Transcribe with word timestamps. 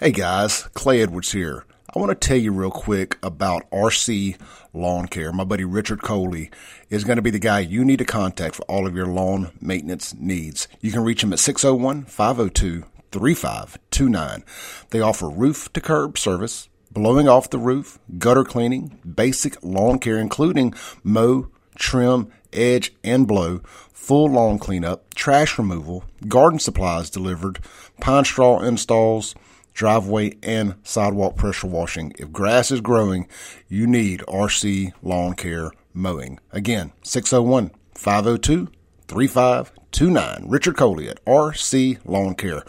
Hey 0.00 0.12
guys, 0.12 0.62
Clay 0.74 1.02
Edwards 1.02 1.32
here. 1.32 1.64
I 1.92 1.98
want 1.98 2.10
to 2.10 2.14
tell 2.28 2.36
you 2.36 2.52
real 2.52 2.70
quick 2.70 3.18
about 3.20 3.68
RC 3.72 4.40
Lawn 4.72 5.08
Care. 5.08 5.32
My 5.32 5.42
buddy 5.42 5.64
Richard 5.64 6.02
Coley 6.02 6.52
is 6.88 7.02
going 7.02 7.16
to 7.16 7.22
be 7.22 7.32
the 7.32 7.40
guy 7.40 7.58
you 7.58 7.84
need 7.84 7.98
to 7.98 8.04
contact 8.04 8.54
for 8.54 8.62
all 8.66 8.86
of 8.86 8.94
your 8.94 9.08
lawn 9.08 9.50
maintenance 9.60 10.14
needs. 10.14 10.68
You 10.80 10.92
can 10.92 11.02
reach 11.02 11.24
him 11.24 11.32
at 11.32 11.40
601 11.40 12.04
502 12.04 12.84
3529. 13.10 14.44
They 14.90 15.00
offer 15.00 15.28
roof 15.28 15.72
to 15.72 15.80
curb 15.80 16.16
service, 16.16 16.68
blowing 16.92 17.28
off 17.28 17.50
the 17.50 17.58
roof, 17.58 17.98
gutter 18.18 18.44
cleaning, 18.44 19.00
basic 19.04 19.60
lawn 19.64 19.98
care, 19.98 20.18
including 20.18 20.74
mow, 21.02 21.48
trim, 21.74 22.30
edge, 22.52 22.94
and 23.02 23.26
blow, 23.26 23.62
full 23.92 24.30
lawn 24.30 24.60
cleanup, 24.60 25.12
trash 25.14 25.58
removal, 25.58 26.04
garden 26.28 26.60
supplies 26.60 27.10
delivered, 27.10 27.58
pine 28.00 28.24
straw 28.24 28.60
installs, 28.60 29.34
driveway 29.78 30.36
and 30.42 30.74
sidewalk 30.82 31.36
pressure 31.36 31.68
washing. 31.68 32.12
If 32.18 32.32
grass 32.32 32.72
is 32.72 32.80
growing, 32.80 33.28
you 33.68 33.86
need 33.86 34.24
RC 34.26 34.92
Lawn 35.02 35.34
Care 35.34 35.70
Mowing. 35.94 36.40
Again, 36.50 36.92
601 37.02 37.70
502 37.94 38.68
3529. 39.06 40.44
Richard 40.48 40.76
Coley 40.76 41.08
at 41.08 41.24
RC 41.24 42.00
Lawn 42.04 42.34
Care, 42.34 42.64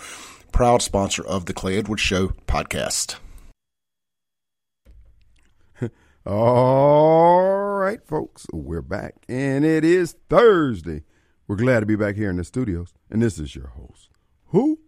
proud 0.51 0.84
sponsor 0.84 1.25
of 1.25 1.48
the 1.48 1.53
Clay 1.53 1.79
Edwards 1.79 2.03
Show 2.03 2.27
podcast. 2.48 3.15
All 6.27 7.79
right, 7.79 8.05
folks, 8.05 8.45
we're 8.53 8.84
back, 8.84 9.15
and 9.27 9.65
it 9.65 9.84
is 9.84 10.15
Thursday. 10.29 11.05
We're 11.48 11.55
glad 11.55 11.79
to 11.79 11.87
be 11.87 11.95
back 11.95 12.15
here 12.15 12.29
in 12.29 12.37
the 12.37 12.43
studios, 12.43 12.93
and 13.09 13.20
this 13.20 13.39
is 13.39 13.55
your 13.55 13.70
host. 13.70 14.12
Who? 14.49 14.81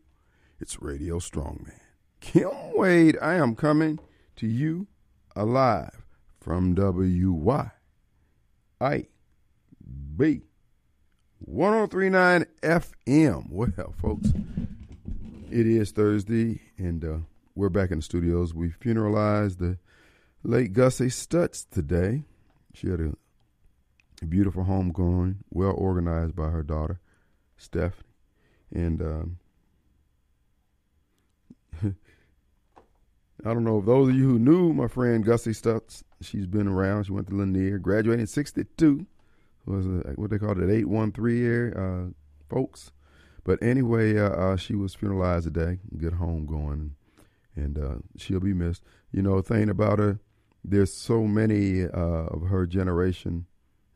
It's 0.59 0.79
Radio 0.83 1.17
Strongman. 1.17 1.79
Kim 2.21 2.51
Wade, 2.75 3.17
I 3.21 3.33
am 3.33 3.55
coming 3.55 3.99
to 4.37 4.47
you 4.47 4.87
alive 5.35 6.05
from 6.39 6.75
WY. 6.75 7.71
I 8.79 9.05
B 10.15 10.41
1039 11.39 12.45
FM. 12.61 13.49
Well, 13.49 13.93
folks, 13.99 14.29
it 15.49 15.67
is 15.67 15.91
Thursday, 15.91 16.61
and 16.77 17.03
uh, 17.03 17.17
we're 17.55 17.69
back 17.69 17.91
in 17.91 17.97
the 17.97 18.03
studios. 18.03 18.53
We 18.53 18.69
funeralized 18.69 19.57
the 19.57 19.77
late 20.43 20.73
Gussie 20.73 21.07
Stutz 21.07 21.65
today. 21.69 22.23
She 22.73 22.89
had 22.89 23.01
a, 23.01 23.13
a 24.21 24.25
beautiful 24.25 24.63
home 24.63 24.91
going, 24.91 25.39
well 25.49 25.73
organized 25.75 26.35
by 26.35 26.49
her 26.49 26.63
daughter, 26.63 26.99
Stephanie. 27.57 28.07
And 28.73 29.01
um, 29.01 29.37
I 33.43 33.53
don't 33.53 33.63
know 33.63 33.79
if 33.79 33.85
those 33.85 34.09
of 34.09 34.15
you 34.15 34.29
who 34.29 34.39
knew 34.39 34.71
my 34.71 34.87
friend 34.87 35.25
Gussie 35.25 35.51
Stutz, 35.51 36.03
she's 36.21 36.45
been 36.45 36.67
around. 36.67 37.05
She 37.05 37.11
went 37.11 37.27
to 37.29 37.35
Lanier, 37.35 37.79
graduated 37.79 38.21
in 38.21 38.27
62. 38.27 39.05
Was 39.65 39.85
a, 39.85 40.13
what 40.15 40.29
they 40.29 40.37
called 40.37 40.59
it, 40.59 40.69
813 40.69 41.45
area, 41.45 41.75
uh, 41.75 42.05
folks. 42.49 42.91
But 43.43 43.61
anyway, 43.63 44.17
uh, 44.17 44.29
uh, 44.29 44.57
she 44.57 44.75
was 44.75 44.95
funeralized 44.95 45.43
today. 45.43 45.79
Good 45.97 46.13
home 46.13 46.45
going, 46.45 46.95
and 47.55 47.77
uh, 47.77 47.95
she'll 48.17 48.39
be 48.39 48.53
missed. 48.53 48.83
You 49.11 49.23
know, 49.23 49.41
thing 49.41 49.69
about 49.69 49.99
her, 49.99 50.19
there's 50.63 50.93
so 50.93 51.23
many 51.23 51.83
uh, 51.83 52.27
of 52.27 52.47
her 52.49 52.67
generation. 52.67 53.45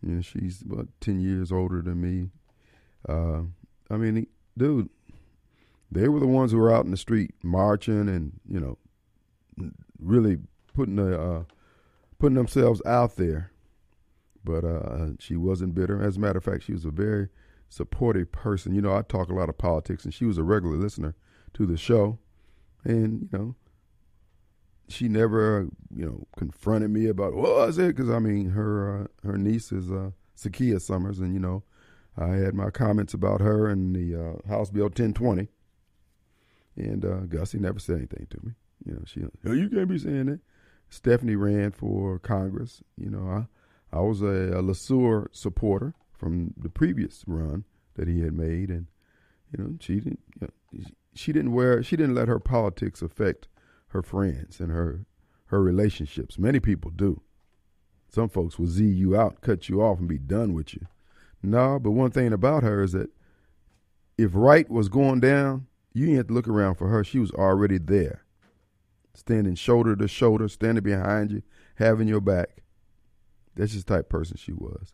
You 0.02 0.16
know, 0.16 0.22
she's 0.22 0.62
about 0.62 0.88
10 1.02 1.20
years 1.20 1.52
older 1.52 1.82
than 1.82 2.02
me. 2.02 2.30
Uh, 3.08 3.42
I 3.90 3.98
mean, 3.98 4.28
dude, 4.58 4.90
they 5.92 6.08
were 6.08 6.20
the 6.20 6.28
ones 6.28 6.52
who 6.52 6.58
were 6.58 6.74
out 6.74 6.86
in 6.86 6.92
the 6.92 6.98
street 6.98 7.34
marching 7.44 8.10
and, 8.10 8.40
you 8.50 8.60
know, 8.60 8.78
really 10.00 10.38
putting 10.74 11.00
a, 11.00 11.40
uh, 11.40 11.44
putting 12.20 12.36
themselves 12.36 12.82
out 12.86 13.16
there. 13.16 13.52
But 14.44 14.64
uh, 14.64 15.08
she 15.20 15.36
wasn't 15.36 15.74
bitter. 15.74 16.02
As 16.02 16.18
a 16.18 16.20
matter 16.20 16.38
of 16.38 16.44
fact, 16.44 16.64
she 16.64 16.74
was 16.74 16.86
a 16.86 16.92
very 16.92 17.30
supportive 17.68 18.32
person. 18.32 18.76
You 18.76 18.82
know, 18.82 18.96
I 18.96 19.02
talk 19.02 19.30
a 19.30 19.34
lot 19.34 19.50
of 19.50 19.58
politics, 19.58 20.06
and 20.06 20.14
she 20.14 20.26
was 20.26 20.38
a 20.38 20.44
regular 20.44 20.78
listener 20.78 21.16
to 21.54 21.66
the 21.66 21.78
show. 21.78 22.20
And 22.84 23.28
you 23.32 23.38
know, 23.38 23.56
she 24.88 25.08
never, 25.08 25.68
you 25.96 26.06
know, 26.06 26.28
confronted 26.38 26.92
me 26.92 27.08
about 27.08 27.34
what 27.34 27.56
was 27.56 27.78
it 27.78 27.96
because 27.96 28.10
I 28.10 28.20
mean, 28.20 28.52
her 28.52 29.04
uh, 29.04 29.28
her 29.28 29.38
niece 29.38 29.72
is 29.72 29.92
uh, 29.92 30.12
Zakiya 30.38 30.82
Summers, 30.82 31.20
and 31.20 31.34
you 31.34 31.40
know, 31.40 31.64
I 32.18 32.36
had 32.36 32.54
my 32.54 32.70
comments 32.70 33.14
about 33.14 33.42
her 33.42 33.68
and 33.68 33.96
the 33.96 34.16
uh, 34.16 34.48
House 34.48 34.70
Bill 34.70 34.86
1020, 34.86 35.50
and 36.76 37.04
uh, 37.04 37.20
Gussie 37.22 37.60
never 37.60 37.80
said 37.80 37.98
anything 37.98 38.28
to 38.30 38.46
me. 38.46 38.54
You 38.84 38.94
know, 38.94 39.02
she, 39.06 39.22
oh, 39.46 39.52
you 39.54 39.70
can't 39.70 39.90
be 39.90 39.98
saying 39.98 40.26
that. 40.28 40.40
Stephanie 40.90 41.36
ran 41.36 41.72
for 41.72 42.20
Congress. 42.20 42.82
You 42.98 43.10
know, 43.10 43.28
I, 43.28 43.98
I 43.98 44.02
was 44.02 44.22
a, 44.22 44.26
a 44.26 44.62
LeSueur 44.62 45.28
supporter 45.32 45.94
from 46.14 46.54
the 46.58 46.70
previous 46.70 47.24
run 47.28 47.66
that 47.96 48.08
he 48.08 48.22
had 48.22 48.34
made, 48.34 48.70
and 48.70 48.88
you 49.52 49.64
know, 49.64 49.78
she 49.80 49.96
didn't, 49.96 50.20
you 50.40 50.48
know, 50.48 50.84
she 51.14 51.32
didn't 51.32 51.54
wear, 51.54 51.82
she 51.82 51.96
didn't 51.96 52.16
let 52.16 52.28
her 52.28 52.40
politics 52.40 53.02
affect 53.02 53.48
her 53.88 54.02
friends 54.02 54.60
and 54.60 54.72
her 54.72 55.06
her 55.48 55.62
relationships. 55.62 56.40
Many 56.40 56.60
people 56.60 56.92
do. 56.92 57.22
Some 58.10 58.30
folks 58.30 58.58
will 58.58 58.68
z 58.68 58.86
you 58.86 59.16
out, 59.16 59.42
cut 59.42 59.70
you 59.70 59.82
off, 59.82 60.00
and 60.00 60.08
be 60.08 60.18
done 60.18 60.54
with 60.54 60.74
you. 60.74 60.88
No, 61.42 61.80
but 61.80 61.92
one 61.92 62.12
thing 62.12 62.34
about 62.34 62.64
her 62.64 62.84
is 62.84 62.94
that 62.94 63.10
if 64.18 64.32
right 64.34 64.70
was 64.70 64.90
going 64.90 65.20
down, 65.20 65.68
you 65.94 66.06
didn't 66.06 66.18
have 66.18 66.28
to 66.28 66.34
look 66.34 66.48
around 66.48 66.76
for 66.76 66.90
her. 66.90 67.04
She 67.04 67.20
was 67.20 67.32
already 67.32 67.78
there 67.78 68.25
standing 69.16 69.56
shoulder 69.56 69.96
to 69.96 70.08
shoulder, 70.08 70.48
standing 70.48 70.84
behind 70.84 71.32
you, 71.32 71.42
having 71.76 72.08
your 72.08 72.22
back. 72.22 72.64
That's 73.56 73.74
just 73.74 73.88
type 73.88 74.10
person 74.10 74.38
she 74.38 74.54
was. 74.54 74.94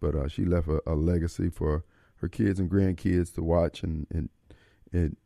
But 0.00 0.14
uh, 0.14 0.28
she 0.28 0.44
left 0.44 0.68
a, 0.68 0.80
a, 0.86 0.94
legacy 0.94 1.50
for 1.50 1.84
her 2.16 2.28
kids 2.28 2.58
and 2.58 2.70
grandkids 2.70 3.34
to 3.34 3.42
watch 3.42 3.82
and, 3.82 4.06
and 4.10 4.28
and 4.92 5.16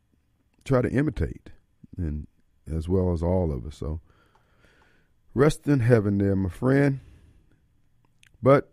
try 0.65 0.81
to 0.81 0.89
imitate, 0.89 1.49
and 1.97 2.27
as 2.71 2.89
well 2.89 3.13
as 3.13 3.23
all 3.23 3.51
of 3.51 3.65
us. 3.65 3.77
So 3.77 4.01
rest 5.33 5.67
in 5.67 5.79
heaven, 5.81 6.17
there, 6.17 6.35
my 6.35 6.49
friend. 6.49 6.99
But 8.41 8.71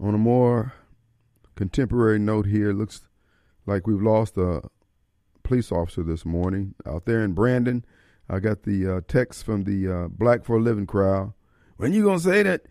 on 0.00 0.14
a 0.14 0.18
more 0.18 0.72
contemporary 1.56 2.18
note, 2.18 2.46
here, 2.46 2.72
looks 2.72 3.02
like 3.66 3.86
we've 3.86 4.00
lost 4.00 4.38
a 4.38 4.62
police 5.42 5.72
officer 5.72 6.02
this 6.02 6.24
morning 6.24 6.74
out 6.86 7.04
there 7.04 7.22
in 7.22 7.32
Brandon. 7.32 7.84
I 8.28 8.40
got 8.40 8.62
the 8.62 8.96
uh, 8.96 9.00
text 9.08 9.44
from 9.44 9.64
the 9.64 9.90
uh, 9.90 10.08
Black 10.08 10.44
for 10.44 10.56
a 10.56 10.60
Living 10.60 10.86
crowd. 10.86 11.32
When 11.76 11.92
you 11.92 12.04
gonna 12.04 12.20
say 12.20 12.42
that 12.42 12.62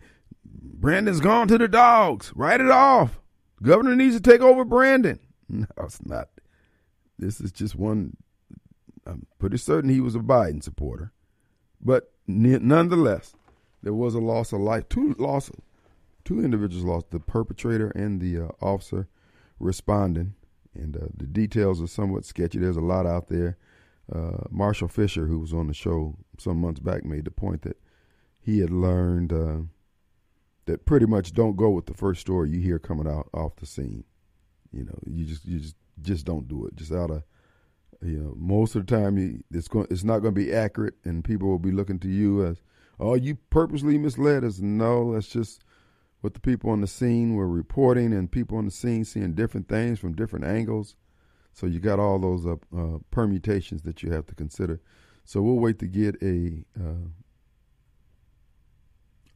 Brandon's 0.44 1.20
gone 1.20 1.48
to 1.48 1.58
the 1.58 1.68
dogs? 1.68 2.32
Write 2.36 2.60
it 2.60 2.70
off. 2.70 3.20
Governor 3.62 3.96
needs 3.96 4.14
to 4.14 4.22
take 4.22 4.40
over 4.40 4.64
Brandon. 4.64 5.20
No, 5.50 5.64
it's 5.78 6.04
not. 6.04 6.28
This 7.18 7.40
is 7.40 7.50
just 7.50 7.74
one. 7.74 8.18
I'm 9.06 9.26
pretty 9.38 9.56
certain 9.56 9.88
he 9.88 9.98
was 10.02 10.14
a 10.14 10.18
Biden 10.18 10.62
supporter, 10.62 11.10
but 11.80 12.12
nonetheless, 12.26 13.34
there 13.82 13.94
was 13.94 14.14
a 14.14 14.18
loss 14.18 14.52
of 14.52 14.60
life. 14.60 14.90
Two 14.90 15.14
loss, 15.18 15.50
two 16.26 16.44
individuals 16.44 16.84
lost. 16.84 17.12
The 17.12 17.18
perpetrator 17.18 17.88
and 17.92 18.20
the 18.20 18.38
uh, 18.38 18.48
officer 18.60 19.08
responding, 19.58 20.34
and 20.74 20.94
uh, 20.94 21.06
the 21.16 21.24
details 21.24 21.80
are 21.80 21.86
somewhat 21.86 22.26
sketchy. 22.26 22.58
There's 22.58 22.76
a 22.76 22.82
lot 22.82 23.06
out 23.06 23.28
there 23.28 23.56
uh, 24.12 24.44
Marshall 24.50 24.88
Fisher, 24.88 25.26
who 25.26 25.38
was 25.38 25.52
on 25.52 25.66
the 25.66 25.74
show 25.74 26.16
some 26.38 26.60
months 26.60 26.80
back, 26.80 27.04
made 27.04 27.24
the 27.24 27.30
point 27.30 27.62
that 27.62 27.78
he 28.40 28.60
had 28.60 28.70
learned 28.70 29.32
uh, 29.32 29.58
that 30.66 30.86
pretty 30.86 31.06
much 31.06 31.32
don't 31.32 31.56
go 31.56 31.70
with 31.70 31.86
the 31.86 31.94
first 31.94 32.20
story 32.20 32.50
you 32.50 32.60
hear 32.60 32.78
coming 32.78 33.06
out 33.06 33.28
off 33.34 33.56
the 33.56 33.66
scene. 33.66 34.04
You 34.72 34.84
know, 34.84 34.98
you 35.06 35.24
just 35.24 35.44
you 35.44 35.58
just 35.58 35.76
just 36.00 36.24
don't 36.24 36.48
do 36.48 36.66
it. 36.66 36.76
Just 36.76 36.92
out 36.92 37.10
of 37.10 37.22
you 38.00 38.18
know, 38.18 38.34
most 38.36 38.76
of 38.76 38.86
the 38.86 38.96
time 38.96 39.18
you, 39.18 39.42
it's 39.50 39.68
going 39.68 39.86
it's 39.90 40.04
not 40.04 40.20
going 40.20 40.34
to 40.34 40.40
be 40.40 40.52
accurate, 40.52 40.94
and 41.04 41.24
people 41.24 41.48
will 41.48 41.58
be 41.58 41.72
looking 41.72 41.98
to 42.00 42.08
you 42.08 42.44
as, 42.46 42.62
oh, 43.00 43.14
you 43.14 43.36
purposely 43.50 43.98
misled 43.98 44.44
us. 44.44 44.60
No, 44.60 45.14
that's 45.14 45.28
just 45.28 45.64
what 46.20 46.34
the 46.34 46.40
people 46.40 46.70
on 46.70 46.80
the 46.80 46.86
scene 46.86 47.34
were 47.34 47.48
reporting, 47.48 48.12
and 48.12 48.30
people 48.30 48.56
on 48.56 48.64
the 48.64 48.70
scene 48.70 49.04
seeing 49.04 49.34
different 49.34 49.68
things 49.68 49.98
from 49.98 50.14
different 50.14 50.44
angles 50.44 50.96
so 51.52 51.66
you 51.66 51.80
got 51.80 51.98
all 51.98 52.18
those 52.18 52.46
uh, 52.46 52.56
uh, 52.76 52.98
permutations 53.10 53.82
that 53.82 54.02
you 54.02 54.12
have 54.12 54.26
to 54.26 54.34
consider. 54.34 54.80
So 55.24 55.42
we'll 55.42 55.56
wait 55.56 55.78
to 55.80 55.86
get 55.86 56.16
a 56.22 56.64
uh, 56.78 57.08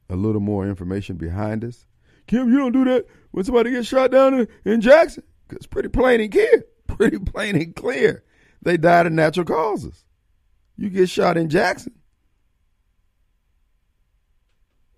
a 0.09 0.15
little 0.15 0.41
more 0.41 0.67
information 0.67 1.17
behind 1.17 1.63
us. 1.63 1.85
Kim, 2.27 2.51
you 2.51 2.57
don't 2.57 2.71
do 2.71 2.85
that 2.85 3.05
when 3.31 3.43
somebody 3.43 3.71
gets 3.71 3.87
shot 3.87 4.11
down 4.11 4.33
in, 4.33 4.47
in 4.65 4.81
Jackson. 4.81 5.23
It's 5.51 5.67
pretty 5.67 5.89
plain 5.89 6.21
and 6.21 6.31
clear. 6.31 6.65
Pretty 6.87 7.17
plain 7.17 7.55
and 7.55 7.75
clear. 7.75 8.23
They 8.61 8.77
died 8.77 9.07
of 9.07 9.13
natural 9.13 9.45
causes. 9.45 10.05
You 10.77 10.89
get 10.89 11.09
shot 11.09 11.37
in 11.37 11.49
Jackson. 11.49 11.93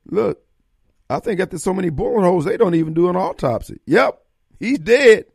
Look, 0.06 0.44
I 1.10 1.20
think 1.20 1.40
after 1.40 1.58
so 1.58 1.74
many 1.74 1.90
bullet 1.90 2.24
holes, 2.24 2.46
they 2.46 2.58
don't 2.58 2.76
even 2.76 2.94
do 2.94 3.10
an 3.10 3.16
autopsy. 3.16 3.80
Yep, 3.86 4.22
he's 4.60 4.80
dead. 4.80 5.26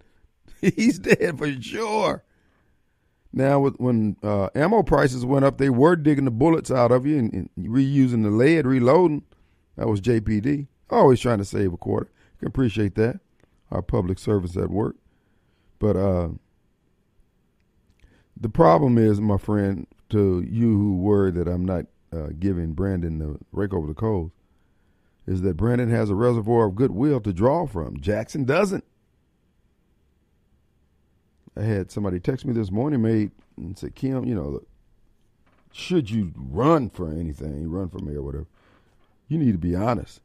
He's 0.77 0.99
dead 0.99 1.39
for 1.39 1.51
sure. 1.61 2.23
Now, 3.33 3.61
with, 3.61 3.77
when 3.77 4.17
uh, 4.23 4.49
ammo 4.55 4.83
prices 4.83 5.25
went 5.25 5.45
up, 5.45 5.59
they 5.59 5.71
were 5.71 5.97
digging 5.97 6.25
the 6.25 6.31
bullets 6.31 6.71
out 6.71 6.91
of 6.91 7.07
you 7.07 7.19
and, 7.19 7.33
and 7.33 7.51
reusing 7.59 8.25
the 8.25 8.31
lead, 8.31 8.67
reloading. 8.67 9.23
That 9.77 9.87
was 9.89 10.01
JPD. 10.01 10.67
Always 10.91 11.21
trying 11.21 11.39
to 11.39 11.45
save 11.45 11.73
a 11.73 11.77
quarter. 11.77 12.11
Can 12.39 12.49
appreciate 12.49 12.97
that. 12.97 13.21
Our 13.71 13.83
public 13.83 14.19
service 14.19 14.57
at 14.57 14.71
work. 14.71 14.97
But 15.79 15.97
uh, 15.97 16.31
the 18.37 18.49
problem 18.49 18.99
is, 18.99 19.21
my 19.21 19.39
friend, 19.39 19.87
to 20.11 20.45
you 20.49 20.77
who 20.77 20.97
worry 20.97 21.31
that 21.31 21.47
I'm 21.47 21.65
not 21.65 21.87
uh, 22.13 22.29
giving 22.39 22.73
Brandon 22.73 23.19
the 23.19 23.39
rake 23.53 23.73
over 23.73 23.87
the 23.87 23.95
coals, 23.95 24.33
is 25.27 25.43
that 25.43 25.57
Brandon 25.57 25.91
has 25.91 26.11
a 26.11 26.15
reservoir 26.17 26.67
of 26.67 26.75
goodwill 26.75 27.21
to 27.21 27.33
draw 27.33 27.67
from. 27.67 28.01
Jackson 28.01 28.45
doesn't. 28.45 28.85
I 31.61 31.65
had 31.65 31.91
somebody 31.91 32.19
text 32.21 32.47
me 32.47 32.55
this 32.55 32.71
morning, 32.71 33.03
made 33.03 33.33
and 33.59 33.77
said, 33.77 33.95
Kim, 33.95 34.25
you 34.25 34.35
know, 34.35 34.63
should 35.73 36.11
you 36.11 36.33
run 36.35 36.89
for 36.89 37.11
anything, 37.11 37.71
run 37.71 37.91
for 37.91 37.99
mayor 37.99 38.21
or 38.21 38.23
whatever, 38.23 38.47
you 39.29 39.37
need 39.37 39.53
to 39.53 39.59
be 39.59 39.77
honest. 39.77 40.23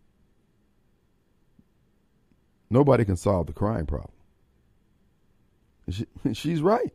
Nobody 2.69 3.03
can 3.03 3.17
solve 3.17 3.47
the 3.47 3.53
crime 3.53 3.85
problem. 3.85 4.13
She, 5.89 6.05
she's 6.33 6.61
right. 6.61 6.93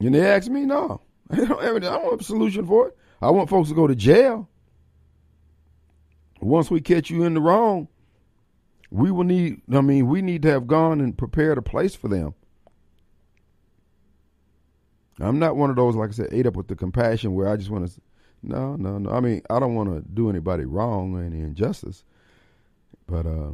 And 0.00 0.14
they 0.14 0.26
asked 0.26 0.50
me, 0.50 0.66
no, 0.66 1.00
I 1.30 1.36
don't, 1.36 1.62
have, 1.62 1.76
I 1.76 1.78
don't 1.78 2.10
have 2.10 2.20
a 2.20 2.24
solution 2.24 2.66
for 2.66 2.88
it. 2.88 2.96
I 3.20 3.30
want 3.30 3.48
folks 3.48 3.68
to 3.68 3.76
go 3.76 3.86
to 3.86 3.94
jail. 3.94 4.48
Once 6.40 6.68
we 6.68 6.80
catch 6.80 7.10
you 7.10 7.22
in 7.22 7.34
the 7.34 7.40
wrong, 7.40 7.86
we 8.90 9.12
will 9.12 9.22
need, 9.22 9.62
I 9.72 9.80
mean, 9.82 10.08
we 10.08 10.20
need 10.20 10.42
to 10.42 10.50
have 10.50 10.66
gone 10.66 11.00
and 11.00 11.16
prepared 11.16 11.58
a 11.58 11.62
place 11.62 11.94
for 11.94 12.08
them. 12.08 12.34
I'm 15.20 15.38
not 15.38 15.56
one 15.56 15.70
of 15.70 15.76
those, 15.76 15.94
like 15.94 16.10
I 16.10 16.12
said, 16.12 16.28
ate 16.32 16.46
up 16.46 16.56
with 16.56 16.68
the 16.68 16.76
compassion 16.76 17.34
where 17.34 17.48
I 17.48 17.56
just 17.56 17.70
want 17.70 17.88
to, 17.88 18.00
no, 18.42 18.76
no, 18.76 18.98
no. 18.98 19.10
I 19.10 19.20
mean, 19.20 19.42
I 19.50 19.60
don't 19.60 19.74
want 19.74 19.90
to 19.90 20.02
do 20.12 20.30
anybody 20.30 20.64
wrong 20.64 21.14
or 21.14 21.22
any 21.22 21.40
injustice, 21.40 22.04
but 23.06 23.26
uh, 23.26 23.50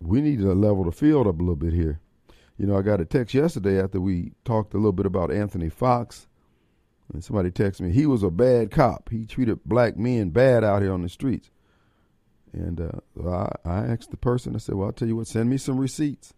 we 0.00 0.20
need 0.20 0.38
to 0.40 0.52
level 0.54 0.84
the 0.84 0.92
field 0.92 1.26
up 1.26 1.36
a 1.36 1.42
little 1.42 1.56
bit 1.56 1.72
here. 1.72 2.00
You 2.58 2.66
know, 2.66 2.76
I 2.76 2.82
got 2.82 3.00
a 3.00 3.04
text 3.04 3.34
yesterday 3.34 3.82
after 3.82 4.00
we 4.00 4.32
talked 4.44 4.74
a 4.74 4.76
little 4.76 4.92
bit 4.92 5.06
about 5.06 5.30
Anthony 5.30 5.68
Fox. 5.68 6.26
And 7.12 7.22
somebody 7.22 7.50
texted 7.50 7.82
me, 7.82 7.92
he 7.92 8.06
was 8.06 8.22
a 8.22 8.30
bad 8.30 8.70
cop. 8.70 9.10
He 9.10 9.26
treated 9.26 9.64
black 9.64 9.96
men 9.96 10.30
bad 10.30 10.64
out 10.64 10.80
here 10.80 10.92
on 10.92 11.02
the 11.02 11.08
streets. 11.08 11.50
And 12.52 12.80
uh, 12.80 13.28
I, 13.28 13.52
I 13.68 13.86
asked 13.86 14.10
the 14.10 14.16
person, 14.16 14.54
I 14.54 14.58
said, 14.58 14.76
well, 14.76 14.86
I'll 14.86 14.92
tell 14.92 15.08
you 15.08 15.16
what, 15.16 15.26
send 15.26 15.50
me 15.50 15.56
some 15.58 15.78
receipts. 15.78 16.32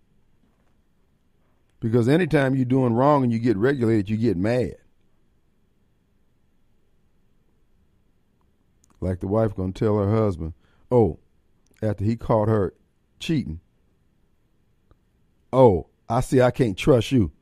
Because 1.85 2.09
anytime 2.09 2.55
you're 2.55 2.65
doing 2.65 2.95
wrong 2.95 3.25
and 3.25 3.31
you 3.31 3.39
get 3.39 3.59
regulated, 3.59 4.09
you 4.09 4.17
get 4.17 4.39
mad. 4.39 4.77
Like 9.03 9.21
the 9.21 9.27
wife 9.27 9.55
gonna 9.55 9.73
tell 9.73 9.99
her 9.99 10.11
husband, 10.11 10.55
oh, 10.91 11.19
after 11.83 12.03
he 12.03 12.17
caught 12.17 12.49
her 12.49 12.73
cheating, 13.21 13.61
oh, 15.53 15.89
I 16.09 16.23
see 16.23 16.41
I 16.41 16.53
can't 16.53 16.79
trust 16.79 17.13
you. 17.13 17.33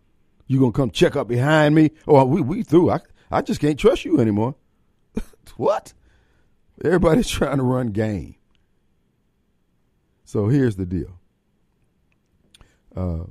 You 0.48 0.58
gonna 0.58 0.72
come 0.72 0.90
check 0.90 1.14
up 1.14 1.28
behind 1.28 1.76
me? 1.76 1.92
Oh, 2.08 2.24
we 2.24 2.40
we 2.40 2.64
through. 2.64 2.90
I 2.90 2.98
I 3.30 3.42
just 3.42 3.60
can't 3.60 3.78
trust 3.78 4.04
you 4.04 4.18
anymore. 4.18 4.56
what? 5.56 5.92
Everybody's 6.84 7.28
trying 7.30 7.58
to 7.58 7.62
run 7.62 7.92
game. 7.92 8.34
So 10.24 10.48
here's 10.48 10.74
the 10.74 10.86
deal. 10.86 11.16
Uh, 12.96 13.26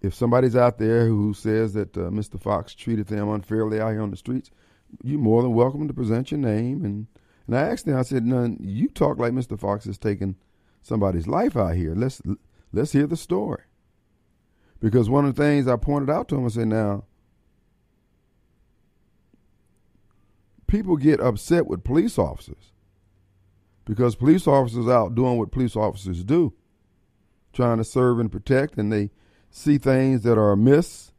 if 0.00 0.14
somebody's 0.14 0.56
out 0.56 0.78
there 0.78 1.06
who 1.06 1.34
says 1.34 1.74
that 1.74 1.96
uh, 1.96 2.10
Mr. 2.10 2.40
Fox 2.40 2.74
treated 2.74 3.06
them 3.06 3.28
unfairly 3.28 3.80
out 3.80 3.90
here 3.90 4.02
on 4.02 4.10
the 4.10 4.16
streets, 4.16 4.50
you're 5.02 5.18
more 5.18 5.42
than 5.42 5.54
welcome 5.54 5.86
to 5.88 5.94
present 5.94 6.30
your 6.30 6.40
name. 6.40 6.84
And, 6.84 7.06
and 7.46 7.56
I 7.56 7.62
asked 7.62 7.86
him, 7.86 7.96
I 7.96 8.02
said, 8.02 8.24
None, 8.24 8.58
you 8.60 8.88
talk 8.88 9.18
like 9.18 9.32
Mr. 9.32 9.58
Fox 9.58 9.86
is 9.86 9.98
taking 9.98 10.36
somebody's 10.82 11.26
life 11.26 11.56
out 11.56 11.74
here. 11.74 11.94
Let's 11.94 12.22
let's 12.72 12.92
hear 12.92 13.06
the 13.06 13.16
story. 13.16 13.62
Because 14.80 15.10
one 15.10 15.26
of 15.26 15.34
the 15.34 15.42
things 15.42 15.68
I 15.68 15.76
pointed 15.76 16.08
out 16.08 16.28
to 16.28 16.36
him, 16.36 16.46
I 16.46 16.48
said, 16.48 16.68
now, 16.68 17.04
people 20.66 20.96
get 20.96 21.20
upset 21.20 21.66
with 21.66 21.84
police 21.84 22.18
officers 22.18 22.72
because 23.84 24.14
police 24.14 24.46
officers 24.46 24.88
out 24.88 25.14
doing 25.14 25.36
what 25.36 25.52
police 25.52 25.76
officers 25.76 26.24
do, 26.24 26.54
trying 27.52 27.76
to 27.76 27.84
serve 27.84 28.20
and 28.20 28.32
protect, 28.32 28.78
and 28.78 28.90
they 28.90 29.10
see 29.50 29.78
things 29.78 30.22
that 30.22 30.38
are 30.38 30.52
amiss, 30.52 31.12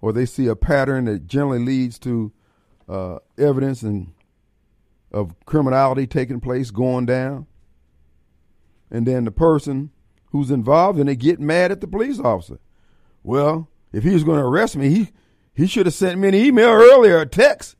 or 0.00 0.12
they 0.12 0.26
see 0.26 0.46
a 0.46 0.56
pattern 0.56 1.04
that 1.06 1.26
generally 1.26 1.58
leads 1.58 1.98
to 2.00 2.32
uh, 2.88 3.18
evidence 3.38 3.82
and 3.82 4.12
of 5.12 5.34
criminality 5.44 6.06
taking 6.06 6.40
place, 6.40 6.70
going 6.70 7.04
down, 7.04 7.46
and 8.90 9.06
then 9.06 9.24
the 9.24 9.30
person 9.30 9.90
who's 10.30 10.50
involved 10.50 10.98
and 10.98 11.08
they 11.08 11.16
get 11.16 11.38
mad 11.38 11.70
at 11.70 11.80
the 11.80 11.86
police 11.86 12.18
officer. 12.18 12.58
Well, 13.22 13.68
if 13.92 14.04
he 14.04 14.10
was 14.10 14.24
going 14.24 14.38
to 14.38 14.46
arrest 14.46 14.76
me, 14.76 14.88
he 14.88 15.08
he 15.54 15.66
should 15.66 15.84
have 15.84 15.94
sent 15.94 16.18
me 16.18 16.28
an 16.28 16.34
email 16.34 16.70
earlier, 16.70 17.20
a 17.20 17.26
text. 17.26 17.76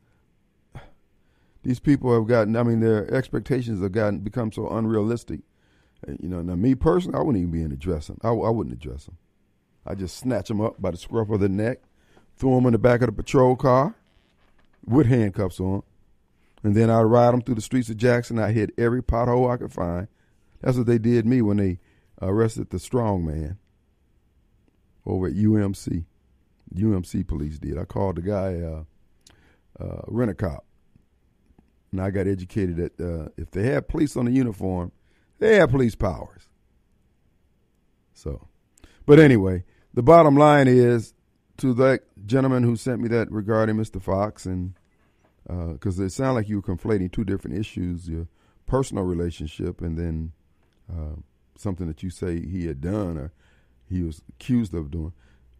These 1.62 1.80
people 1.80 2.12
have 2.14 2.26
gotten, 2.26 2.56
I 2.56 2.64
mean, 2.64 2.80
their 2.80 3.12
expectations 3.12 3.80
have 3.80 3.92
gotten 3.92 4.18
become 4.18 4.52
so 4.52 4.68
unrealistic. 4.68 5.40
You 6.06 6.28
know, 6.28 6.42
now 6.42 6.56
me 6.56 6.74
personally, 6.74 7.16
I 7.16 7.22
wouldn't 7.22 7.38
even 7.38 7.52
be 7.52 7.62
in 7.62 7.72
addressing. 7.72 8.20
I, 8.22 8.28
I 8.28 8.50
wouldn't 8.50 8.74
address 8.74 9.06
them. 9.06 9.16
I 9.86 9.94
just 9.94 10.16
snatch 10.16 10.48
them 10.48 10.60
up 10.60 10.80
by 10.80 10.92
the 10.92 10.96
scruff 10.96 11.30
of 11.30 11.40
the 11.40 11.48
neck, 11.48 11.80
throw 12.36 12.54
them 12.56 12.66
in 12.66 12.72
the 12.72 12.78
back 12.78 13.02
of 13.02 13.06
the 13.06 13.12
patrol 13.12 13.56
car 13.56 13.94
with 14.86 15.06
handcuffs 15.06 15.60
on, 15.60 15.82
and 16.62 16.74
then 16.74 16.90
I'd 16.90 17.02
ride 17.02 17.32
them 17.32 17.42
through 17.42 17.56
the 17.56 17.60
streets 17.60 17.88
of 17.90 17.96
Jackson. 17.96 18.38
I 18.38 18.52
hit 18.52 18.70
every 18.78 19.02
pothole 19.02 19.50
I 19.50 19.56
could 19.56 19.72
find. 19.72 20.08
That's 20.60 20.76
what 20.76 20.86
they 20.86 20.98
did 20.98 21.26
me 21.26 21.42
when 21.42 21.56
they 21.56 21.80
arrested 22.20 22.70
the 22.70 22.78
strong 22.78 23.24
man 23.26 23.58
over 25.04 25.26
at 25.26 25.34
UMC. 25.34 26.04
UMC 26.74 27.26
police 27.26 27.58
did. 27.58 27.76
I 27.76 27.84
called 27.84 28.16
the 28.16 28.22
guy, 28.22 28.60
uh, 28.60 28.84
uh, 29.82 30.02
rent 30.06 30.30
a 30.30 30.34
cop. 30.34 30.64
And 31.90 32.00
I 32.00 32.10
got 32.10 32.26
educated 32.26 32.76
that 32.76 33.00
uh, 33.00 33.28
if 33.36 33.50
they 33.50 33.64
have 33.64 33.88
police 33.88 34.16
on 34.16 34.24
the 34.24 34.32
uniform, 34.32 34.92
they 35.38 35.56
have 35.56 35.70
police 35.70 35.94
powers. 35.94 36.48
So, 38.14 38.48
but 39.04 39.18
anyway, 39.18 39.64
the 39.94 40.02
bottom 40.02 40.36
line 40.36 40.68
is 40.68 41.14
to 41.58 41.74
that 41.74 42.00
gentleman 42.26 42.62
who 42.62 42.76
sent 42.76 43.00
me 43.00 43.08
that 43.08 43.30
regarding 43.30 43.76
Mr. 43.76 44.00
Fox, 44.00 44.46
and 44.46 44.74
because 45.46 46.00
uh, 46.00 46.04
it 46.04 46.10
sounded 46.10 46.34
like 46.34 46.48
you 46.48 46.56
were 46.56 46.62
conflating 46.62 47.10
two 47.10 47.24
different 47.24 47.58
issues 47.58 48.08
your 48.08 48.28
personal 48.66 49.04
relationship 49.04 49.80
and 49.80 49.98
then 49.98 50.32
uh, 50.90 51.16
something 51.56 51.86
that 51.88 52.02
you 52.02 52.10
say 52.10 52.40
he 52.40 52.66
had 52.66 52.80
done 52.80 53.18
or 53.18 53.32
he 53.88 54.02
was 54.02 54.22
accused 54.28 54.74
of 54.74 54.90
doing. 54.90 55.12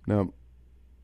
Now, 0.06 0.32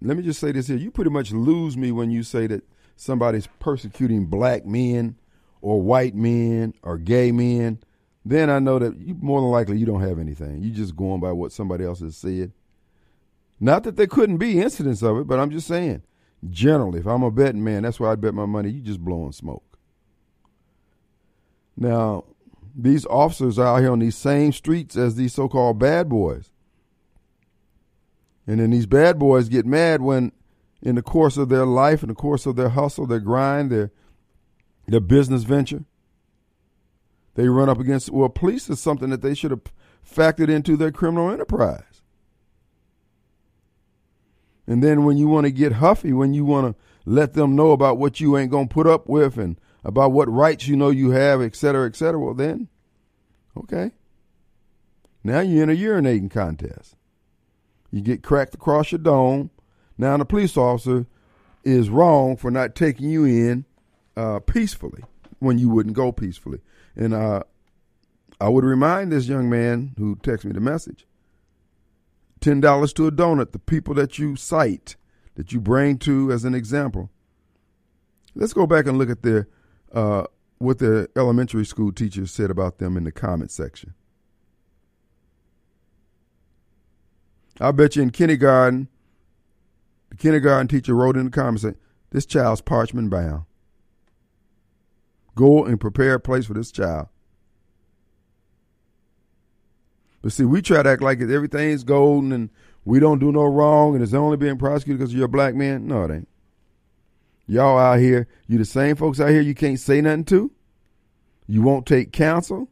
let 0.00 0.16
me 0.16 0.22
just 0.22 0.40
say 0.40 0.52
this 0.52 0.68
here. 0.68 0.76
You 0.76 0.90
pretty 0.90 1.10
much 1.10 1.32
lose 1.32 1.76
me 1.76 1.92
when 1.92 2.10
you 2.10 2.22
say 2.22 2.46
that 2.46 2.64
somebody's 2.96 3.48
persecuting 3.58 4.26
black 4.26 4.64
men 4.64 5.16
or 5.60 5.82
white 5.82 6.14
men 6.14 6.74
or 6.82 6.98
gay 6.98 7.32
men. 7.32 7.80
Then 8.24 8.48
I 8.48 8.58
know 8.58 8.78
that 8.78 8.98
you 8.98 9.16
more 9.20 9.40
than 9.40 9.50
likely 9.50 9.78
you 9.78 9.86
don't 9.86 10.02
have 10.02 10.18
anything. 10.18 10.62
You're 10.62 10.74
just 10.74 10.96
going 10.96 11.20
by 11.20 11.32
what 11.32 11.52
somebody 11.52 11.84
else 11.84 12.00
has 12.00 12.16
said. 12.16 12.52
Not 13.60 13.84
that 13.84 13.96
there 13.96 14.06
couldn't 14.06 14.38
be 14.38 14.60
incidents 14.60 15.02
of 15.02 15.18
it, 15.18 15.26
but 15.26 15.38
I'm 15.38 15.50
just 15.50 15.66
saying, 15.66 16.02
generally, 16.48 17.00
if 17.00 17.06
I'm 17.06 17.22
a 17.22 17.30
betting 17.30 17.64
man, 17.64 17.82
that's 17.82 17.98
where 17.98 18.10
I'd 18.10 18.20
bet 18.20 18.34
my 18.34 18.46
money. 18.46 18.70
You 18.70 18.80
just 18.80 19.00
blowing 19.00 19.32
smoke. 19.32 19.78
Now, 21.76 22.24
these 22.76 23.06
officers 23.06 23.58
are 23.58 23.76
out 23.76 23.80
here 23.80 23.92
on 23.92 23.98
these 23.98 24.16
same 24.16 24.52
streets 24.52 24.96
as 24.96 25.16
these 25.16 25.34
so-called 25.34 25.78
bad 25.78 26.08
boys. 26.08 26.52
And 28.46 28.60
then 28.60 28.70
these 28.70 28.86
bad 28.86 29.18
boys 29.18 29.48
get 29.48 29.66
mad 29.66 30.00
when 30.00 30.32
in 30.80 30.94
the 30.94 31.02
course 31.02 31.36
of 31.36 31.48
their 31.48 31.66
life, 31.66 32.02
in 32.02 32.08
the 32.08 32.14
course 32.14 32.46
of 32.46 32.56
their 32.56 32.70
hustle, 32.70 33.06
their 33.06 33.20
grind, 33.20 33.70
their 33.70 33.90
their 34.86 35.00
business 35.00 35.42
venture, 35.42 35.84
they 37.34 37.48
run 37.48 37.68
up 37.68 37.78
against 37.78 38.10
well, 38.10 38.30
police 38.30 38.70
is 38.70 38.80
something 38.80 39.10
that 39.10 39.20
they 39.20 39.34
should 39.34 39.50
have 39.50 39.60
factored 40.02 40.48
into 40.48 40.76
their 40.76 40.90
criminal 40.90 41.30
enterprise. 41.30 41.97
And 44.68 44.82
then 44.82 45.04
when 45.04 45.16
you 45.16 45.28
want 45.28 45.46
to 45.46 45.50
get 45.50 45.72
huffy, 45.72 46.12
when 46.12 46.34
you 46.34 46.44
want 46.44 46.66
to 46.76 47.10
let 47.10 47.32
them 47.32 47.56
know 47.56 47.72
about 47.72 47.96
what 47.96 48.20
you 48.20 48.36
ain't 48.36 48.50
going 48.50 48.68
to 48.68 48.74
put 48.74 48.86
up 48.86 49.08
with 49.08 49.38
and 49.38 49.58
about 49.82 50.12
what 50.12 50.30
rights 50.30 50.68
you 50.68 50.76
know 50.76 50.90
you 50.90 51.10
have, 51.10 51.40
et 51.40 51.56
cetera, 51.56 51.86
et 51.86 51.96
cetera, 51.96 52.20
well, 52.20 52.34
then, 52.34 52.68
okay. 53.56 53.92
Now 55.24 55.40
you're 55.40 55.62
in 55.62 55.70
a 55.70 55.72
urinating 55.72 56.30
contest. 56.30 56.96
You 57.90 58.02
get 58.02 58.22
cracked 58.22 58.54
across 58.54 58.92
your 58.92 58.98
dome. 58.98 59.50
Now 59.96 60.18
the 60.18 60.26
police 60.26 60.58
officer 60.58 61.06
is 61.64 61.88
wrong 61.88 62.36
for 62.36 62.50
not 62.50 62.74
taking 62.74 63.08
you 63.08 63.24
in 63.24 63.64
uh, 64.18 64.40
peacefully 64.40 65.02
when 65.38 65.58
you 65.58 65.70
wouldn't 65.70 65.96
go 65.96 66.12
peacefully. 66.12 66.60
And 66.94 67.14
uh, 67.14 67.44
I 68.38 68.50
would 68.50 68.64
remind 68.64 69.12
this 69.12 69.28
young 69.28 69.48
man 69.48 69.94
who 69.96 70.16
texted 70.16 70.44
me 70.44 70.52
the 70.52 70.60
message 70.60 71.06
ten 72.48 72.60
dollars 72.60 72.94
to 72.94 73.06
a 73.06 73.12
donut. 73.12 73.52
The 73.52 73.58
people 73.58 73.92
that 73.94 74.18
you 74.18 74.34
cite, 74.34 74.96
that 75.34 75.52
you 75.52 75.60
bring 75.60 75.98
to 75.98 76.32
as 76.32 76.44
an 76.44 76.54
example. 76.54 77.10
Let's 78.34 78.54
go 78.54 78.66
back 78.66 78.86
and 78.86 78.96
look 78.96 79.10
at 79.10 79.22
their 79.22 79.48
uh, 79.92 80.24
what 80.56 80.78
the 80.78 81.10
elementary 81.14 81.66
school 81.66 81.92
teachers 81.92 82.30
said 82.30 82.50
about 82.50 82.78
them 82.78 82.96
in 82.96 83.04
the 83.04 83.12
comment 83.12 83.50
section. 83.50 83.92
I 87.60 87.70
bet 87.72 87.96
you 87.96 88.02
in 88.02 88.10
kindergarten, 88.10 88.88
the 90.08 90.16
kindergarten 90.16 90.68
teacher 90.68 90.94
wrote 90.94 91.18
in 91.18 91.26
the 91.26 91.30
comments, 91.30 91.66
"This 92.10 92.24
child's 92.24 92.62
parchment 92.62 93.10
bound. 93.10 93.42
Go 95.34 95.64
and 95.66 95.78
prepare 95.78 96.14
a 96.14 96.20
place 96.20 96.46
for 96.46 96.54
this 96.54 96.72
child." 96.72 97.08
But 100.22 100.32
see, 100.32 100.44
we 100.44 100.62
try 100.62 100.82
to 100.82 100.88
act 100.88 101.02
like 101.02 101.20
everything's 101.20 101.84
golden 101.84 102.32
and 102.32 102.50
we 102.84 103.00
don't 103.00 103.18
do 103.18 103.30
no 103.30 103.44
wrong 103.44 103.94
and 103.94 104.02
it's 104.02 104.14
only 104.14 104.36
being 104.36 104.58
prosecuted 104.58 104.98
because 104.98 105.14
you're 105.14 105.26
a 105.26 105.28
black 105.28 105.54
man. 105.54 105.86
No, 105.86 106.04
it 106.04 106.10
ain't. 106.10 106.28
Y'all 107.46 107.78
out 107.78 107.98
here, 107.98 108.28
you 108.46 108.58
the 108.58 108.64
same 108.64 108.96
folks 108.96 109.20
out 109.20 109.30
here 109.30 109.40
you 109.40 109.54
can't 109.54 109.80
say 109.80 110.00
nothing 110.00 110.24
to. 110.26 110.50
You 111.46 111.62
won't 111.62 111.86
take 111.86 112.12
counsel. 112.12 112.68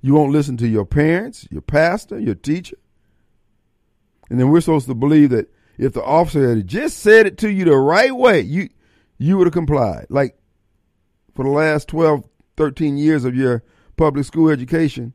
You 0.00 0.14
won't 0.14 0.32
listen 0.32 0.56
to 0.58 0.68
your 0.68 0.84
parents, 0.84 1.46
your 1.50 1.62
pastor, 1.62 2.18
your 2.18 2.34
teacher. 2.34 2.76
And 4.28 4.40
then 4.40 4.50
we're 4.50 4.60
supposed 4.60 4.86
to 4.88 4.94
believe 4.94 5.30
that 5.30 5.48
if 5.78 5.92
the 5.92 6.02
officer 6.02 6.56
had 6.56 6.66
just 6.66 6.98
said 6.98 7.26
it 7.26 7.38
to 7.38 7.50
you 7.50 7.64
the 7.64 7.76
right 7.76 8.14
way, 8.14 8.40
you 8.40 8.68
you 9.18 9.38
would 9.38 9.46
have 9.46 9.54
complied. 9.54 10.06
Like 10.08 10.36
for 11.34 11.44
the 11.44 11.50
last 11.50 11.88
12, 11.88 12.28
13 12.56 12.96
years 12.96 13.24
of 13.24 13.34
your 13.34 13.62
public 13.96 14.24
school 14.24 14.50
education, 14.50 15.14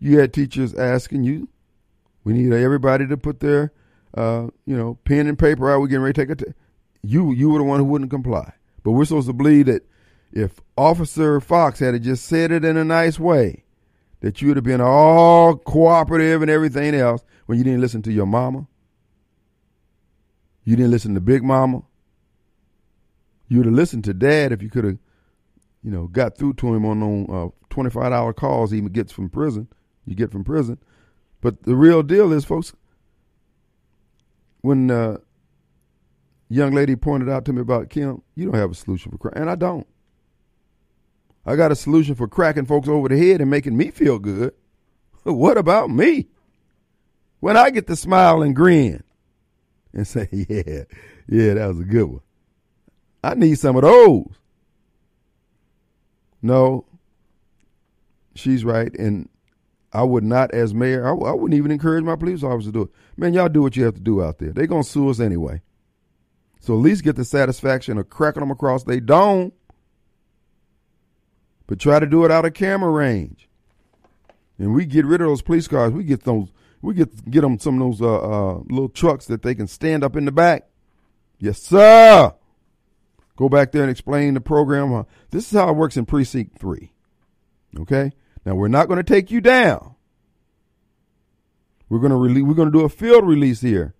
you 0.00 0.18
had 0.18 0.32
teachers 0.32 0.74
asking 0.74 1.24
you, 1.24 1.48
we 2.24 2.32
need 2.32 2.52
everybody 2.52 3.06
to 3.06 3.16
put 3.16 3.40
their, 3.40 3.72
uh, 4.16 4.48
you 4.66 4.76
know, 4.76 4.98
pen 5.04 5.26
and 5.26 5.38
paper 5.38 5.70
out. 5.70 5.80
We're 5.80 5.88
getting 5.88 6.02
ready 6.02 6.24
to 6.24 6.26
take 6.36 6.48
a. 6.48 6.54
You 7.02 7.32
you 7.32 7.50
were 7.50 7.58
the 7.58 7.64
one 7.64 7.78
who 7.78 7.84
wouldn't 7.86 8.10
comply. 8.10 8.52
But 8.82 8.92
we're 8.92 9.04
supposed 9.04 9.28
to 9.28 9.32
believe 9.32 9.66
that 9.66 9.88
if 10.32 10.60
Officer 10.76 11.40
Fox 11.40 11.78
had 11.78 12.00
just 12.02 12.26
said 12.26 12.52
it 12.52 12.64
in 12.64 12.76
a 12.76 12.84
nice 12.84 13.18
way, 13.18 13.64
that 14.20 14.40
you 14.40 14.48
would 14.48 14.56
have 14.56 14.64
been 14.64 14.80
all 14.80 15.56
cooperative 15.56 16.42
and 16.42 16.50
everything 16.50 16.94
else 16.94 17.24
when 17.46 17.58
you 17.58 17.64
didn't 17.64 17.80
listen 17.80 18.02
to 18.02 18.12
your 18.12 18.26
mama. 18.26 18.66
You 20.64 20.76
didn't 20.76 20.90
listen 20.90 21.14
to 21.14 21.20
Big 21.20 21.42
Mama. 21.42 21.82
You 23.48 23.58
would 23.58 23.66
have 23.66 23.74
listened 23.74 24.04
to 24.04 24.12
Dad 24.12 24.52
if 24.52 24.62
you 24.62 24.68
could 24.68 24.84
have, 24.84 24.98
you 25.82 25.90
know, 25.90 26.08
got 26.08 26.36
through 26.36 26.54
to 26.54 26.74
him 26.74 26.84
on 26.84 27.02
on 27.02 27.26
uh, 27.30 27.48
twenty 27.70 27.90
five 27.90 28.10
dollar 28.10 28.34
calls 28.34 28.70
he 28.70 28.80
gets 28.82 29.12
from 29.12 29.30
prison 29.30 29.68
you 30.08 30.16
get 30.16 30.32
from 30.32 30.44
prison. 30.44 30.78
But 31.40 31.62
the 31.62 31.76
real 31.76 32.02
deal 32.02 32.32
is, 32.32 32.44
folks, 32.44 32.72
when 34.62 34.90
uh, 34.90 35.18
young 36.48 36.72
lady 36.72 36.96
pointed 36.96 37.28
out 37.28 37.44
to 37.44 37.52
me 37.52 37.60
about 37.60 37.90
Kim, 37.90 38.22
you 38.34 38.46
don't 38.46 38.54
have 38.54 38.72
a 38.72 38.74
solution 38.74 39.12
for 39.12 39.18
crack, 39.18 39.34
and 39.36 39.50
I 39.50 39.54
don't. 39.54 39.86
I 41.46 41.56
got 41.56 41.72
a 41.72 41.76
solution 41.76 42.14
for 42.14 42.26
cracking 42.28 42.66
folks 42.66 42.88
over 42.88 43.08
the 43.08 43.16
head 43.16 43.40
and 43.40 43.50
making 43.50 43.76
me 43.76 43.90
feel 43.90 44.18
good. 44.18 44.52
what 45.22 45.56
about 45.56 45.90
me? 45.90 46.28
When 47.40 47.56
I 47.56 47.70
get 47.70 47.86
to 47.86 47.96
smile 47.96 48.42
and 48.42 48.56
grin 48.56 49.02
and 49.92 50.06
say, 50.06 50.28
yeah, 50.32 50.84
yeah, 51.28 51.54
that 51.54 51.66
was 51.68 51.80
a 51.80 51.84
good 51.84 52.04
one. 52.04 52.20
I 53.22 53.34
need 53.34 53.58
some 53.58 53.76
of 53.76 53.82
those. 53.82 54.26
No, 56.42 56.84
she's 58.34 58.64
right. 58.64 58.94
And 58.96 59.28
I 59.92 60.02
would 60.02 60.24
not, 60.24 60.52
as 60.52 60.74
mayor, 60.74 61.06
I, 61.06 61.10
I, 61.10 61.32
wouldn't 61.32 61.56
even 61.56 61.70
encourage 61.70 62.04
my 62.04 62.16
police 62.16 62.42
officers 62.42 62.66
to 62.66 62.72
do 62.72 62.82
it. 62.82 62.90
Man, 63.16 63.32
y'all 63.32 63.48
do 63.48 63.62
what 63.62 63.76
you 63.76 63.84
have 63.84 63.94
to 63.94 64.00
do 64.00 64.22
out 64.22 64.38
there. 64.38 64.52
They're 64.52 64.66
going 64.66 64.82
to 64.82 64.88
sue 64.88 65.08
us 65.08 65.18
anyway. 65.18 65.62
So 66.60 66.74
at 66.74 66.80
least 66.80 67.04
get 67.04 67.16
the 67.16 67.24
satisfaction 67.24 67.96
of 67.98 68.10
cracking 68.10 68.40
them 68.40 68.50
across 68.50 68.84
they 68.84 69.00
dome. 69.00 69.52
But 71.66 71.78
try 71.78 71.98
to 71.98 72.06
do 72.06 72.24
it 72.24 72.30
out 72.30 72.44
of 72.44 72.54
camera 72.54 72.90
range. 72.90 73.48
And 74.58 74.74
we 74.74 74.84
get 74.84 75.06
rid 75.06 75.20
of 75.20 75.28
those 75.28 75.42
police 75.42 75.68
cars. 75.68 75.92
We 75.92 76.04
get 76.04 76.24
those. 76.24 76.48
We 76.80 76.94
get 76.94 77.30
get 77.30 77.42
them 77.42 77.58
some 77.58 77.80
of 77.80 77.98
those 77.98 78.02
uh, 78.02 78.18
uh, 78.18 78.54
little 78.68 78.88
trucks 78.88 79.26
that 79.26 79.42
they 79.42 79.54
can 79.54 79.66
stand 79.66 80.02
up 80.02 80.16
in 80.16 80.24
the 80.24 80.32
back. 80.32 80.68
Yes, 81.38 81.60
sir. 81.60 82.32
Go 83.36 83.48
back 83.48 83.70
there 83.70 83.82
and 83.82 83.90
explain 83.90 84.34
the 84.34 84.40
program. 84.40 85.06
This 85.30 85.52
is 85.52 85.58
how 85.58 85.68
it 85.68 85.76
works 85.76 85.96
in 85.96 86.06
precinct 86.06 86.58
three. 86.58 86.92
Okay. 87.78 88.12
Now 88.48 88.54
we're 88.54 88.68
not 88.68 88.88
going 88.88 88.96
to 88.96 89.02
take 89.02 89.30
you 89.30 89.42
down. 89.42 89.94
We're 91.90 91.98
going 91.98 92.12
to 92.12 92.42
we're 92.42 92.54
going 92.54 92.72
to 92.72 92.78
do 92.78 92.86
a 92.86 92.88
field 92.88 93.28
release 93.28 93.60
here. 93.60 93.94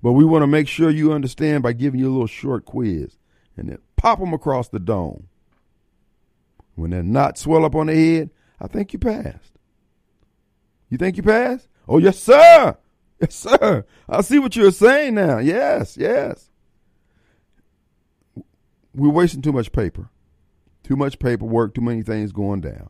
But 0.00 0.12
we 0.12 0.24
want 0.24 0.44
to 0.44 0.46
make 0.46 0.68
sure 0.68 0.90
you 0.90 1.12
understand 1.12 1.64
by 1.64 1.72
giving 1.72 1.98
you 1.98 2.08
a 2.08 2.12
little 2.12 2.28
short 2.28 2.64
quiz 2.64 3.18
and 3.56 3.68
then 3.68 3.78
pop 3.96 4.20
them 4.20 4.32
across 4.32 4.68
the 4.68 4.78
dome. 4.78 5.26
When 6.76 6.92
they're 6.92 7.02
not 7.02 7.36
swell 7.36 7.64
up 7.64 7.74
on 7.74 7.88
the 7.88 7.96
head, 7.96 8.30
I 8.60 8.68
think 8.68 8.92
you 8.92 9.00
passed. 9.00 9.58
You 10.88 10.96
think 10.96 11.16
you 11.16 11.24
passed? 11.24 11.66
Oh, 11.88 11.98
yes, 11.98 12.20
sir. 12.20 12.76
Yes, 13.20 13.34
sir. 13.34 13.84
I 14.08 14.20
see 14.20 14.38
what 14.38 14.54
you're 14.54 14.70
saying 14.70 15.14
now. 15.14 15.38
Yes, 15.38 15.96
yes. 15.96 16.48
We're 18.94 19.10
wasting 19.10 19.42
too 19.42 19.52
much 19.52 19.72
paper. 19.72 20.10
Too 20.84 20.94
much 20.94 21.18
paperwork, 21.18 21.74
too 21.74 21.80
many 21.80 22.02
things 22.02 22.30
going 22.30 22.60
down. 22.60 22.88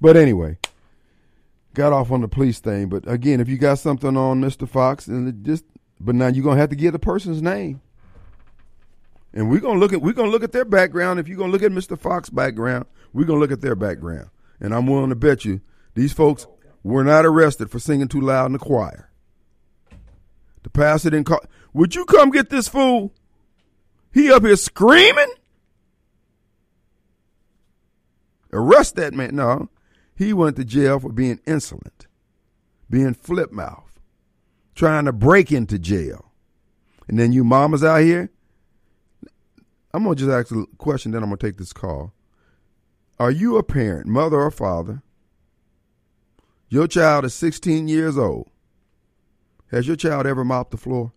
But 0.00 0.16
anyway, 0.16 0.58
got 1.74 1.92
off 1.92 2.10
on 2.10 2.20
the 2.20 2.28
police 2.28 2.58
thing. 2.58 2.88
But 2.88 3.10
again, 3.10 3.40
if 3.40 3.48
you 3.48 3.58
got 3.58 3.78
something 3.78 4.16
on 4.16 4.40
Mr. 4.40 4.68
Fox, 4.68 5.06
and 5.06 5.44
just 5.44 5.64
but 6.00 6.14
now 6.14 6.28
you're 6.28 6.44
gonna 6.44 6.60
have 6.60 6.70
to 6.70 6.76
get 6.76 6.92
the 6.92 6.98
person's 6.98 7.42
name. 7.42 7.80
And 9.32 9.50
we're 9.50 9.60
gonna 9.60 9.78
look 9.78 9.92
at 9.92 10.02
we're 10.02 10.12
gonna 10.12 10.30
look 10.30 10.42
at 10.42 10.52
their 10.52 10.64
background. 10.64 11.20
If 11.20 11.28
you're 11.28 11.38
gonna 11.38 11.52
look 11.52 11.62
at 11.62 11.70
Mr. 11.70 11.98
Fox's 11.98 12.30
background, 12.30 12.86
we're 13.12 13.26
gonna 13.26 13.40
look 13.40 13.52
at 13.52 13.60
their 13.60 13.76
background. 13.76 14.30
And 14.58 14.74
I'm 14.74 14.86
willing 14.86 15.10
to 15.10 15.16
bet 15.16 15.44
you 15.44 15.60
these 15.94 16.12
folks 16.12 16.46
were 16.82 17.04
not 17.04 17.26
arrested 17.26 17.70
for 17.70 17.78
singing 17.78 18.08
too 18.08 18.20
loud 18.20 18.46
in 18.46 18.52
the 18.52 18.58
choir. 18.58 19.10
The 20.62 20.70
pastor 20.70 21.10
didn't 21.10 21.26
call. 21.26 21.40
Would 21.72 21.94
you 21.94 22.04
come 22.04 22.30
get 22.30 22.50
this 22.50 22.68
fool? 22.68 23.12
He 24.12 24.32
up 24.32 24.42
here 24.42 24.56
screaming. 24.56 25.32
Arrest 28.52 28.96
that 28.96 29.14
man. 29.14 29.36
No, 29.36 29.68
he 30.20 30.34
went 30.34 30.54
to 30.54 30.64
jail 30.66 31.00
for 31.00 31.10
being 31.10 31.40
insolent, 31.46 32.06
being 32.90 33.14
flip 33.14 33.50
mouth, 33.50 33.98
trying 34.74 35.06
to 35.06 35.14
break 35.14 35.50
into 35.50 35.78
jail. 35.78 36.30
And 37.08 37.18
then 37.18 37.32
you 37.32 37.42
mamas 37.42 37.82
out 37.82 38.02
here, 38.02 38.30
I'm 39.94 40.04
going 40.04 40.16
to 40.16 40.26
just 40.26 40.30
ask 40.30 40.52
a 40.54 40.66
question, 40.76 41.12
then 41.12 41.22
I'm 41.22 41.30
going 41.30 41.38
to 41.38 41.46
take 41.46 41.56
this 41.56 41.72
call. 41.72 42.12
Are 43.18 43.30
you 43.30 43.56
a 43.56 43.62
parent, 43.62 44.08
mother 44.08 44.38
or 44.38 44.50
father? 44.50 45.02
Your 46.68 46.86
child 46.86 47.24
is 47.24 47.32
16 47.32 47.88
years 47.88 48.18
old. 48.18 48.50
Has 49.70 49.86
your 49.86 49.96
child 49.96 50.26
ever 50.26 50.44
mopped 50.44 50.72
the 50.72 50.76
floor? 50.76 51.14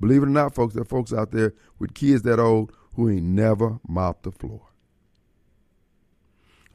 Believe 0.00 0.22
it 0.22 0.26
or 0.26 0.30
not, 0.30 0.54
folks, 0.54 0.74
there 0.74 0.82
are 0.82 0.84
folks 0.84 1.12
out 1.12 1.32
there 1.32 1.54
with 1.80 1.92
kids 1.92 2.22
that 2.22 2.38
old 2.38 2.70
who 2.94 3.10
ain't 3.10 3.24
never 3.24 3.80
mopped 3.88 4.22
the 4.22 4.30
floor. 4.30 4.68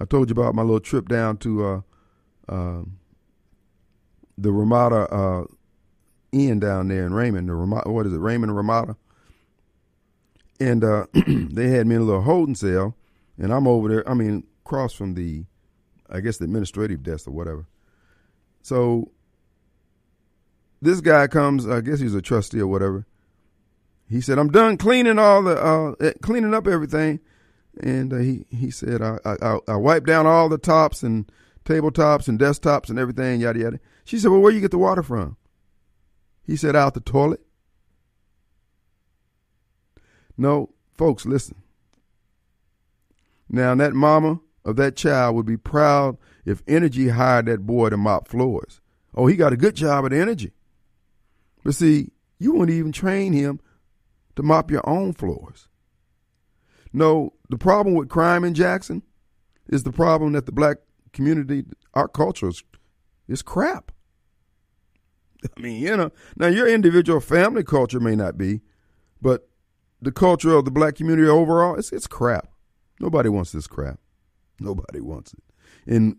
I 0.02 0.06
told 0.06 0.30
you 0.30 0.34
about 0.34 0.56
my 0.56 0.64
little 0.64 0.80
trip 0.80 1.08
down 1.08 1.38
to 1.38 1.66
uh, 1.66 1.82
uh, 2.50 2.82
the 4.36 4.52
Ramada 4.52 5.08
uh, 5.14 5.44
Inn 6.32 6.60
down 6.60 6.88
there 6.88 7.06
in 7.06 7.14
Raymond. 7.14 7.48
The 7.48 7.54
Ramada, 7.54 7.92
what 7.92 8.08
is 8.08 8.14
it, 8.14 8.18
Raymond 8.18 8.56
Ramada? 8.56 8.96
And 10.60 10.84
uh, 10.84 11.06
they 11.14 11.68
had 11.68 11.86
me 11.86 11.96
in 11.96 12.02
a 12.02 12.06
little 12.06 12.24
holding 12.24 12.56
cell, 12.56 12.96
and 13.38 13.54
I'm 13.54 13.68
over 13.68 13.90
there. 13.90 14.10
I 14.10 14.16
mean, 14.16 14.44
across 14.66 14.94
from 14.94 15.14
the, 15.14 15.46
I 16.10 16.20
guess 16.20 16.38
the 16.38 16.46
administrative 16.46 17.04
desk 17.04 17.28
or 17.28 17.32
whatever. 17.32 17.68
So 18.64 19.12
this 20.82 21.00
guy 21.00 21.28
comes. 21.28 21.68
I 21.68 21.82
guess 21.82 22.00
he's 22.00 22.16
a 22.16 22.24
trustee 22.24 22.60
or 22.62 22.68
whatever. 22.68 23.06
He 24.10 24.20
said, 24.20 24.40
"I'm 24.40 24.50
done 24.50 24.78
cleaning 24.78 25.20
all 25.20 25.44
the 25.44 25.64
uh, 25.64 25.92
eh, 26.00 26.14
cleaning 26.24 26.56
up 26.56 26.68
everything." 26.68 27.20
And 27.80 28.12
uh, 28.14 28.18
he 28.18 28.46
he 28.50 28.70
said 28.70 29.02
I, 29.02 29.18
I 29.26 29.60
I 29.68 29.76
wiped 29.76 30.06
down 30.06 30.28
all 30.28 30.50
the 30.50 30.58
tops 30.58 31.04
and 31.04 31.32
tabletops 31.66 32.28
and 32.28 32.40
desktops 32.40 32.90
and 32.90 33.00
everything 33.00 33.40
yada 33.40 33.60
yada. 33.60 33.80
She 34.04 34.20
said, 34.20 34.30
"Well, 34.30 34.42
where 34.42 34.52
you 34.52 34.60
get 34.60 34.72
the 34.72 34.78
water 34.78 35.04
from?" 35.04 35.38
He 36.44 36.56
said, 36.56 36.76
"Out 36.76 36.94
the 36.94 37.00
toilet." 37.00 37.42
No, 40.38 40.74
folks, 40.94 41.26
listen. 41.26 41.62
Now 43.50 43.76
that 43.76 43.94
mama 43.94 44.40
of 44.66 44.76
that 44.78 44.96
child 44.96 45.36
would 45.36 45.46
be 45.46 45.58
proud 45.58 46.18
if 46.46 46.66
Entergy 46.66 47.12
hired 47.12 47.46
that 47.46 47.66
boy 47.66 47.90
to 47.90 47.98
mop 47.98 48.28
floors. 48.28 48.82
Oh, 49.14 49.28
he 49.28 49.36
got 49.36 49.54
a 49.54 49.58
good 49.58 49.76
job 49.76 50.06
at 50.06 50.12
Entergy. 50.12 50.52
But 51.64 51.76
see, 51.76 52.12
you 52.40 52.54
wouldn't 52.54 52.78
even 52.78 52.92
train 52.92 53.34
him 53.34 53.60
to 54.36 54.44
mop 54.44 54.72
your 54.72 54.88
own 54.88 55.14
floors. 55.14 55.68
No, 56.94 57.34
the 57.52 57.58
problem 57.58 57.96
with 57.96 58.10
crime 58.10 58.44
in 58.44 58.54
Jackson 58.54 59.04
is 59.68 59.84
the 59.84 59.92
problem 59.92 60.32
that 60.34 60.46
the 60.46 60.52
black 60.52 60.78
community, 61.14 61.66
our 61.94 62.08
culture 62.08 62.48
is, 62.48 62.64
It's 63.28 63.42
crap. 63.42 63.92
I 65.44 65.60
mean, 65.60 65.82
you 65.82 65.98
know, 65.98 66.12
now 66.38 66.48
your 66.48 66.68
individual 66.68 67.20
family 67.20 67.64
culture 67.64 68.00
may 68.00 68.16
not 68.16 68.38
be, 68.38 68.62
but 69.22 69.50
the 70.02 70.12
culture 70.12 70.56
of 70.56 70.66
the 70.66 70.72
black 70.72 70.96
community 70.96 71.28
overall, 71.28 71.76
it's 71.78 71.92
it's 71.92 72.08
crap. 72.08 72.48
Nobody 73.00 73.28
wants 73.28 73.52
this 73.52 73.68
crap. 73.68 74.00
Nobody 74.60 75.02
wants 75.02 75.34
it. 75.34 75.44
And 75.88 76.18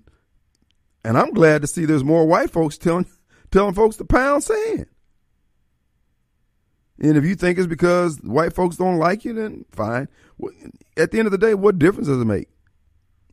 and 1.05 1.17
I'm 1.17 1.33
glad 1.33 1.63
to 1.63 1.69
see 1.69 1.85
there's 1.85 2.05
more 2.05 2.27
white 2.27 2.51
folks 2.51 2.77
telling 2.77 3.07
telling 3.51 3.75
folks 3.75 3.97
to 3.97 4.05
pound 4.05 4.43
sand. 4.45 4.87
And 7.01 7.17
if 7.17 7.25
you 7.25 7.35
think 7.35 7.59
it's 7.59 7.67
because 7.67 8.19
white 8.23 8.53
folks 8.53 8.77
don't 8.77 8.99
like 8.99 9.25
you, 9.25 9.33
then 9.33 9.65
fine. 9.73 10.09
At 10.97 11.11
the 11.11 11.19
end 11.19 11.27
of 11.27 11.33
the 11.33 11.39
day, 11.39 11.55
what 11.55 11.79
difference 11.79 12.09
does 12.09 12.21
it 12.21 12.27
make? 12.27 12.49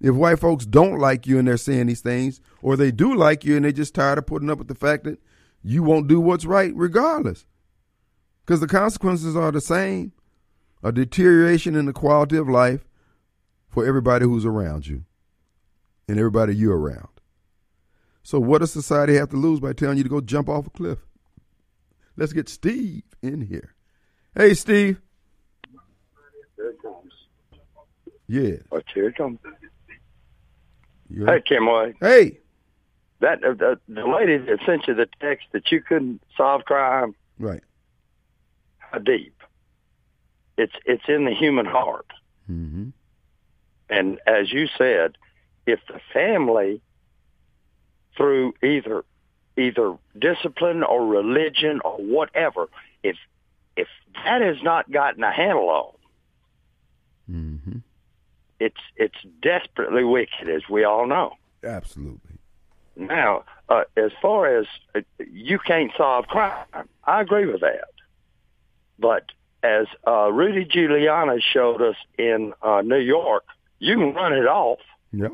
If 0.01 0.15
white 0.15 0.39
folks 0.39 0.65
don't 0.65 0.99
like 0.99 1.27
you 1.27 1.37
and 1.39 1.47
they're 1.47 1.57
saying 1.57 1.87
these 1.87 2.01
things, 2.01 2.39
or 2.61 2.77
they 2.77 2.91
do 2.91 3.13
like 3.15 3.43
you 3.43 3.55
and 3.55 3.65
they're 3.65 3.71
just 3.71 3.95
tired 3.95 4.17
of 4.17 4.25
putting 4.25 4.49
up 4.49 4.57
with 4.57 4.67
the 4.67 4.75
fact 4.75 5.03
that 5.03 5.19
you 5.61 5.83
won't 5.83 6.07
do 6.07 6.19
what's 6.19 6.45
right 6.45 6.71
regardless. 6.75 7.45
Because 8.45 8.61
the 8.61 8.67
consequences 8.67 9.35
are 9.35 9.51
the 9.51 9.61
same 9.61 10.13
a 10.81 10.91
deterioration 10.91 11.75
in 11.75 11.85
the 11.85 11.93
quality 11.93 12.37
of 12.37 12.47
life 12.47 12.85
for 13.67 13.85
everybody 13.85 14.25
who's 14.25 14.45
around 14.45 14.87
you 14.87 15.03
and 16.07 16.17
everybody 16.17 16.55
you're 16.55 16.77
around. 16.77 17.09
So, 18.23 18.39
what 18.39 18.59
does 18.59 18.71
society 18.71 19.15
have 19.15 19.29
to 19.29 19.35
lose 19.35 19.59
by 19.59 19.73
telling 19.73 19.97
you 19.97 20.03
to 20.03 20.09
go 20.09 20.21
jump 20.21 20.49
off 20.49 20.67
a 20.67 20.69
cliff? 20.69 20.99
Let's 22.15 22.33
get 22.33 22.49
Steve 22.49 23.03
in 23.21 23.41
here. 23.41 23.75
Hey, 24.35 24.53
Steve. 24.53 25.01
Here 26.55 26.69
it 26.69 26.81
comes. 26.81 27.13
Yeah. 28.29 28.57
Watch 28.71 28.85
here 28.93 29.09
it 29.09 29.15
comes. 29.17 29.39
You 31.09 31.25
Hey, 31.25 31.41
Kim 31.45 31.65
Wade. 31.67 31.95
Hey. 31.99 32.37
That 33.21 33.43
uh, 33.43 33.53
the, 33.53 33.79
the 33.89 34.05
lady 34.07 34.37
that 34.37 34.59
sent 34.65 34.87
you 34.87 34.93
the 34.93 35.07
text 35.19 35.47
that 35.51 35.71
you 35.71 35.81
couldn't 35.81 36.21
solve 36.37 36.63
crime. 36.65 37.15
Right. 37.39 37.63
How 38.77 38.99
deep? 38.99 39.35
It's 40.57 40.73
it's 40.85 41.03
in 41.07 41.25
the 41.25 41.33
human 41.33 41.65
heart, 41.65 42.05
Mm-hmm. 42.49 42.89
and 43.89 44.19
as 44.25 44.51
you 44.51 44.67
said, 44.77 45.17
if 45.65 45.79
the 45.87 45.99
family, 46.13 46.81
through 48.17 48.53
either 48.63 49.03
either 49.57 49.95
discipline 50.17 50.83
or 50.83 51.05
religion 51.05 51.79
or 51.85 51.97
whatever, 51.97 52.67
if 53.03 53.15
if 53.75 53.87
that 54.25 54.41
has 54.41 54.57
not 54.63 54.89
gotten 54.91 55.23
a 55.23 55.31
handle 55.31 55.69
on, 55.69 55.93
Mm-hmm. 57.35 57.77
It's 58.59 58.81
it's 58.95 59.15
desperately 59.41 60.03
wicked, 60.03 60.49
as 60.49 60.63
we 60.69 60.83
all 60.83 61.07
know. 61.07 61.33
Absolutely. 61.63 62.37
Now, 62.95 63.43
uh, 63.69 63.83
as 63.95 64.11
far 64.21 64.57
as 64.57 64.65
uh, 64.93 65.01
you 65.19 65.59
can't 65.59 65.91
solve 65.97 66.27
crime, 66.27 66.65
I 67.05 67.21
agree 67.21 67.45
with 67.45 67.61
that. 67.61 67.89
But 68.97 69.25
as 69.63 69.87
uh, 70.05 70.31
Rudy 70.31 70.65
Giuliani 70.65 71.41
showed 71.41 71.81
us 71.81 71.95
in 72.17 72.53
uh, 72.61 72.81
New 72.81 72.99
York, 72.99 73.45
you 73.79 73.95
can 73.95 74.13
run 74.13 74.33
it 74.33 74.47
off. 74.47 74.79
Yep. 75.13 75.31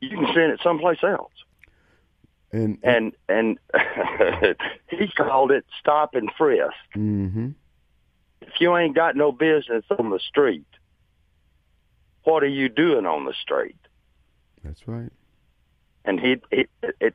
You 0.00 0.10
can 0.10 0.26
send 0.34 0.52
it 0.52 0.60
someplace 0.62 1.02
else. 1.02 1.32
And, 2.52 2.78
And 2.82 3.12
and 3.28 3.58
he 4.90 5.08
called 5.08 5.50
it 5.50 5.64
stop 5.80 6.14
and 6.14 6.30
frisk. 6.36 6.72
mm-hmm. 6.96 7.50
If 8.40 8.60
you 8.60 8.76
ain't 8.76 8.94
got 8.94 9.16
no 9.16 9.32
business 9.32 9.84
on 9.98 10.10
the 10.10 10.18
street, 10.18 10.64
what 12.28 12.42
are 12.42 12.54
you 12.60 12.68
doing 12.68 13.06
on 13.06 13.24
the 13.24 13.34
street? 13.42 13.76
That's 14.64 14.86
right. 14.86 15.12
and 16.04 16.20
he 16.20 16.36
it, 16.50 16.68
it, 16.82 17.14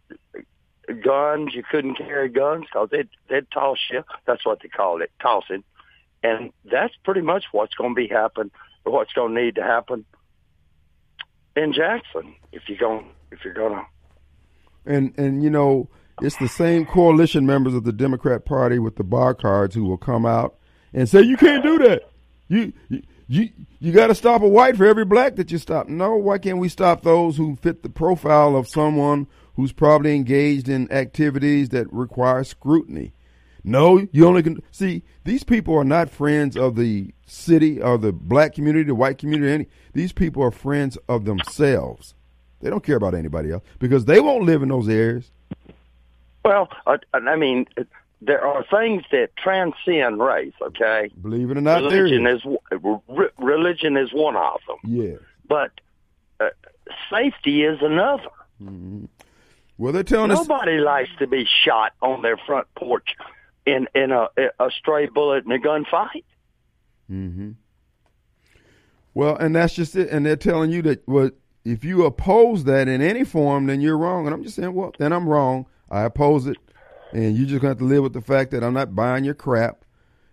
it 0.88 1.04
guns 1.04 1.54
you 1.54 1.64
couldn't 1.70 1.96
carry 1.98 2.30
guns 2.30 2.66
because 2.66 2.90
they'd 2.92 3.10
they'd 3.30 3.50
toss 3.52 3.78
you. 3.92 4.04
That's 4.26 4.46
what 4.46 4.60
they 4.62 4.70
called 4.70 5.02
it, 5.02 5.12
tossing. 5.22 5.64
And 6.24 6.52
that's 6.72 6.94
pretty 7.04 7.22
much 7.22 7.46
what's 7.52 7.74
going 7.74 7.92
to 7.92 7.96
be 7.96 8.08
happen, 8.08 8.50
or 8.86 8.94
what's 8.94 9.14
going 9.14 9.36
to 9.36 9.42
need 9.42 9.56
to 9.56 9.64
happen 9.64 10.06
in 11.56 11.74
Jackson 11.74 12.36
if 12.52 12.64
you're 12.68 12.78
going 12.78 13.10
if 13.32 13.40
you're 13.44 13.54
going 13.54 13.76
to. 13.76 13.86
And 14.86 15.14
and 15.18 15.44
you 15.44 15.50
know, 15.50 15.90
it's 16.22 16.38
the 16.38 16.48
same 16.48 16.86
coalition 16.86 17.46
members 17.46 17.74
of 17.74 17.84
the 17.84 17.94
Democrat 17.94 18.46
Party 18.46 18.80
with 18.80 18.96
the 18.96 19.04
bar 19.04 19.34
cards 19.34 19.76
who 19.76 19.84
will 19.84 19.98
come 19.98 20.26
out 20.26 20.56
and 20.94 21.10
say 21.10 21.22
you 21.22 21.38
can't 21.38 21.64
do 21.64 21.78
that. 21.80 22.04
You 22.48 22.74
you 22.90 23.04
you, 23.34 23.50
you 23.80 23.92
got 23.92 24.08
to 24.08 24.16
stop 24.16 24.42
a 24.42 24.48
white 24.48 24.78
for 24.78 24.86
every 24.86 25.06
black 25.06 25.36
that 25.38 25.52
you 25.52 25.58
stop. 25.58 25.88
No, 25.88 26.16
why 26.16 26.38
can't 26.38 26.60
we 26.60 26.70
stop 26.70 27.02
those 27.02 27.38
who 27.38 27.56
fit 27.56 27.82
the 27.82 27.90
profile 27.90 28.56
of 28.56 28.68
someone 28.68 29.28
who's 29.56 29.72
probably 29.72 30.16
engaged 30.16 30.70
in 30.70 30.92
activities 30.92 31.70
that 31.70 31.92
require 31.92 32.44
scrutiny? 32.44 33.14
No, 33.64 34.06
you 34.12 34.28
only 34.28 34.44
can 34.44 34.62
see 34.72 35.04
these 35.24 35.44
people 35.44 35.76
are 35.76 35.86
not 35.86 36.10
friends 36.10 36.58
of 36.58 36.76
the 36.76 37.14
city 37.26 37.82
or 37.82 37.98
the 37.98 38.12
black 38.12 38.54
community, 38.54 38.84
the 38.84 38.96
white 38.96 39.18
community. 39.18 39.52
Any 39.52 39.68
these 39.94 40.12
people 40.12 40.44
are 40.44 40.52
friends 40.52 40.98
of 41.08 41.26
themselves. 41.26 42.14
They 42.62 42.70
don't 42.70 42.84
care 42.84 42.98
about 42.98 43.14
anybody 43.14 43.52
else 43.52 43.64
because 43.80 44.06
they 44.06 44.20
won't 44.20 44.44
live 44.44 44.64
in 44.64 44.70
those 44.70 44.90
areas. 44.90 45.32
Well, 46.44 46.68
I, 46.86 46.98
I 47.14 47.36
mean, 47.38 47.66
there 48.26 48.46
are 48.46 48.64
things 48.70 49.04
that 49.12 49.36
transcend 49.38 50.20
race. 50.22 50.54
Okay, 50.62 51.10
Believe 51.22 51.52
it 51.52 51.58
or 51.58 51.62
not, 51.62 51.84
religion 51.84 52.26
is. 52.28 52.42
is 52.72 52.80
re- 53.08 53.30
religion 53.38 53.98
is 53.98 54.14
one 54.14 54.36
of 54.36 54.60
them, 54.68 54.78
Yeah. 54.84 55.16
but 55.48 55.72
uh, 56.40 56.50
safety 57.12 57.64
is 57.64 57.80
another. 57.82 58.30
Well, 59.78 59.92
they're 59.92 60.04
telling 60.04 60.32
us. 60.32 60.48
Nobody 60.48 60.78
likes 60.78 61.10
to 61.20 61.28
be 61.28 61.46
shot 61.66 61.94
on 62.02 62.22
their 62.22 62.38
front 62.38 62.68
porch 62.76 63.16
in 63.66 63.88
in 63.96 64.12
a 64.12 64.28
a 64.60 64.70
stray 64.80 65.08
bullet 65.08 65.46
in 65.46 65.52
a 65.52 65.58
gunfight. 65.60 66.24
hmm 67.08 67.52
Well, 69.14 69.36
and 69.36 69.56
that's 69.56 69.74
just 69.74 69.96
it. 69.96 70.10
And 70.10 70.26
they're 70.26 70.36
telling 70.36 70.72
you 70.72 70.82
that 70.84 71.08
well, 71.08 71.32
if 71.66 71.84
you 71.84 72.06
oppose 72.06 72.64
that 72.66 72.88
in 72.88 73.02
any 73.02 73.24
form, 73.24 73.68
then 73.68 73.82
you're 73.82 73.98
wrong. 73.98 74.26
And 74.26 74.34
I'm 74.34 74.44
just 74.44 74.56
saying, 74.56 74.74
well, 74.74 74.94
then 75.00 75.12
I'm 75.14 75.28
wrong. 75.28 75.66
I 75.90 76.04
oppose 76.04 76.48
it, 76.48 76.58
and 77.14 77.38
you 77.38 77.46
just 77.46 77.62
gonna 77.62 77.70
have 77.70 77.78
to 77.78 77.86
live 77.86 78.04
with 78.04 78.14
the 78.14 78.22
fact 78.22 78.52
that 78.52 78.64
I'm 78.64 78.74
not 78.74 78.96
buying 78.96 79.24
your 79.24 79.36
crap. 79.36 79.86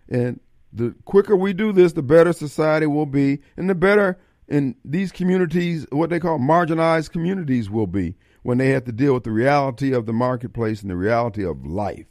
And 0.09 0.39
the 0.73 0.95
quicker 1.05 1.35
we 1.35 1.53
do 1.53 1.71
this, 1.71 1.93
the 1.93 2.01
better 2.01 2.33
society 2.33 2.87
will 2.87 3.05
be, 3.05 3.39
and 3.55 3.69
the 3.69 3.75
better 3.75 4.19
in 4.47 4.75
these 4.83 5.11
communities, 5.11 5.85
what 5.91 6.09
they 6.09 6.19
call 6.19 6.39
marginalized 6.39 7.11
communities, 7.11 7.69
will 7.69 7.87
be 7.87 8.15
when 8.41 8.57
they 8.57 8.69
have 8.69 8.85
to 8.85 8.91
deal 8.91 9.13
with 9.13 9.23
the 9.23 9.31
reality 9.31 9.93
of 9.93 10.05
the 10.05 10.13
marketplace 10.13 10.81
and 10.81 10.89
the 10.89 10.95
reality 10.95 11.45
of 11.45 11.65
life. 11.65 12.07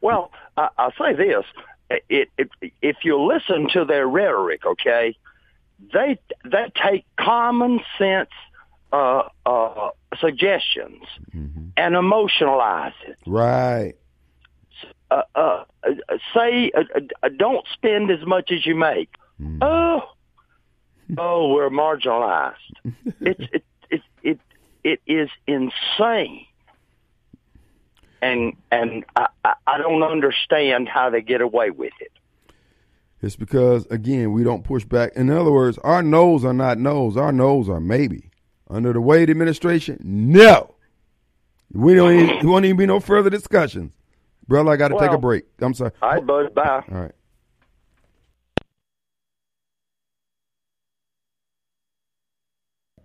Well, 0.00 0.30
I, 0.56 0.68
I'll 0.78 0.92
say 0.92 1.14
this: 1.14 1.44
it, 2.08 2.30
it, 2.38 2.50
if 2.80 2.98
you 3.02 3.20
listen 3.20 3.68
to 3.72 3.84
their 3.84 4.06
rhetoric, 4.06 4.64
okay, 4.64 5.16
they 5.92 6.18
they 6.44 6.72
take 6.80 7.04
common 7.18 7.80
sense 7.98 8.30
uh, 8.92 9.28
uh, 9.44 9.90
suggestions 10.18 11.02
and 11.76 11.94
emotionalize 11.94 12.94
it. 13.06 13.18
Right. 13.26 13.94
Uh, 15.10 15.22
uh, 15.34 15.64
uh, 15.84 16.18
say, 16.34 16.70
uh, 16.76 16.82
uh, 17.22 17.28
don't 17.36 17.64
spend 17.74 18.10
as 18.10 18.26
much 18.26 18.50
as 18.50 18.66
you 18.66 18.74
make. 18.74 19.08
Oh, 19.60 20.02
oh, 21.18 21.52
we're 21.52 21.70
marginalized. 21.70 22.54
it's 23.20 23.40
it, 23.52 23.64
it 23.90 24.02
it 24.22 24.40
it 24.82 25.00
is 25.06 25.28
insane, 25.46 26.46
and 28.20 28.56
and 28.72 29.04
I, 29.14 29.28
I 29.44 29.54
I 29.66 29.78
don't 29.78 30.02
understand 30.02 30.88
how 30.88 31.10
they 31.10 31.20
get 31.20 31.40
away 31.40 31.70
with 31.70 31.92
it. 32.00 32.12
It's 33.22 33.36
because 33.36 33.86
again 33.86 34.32
we 34.32 34.42
don't 34.42 34.64
push 34.64 34.84
back. 34.84 35.12
In 35.14 35.30
other 35.30 35.52
words, 35.52 35.78
our 35.78 36.02
no's 36.02 36.44
are 36.44 36.54
not 36.54 36.78
no's. 36.78 37.16
Our 37.16 37.32
no's 37.32 37.68
are 37.68 37.80
maybe. 37.80 38.30
Under 38.68 38.92
the 38.92 39.00
Wade 39.00 39.30
administration, 39.30 39.98
no. 40.02 40.75
We 41.72 41.94
don't. 41.94 42.12
Even, 42.12 42.26
there 42.26 42.48
won't 42.48 42.64
even 42.64 42.76
be 42.76 42.86
no 42.86 43.00
further 43.00 43.30
discussions, 43.30 43.92
brother. 44.46 44.70
I 44.70 44.76
got 44.76 44.88
to 44.88 44.98
take 44.98 45.10
a 45.10 45.18
break. 45.18 45.44
I'm 45.60 45.74
sorry. 45.74 45.92
All 46.00 46.10
right, 46.10 46.26
bud. 46.26 46.54
Bye. 46.54 46.84
All 46.90 46.98
right. 46.98 47.12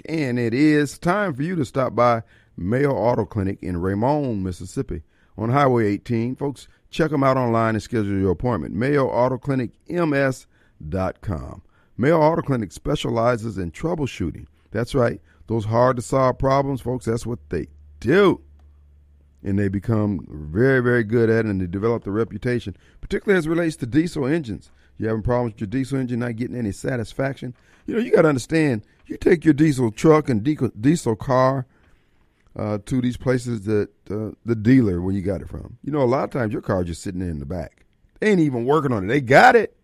And 0.06 0.40
it 0.40 0.54
is 0.54 0.98
time 0.98 1.34
for 1.34 1.44
you 1.44 1.56
to 1.56 1.66
stop 1.66 1.96
by 1.96 2.24
Mayo 2.58 2.92
Auto 2.92 3.26
Clinic 3.26 3.60
in 3.62 3.78
Raymond, 3.78 4.44
Mississippi 4.44 5.04
on 5.38 5.50
Highway 5.50 5.88
18. 5.94 6.36
Folks, 6.36 6.68
check 6.90 7.12
them 7.12 7.24
out 7.24 7.38
online 7.38 7.76
and 7.76 7.84
schedule 7.84 8.20
your 8.20 8.32
appointment. 8.32 8.74
Mayo 8.74 9.08
Auto 9.08 9.38
Clinic 9.38 9.72
MS.com. 9.88 11.62
Mayo 11.98 12.20
Auto 12.20 12.42
Clinic 12.42 12.72
specializes 12.72 13.58
in 13.60 13.72
troubleshooting. 13.72 14.48
That's 14.72 14.96
right. 14.96 15.22
Those 15.48 15.66
hard 15.66 15.98
to 15.98 16.02
solve 16.02 16.40
problems, 16.40 16.82
folks, 16.82 17.06
that's 17.06 17.26
what 17.26 17.50
they 17.50 17.68
do 18.00 18.42
and 19.44 19.58
they 19.58 19.68
become 19.68 20.26
very, 20.30 20.82
very 20.82 21.04
good 21.04 21.30
at 21.30 21.46
it, 21.46 21.50
and 21.50 21.62
they 21.62 21.68
develop 21.68 22.04
the 22.04 22.12
reputation, 22.12 22.76
particularly 23.00 23.38
as 23.38 23.46
it 23.46 23.50
relates 23.50 23.76
to 23.78 23.86
diesel 23.86 24.26
engines. 24.26 24.72
You 24.98 25.08
having 25.08 25.24
problems 25.24 25.54
with 25.54 25.62
your 25.62 25.68
diesel 25.68 26.00
engine 26.00 26.20
not 26.20 26.36
getting 26.36 26.56
any 26.56 26.72
satisfaction? 26.72 27.56
You 27.88 27.96
know, 27.96 28.02
you 28.02 28.12
got 28.12 28.22
to 28.22 28.30
understand. 28.30 28.84
You 29.08 29.18
take 29.18 29.44
your 29.44 29.54
diesel 29.54 29.92
truck 29.92 30.30
and 30.30 30.44
diesel 30.44 30.70
diesel 30.80 31.16
car 31.16 31.66
uh, 32.56 32.78
to 32.86 33.02
these 33.02 33.18
places 33.18 33.66
that 33.66 33.90
uh, 34.10 34.32
the 34.46 34.56
dealer 34.56 35.02
where 35.02 35.14
you 35.14 35.22
got 35.22 35.42
it 35.42 35.50
from. 35.50 35.78
You 35.84 35.92
know, 35.92 36.02
a 36.02 36.06
lot 36.06 36.24
of 36.24 36.30
times 36.30 36.54
your 36.54 36.62
car's 36.62 36.88
just 36.88 37.02
sitting 37.02 37.20
there 37.20 37.30
in 37.30 37.40
the 37.40 37.46
back. 37.46 37.86
They 38.20 38.30
ain't 38.30 38.40
even 38.40 38.66
working 38.66 38.94
on 38.94 39.06
it. 39.06 39.08
They 39.08 39.22
got 39.22 39.56
it. 39.56 39.76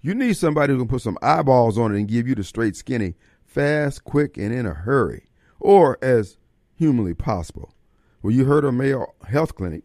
You 0.00 0.14
need 0.14 0.36
somebody 0.36 0.72
who 0.72 0.78
can 0.78 0.88
put 0.88 1.02
some 1.02 1.18
eyeballs 1.22 1.78
on 1.78 1.94
it 1.94 1.98
and 1.98 2.08
give 2.08 2.28
you 2.28 2.34
the 2.34 2.44
straight 2.44 2.76
skinny, 2.76 3.14
fast, 3.44 4.04
quick, 4.04 4.36
and 4.36 4.52
in 4.52 4.66
a 4.66 4.74
hurry, 4.74 5.28
or 5.60 5.98
as 6.02 6.38
humanly 6.74 7.14
possible. 7.14 7.73
Well, 8.24 8.32
you 8.32 8.46
heard 8.46 8.64
of 8.64 8.72
Mayo 8.72 9.12
Health 9.28 9.54
Clinic. 9.54 9.82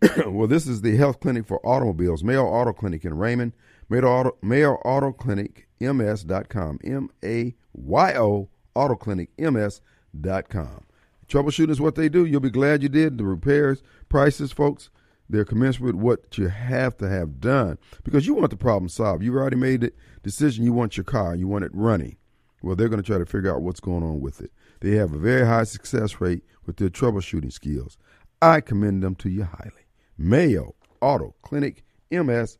well, 0.28 0.46
this 0.46 0.68
is 0.68 0.82
the 0.82 0.96
health 0.96 1.18
clinic 1.18 1.44
for 1.44 1.58
automobiles, 1.66 2.22
Mayo 2.22 2.44
Auto 2.44 2.72
Clinic 2.72 3.04
in 3.04 3.14
Raymond, 3.18 3.54
Mayo 3.88 4.04
Auto, 4.04 4.36
Mayo 4.40 4.74
Auto 4.84 5.10
Clinic, 5.10 5.66
ms.com, 5.80 6.78
M 6.84 7.10
A 7.24 7.56
Y 7.72 8.14
O 8.14 8.48
Auto 8.76 8.94
Clinic, 8.94 9.30
ms.com. 9.36 10.84
Troubleshooting 11.26 11.70
is 11.70 11.80
what 11.80 11.96
they 11.96 12.08
do. 12.08 12.24
You'll 12.24 12.38
be 12.38 12.50
glad 12.50 12.84
you 12.84 12.88
did. 12.88 13.18
The 13.18 13.24
repairs, 13.24 13.82
prices, 14.08 14.52
folks, 14.52 14.88
they're 15.28 15.44
commensurate 15.44 15.96
with 15.96 16.20
what 16.20 16.38
you 16.38 16.50
have 16.50 16.96
to 16.98 17.08
have 17.08 17.40
done 17.40 17.78
because 18.04 18.28
you 18.28 18.34
want 18.34 18.50
the 18.50 18.56
problem 18.56 18.90
solved. 18.90 19.24
You've 19.24 19.34
already 19.34 19.56
made 19.56 19.80
the 19.80 19.92
decision. 20.22 20.64
You 20.64 20.72
want 20.72 20.96
your 20.96 21.02
car, 21.02 21.34
you 21.34 21.48
want 21.48 21.64
it 21.64 21.72
running. 21.74 22.16
Well, 22.62 22.76
they're 22.76 22.88
going 22.88 23.02
to 23.02 23.06
try 23.06 23.18
to 23.18 23.26
figure 23.26 23.52
out 23.52 23.62
what's 23.62 23.80
going 23.80 24.04
on 24.04 24.20
with 24.20 24.40
it. 24.40 24.52
They 24.82 24.92
have 24.92 25.12
a 25.12 25.18
very 25.18 25.44
high 25.44 25.64
success 25.64 26.20
rate 26.20 26.44
with 26.66 26.76
their 26.76 26.88
troubleshooting 26.88 27.52
skills. 27.52 27.98
I 28.40 28.60
commend 28.60 29.02
them 29.02 29.14
to 29.16 29.28
you 29.28 29.44
highly. 29.44 29.86
Mayo 30.18 30.74
Auto 31.00 31.34
Clinic 31.42 31.84
MS.com. 32.10 32.56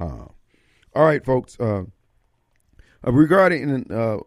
All 0.00 1.04
right, 1.04 1.24
folks. 1.24 1.58
Uh, 1.60 1.84
uh, 3.06 3.12
regarding 3.12 3.90
uh, 3.92 4.18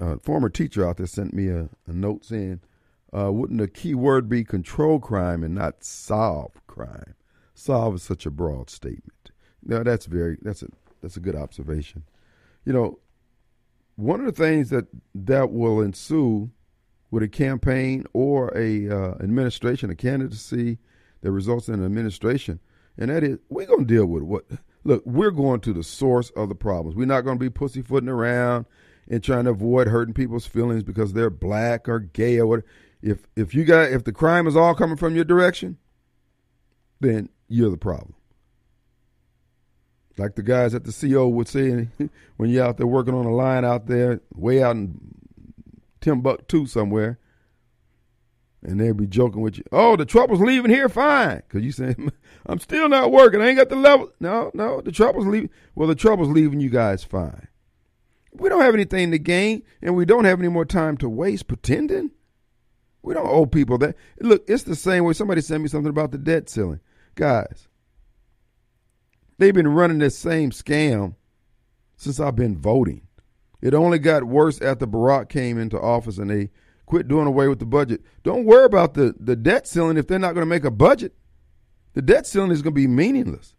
a 0.00 0.18
former 0.18 0.48
teacher 0.48 0.86
out 0.86 0.96
there 0.96 1.06
sent 1.06 1.32
me 1.32 1.48
a, 1.48 1.68
a 1.86 1.92
note 1.92 2.24
saying, 2.24 2.60
uh, 3.16 3.30
wouldn't 3.30 3.60
the 3.60 3.68
key 3.68 3.94
word 3.94 4.28
be 4.28 4.42
control 4.44 4.98
crime 4.98 5.42
and 5.42 5.54
not 5.54 5.84
solve 5.84 6.66
crime? 6.66 7.14
Solve 7.54 7.96
is 7.96 8.02
such 8.02 8.26
a 8.26 8.30
broad 8.30 8.70
statement. 8.70 9.30
Now 9.64 9.82
that's 9.82 10.06
very 10.06 10.38
that's 10.42 10.62
a 10.62 10.68
that's 11.02 11.16
a 11.16 11.20
good 11.20 11.36
observation. 11.36 12.04
You 12.64 12.72
know, 12.72 12.98
one 13.96 14.20
of 14.20 14.26
the 14.26 14.32
things 14.32 14.70
that 14.70 14.86
that 15.14 15.52
will 15.52 15.80
ensue 15.80 16.50
with 17.12 17.22
a 17.22 17.28
campaign 17.28 18.04
or 18.14 18.50
a 18.56 18.88
uh, 18.88 19.14
administration, 19.20 19.90
a 19.90 19.94
candidacy 19.94 20.78
that 21.20 21.30
results 21.30 21.68
in 21.68 21.74
an 21.74 21.84
administration, 21.84 22.58
and 22.98 23.10
that 23.10 23.22
is 23.22 23.38
we're 23.48 23.66
going 23.66 23.86
to 23.86 23.94
deal 23.94 24.06
with 24.06 24.24
what. 24.24 24.44
Look, 24.84 25.04
we're 25.06 25.30
going 25.30 25.60
to 25.60 25.72
the 25.72 25.84
source 25.84 26.30
of 26.30 26.48
the 26.48 26.56
problems. 26.56 26.96
We're 26.96 27.06
not 27.06 27.20
going 27.20 27.38
to 27.38 27.40
be 27.40 27.50
pussyfooting 27.50 28.08
around 28.08 28.66
and 29.08 29.22
trying 29.22 29.44
to 29.44 29.50
avoid 29.50 29.86
hurting 29.86 30.12
people's 30.12 30.44
feelings 30.44 30.82
because 30.82 31.12
they're 31.12 31.30
black 31.30 31.88
or 31.88 32.00
gay 32.00 32.40
or 32.40 32.48
whatever. 32.48 32.66
If 33.00 33.28
if 33.36 33.54
you 33.54 33.64
got 33.64 33.92
if 33.92 34.02
the 34.02 34.10
crime 34.10 34.48
is 34.48 34.56
all 34.56 34.74
coming 34.74 34.96
from 34.96 35.14
your 35.14 35.24
direction, 35.24 35.78
then 36.98 37.28
you're 37.46 37.70
the 37.70 37.76
problem. 37.76 38.14
Like 40.18 40.34
the 40.34 40.42
guys 40.42 40.74
at 40.74 40.82
the 40.82 40.92
CO 40.92 41.28
would 41.28 41.46
say 41.46 41.88
when 42.36 42.50
you're 42.50 42.64
out 42.64 42.78
there 42.78 42.86
working 42.88 43.14
on 43.14 43.26
a 43.26 43.32
line 43.32 43.64
out 43.64 43.86
there, 43.86 44.20
way 44.34 44.64
out 44.64 44.74
in 44.74 44.98
Timbuktu 46.02 46.66
somewhere, 46.66 47.18
and 48.62 48.78
they'd 48.78 48.96
be 48.96 49.06
joking 49.06 49.40
with 49.40 49.56
you. 49.56 49.64
Oh, 49.72 49.96
the 49.96 50.04
trouble's 50.04 50.40
leaving 50.40 50.70
here 50.70 50.88
fine. 50.88 51.42
Because 51.48 51.64
you 51.64 51.72
say, 51.72 51.94
I'm 52.46 52.58
still 52.58 52.88
not 52.88 53.10
working. 53.10 53.40
I 53.40 53.48
ain't 53.48 53.58
got 53.58 53.70
the 53.70 53.76
level. 53.76 54.10
No, 54.20 54.50
no, 54.52 54.82
the 54.82 54.92
trouble's 54.92 55.26
leaving. 55.26 55.50
Well, 55.74 55.88
the 55.88 55.94
trouble's 55.94 56.28
leaving 56.28 56.60
you 56.60 56.68
guys 56.68 57.02
fine. 57.02 57.48
We 58.34 58.48
don't 58.48 58.62
have 58.62 58.74
anything 58.74 59.10
to 59.10 59.18
gain, 59.18 59.62
and 59.80 59.94
we 59.94 60.04
don't 60.04 60.24
have 60.24 60.38
any 60.38 60.48
more 60.48 60.64
time 60.64 60.96
to 60.98 61.08
waste 61.08 61.48
pretending. 61.48 62.10
We 63.02 63.14
don't 63.14 63.28
owe 63.28 63.46
people 63.46 63.78
that. 63.78 63.96
Look, 64.20 64.44
it's 64.48 64.62
the 64.62 64.76
same 64.76 65.04
way 65.04 65.12
somebody 65.12 65.40
sent 65.40 65.62
me 65.62 65.68
something 65.68 65.90
about 65.90 66.12
the 66.12 66.18
debt 66.18 66.48
ceiling. 66.48 66.80
Guys, 67.14 67.68
they've 69.38 69.54
been 69.54 69.68
running 69.68 69.98
this 69.98 70.16
same 70.16 70.50
scam 70.50 71.16
since 71.96 72.20
I've 72.20 72.36
been 72.36 72.56
voting. 72.56 73.06
It 73.62 73.74
only 73.74 74.00
got 74.00 74.24
worse 74.24 74.60
after 74.60 74.86
Barack 74.86 75.28
came 75.28 75.56
into 75.56 75.80
office 75.80 76.18
and 76.18 76.28
they 76.28 76.50
quit 76.84 77.08
doing 77.08 77.28
away 77.28 77.46
with 77.48 77.60
the 77.60 77.64
budget. 77.64 78.02
Don't 78.24 78.44
worry 78.44 78.64
about 78.64 78.94
the, 78.94 79.14
the 79.18 79.36
debt 79.36 79.66
ceiling 79.66 79.96
if 79.96 80.08
they're 80.08 80.18
not 80.18 80.34
going 80.34 80.42
to 80.42 80.50
make 80.50 80.64
a 80.64 80.70
budget. 80.70 81.14
The 81.94 82.02
debt 82.02 82.26
ceiling 82.26 82.50
is 82.50 82.60
going 82.60 82.74
to 82.74 82.80
be 82.80 82.88
meaningless 82.88 83.54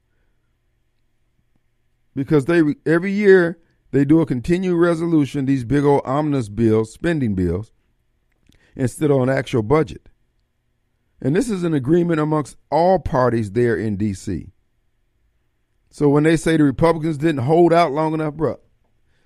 because 2.15 2.45
they 2.45 2.61
every 2.85 3.11
year 3.11 3.59
they 3.91 4.05
do 4.05 4.21
a 4.21 4.25
continued 4.25 4.75
resolution, 4.75 5.45
these 5.45 5.63
big 5.63 5.83
old 5.83 6.01
omnibus 6.03 6.49
bills, 6.49 6.91
spending 6.91 7.35
bills, 7.35 7.71
instead 8.75 9.11
of 9.11 9.21
an 9.21 9.29
actual 9.29 9.63
budget. 9.63 10.09
And 11.21 11.35
this 11.35 11.49
is 11.49 11.63
an 11.63 11.73
agreement 11.73 12.19
amongst 12.19 12.57
all 12.69 12.99
parties 12.99 13.51
there 13.51 13.77
in 13.77 13.95
D.C. 13.95 14.51
So 15.89 16.09
when 16.09 16.23
they 16.23 16.35
say 16.35 16.57
the 16.57 16.63
Republicans 16.63 17.17
didn't 17.17 17.43
hold 17.43 17.71
out 17.71 17.91
long 17.91 18.13
enough, 18.13 18.33
bro, 18.33 18.59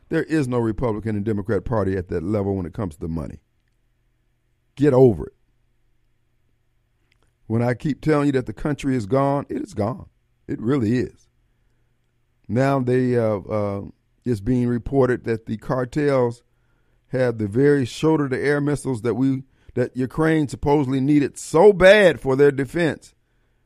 there 0.10 0.24
is 0.24 0.48
no 0.48 0.58
Republican 0.58 1.16
and 1.16 1.26
Democrat 1.26 1.66
party 1.66 1.98
at 1.98 2.08
that 2.10 2.24
level 2.24 2.56
when 2.56 2.66
it 2.66 2.74
comes 2.74 2.96
to 2.98 3.08
money. 3.08 3.40
Get 4.76 4.94
over 4.94 5.28
it. 5.28 5.34
When 7.48 7.62
I 7.62 7.74
keep 7.74 8.02
telling 8.02 8.28
you 8.28 8.32
that 8.34 8.46
the 8.46 8.54
country 8.54 8.96
is 8.96 9.06
gone, 9.06 9.46
it 9.50 9.62
is 9.62 9.74
gone. 9.74 10.08
It 10.48 10.62
really 10.62 10.98
is. 10.98 11.28
Now 12.48 12.80
they 12.80 13.18
uh, 13.18 13.40
uh, 13.40 13.82
it's 14.26 14.40
being 14.40 14.68
reported 14.68 15.24
that 15.26 15.46
the 15.46 15.58
cartels 15.58 16.44
have 17.08 17.38
the 17.38 17.48
very 17.48 17.86
shoulder 17.86 18.30
to 18.30 18.38
air 18.38 18.62
missiles 18.62 19.02
that 19.02 19.16
we 19.16 19.44
that 19.76 19.96
Ukraine 19.96 20.48
supposedly 20.48 21.00
needed 21.00 21.38
so 21.38 21.72
bad 21.72 22.20
for 22.20 22.36
their 22.36 22.52
defense. 22.52 23.14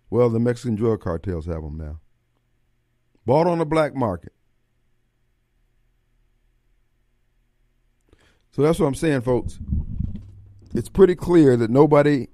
Well, 0.10 0.30
the 0.30 0.40
Mexican 0.40 0.76
drug 0.76 1.02
cartels 1.02 1.46
have 1.46 1.64
them 1.64 1.78
now. 1.78 2.00
Bought 3.26 3.48
on 3.48 3.60
the 3.60 3.66
black 3.66 3.96
market. 3.96 4.34
So 8.52 8.62
that's 8.62 8.80
what 8.80 8.88
I'm 8.88 8.96
saying, 8.96 9.22
folks. 9.22 9.60
It's 10.74 10.90
pretty 10.90 11.16
clear 11.16 11.58
that 11.58 11.70
nobody 11.70 12.28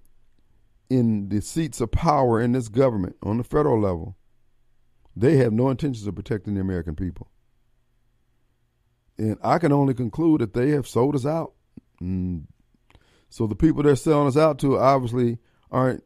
in 0.89 1.29
the 1.29 1.41
seats 1.41 1.81
of 1.81 1.91
power 1.91 2.41
in 2.41 2.53
this 2.53 2.69
government 2.69 3.15
on 3.21 3.37
the 3.37 3.43
federal 3.43 3.79
level, 3.79 4.15
they 5.15 5.37
have 5.37 5.53
no 5.53 5.69
intentions 5.69 6.07
of 6.07 6.15
protecting 6.15 6.55
the 6.55 6.61
American 6.61 6.95
people. 6.95 7.29
And 9.17 9.37
I 9.43 9.57
can 9.57 9.71
only 9.71 9.93
conclude 9.93 10.41
that 10.41 10.53
they 10.53 10.69
have 10.69 10.87
sold 10.87 11.15
us 11.15 11.25
out. 11.25 11.53
And 11.99 12.47
so 13.29 13.47
the 13.47 13.55
people 13.55 13.83
they're 13.83 13.95
selling 13.95 14.27
us 14.27 14.37
out 14.37 14.59
to 14.59 14.77
obviously 14.77 15.39
aren't 15.71 16.03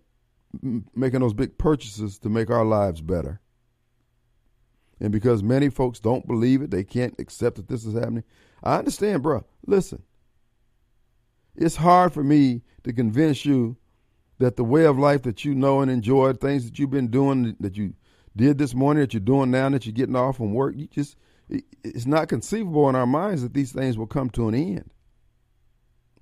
making 0.95 1.19
those 1.19 1.33
big 1.33 1.57
purchases 1.57 2.17
to 2.19 2.29
make 2.29 2.49
our 2.49 2.65
lives 2.65 3.01
better. 3.01 3.41
And 4.99 5.11
because 5.11 5.43
many 5.43 5.69
folks 5.69 5.99
don't 5.99 6.27
believe 6.27 6.61
it, 6.61 6.71
they 6.71 6.83
can't 6.83 7.15
accept 7.19 7.57
that 7.57 7.67
this 7.67 7.85
is 7.85 7.93
happening. 7.93 8.23
I 8.63 8.77
understand, 8.77 9.23
bro. 9.23 9.45
Listen, 9.65 10.03
it's 11.55 11.75
hard 11.75 12.13
for 12.13 12.23
me 12.23 12.61
to 12.83 12.93
convince 12.93 13.45
you 13.45 13.77
that 14.39 14.55
the 14.55 14.63
way 14.63 14.85
of 14.85 14.97
life 14.97 15.23
that 15.23 15.45
you 15.45 15.53
know 15.53 15.81
and 15.81 15.91
enjoy, 15.91 16.33
things 16.33 16.65
that 16.65 16.79
you've 16.79 16.89
been 16.89 17.09
doing, 17.09 17.55
that 17.59 17.77
you 17.77 17.93
did 18.35 18.57
this 18.57 18.73
morning, 18.73 19.01
that 19.01 19.13
you're 19.13 19.21
doing 19.21 19.51
now, 19.51 19.69
that 19.69 19.85
you're 19.85 19.93
getting 19.93 20.15
off 20.15 20.37
from 20.37 20.53
work, 20.53 20.75
you 20.75 20.87
just 20.87 21.15
it's 21.83 22.05
not 22.05 22.29
conceivable 22.29 22.87
in 22.89 22.95
our 22.95 23.05
minds 23.05 23.41
that 23.41 23.53
these 23.53 23.71
things 23.71 23.97
will 23.97 24.07
come 24.07 24.29
to 24.31 24.47
an 24.47 24.55
end. 24.55 24.89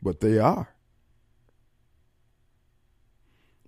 But 0.01 0.21
they 0.21 0.39
are. 0.39 0.73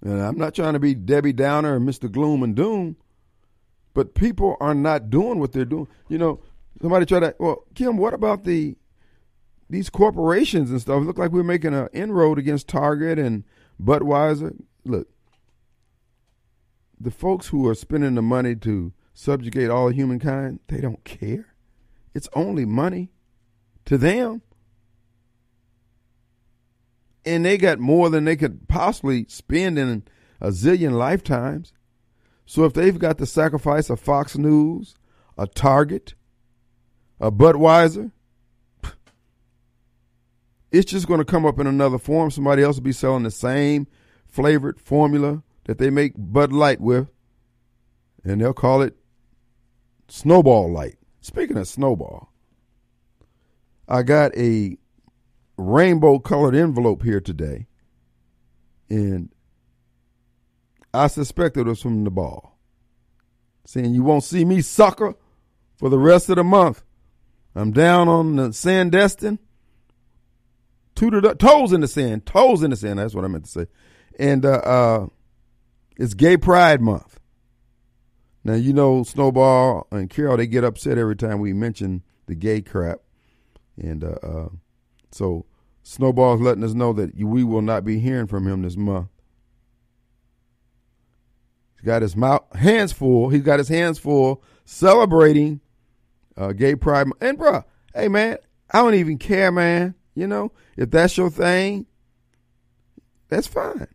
And 0.01 0.21
I'm 0.21 0.37
not 0.37 0.55
trying 0.55 0.73
to 0.73 0.79
be 0.79 0.95
Debbie 0.95 1.33
Downer 1.33 1.75
or 1.75 1.79
Mr. 1.79 2.11
Gloom 2.11 2.41
and 2.41 2.55
Doom, 2.55 2.95
but 3.93 4.15
people 4.15 4.57
are 4.59 4.73
not 4.73 5.09
doing 5.09 5.39
what 5.39 5.51
they're 5.51 5.65
doing. 5.65 5.87
You 6.07 6.17
know, 6.17 6.39
somebody 6.81 7.05
tried 7.05 7.19
to, 7.21 7.35
well, 7.39 7.63
Kim, 7.75 7.97
what 7.97 8.13
about 8.13 8.43
the 8.43 8.75
these 9.69 9.89
corporations 9.89 10.69
and 10.69 10.81
stuff? 10.81 11.01
It 11.01 11.05
looked 11.05 11.19
like 11.19 11.31
we 11.31 11.39
are 11.39 11.45
making 11.45 11.73
an 11.73 11.87
inroad 11.93 12.37
against 12.37 12.67
Target 12.67 13.17
and 13.17 13.45
Budweiser. 13.81 14.61
Look, 14.83 15.07
the 16.99 17.11
folks 17.11 17.47
who 17.47 17.67
are 17.67 17.75
spending 17.75 18.15
the 18.15 18.21
money 18.21 18.55
to 18.57 18.93
subjugate 19.13 19.69
all 19.69 19.89
humankind, 19.89 20.59
they 20.67 20.81
don't 20.81 21.03
care. 21.03 21.55
It's 22.13 22.29
only 22.33 22.65
money 22.65 23.11
to 23.85 23.97
them. 23.97 24.41
And 27.25 27.45
they 27.45 27.57
got 27.57 27.79
more 27.79 28.09
than 28.09 28.25
they 28.25 28.35
could 28.35 28.67
possibly 28.67 29.25
spend 29.29 29.77
in 29.77 30.03
a 30.41 30.49
zillion 30.49 30.93
lifetimes. 30.93 31.71
So 32.45 32.65
if 32.65 32.73
they've 32.73 32.97
got 32.97 33.17
to 33.19 33.25
sacrifice 33.25 33.89
a 33.89 33.95
Fox 33.95 34.37
News, 34.37 34.95
a 35.37 35.47
Target, 35.47 36.15
a 37.21 37.31
Budweiser, 37.31 38.11
it's 40.71 40.91
just 40.91 41.07
going 41.07 41.19
to 41.19 41.25
come 41.25 41.45
up 41.45 41.59
in 41.59 41.67
another 41.67 41.99
form. 41.99 42.31
Somebody 42.31 42.63
else 42.63 42.77
will 42.77 42.83
be 42.83 42.91
selling 42.91 43.23
the 43.23 43.31
same 43.31 43.87
flavored 44.25 44.81
formula 44.81 45.43
that 45.65 45.77
they 45.77 45.91
make 45.91 46.13
Bud 46.17 46.51
Light 46.51 46.81
with, 46.81 47.07
and 48.23 48.41
they'll 48.41 48.53
call 48.53 48.81
it 48.81 48.97
Snowball 50.07 50.71
Light. 50.71 50.97
Speaking 51.21 51.57
of 51.57 51.67
snowball, 51.67 52.33
I 53.87 54.01
got 54.01 54.35
a 54.35 54.77
rainbow 55.57 56.17
colored 56.17 56.55
envelope 56.55 57.03
here 57.03 57.21
today, 57.21 57.67
and 58.89 59.29
I 60.93 61.07
suspect 61.07 61.57
it 61.57 61.67
was 61.67 61.81
from 61.81 62.03
the 62.03 62.09
ball, 62.09 62.57
saying, 63.65 63.93
"You 63.93 64.01
won't 64.01 64.23
see 64.23 64.43
me, 64.43 64.61
sucker, 64.61 65.13
for 65.75 65.89
the 65.89 65.99
rest 65.99 66.29
of 66.29 66.37
the 66.37 66.43
month. 66.43 66.83
I'm 67.55 67.71
down 67.71 68.07
on 68.07 68.35
the 68.35 68.49
Sandestin, 68.49 69.39
to 70.95 71.09
the 71.09 71.35
toes 71.35 71.73
in 71.73 71.81
the 71.81 71.87
sand, 71.87 72.25
toes 72.25 72.63
in 72.63 72.69
the 72.69 72.75
sand. 72.75 72.99
That's 72.99 73.13
what 73.13 73.25
I 73.25 73.27
meant 73.27 73.45
to 73.45 73.51
say, 73.51 73.67
and 74.19 74.45
uh, 74.45 74.49
uh, 74.49 75.07
it's 75.97 76.13
Gay 76.13 76.37
Pride 76.37 76.81
Month." 76.81 77.19
Now 78.43 78.53
you 78.53 78.73
know 78.73 79.03
Snowball 79.03 79.87
and 79.91 80.09
Carol 80.09 80.37
they 80.37 80.47
get 80.47 80.63
upset 80.63 80.97
every 80.97 81.15
time 81.15 81.39
we 81.39 81.53
mention 81.53 82.03
the 82.25 82.35
gay 82.35 82.61
crap, 82.61 82.99
and 83.77 84.03
uh, 84.03 84.15
uh, 84.23 84.49
so 85.11 85.45
Snowball's 85.83 86.41
letting 86.41 86.63
us 86.63 86.73
know 86.73 86.93
that 86.93 87.15
we 87.15 87.43
will 87.43 87.61
not 87.61 87.83
be 87.83 87.99
hearing 87.99 88.27
from 88.27 88.47
him 88.47 88.61
this 88.61 88.77
month. 88.77 89.09
He's 91.75 91.85
got 91.85 92.01
his 92.01 92.15
mouth 92.15 92.43
hands 92.55 92.91
full. 92.91 93.29
He's 93.29 93.41
got 93.41 93.59
his 93.59 93.67
hands 93.67 93.99
full 93.99 94.43
celebrating 94.65 95.61
uh, 96.37 96.53
gay 96.53 96.75
pride. 96.75 97.07
And 97.19 97.37
bruh, 97.37 97.63
hey 97.93 98.07
man, 98.07 98.37
I 98.69 98.79
don't 98.79 98.95
even 98.95 99.17
care, 99.17 99.51
man. 99.51 99.95
You 100.15 100.27
know, 100.27 100.51
if 100.77 100.91
that's 100.91 101.17
your 101.17 101.29
thing, 101.29 101.85
that's 103.29 103.47
fine. 103.47 103.87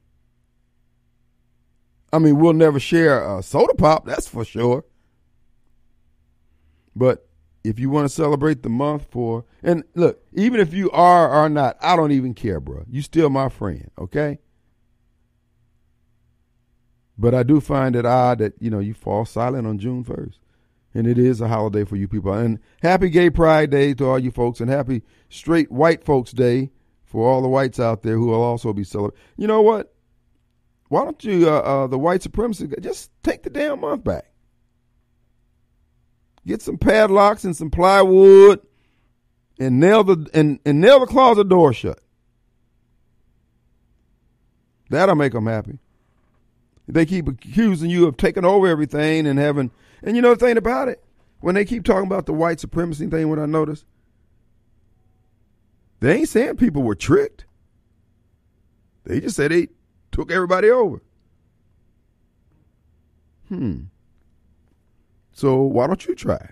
I 2.12 2.18
mean, 2.18 2.38
we'll 2.38 2.54
never 2.54 2.80
share 2.80 3.36
a 3.38 3.42
soda 3.42 3.74
pop, 3.74 4.06
that's 4.06 4.26
for 4.26 4.44
sure. 4.44 4.84
But 6.94 7.28
if 7.62 7.78
you 7.78 7.90
want 7.90 8.06
to 8.06 8.14
celebrate 8.14 8.62
the 8.62 8.70
month 8.70 9.06
for, 9.10 9.44
and 9.62 9.84
look, 9.94 10.22
even 10.32 10.60
if 10.60 10.72
you 10.72 10.90
are 10.92 11.30
or 11.30 11.48
not, 11.48 11.76
I 11.82 11.96
don't 11.96 12.12
even 12.12 12.32
care, 12.32 12.60
bro. 12.60 12.84
You 12.88 13.02
still 13.02 13.28
my 13.28 13.48
friend, 13.50 13.90
okay? 13.98 14.38
But 17.18 17.34
I 17.34 17.42
do 17.42 17.60
find 17.60 17.96
it 17.96 18.06
odd 18.06 18.38
that, 18.38 18.54
you 18.60 18.70
know, 18.70 18.78
you 18.78 18.94
fall 18.94 19.24
silent 19.24 19.66
on 19.66 19.78
June 19.78 20.04
1st. 20.04 20.38
And 20.96 21.06
it 21.06 21.18
is 21.18 21.42
a 21.42 21.48
holiday 21.48 21.84
for 21.84 21.96
you 21.96 22.08
people. 22.08 22.32
And 22.32 22.58
happy 22.80 23.10
Gay 23.10 23.28
Pride 23.28 23.68
Day 23.68 23.92
to 23.92 24.06
all 24.06 24.18
you 24.18 24.30
folks, 24.30 24.60
and 24.60 24.70
happy 24.70 25.02
Straight 25.28 25.70
White 25.70 26.02
Folks 26.02 26.32
Day 26.32 26.70
for 27.04 27.28
all 27.28 27.42
the 27.42 27.48
whites 27.48 27.78
out 27.78 28.02
there 28.02 28.14
who 28.14 28.28
will 28.28 28.42
also 28.42 28.72
be 28.72 28.82
celebrating. 28.82 29.20
You 29.36 29.46
know 29.46 29.60
what? 29.60 29.94
Why 30.88 31.04
don't 31.04 31.22
you, 31.22 31.50
uh, 31.50 31.58
uh, 31.58 31.86
the 31.88 31.98
white 31.98 32.22
supremacy, 32.22 32.66
just 32.80 33.10
take 33.22 33.42
the 33.42 33.50
damn 33.50 33.80
month 33.80 34.04
back? 34.04 34.24
Get 36.46 36.62
some 36.62 36.78
padlocks 36.78 37.44
and 37.44 37.54
some 37.54 37.70
plywood, 37.70 38.62
and 39.58 39.78
nail 39.78 40.02
the 40.02 40.26
and, 40.32 40.60
and 40.64 40.80
nail 40.80 41.00
the 41.00 41.06
closet 41.06 41.50
door 41.50 41.74
shut. 41.74 42.00
That'll 44.88 45.14
make 45.14 45.32
them 45.34 45.46
happy. 45.46 45.78
They 46.88 47.04
keep 47.04 47.26
accusing 47.28 47.90
you 47.90 48.06
of 48.06 48.16
taking 48.16 48.44
over 48.44 48.66
everything 48.66 49.26
and 49.26 49.38
having, 49.38 49.70
and 50.02 50.14
you 50.14 50.22
know 50.22 50.34
the 50.34 50.46
thing 50.46 50.56
about 50.56 50.88
it, 50.88 51.02
when 51.40 51.54
they 51.54 51.64
keep 51.64 51.84
talking 51.84 52.06
about 52.06 52.26
the 52.26 52.32
white 52.32 52.60
supremacy 52.60 53.06
thing, 53.06 53.28
what 53.28 53.38
I 53.38 53.46
notice, 53.46 53.84
they 56.00 56.18
ain't 56.18 56.28
saying 56.28 56.56
people 56.56 56.82
were 56.82 56.94
tricked. 56.94 57.44
They 59.04 59.20
just 59.20 59.36
said 59.36 59.50
they 59.50 59.68
took 60.12 60.30
everybody 60.30 60.70
over. 60.70 61.02
Hmm. 63.48 63.82
So 65.32 65.62
why 65.62 65.86
don't 65.86 66.04
you 66.06 66.14
try 66.14 66.50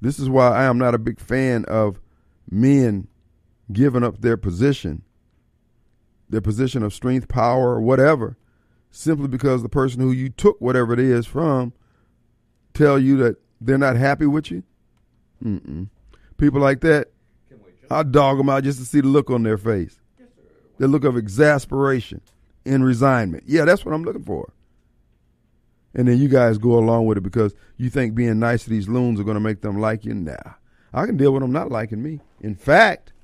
This 0.00 0.18
is 0.18 0.28
why 0.28 0.50
I 0.50 0.64
am 0.64 0.78
not 0.78 0.94
a 0.94 0.98
big 0.98 1.18
fan 1.18 1.64
of 1.64 1.98
men 2.50 3.08
giving 3.72 4.04
up 4.04 4.20
their 4.20 4.36
position, 4.36 5.02
their 6.28 6.40
position 6.40 6.82
of 6.82 6.94
strength, 6.94 7.26
power, 7.26 7.70
or 7.74 7.80
whatever, 7.80 8.36
simply 8.90 9.28
because 9.28 9.62
the 9.62 9.68
person 9.68 10.00
who 10.00 10.12
you 10.12 10.28
took 10.28 10.60
whatever 10.60 10.92
it 10.92 11.00
is 11.00 11.26
from 11.26 11.72
tell 12.74 12.98
you 12.98 13.16
that 13.18 13.36
they're 13.60 13.78
not 13.78 13.96
happy 13.96 14.26
with 14.26 14.50
you. 14.50 14.62
Mm-mm. 15.42 15.88
People 16.36 16.60
like 16.60 16.80
that, 16.80 17.08
I 17.90 18.02
dog 18.02 18.38
them 18.38 18.48
out 18.48 18.64
just 18.64 18.78
to 18.78 18.84
see 18.84 19.00
the 19.00 19.08
look 19.08 19.30
on 19.30 19.42
their 19.42 19.58
face. 19.58 19.98
The 20.78 20.88
look 20.88 21.04
of 21.04 21.16
exasperation 21.16 22.20
and 22.66 22.84
resignment. 22.84 23.44
Yeah, 23.46 23.64
that's 23.64 23.84
what 23.84 23.94
I'm 23.94 24.02
looking 24.02 24.24
for. 24.24 24.52
And 25.94 26.06
then 26.06 26.18
you 26.18 26.28
guys 26.28 26.58
go 26.58 26.78
along 26.78 27.06
with 27.06 27.16
it 27.16 27.22
because 27.22 27.54
you 27.78 27.88
think 27.88 28.14
being 28.14 28.38
nice 28.38 28.64
to 28.64 28.70
these 28.70 28.88
loons 28.88 29.18
are 29.18 29.24
going 29.24 29.36
to 29.36 29.40
make 29.40 29.62
them 29.62 29.80
like 29.80 30.04
you. 30.04 30.12
Nah, 30.12 30.36
I 30.92 31.06
can 31.06 31.16
deal 31.16 31.32
with 31.32 31.40
them 31.40 31.52
not 31.52 31.70
liking 31.70 32.02
me. 32.02 32.20
In 32.42 32.54
fact, 32.54 33.14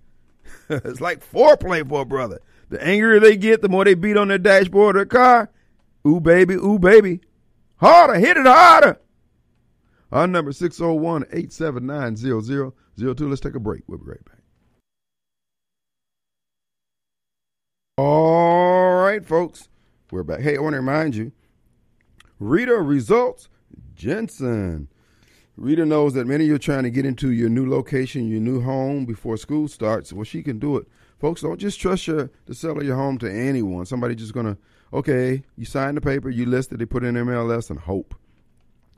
it's 0.70 1.02
like 1.02 1.20
foreplay 1.30 1.86
for 1.86 2.00
a 2.00 2.06
brother. 2.06 2.40
The 2.68 2.82
angrier 2.82 3.20
they 3.20 3.36
get, 3.36 3.62
the 3.62 3.68
more 3.68 3.84
they 3.84 3.94
beat 3.94 4.16
on 4.16 4.28
their 4.28 4.38
dashboard 4.38 4.96
of 4.96 5.00
their 5.00 5.06
car. 5.06 5.50
Ooh, 6.06 6.20
baby, 6.20 6.54
ooh, 6.54 6.78
baby. 6.78 7.20
Harder, 7.76 8.14
hit 8.14 8.36
it 8.36 8.46
harder. 8.46 8.98
Our 10.12 10.26
number 10.26 10.52
601 10.52 11.24
879 11.24 12.16
0002. 12.16 13.28
Let's 13.28 13.40
take 13.40 13.54
a 13.54 13.60
break. 13.60 13.82
We'll 13.86 13.98
be 13.98 14.04
right 14.06 14.24
back. 14.24 14.38
All 17.96 18.94
right, 19.02 19.24
folks. 19.24 19.68
We're 20.10 20.22
back. 20.22 20.40
Hey, 20.40 20.56
I 20.56 20.60
want 20.60 20.74
to 20.74 20.78
remind 20.78 21.16
you 21.16 21.32
Rita 22.38 22.74
Results 22.74 23.48
Jensen. 23.94 24.88
Rita 25.56 25.86
knows 25.86 26.14
that 26.14 26.26
many 26.26 26.44
of 26.44 26.48
you 26.48 26.54
are 26.56 26.58
trying 26.58 26.82
to 26.82 26.90
get 26.90 27.06
into 27.06 27.30
your 27.30 27.48
new 27.48 27.68
location, 27.68 28.28
your 28.28 28.40
new 28.40 28.60
home 28.60 29.06
before 29.06 29.36
school 29.36 29.68
starts. 29.68 30.12
Well, 30.12 30.24
she 30.24 30.42
can 30.42 30.58
do 30.58 30.76
it. 30.76 30.86
Folks, 31.18 31.42
don't 31.42 31.58
just 31.58 31.80
trust 31.80 32.06
your 32.06 32.30
the 32.46 32.54
sell 32.54 32.78
of 32.78 32.84
your 32.84 32.96
home 32.96 33.18
to 33.18 33.30
anyone. 33.30 33.86
Somebody 33.86 34.14
just 34.14 34.34
gonna, 34.34 34.58
okay, 34.92 35.42
you 35.56 35.64
sign 35.64 35.94
the 35.94 36.00
paper, 36.00 36.28
you 36.28 36.46
listed, 36.46 36.78
they 36.78 36.86
put 36.86 37.04
in 37.04 37.14
MLS 37.14 37.70
and 37.70 37.80
hope. 37.80 38.14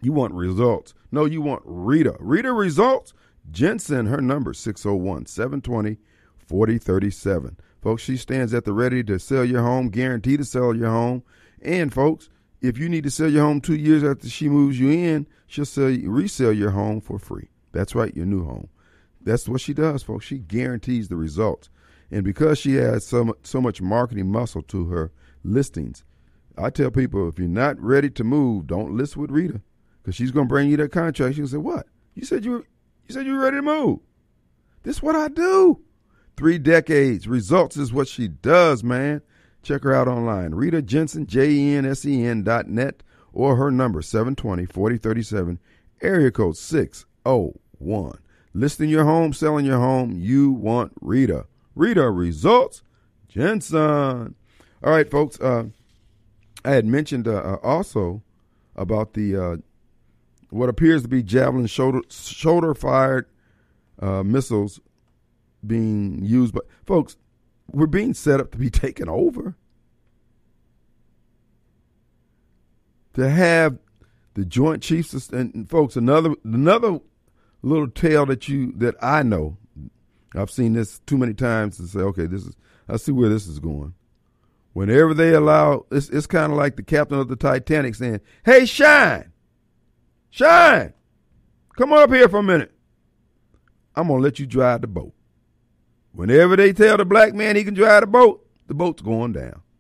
You 0.03 0.13
want 0.13 0.35
results. 0.35 0.95
No, 1.11 1.25
you 1.25 1.41
want 1.41 1.63
Rita. 1.65 2.17
Rita 2.21 2.53
Results 2.53 3.15
Jensen, 3.51 4.07
her 4.07 4.21
number 4.21 4.53
601 4.53 5.27
720 5.27 5.99
4037. 6.47 7.57
Folks, 7.83 8.03
she 8.03 8.17
stands 8.17 8.55
at 8.55 8.65
the 8.65 8.73
ready 8.73 9.03
to 9.05 9.19
sell 9.19 9.45
your 9.45 9.63
home, 9.63 9.89
guarantee 9.89 10.37
to 10.37 10.45
sell 10.45 10.75
your 10.75 10.91
home. 10.91 11.23
And 11.63 11.93
folks, 11.93 12.29
if 12.61 12.79
you 12.79 12.89
need 12.89 13.05
to 13.05 13.11
sell 13.11 13.29
your 13.29 13.45
home 13.45 13.61
two 13.61 13.77
years 13.77 14.03
after 14.03 14.29
she 14.29 14.49
moves 14.49 14.79
you 14.79 14.91
in, 14.91 15.27
she'll 15.47 15.65
sell 15.65 15.91
you, 15.91 16.11
resell 16.11 16.53
your 16.53 16.71
home 16.71 17.01
for 17.01 17.19
free. 17.19 17.49
That's 17.73 17.95
right, 17.95 18.15
your 18.17 18.27
new 18.27 18.45
home. 18.45 18.69
That's 19.21 19.49
what 19.49 19.61
she 19.61 19.75
does, 19.75 20.03
folks. 20.03 20.25
She 20.25 20.39
guarantees 20.39 21.09
the 21.09 21.17
results. 21.17 21.69
And 22.11 22.25
because 22.25 22.59
she 22.59 22.75
has 22.75 23.07
so, 23.07 23.37
so 23.43 23.61
much 23.61 23.83
marketing 23.83 24.31
muscle 24.31 24.63
to 24.63 24.87
her 24.87 25.13
listings, 25.43 26.05
I 26.57 26.71
tell 26.71 26.91
people 26.91 27.29
if 27.29 27.39
you're 27.39 27.49
not 27.49 27.81
ready 27.81 28.11
to 28.11 28.25
move, 28.25 28.67
don't 28.67 28.97
list 28.97 29.17
with 29.17 29.31
Rita 29.31 29.61
because 30.03 30.15
she's 30.15 30.31
going 30.31 30.47
to 30.47 30.53
bring 30.53 30.71
you 30.71 30.77
that 30.79 30.93
contract. 30.93 31.37
She'll 31.37 31.49
say, 31.49 31.57
"What? 31.59 31.87
You 32.15 32.25
said 32.25 32.45
you 32.45 32.53
were, 32.53 32.65
you 33.07 33.15
said 33.15 33.27
you 33.27 33.35
were 33.35 33.43
ready 33.43 33.59
to 33.59 33.63
move. 33.63 34.01
This 34.85 34.97
is 34.97 35.03
what 35.03 35.17
I 35.17 35.29
do. 35.29 35.81
Three 36.37 36.59
decades. 36.59 37.27
Results 37.27 37.77
is 37.77 37.93
what 37.93 38.09
she 38.09 38.29
does, 38.29 38.85
man. 38.85 39.23
Check 39.63 39.83
her 39.83 39.93
out 39.93 40.07
online. 40.07 40.55
Rita 40.55 40.81
Jensen, 40.81 41.27
J-E-N-S-E-N 41.27 42.45
dot 42.45 42.69
net 42.69 43.03
or 43.33 43.57
her 43.57 43.71
number 43.71 44.01
720-4037, 44.01 45.59
area 46.01 46.31
code 46.31 46.57
601. 46.57 48.19
Listing 48.55 48.89
your 48.89 49.05
home, 49.05 49.35
selling 49.35 49.67
your 49.67 49.79
home, 49.79 50.17
you 50.19 50.51
want 50.53 50.93
Rita. 51.03 51.45
Rita 51.77 52.11
Results 52.11 52.83
Jensen. 53.29 54.35
All 54.83 54.91
right, 54.91 55.09
folks. 55.09 55.39
Uh, 55.39 55.67
I 56.65 56.71
had 56.71 56.87
mentioned 56.87 57.29
uh, 57.29 57.35
uh, 57.35 57.57
also 57.63 58.23
about 58.75 59.15
the 59.15 59.37
uh, 59.37 59.57
what 60.51 60.69
appears 60.69 61.03
to 61.03 61.09
be 61.09 61.23
javelin 61.23 61.67
shoulder 61.67 62.01
shoulder 62.11 62.75
fired 62.75 63.27
uh, 64.01 64.23
missiles 64.23 64.81
being 65.65 66.25
used, 66.25 66.55
but 66.55 66.67
folks, 66.85 67.17
we're 67.71 67.87
being 67.87 68.15
set 68.15 68.41
up 68.41 68.51
to 68.53 68.59
be 68.59 68.71
taken 68.71 69.09
over. 69.09 69.55
To 73.15 73.31
have 73.31 73.79
the 74.35 74.45
Joint 74.45 74.83
Chiefs 74.83 75.29
and 75.31 75.69
folks, 75.71 75.97
another 75.97 76.35
another 76.45 77.01
little 77.63 77.89
tale 77.89 78.27
that 78.27 78.49
you 78.49 78.73
that 78.73 78.95
I 79.01 79.23
know. 79.23 79.57
I've 80.35 80.51
seen 80.51 80.73
this 80.73 80.99
too 81.01 81.17
many 81.17 81.35
times 81.35 81.77
to 81.77 81.87
say, 81.87 82.01
okay, 82.01 82.27
this 82.27 82.45
is 82.47 82.57
I 82.89 82.97
see 82.97 83.13
where 83.13 83.29
this 83.29 83.47
is 83.47 83.59
going. 83.59 83.95
Whenever 84.73 85.15
they 85.15 85.33
allow, 85.33 85.87
it's 85.91 86.09
it's 86.11 86.27
kind 86.27 86.53
of 86.53 86.59
like 86.59 86.77
the 86.77 86.83
captain 86.83 87.19
of 87.19 87.29
the 87.29 87.37
Titanic 87.37 87.95
saying, 87.95 88.21
"Hey, 88.45 88.67
shine, 88.67 89.33
shine, 90.31 90.93
come 91.77 91.93
on 91.93 92.03
up 92.03 92.13
here 92.13 92.29
for 92.29 92.39
a 92.39 92.43
minute. 92.43 92.73
I'm 93.95 94.09
gonna 94.09 94.23
let 94.23 94.39
you 94.39 94.47
drive 94.47 94.83
the 94.83 94.87
boat." 94.87 95.15
Whenever 96.13 96.57
they 96.57 96.73
tell 96.73 96.97
the 96.97 97.05
black 97.05 97.35
man 97.35 97.57
he 97.57 97.65
can 97.65 97.75
drive 97.75 98.03
the 98.03 98.07
boat, 98.07 98.47
the 98.67 98.75
boat's 98.75 99.03
going 99.03 99.33
down. 99.33 99.63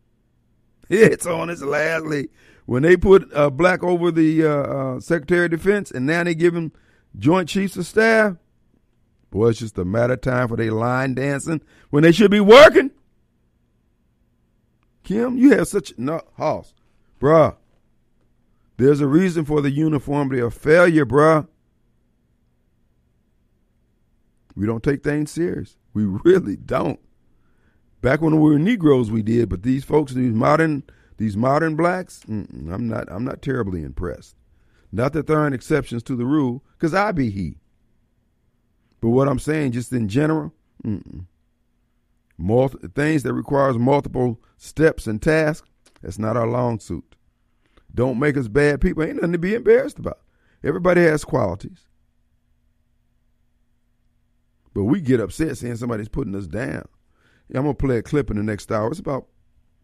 It's 0.88 1.26
on 1.26 1.50
its 1.50 1.62
last 1.62 2.06
leg. 2.06 2.30
When 2.64 2.84
they 2.84 2.96
put 2.96 3.28
uh, 3.34 3.50
black 3.50 3.82
over 3.82 4.12
the 4.12 4.46
uh, 4.46 4.50
uh, 4.50 5.00
Secretary 5.00 5.46
of 5.46 5.50
Defense 5.50 5.90
and 5.90 6.06
now 6.06 6.22
they 6.22 6.34
give 6.34 6.54
him 6.54 6.70
Joint 7.18 7.48
Chiefs 7.48 7.76
of 7.76 7.86
Staff, 7.86 8.36
Boy, 9.30 9.48
it's 9.48 9.58
just 9.58 9.78
a 9.78 9.84
matter 9.84 10.14
of 10.14 10.20
time 10.20 10.48
for 10.48 10.56
they 10.56 10.70
line 10.70 11.14
dancing 11.14 11.60
when 11.90 12.02
they 12.02 12.12
should 12.12 12.30
be 12.30 12.40
working. 12.40 12.90
Kim, 15.02 15.36
you 15.36 15.52
have 15.52 15.68
such 15.68 15.92
no 15.98 16.20
house, 16.36 16.74
bruh. 17.20 17.56
There's 18.76 19.00
a 19.00 19.06
reason 19.06 19.44
for 19.44 19.60
the 19.60 19.70
uniformity 19.70 20.40
of 20.40 20.52
failure, 20.54 21.06
bruh. 21.06 21.46
We 24.54 24.66
don't 24.66 24.82
take 24.82 25.02
things 25.02 25.30
serious. 25.30 25.76
We 25.92 26.04
really 26.04 26.56
don't. 26.56 27.00
Back 28.00 28.20
when 28.20 28.40
we 28.40 28.50
were 28.50 28.58
Negroes, 28.58 29.10
we 29.10 29.22
did, 29.22 29.48
but 29.48 29.62
these 29.62 29.84
folks, 29.84 30.12
these 30.12 30.32
modern, 30.32 30.82
these 31.18 31.36
modern 31.36 31.76
blacks, 31.76 32.22
I'm 32.28 32.88
not, 32.88 33.10
I'm 33.10 33.24
not 33.24 33.42
terribly 33.42 33.82
impressed. 33.82 34.36
Not 34.92 35.12
that 35.12 35.26
there 35.26 35.38
aren't 35.38 35.54
exceptions 35.54 36.02
to 36.04 36.16
the 36.16 36.24
rule, 36.24 36.62
because 36.78 36.94
I 36.94 37.12
be 37.12 37.30
he. 37.30 37.58
But 39.00 39.10
what 39.10 39.28
I'm 39.28 39.38
saying, 39.38 39.72
just 39.72 39.92
in 39.92 40.08
general, 40.08 40.52
Multi- 42.38 42.88
things 42.88 43.22
that 43.22 43.32
requires 43.32 43.78
multiple 43.78 44.40
steps 44.58 45.06
and 45.06 45.20
tasks, 45.22 45.68
that's 46.02 46.18
not 46.18 46.36
our 46.36 46.46
long 46.46 46.78
suit. 46.78 47.16
Don't 47.94 48.18
make 48.18 48.36
us 48.36 48.48
bad 48.48 48.80
people. 48.80 49.02
Ain't 49.02 49.16
nothing 49.16 49.32
to 49.32 49.38
be 49.38 49.54
embarrassed 49.54 49.98
about. 49.98 50.20
Everybody 50.62 51.00
has 51.02 51.24
qualities. 51.24 51.86
But 54.74 54.84
we 54.84 55.00
get 55.00 55.20
upset 55.20 55.56
seeing 55.56 55.76
somebody's 55.76 56.10
putting 56.10 56.34
us 56.34 56.46
down. 56.46 56.86
Yeah, 57.48 57.58
I'm 57.58 57.64
gonna 57.64 57.74
play 57.74 57.96
a 57.96 58.02
clip 58.02 58.30
in 58.30 58.36
the 58.36 58.42
next 58.42 58.70
hour. 58.70 58.90
It's 58.90 59.00
about 59.00 59.26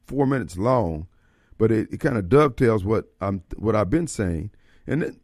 four 0.07 0.27
minutes 0.27 0.59
long, 0.59 1.07
but 1.57 1.73
it, 1.73 1.89
it 1.91 2.01
kind 2.01 2.19
of 2.19 2.29
dovetails 2.29 2.85
what 2.85 3.07
I'm 3.21 3.43
what 3.57 3.75
I've 3.75 3.89
been 3.89 4.07
saying. 4.07 4.51
And 4.87 5.19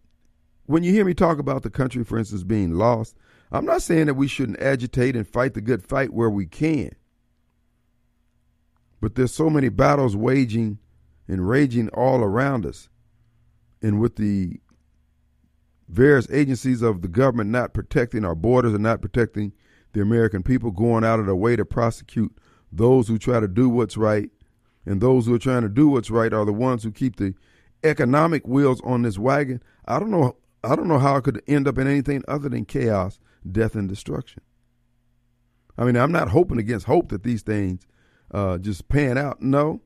when 0.65 0.85
you 0.85 0.93
hear 0.93 1.05
me 1.05 1.13
talk 1.13 1.39
about 1.39 1.63
the 1.63 1.71
country, 1.71 2.05
for 2.05 2.19
instance, 2.19 2.45
being 2.45 2.73
lost, 2.73 3.17
I'm 3.51 3.65
not 3.65 3.83
saying 3.83 4.07
that 4.07 4.15
we 4.15 4.29
shouldn't 4.29 4.61
agitate 4.61 5.17
and 5.17 5.27
fight 5.27 5.55
the 5.55 5.61
good 5.61 5.83
fight 5.83 6.13
where 6.13 6.31
we 6.31 6.47
can. 6.47 6.91
But 9.01 9.15
there's 9.15 9.33
so 9.33 9.49
many 9.49 9.69
battles 9.69 10.17
waging 10.17 10.79
and 11.27 11.49
raging 11.49 11.89
all 11.91 12.21
around 12.21 12.67
us. 12.67 12.89
And 13.81 14.01
with 14.01 14.17
the 14.17 14.61
various 15.89 16.29
agencies 16.31 16.83
of 16.83 17.01
the 17.03 17.09
government 17.09 17.51
not 17.51 17.73
protecting 17.73 18.25
our 18.25 18.35
borders 18.35 18.75
and 18.75 18.83
not 18.83 19.01
protecting 19.01 19.53
the 19.93 20.03
American 20.03 20.43
people, 20.43 20.71
going 20.71 21.05
out 21.05 21.21
of 21.21 21.27
their 21.27 21.35
way 21.35 21.57
to 21.57 21.65
prosecute 21.65 22.37
those 22.71 23.09
who 23.09 23.19
try 23.19 23.41
to 23.41 23.49
do 23.49 23.69
what's 23.69 23.97
right. 23.97 24.31
And 24.85 25.01
those 25.01 25.27
who 25.27 25.35
are 25.35 25.39
trying 25.39 25.63
to 25.63 25.69
do 25.69 25.89
what's 25.89 26.11
right 26.11 26.33
are 26.33 26.45
the 26.45 26.53
ones 26.53 26.83
who 26.83 26.91
keep 26.91 27.17
the 27.17 27.35
economic 27.85 28.47
wheels 28.47 28.81
on 28.85 29.03
this 29.03 29.19
wagon. 29.19 29.63
I 29.87 29.99
don't 29.99 30.11
know 30.11 30.37
I 30.65 30.75
don't 30.75 30.89
know 30.89 30.99
how 30.99 31.17
it 31.17 31.23
could 31.23 31.43
end 31.47 31.69
up 31.69 31.79
in 31.79 31.87
anything 31.87 32.25
other 32.27 32.49
than 32.49 32.65
chaos, 32.65 33.21
death, 33.53 33.75
and 33.75 33.89
destruction. 33.89 34.43
I 35.77 35.85
mean, 35.85 35.97
I'm 35.97 36.13
not 36.13 36.31
hoping 36.31 36.59
against 36.59 36.87
hope 36.87 37.09
that 37.11 37.23
these 37.23 37.43
things 37.43 37.87
uh, 38.33 38.59
just 38.59 38.89
pan 38.89 39.17
out. 39.17 39.41
No, 39.41 39.81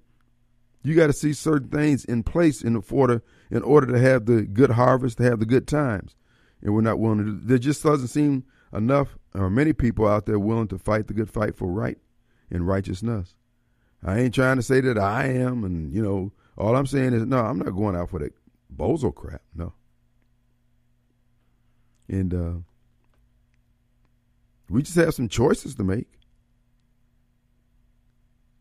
you 0.82 0.94
got 0.94 1.08
to 1.08 1.12
see 1.12 1.32
certain 1.32 1.68
things 1.68 2.04
in 2.04 2.22
place 2.22 2.62
in 2.62 2.82
order 2.90 3.22
in 3.50 3.62
order 3.62 3.86
to 3.92 3.98
have 3.98 4.26
the 4.26 4.42
good 4.42 4.70
harvest, 4.70 5.18
to 5.18 5.24
have 5.24 5.38
the 5.38 5.46
good 5.46 5.68
times, 5.68 6.16
and 6.62 6.74
we're 6.74 6.80
not 6.80 6.98
willing 6.98 7.24
to. 7.24 7.46
There 7.46 7.58
just 7.58 7.82
doesn't 7.82 8.08
seem 8.08 8.44
enough 8.72 9.18
or 9.34 9.50
many 9.50 9.72
people 9.72 10.08
out 10.08 10.26
there 10.26 10.38
willing 10.38 10.68
to 10.68 10.78
fight 10.78 11.06
the 11.06 11.14
good 11.14 11.30
fight 11.30 11.56
for 11.56 11.70
right 11.70 11.98
and 12.50 12.66
righteousness. 12.66 13.34
I 14.04 14.18
ain't 14.18 14.34
trying 14.34 14.56
to 14.56 14.62
say 14.62 14.80
that 14.80 14.98
I 14.98 15.26
am, 15.26 15.62
and 15.64 15.92
you 15.92 16.02
know, 16.02 16.32
all 16.58 16.74
I'm 16.74 16.86
saying 16.86 17.12
is 17.12 17.24
no. 17.24 17.38
I'm 17.38 17.58
not 17.58 17.70
going 17.70 17.96
out 17.96 18.10
for 18.10 18.18
that 18.18 18.34
bozo 18.74 19.14
crap. 19.14 19.42
No. 19.54 19.74
And 22.08 22.34
uh, 22.34 22.54
we 24.72 24.82
just 24.82 24.96
have 24.96 25.14
some 25.14 25.28
choices 25.28 25.74
to 25.76 25.84
make 25.84 26.08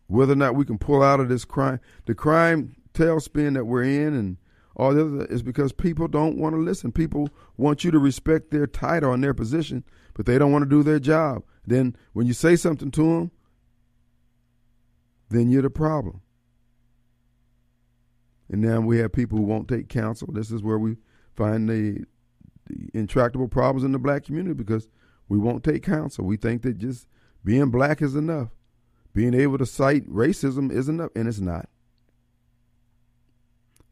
whether 0.07 0.33
or 0.33 0.35
not 0.35 0.55
we 0.55 0.65
can 0.65 0.77
pull 0.77 1.01
out 1.01 1.21
of 1.21 1.29
this 1.29 1.45
crime, 1.45 1.79
the 2.05 2.13
crime 2.13 2.75
tailspin 2.93 3.53
that 3.53 3.63
we're 3.63 3.83
in, 3.83 4.13
and 4.13 4.37
all 4.75 4.93
the 4.93 5.05
other 5.05 5.25
is 5.27 5.41
because 5.41 5.71
people 5.71 6.09
don't 6.09 6.37
want 6.37 6.53
to 6.53 6.59
listen. 6.59 6.91
People 6.91 7.29
want 7.55 7.85
you 7.85 7.91
to 7.91 7.99
respect 7.99 8.51
their 8.51 8.67
title 8.67 9.13
and 9.13 9.23
their 9.23 9.33
position, 9.33 9.85
but 10.13 10.25
they 10.25 10.37
don't 10.37 10.51
want 10.51 10.63
to 10.63 10.69
do 10.69 10.83
their 10.83 10.99
job. 10.99 11.43
Then 11.65 11.95
when 12.11 12.27
you 12.27 12.33
say 12.33 12.57
something 12.57 12.91
to 12.91 13.01
them, 13.01 13.31
then 15.29 15.49
you're 15.49 15.61
the 15.61 15.69
problem. 15.69 16.21
And 18.49 18.59
now 18.59 18.81
we 18.81 18.97
have 18.97 19.13
people 19.13 19.37
who 19.37 19.45
won't 19.45 19.69
take 19.69 19.87
counsel. 19.87 20.27
This 20.33 20.51
is 20.51 20.61
where 20.61 20.77
we 20.77 20.97
find 21.35 21.69
the, 21.69 22.03
the 22.67 22.89
intractable 22.93 23.47
problems 23.47 23.85
in 23.85 23.93
the 23.93 23.99
black 23.99 24.25
community 24.25 24.55
because 24.55 24.89
we 25.31 25.39
won't 25.39 25.63
take 25.63 25.83
counsel. 25.83 26.25
We 26.25 26.37
think 26.37 26.61
that 26.63 26.77
just 26.77 27.07
being 27.43 27.71
black 27.71 28.01
is 28.01 28.15
enough 28.15 28.49
being 29.13 29.33
able 29.33 29.57
to 29.57 29.65
cite 29.65 30.07
racism 30.09 30.71
is 30.71 30.87
enough, 30.87 31.11
and 31.15 31.27
it's 31.27 31.39
not. 31.39 31.69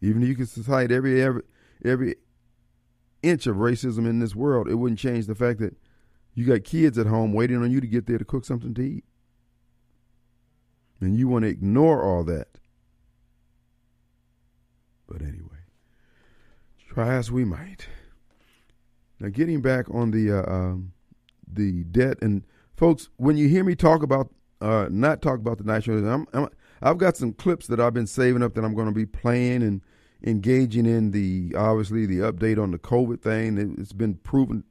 Even 0.02 0.24
if 0.24 0.30
you 0.30 0.36
could 0.36 0.50
cite 0.50 0.92
every 0.92 1.22
every 1.22 1.42
every 1.84 2.16
inch 3.22 3.48
of 3.48 3.58
racism 3.58 4.08
in 4.10 4.20
this 4.20 4.36
world, 4.36 4.70
it 4.70 4.76
wouldn't 4.76 5.00
change 5.00 5.28
the 5.28 5.36
fact 5.36 5.60
that 5.60 5.76
you 6.34 6.46
got 6.46 6.64
kids 6.64 6.98
at 6.98 7.08
home 7.08 7.34
waiting 7.34 7.62
on 7.62 7.70
you 7.70 7.82
to 7.82 7.88
get 7.88 8.08
there 8.08 8.18
to 8.18 8.26
cook 8.26 8.46
something 8.46 8.74
to 8.74 8.82
eat. 8.82 9.04
And 11.02 11.18
you 11.18 11.28
want 11.28 11.44
to 11.44 11.50
ignore 11.50 12.04
all 12.04 12.24
that. 12.26 12.48
But 15.08 15.22
anyway, 15.22 15.64
try 16.88 17.16
as 17.16 17.32
we 17.32 17.44
might. 17.44 17.88
Now, 19.20 19.30
getting 19.30 19.62
back 19.62 19.90
on 19.94 20.12
the 20.12 20.32
uh, 20.32 20.50
um, 20.50 20.94
the 21.52 21.84
debt 21.86 22.18
and 22.22 22.44
folks, 22.76 23.10
when 23.18 23.38
you 23.38 23.48
hear 23.48 23.64
me 23.64 23.76
talk 23.76 24.04
about 24.04 24.30
uh, 24.62 24.88
not 24.90 25.22
talk 25.22 25.40
about 25.40 25.58
the 25.58 25.64
national. 25.64 26.06
I'm, 26.08 26.28
I'm, 26.34 26.50
I've 26.82 26.98
got 26.98 27.18
some 27.18 27.34
clips 27.34 27.68
that 27.68 27.80
I've 27.80 27.94
been 27.94 28.08
saving 28.08 28.44
up 28.44 28.54
that 28.56 28.64
I'm 28.64 28.76
going 28.76 28.88
to 28.88 28.94
be 28.94 29.06
playing 29.06 29.64
and 29.64 29.82
engaging 30.24 30.86
in 30.86 31.12
the 31.12 31.56
obviously 31.58 32.06
the 32.06 32.20
update 32.20 32.62
on 32.62 32.72
the 32.72 32.80
COVID 32.80 33.22
thing. 33.22 33.76
It's 33.80 33.94
been 33.94 34.16
proven 34.16 34.64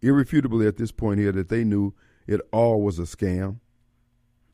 irrefutably 0.00 0.66
at 0.66 0.76
this 0.76 0.92
point 0.92 1.20
here 1.20 1.32
that 1.32 1.48
they 1.48 1.64
knew 1.64 1.94
it 2.26 2.40
all 2.52 2.82
was 2.82 2.98
a 2.98 3.02
scam, 3.02 3.60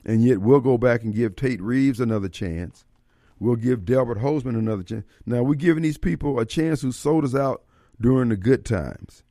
and 0.04 0.24
yet 0.24 0.38
we'll 0.38 0.61
go 0.61 0.78
back 0.78 1.02
and 1.02 1.14
give 1.14 1.37
Tate 1.37 1.61
Reeves 1.61 2.00
another 2.00 2.28
chance. 2.28 2.85
We'll 3.40 3.57
give 3.57 3.85
Delbert 3.85 4.18
Hosemann 4.18 4.59
another 4.59 4.83
chance. 4.83 5.04
Now 5.24 5.42
we're 5.42 5.54
giving 5.54 5.83
these 5.83 5.98
people 5.98 6.40
a 6.40 6.44
chance 6.44 6.83
who 6.83 6.92
sold 6.92 7.24
us 7.24 7.35
out 7.35 7.62
during 8.00 8.31
the 8.31 8.37
good 8.37 8.64
times. 8.64 9.22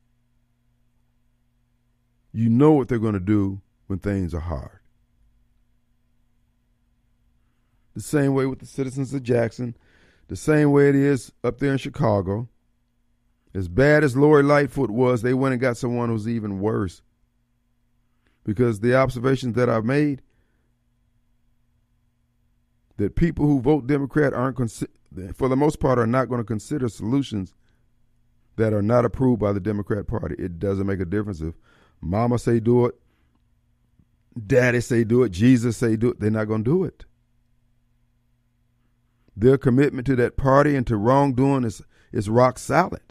You 2.31 2.49
know 2.49 2.71
what 2.71 2.87
they're 2.87 2.99
going 2.99 3.13
to 3.13 3.19
do 3.19 3.61
when 3.87 3.99
things 3.99 4.33
are 4.33 4.39
hard. 4.39 4.79
the 7.97 8.03
same 8.03 8.35
way 8.35 8.45
with 8.45 8.59
the 8.59 8.65
citizens 8.67 9.11
of 9.11 9.23
Jackson, 9.23 9.75
the 10.27 10.35
same 10.35 10.71
way 10.71 10.87
it 10.87 10.95
is 10.95 11.31
up 11.43 11.57
there 11.57 11.71
in 11.71 11.79
Chicago. 11.79 12.47
As 13.55 13.67
bad 13.67 14.03
as 14.03 14.15
Lori 14.15 14.43
Lightfoot 14.43 14.91
was, 14.91 15.23
they 15.23 15.33
went 15.33 15.53
and 15.53 15.61
got 15.61 15.77
someone 15.77 16.09
who's 16.09 16.27
even 16.27 16.59
worse. 16.59 17.01
Because 18.43 18.81
the 18.81 18.95
observations 18.95 19.55
that 19.55 19.67
I've 19.67 19.83
made 19.83 20.21
that 22.97 23.15
people 23.15 23.47
who 23.47 23.61
vote 23.61 23.87
Democrat 23.87 24.31
aren't, 24.31 24.57
for 25.33 25.49
the 25.49 25.55
most 25.55 25.79
part, 25.79 25.97
are 25.97 26.05
not 26.05 26.29
going 26.29 26.39
to 26.39 26.45
consider 26.45 26.89
solutions 26.89 27.55
that 28.57 28.73
are 28.73 28.83
not 28.83 29.05
approved 29.05 29.39
by 29.39 29.53
the 29.53 29.59
Democrat 29.59 30.05
Party. 30.05 30.35
It 30.37 30.59
doesn't 30.59 30.85
make 30.85 30.99
a 30.99 31.05
difference 31.05 31.41
if 31.41 31.55
Mama 32.01 32.39
say 32.39 32.59
do 32.59 32.85
it, 32.85 32.95
Daddy 34.45 34.81
say 34.81 35.03
do 35.03 35.23
it, 35.23 35.29
Jesus 35.29 35.77
say 35.77 35.95
do 35.95 36.09
it. 36.09 36.19
They're 36.19 36.29
not 36.29 36.45
going 36.45 36.63
to 36.63 36.71
do 36.71 36.83
it. 36.83 37.05
Their 39.35 39.57
commitment 39.57 40.07
to 40.07 40.15
that 40.17 40.37
party 40.37 40.75
and 40.75 40.85
to 40.87 40.97
wrongdoing 40.97 41.63
is, 41.63 41.81
is 42.11 42.29
rock 42.29 42.57
solid. 42.59 43.01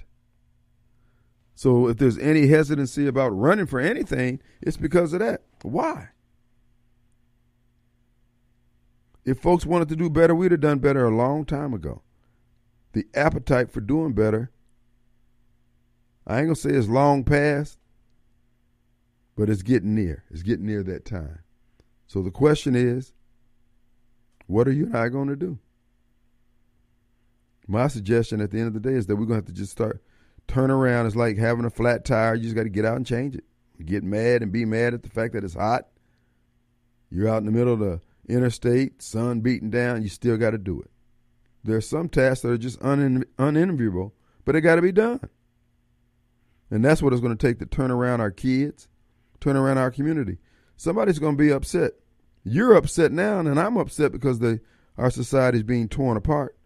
So 1.55 1.89
if 1.89 1.97
there's 1.97 2.19
any 2.19 2.49
hesitancy 2.49 3.07
about 3.07 3.29
running 3.31 3.67
for 3.67 3.81
anything, 3.81 4.41
it's 4.61 4.77
because 4.77 5.13
of 5.13 5.21
that. 5.21 5.43
Why? 5.63 6.09
If 9.25 9.39
folks 9.39 9.65
wanted 9.67 9.89
to 9.89 9.97
do 9.97 10.11
better, 10.11 10.35
we'd 10.35 10.53
have 10.53 10.61
done 10.61 10.79
better 10.79 11.07
a 11.07 11.17
long 11.17 11.45
time 11.45 11.75
ago. 11.75 12.03
The 12.93 13.07
appetite 13.15 13.71
for 13.71 13.81
doing 13.81 14.13
better, 14.13 14.51
I 16.27 16.39
ain't 16.39 16.47
gonna 16.47 16.57
say 16.57 16.71
it's 16.71 16.89
long 16.89 17.25
past, 17.25 17.79
but 19.37 19.49
it's 19.49 19.63
getting 19.63 19.95
near. 19.95 20.25
It's 20.31 20.43
getting 20.43 20.67
near 20.67 20.83
that 20.83 21.05
time. 21.05 21.41
So 22.07 22.23
the 22.23 22.31
question 22.31 22.75
is, 22.75 23.13
what 24.47 24.67
are 24.69 24.73
you 24.73 24.87
and 24.87 24.97
I 24.97 25.09
going 25.09 25.29
to 25.29 25.37
do? 25.37 25.59
My 27.69 27.89
suggestion 27.89 28.41
at 28.41 28.51
the 28.51 28.59
end 28.59 28.69
of 28.69 28.75
the 28.75 28.81
day 28.81 28.95
is 28.97 29.07
that 29.07 29.17
we're 29.17 29.25
gonna 29.25 29.37
have 29.37 29.47
to 29.47 29.53
just 29.53 29.73
start 29.73 30.01
turn 30.47 30.71
around. 30.71 31.07
It's 31.07 31.17
like 31.17 31.37
having 31.37 31.65
a 31.65 31.71
flat 31.71 32.05
tire. 32.05 32.35
You 32.35 32.45
just 32.45 32.55
got 32.55 32.63
to 32.63 32.69
get 32.69 32.85
out 32.85 32.97
and 32.97 33.07
change 33.07 33.35
it. 33.35 33.45
Get 33.85 34.05
mad 34.05 34.43
and 34.43 34.53
be 34.53 34.65
mad 34.65 34.95
at 34.95 35.03
the 35.03 35.11
fact 35.11 35.35
that 35.35 35.45
it's 35.45 35.55
hot. 35.55 35.89
You're 37.11 37.29
out 37.29 37.39
in 37.39 37.47
the 37.47 37.53
middle 37.53 37.73
of 37.73 37.81
the 37.81 38.01
interstate, 38.29 39.03
sun 39.03 39.41
beating 39.41 39.71
down. 39.71 40.03
You 40.03 40.09
still 40.09 40.37
got 40.37 40.51
to 40.51 40.59
do 40.59 40.81
it. 40.81 40.91
There 41.63 41.77
are 41.77 41.83
some 41.83 42.09
tasks 42.09 42.43
that 42.43 42.51
are 42.51 42.59
just 42.59 42.81
un- 42.83 43.25
but 43.37 44.53
they 44.53 44.61
got 44.61 44.77
to 44.77 44.83
be 44.83 44.93
done. 44.93 45.29
And 46.71 46.85
that's 46.85 47.03
what 47.03 47.13
it's 47.13 47.21
going 47.21 47.37
to 47.37 47.47
take 47.47 47.59
to 47.59 47.67
turn 47.67 47.91
around 47.91 48.21
our 48.21 48.31
kids, 48.31 48.89
turn 49.41 49.57
around 49.57 49.79
our 49.79 49.91
community. 49.91 50.39
Somebody's 50.77 51.19
going 51.19 51.37
to 51.37 51.43
be 51.43 51.53
upset. 51.53 51.93
You're 52.45 52.75
upset 52.75 53.13
now, 53.13 53.41
and 53.41 53.59
I'm 53.59 53.77
upset 53.77 54.13
because 54.13 54.39
the 54.39 54.61
our 54.97 55.11
society 55.11 55.59
is 55.59 55.65
being 55.65 55.89
torn 55.89 56.17
apart. 56.17 56.57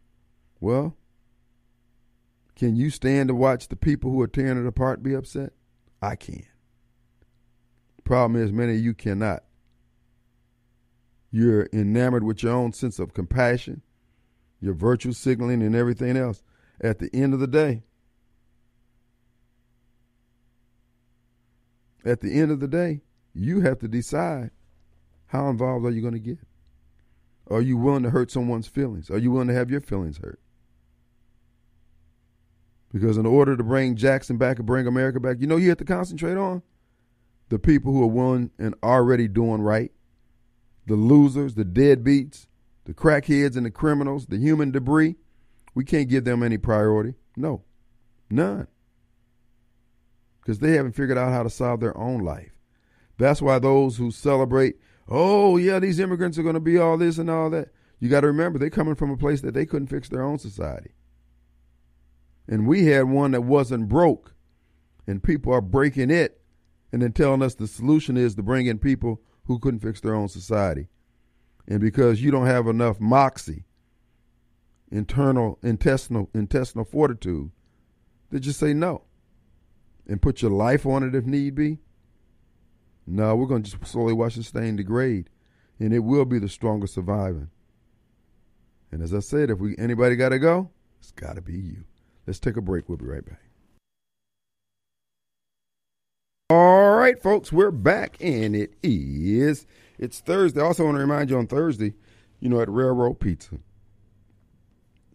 Well, 0.61 0.97
can 2.55 2.77
you 2.77 2.91
stand 2.91 3.29
to 3.29 3.35
watch 3.35 3.69
the 3.69 3.77
people 3.77 4.11
who 4.11 4.21
are 4.21 4.29
tearing 4.29 4.63
it 4.63 4.69
apart 4.69 5.03
be 5.03 5.15
upset? 5.15 5.53
I 6.03 6.17
can. 6.17 6.45
Problem 8.05 8.43
is, 8.43 8.53
many 8.53 8.75
of 8.75 8.81
you 8.81 8.93
cannot. 8.95 9.45
You're 11.31 11.69
enamored 11.73 12.25
with 12.25 12.43
your 12.43 12.53
own 12.53 12.73
sense 12.73 12.99
of 12.99 13.15
compassion, 13.15 13.83
your 14.61 14.75
virtue 14.75 15.13
signaling, 15.13 15.63
and 15.63 15.75
everything 15.75 16.17
else. 16.17 16.43
At 16.81 16.99
the 16.99 17.11
end 17.15 17.35
of 17.35 17.41
the 17.41 17.47
day, 17.47 17.85
at 22.05 22.21
the 22.21 22.39
end 22.39 22.51
of 22.51 22.61
the 22.61 22.69
day, 22.69 23.03
you 23.35 23.61
have 23.61 23.79
to 23.81 23.89
decide 23.89 24.51
how 25.27 25.49
involved 25.49 25.87
are 25.87 25.91
you 25.91 26.01
going 26.01 26.15
to 26.15 26.21
get? 26.21 26.39
Are 27.51 27.61
you 27.61 27.77
willing 27.77 28.03
to 28.05 28.11
hurt 28.11 28.31
someone's 28.31 28.69
feelings? 28.69 29.11
Are 29.11 29.19
you 29.19 29.31
willing 29.31 29.49
to 29.49 29.55
have 29.55 29.71
your 29.71 29.81
feelings 29.81 30.19
hurt? 30.19 30.41
Because 32.93 33.17
in 33.17 33.27
order 33.27 33.57
to 33.57 33.63
bring 33.63 33.97
Jackson 33.97 34.37
back 34.37 34.59
and 34.59 34.67
bring 34.67 34.87
America 34.87 35.21
back, 35.21 35.37
you 35.41 35.47
know 35.47 35.57
you 35.57 35.69
have 35.69 35.79
to 35.79 35.85
concentrate 35.85 36.37
on 36.37 36.63
the 37.49 37.59
people 37.59 37.93
who 37.93 38.03
are 38.03 38.09
willing 38.09 38.51
and 38.59 38.75
already 38.83 39.29
doing 39.29 39.61
right, 39.61 39.93
the 40.87 40.95
losers, 40.95 41.55
the 41.55 41.65
deadbeats, 41.65 42.47
the 42.85 42.95
crackheads 42.95 43.57
and 43.57 43.67
the 43.67 43.71
criminals, 43.71 44.27
the 44.27 44.39
human 44.39 44.71
debris. 44.71 45.17
We 45.75 45.85
can't 45.85 46.09
give 46.09 46.25
them 46.25 46.43
any 46.43 46.59
priority. 46.59 47.15
No, 47.37 47.63
none. 48.29 48.67
Because 50.41 50.59
they 50.59 50.73
haven't 50.73 50.93
figured 50.93 51.19
out 51.19 51.33
how 51.33 51.43
to 51.43 51.51
solve 51.51 51.81
their 51.81 51.97
own 51.97 52.21
life. 52.21 52.53
That's 53.19 53.43
why 53.43 53.59
those 53.59 53.97
who 53.97 54.11
celebrate, 54.11 54.77
oh, 55.09 55.57
yeah, 55.57 55.79
these 55.79 56.01
immigrants 56.01 56.39
are 56.39 56.43
going 56.43 56.55
to 56.55 56.61
be 56.61 56.79
all 56.79 56.97
this 56.97 57.19
and 57.19 57.29
all 57.29 57.51
that, 57.51 57.69
you 57.99 58.09
got 58.09 58.23
to 58.23 58.29
remember 58.29 58.59
they're 58.59 58.71
coming 58.71 58.95
from 58.95 59.11
a 59.11 59.17
place 59.17 59.43
that 59.43 59.53
they 59.53 59.67
couldn't 59.67 59.89
fix 59.89 60.09
their 60.09 60.23
own 60.23 60.39
society. 60.39 60.93
And 62.49 62.67
we 62.67 62.87
had 62.87 63.05
one 63.05 63.33
that 63.33 63.43
wasn't 63.43 63.89
broke, 63.89 64.35
and 65.07 65.23
people 65.23 65.53
are 65.53 65.61
breaking 65.61 66.11
it 66.11 66.41
and 66.93 67.03
then 67.03 67.13
telling 67.13 67.43
us 67.43 67.55
the 67.55 67.67
solution 67.67 68.17
is 68.17 68.35
to 68.35 68.43
bring 68.43 68.67
in 68.67 68.79
people 68.79 69.21
who 69.45 69.59
couldn't 69.59 69.81
fix 69.81 70.01
their 70.01 70.15
own 70.15 70.29
society. 70.29 70.89
And 71.69 71.81
because 71.81 72.23
you 72.23 72.31
don't 72.31 72.47
have 72.47 72.67
enough 72.67 73.01
moxie, 73.01 73.65
internal 74.91 75.59
intestinal 75.63 76.29
intestinal 76.35 76.85
fortitude, 76.85 77.51
they 78.31 78.41
just 78.41 78.59
say 78.59 78.75
no. 78.75 79.03
And 80.07 80.21
put 80.21 80.43
your 80.43 80.51
life 80.51 80.87
on 80.87 81.03
it 81.03 81.15
if 81.15 81.25
need 81.25 81.55
be. 81.55 81.79
No, 83.07 83.37
we're 83.37 83.47
going 83.47 83.63
to 83.63 83.71
just 83.71 83.91
slowly 83.91 84.13
watch 84.13 84.37
the 84.37 84.43
stain 84.43 84.77
degrade, 84.77 85.31
and 85.79 85.93
it 85.93 86.01
will 86.01 86.25
be 86.25 86.39
the 86.39 86.49
strongest 86.49 86.95
surviving. 86.95 87.51
And 88.93 89.03
as 89.03 89.15
I 89.15 89.21
said, 89.21 89.51
if 89.51 89.59
we 89.59 89.77
anybody 89.79 90.17
got 90.17 90.31
to 90.31 90.39
go, 90.39 90.71
it's 91.01 91.13
got 91.13 91.37
to 91.37 91.43
be 91.43 91.55
you. 91.55 91.85
Let's 92.27 92.39
take 92.39 92.57
a 92.57 92.61
break. 92.61 92.89
We'll 92.89 92.99
be 92.99 93.07
right 93.07 93.25
back. 93.25 93.41
All 96.51 96.97
right, 96.97 97.21
folks, 97.23 97.53
we're 97.53 97.71
back, 97.71 98.17
and 98.21 98.57
it 98.57 98.75
is 98.83 99.67
it's 99.99 100.21
Thursday. 100.21 100.61
I 100.61 100.65
also 100.65 100.85
want 100.85 100.97
to 100.97 101.01
remind 101.01 101.31
you 101.31 101.39
on 101.39 101.47
Thursday, 101.47 101.95
you 102.41 102.49
know, 102.49 102.61
at 102.61 102.69
Railroad 102.69 103.21
Pizza, 103.21 103.59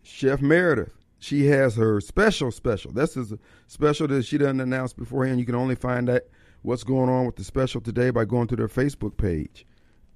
Chef 0.03 0.41
Meredith, 0.41 0.93
she 1.20 1.45
has 1.47 1.76
her 1.76 2.01
special 2.01 2.51
special. 2.51 2.91
This 2.91 3.18
is 3.18 3.32
a 3.32 3.39
special 3.68 4.07
that 4.09 4.26
she 4.26 4.38
doesn't 4.38 4.59
announce 4.59 4.93
beforehand. 4.93 5.39
You 5.39 5.45
can 5.45 5.55
only 5.55 5.76
find 5.76 6.09
out 6.09 6.22
what's 6.61 6.84
going 6.84 7.09
on 7.09 7.26
with 7.26 7.36
the 7.36 7.43
special 7.43 7.82
today 7.82 8.09
by 8.09 8.26
going 8.26 8.47
to 8.47 8.55
their 8.55 8.68
Facebook 8.68 9.18
page 9.18 9.66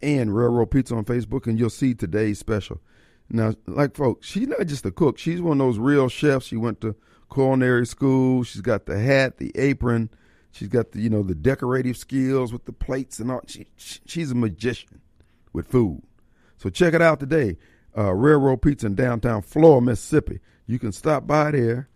and 0.01 0.35
Railroad 0.35 0.71
Pizza 0.71 0.95
on 0.95 1.05
Facebook, 1.05 1.47
and 1.47 1.59
you'll 1.59 1.69
see 1.69 1.93
today's 1.93 2.39
special. 2.39 2.81
Now, 3.29 3.53
like 3.67 3.95
folks, 3.95 4.27
she's 4.27 4.47
not 4.47 4.65
just 4.65 4.85
a 4.85 4.91
cook. 4.91 5.17
She's 5.17 5.41
one 5.41 5.61
of 5.61 5.67
those 5.67 5.77
real 5.77 6.09
chefs. 6.09 6.47
She 6.47 6.57
went 6.57 6.81
to 6.81 6.95
culinary 7.31 7.85
school. 7.85 8.43
She's 8.43 8.61
got 8.61 8.85
the 8.85 8.99
hat, 8.99 9.37
the 9.37 9.51
apron. 9.55 10.09
She's 10.51 10.67
got 10.67 10.91
the 10.91 11.01
you 11.01 11.09
know 11.09 11.21
the 11.21 11.35
decorative 11.35 11.95
skills 11.95 12.51
with 12.51 12.65
the 12.65 12.73
plates 12.73 13.19
and 13.19 13.31
all. 13.31 13.41
She, 13.45 13.67
she's 13.77 14.31
a 14.31 14.35
magician 14.35 15.01
with 15.53 15.67
food. 15.67 16.01
So 16.57 16.69
check 16.69 16.93
it 16.93 17.01
out 17.01 17.19
today. 17.19 17.57
Uh, 17.95 18.13
Railroad 18.13 18.61
Pizza 18.61 18.87
in 18.87 18.95
downtown 18.95 19.41
Flora, 19.41 19.81
Mississippi. 19.81 20.39
You 20.69 20.77
can 20.77 20.91
stop 20.91 21.25
by 21.25 21.49
there 21.49 21.89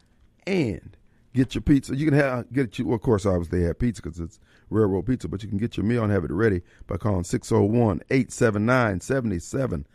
and 0.47 0.97
get 1.35 1.53
your 1.53 1.61
pizza. 1.61 1.95
You 1.95 2.05
can 2.05 2.15
have 2.15 2.51
get 2.51 2.79
you. 2.79 2.87
Well, 2.87 2.95
of 2.95 3.03
course, 3.03 3.23
obviously 3.23 3.59
they 3.59 3.67
have 3.67 3.77
pizza 3.77 4.01
because 4.01 4.19
it's 4.19 4.39
railroad 4.71 5.05
pizza, 5.05 5.27
but 5.27 5.43
you 5.43 5.49
can 5.49 5.59
get 5.59 5.77
your 5.77 5.85
meal 5.85 6.03
and 6.03 6.11
have 6.11 6.23
it 6.23 6.31
ready 6.31 6.63
by 6.87 6.97
calling 6.97 7.21
601-879-7700. 7.21 9.85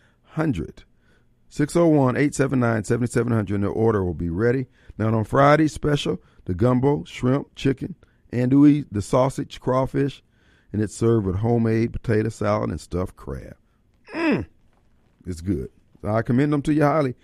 601-879-7700 1.51 3.53
and 3.53 3.65
the 3.65 3.69
order 3.69 4.05
will 4.05 4.15
be 4.15 4.31
ready. 4.31 4.67
Now 4.97 5.13
on 5.13 5.25
Friday 5.25 5.67
special, 5.67 6.23
the 6.45 6.55
gumbo, 6.55 7.03
shrimp, 7.03 7.57
chicken, 7.57 7.97
andouille, 8.33 8.87
the 8.93 9.03
sausage, 9.03 9.59
crawfish, 9.59 10.23
and 10.73 10.81
it's 10.81 10.95
served 10.95 11.27
with 11.27 11.35
homemade 11.35 11.93
potato 11.93 12.29
salad 12.29 12.71
and 12.71 12.81
stuffed 12.81 13.17
crab. 13.17 13.57
Mmm, 14.15 14.47
it's 15.27 15.41
good. 15.41 15.71
I 16.05 16.23
commend 16.23 16.53
them 16.53 16.63
to 16.63 16.73
you 16.73 16.83
highly. 16.83 17.17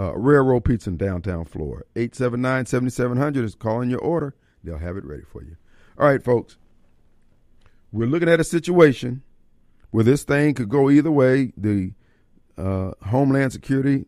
Uh, 0.00 0.16
Railroad 0.16 0.64
Pizza 0.64 0.88
in 0.88 0.96
downtown 0.96 1.44
Flora. 1.44 1.82
879-7700 1.94 3.44
is 3.44 3.54
calling 3.54 3.90
your 3.90 3.98
order. 3.98 4.34
They'll 4.64 4.78
have 4.78 4.96
it 4.96 5.04
ready 5.04 5.24
for 5.30 5.42
you. 5.42 5.56
All 5.98 6.06
right, 6.06 6.22
folks. 6.22 6.56
We're 7.92 8.08
looking 8.08 8.30
at 8.30 8.40
a 8.40 8.44
situation 8.44 9.22
where 9.90 10.04
this 10.04 10.22
thing 10.22 10.54
could 10.54 10.70
go 10.70 10.88
either 10.88 11.10
way. 11.10 11.52
The 11.54 11.92
uh, 12.56 12.92
Homeland 13.08 13.52
Security, 13.52 14.06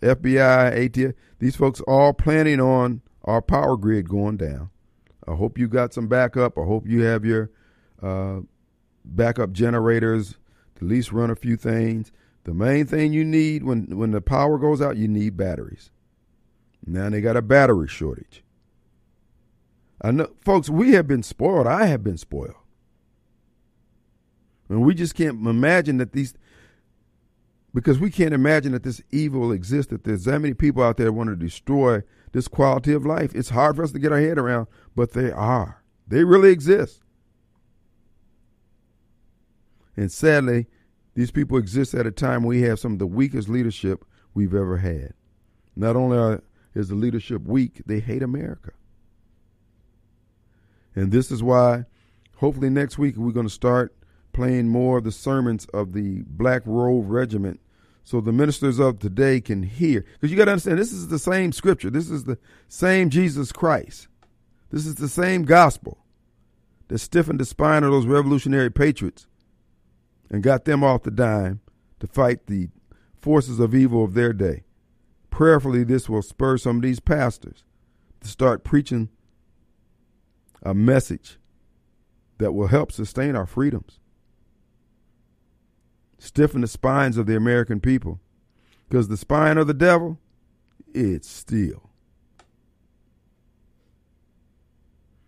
FBI, 0.00 0.88
ATF, 0.88 1.12
these 1.40 1.56
folks 1.56 1.82
all 1.82 2.14
planning 2.14 2.58
on 2.58 3.02
our 3.24 3.42
power 3.42 3.76
grid 3.76 4.08
going 4.08 4.38
down. 4.38 4.70
I 5.26 5.34
hope 5.34 5.58
you 5.58 5.68
got 5.68 5.92
some 5.92 6.08
backup. 6.08 6.56
I 6.56 6.62
hope 6.62 6.86
you 6.86 7.02
have 7.02 7.26
your 7.26 7.50
uh, 8.02 8.40
backup 9.04 9.52
generators 9.52 10.38
to 10.76 10.86
at 10.86 10.88
least 10.88 11.12
run 11.12 11.30
a 11.30 11.36
few 11.36 11.56
things. 11.58 12.12
The 12.44 12.54
main 12.54 12.86
thing 12.86 13.12
you 13.12 13.24
need 13.24 13.62
when 13.62 13.96
when 13.96 14.10
the 14.10 14.20
power 14.20 14.58
goes 14.58 14.80
out, 14.80 14.96
you 14.96 15.08
need 15.08 15.36
batteries. 15.36 15.90
Now 16.86 17.10
they 17.10 17.20
got 17.20 17.36
a 17.36 17.42
battery 17.42 17.88
shortage. 17.88 18.42
I 20.00 20.12
know, 20.12 20.30
folks, 20.40 20.70
we 20.70 20.92
have 20.92 21.06
been 21.06 21.22
spoiled. 21.22 21.66
I 21.66 21.86
have 21.86 22.04
been 22.04 22.16
spoiled. 22.16 22.54
And 24.68 24.82
we 24.82 24.94
just 24.94 25.14
can't 25.14 25.46
imagine 25.46 25.96
that 25.96 26.12
these, 26.12 26.34
because 27.74 27.98
we 27.98 28.10
can't 28.10 28.34
imagine 28.34 28.72
that 28.72 28.82
this 28.82 29.02
evil 29.10 29.50
exists, 29.50 29.90
that 29.90 30.04
there's 30.04 30.24
that 30.24 30.40
many 30.40 30.54
people 30.54 30.82
out 30.82 30.98
there 30.98 31.12
want 31.12 31.30
to 31.30 31.36
destroy 31.36 32.02
this 32.32 32.48
quality 32.48 32.92
of 32.92 33.04
life. 33.04 33.34
It's 33.34 33.48
hard 33.50 33.76
for 33.76 33.82
us 33.82 33.92
to 33.92 33.98
get 33.98 34.12
our 34.12 34.20
head 34.20 34.38
around, 34.38 34.68
but 34.94 35.12
they 35.12 35.32
are. 35.32 35.82
They 36.06 36.24
really 36.24 36.50
exist. 36.50 37.02
And 39.96 40.12
sadly, 40.12 40.66
these 41.14 41.30
people 41.30 41.58
exist 41.58 41.94
at 41.94 42.06
a 42.06 42.10
time 42.10 42.44
we 42.44 42.62
have 42.62 42.78
some 42.78 42.92
of 42.92 42.98
the 42.98 43.06
weakest 43.06 43.48
leadership 43.48 44.04
we've 44.34 44.54
ever 44.54 44.78
had. 44.78 45.14
Not 45.74 45.96
only 45.96 46.18
are, 46.18 46.42
is 46.74 46.88
the 46.88 46.94
leadership 46.94 47.42
weak, 47.42 47.82
they 47.86 48.00
hate 48.00 48.22
America. 48.22 48.72
And 50.94 51.12
this 51.12 51.30
is 51.30 51.42
why, 51.42 51.84
hopefully, 52.36 52.70
next 52.70 52.98
week 52.98 53.16
we're 53.16 53.32
going 53.32 53.46
to 53.46 53.52
start 53.52 53.94
playing 54.32 54.68
more 54.68 54.98
of 54.98 55.04
the 55.04 55.12
sermons 55.12 55.66
of 55.66 55.92
the 55.92 56.22
Black 56.26 56.62
Robe 56.64 57.10
Regiment 57.10 57.60
so 58.04 58.20
the 58.20 58.32
ministers 58.32 58.78
of 58.78 58.98
today 58.98 59.40
can 59.40 59.62
hear. 59.62 60.04
Because 60.14 60.30
you 60.30 60.36
got 60.36 60.46
to 60.46 60.52
understand, 60.52 60.78
this 60.78 60.92
is 60.92 61.08
the 61.08 61.18
same 61.18 61.52
scripture. 61.52 61.90
This 61.90 62.10
is 62.10 62.24
the 62.24 62.38
same 62.66 63.10
Jesus 63.10 63.52
Christ. 63.52 64.08
This 64.70 64.86
is 64.86 64.96
the 64.96 65.08
same 65.08 65.44
gospel 65.44 65.98
that 66.88 66.98
stiffened 66.98 67.38
the 67.38 67.44
spine 67.44 67.84
of 67.84 67.92
those 67.92 68.06
revolutionary 68.06 68.70
patriots 68.70 69.27
and 70.30 70.42
got 70.42 70.64
them 70.64 70.84
off 70.84 71.02
the 71.02 71.10
dime 71.10 71.60
to 72.00 72.06
fight 72.06 72.46
the 72.46 72.68
forces 73.20 73.58
of 73.58 73.74
evil 73.74 74.04
of 74.04 74.14
their 74.14 74.32
day. 74.32 74.64
Prayerfully, 75.30 75.84
this 75.84 76.08
will 76.08 76.22
spur 76.22 76.56
some 76.58 76.76
of 76.76 76.82
these 76.82 77.00
pastors 77.00 77.64
to 78.20 78.28
start 78.28 78.64
preaching 78.64 79.08
a 80.62 80.74
message 80.74 81.38
that 82.38 82.52
will 82.52 82.68
help 82.68 82.92
sustain 82.92 83.36
our 83.36 83.46
freedoms, 83.46 84.00
stiffen 86.18 86.60
the 86.60 86.66
spines 86.66 87.16
of 87.16 87.26
the 87.26 87.36
American 87.36 87.80
people. 87.80 88.20
Because 88.88 89.08
the 89.08 89.18
spine 89.18 89.58
of 89.58 89.66
the 89.66 89.74
devil, 89.74 90.18
it's 90.94 91.28
steel. 91.28 91.90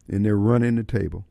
And 0.09 0.24
they're 0.24 0.36
running 0.36 0.76
the 0.76 0.82
table. 0.82 1.26